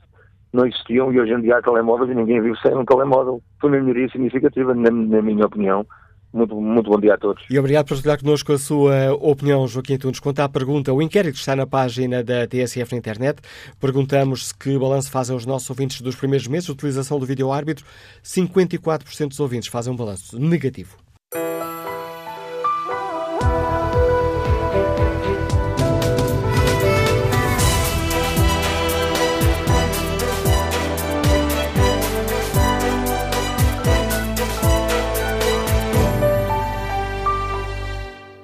não 0.54 0.66
existiam 0.66 1.12
e 1.12 1.20
hoje 1.20 1.34
em 1.34 1.42
dia 1.42 1.58
há 1.58 1.62
telemóveis 1.62 2.10
e 2.10 2.16
ninguém 2.16 2.42
vive 2.42 2.58
sem 2.62 2.76
um 2.76 2.86
telemóvel. 2.86 3.42
Foi 3.60 3.70
uma 3.70 3.80
melhoria 3.80 4.10
significativa, 4.10 4.74
na, 4.74 4.90
na 4.90 5.22
minha 5.22 5.46
opinião. 5.46 5.86
Muito, 6.34 6.60
muito 6.60 6.90
bom 6.90 7.00
dia 7.00 7.14
a 7.14 7.18
todos. 7.18 7.44
E 7.48 7.60
obrigado 7.60 7.86
por 7.86 7.94
partilhar 7.94 8.20
connosco 8.20 8.54
a 8.54 8.58
sua 8.58 9.14
opinião, 9.14 9.68
Joaquim 9.68 9.98
Tunes. 10.00 10.20
Quanto 10.20 10.40
à 10.40 10.50
pergunta, 10.50 10.92
o 10.92 11.00
inquérito 11.00 11.36
está 11.36 11.56
na 11.56 11.68
página 11.68 12.24
da 12.24 12.48
TSF 12.48 12.92
na 12.92 12.98
internet. 12.98 13.40
Perguntamos 13.80 14.48
se 14.48 14.56
que 14.58 14.78
balanço 14.80 15.12
fazem 15.12 15.36
os 15.36 15.46
nossos 15.46 15.70
ouvintes 15.70 16.02
dos 16.02 16.16
primeiros 16.16 16.48
meses 16.48 16.66
de 16.66 16.72
utilização 16.72 17.20
do 17.20 17.26
vídeo 17.26 17.52
árbitro. 17.52 17.86
54% 18.24 19.28
dos 19.28 19.40
ouvintes 19.40 19.70
fazem 19.70 19.94
um 19.94 19.96
balanço 19.96 20.40
negativo. 20.40 20.98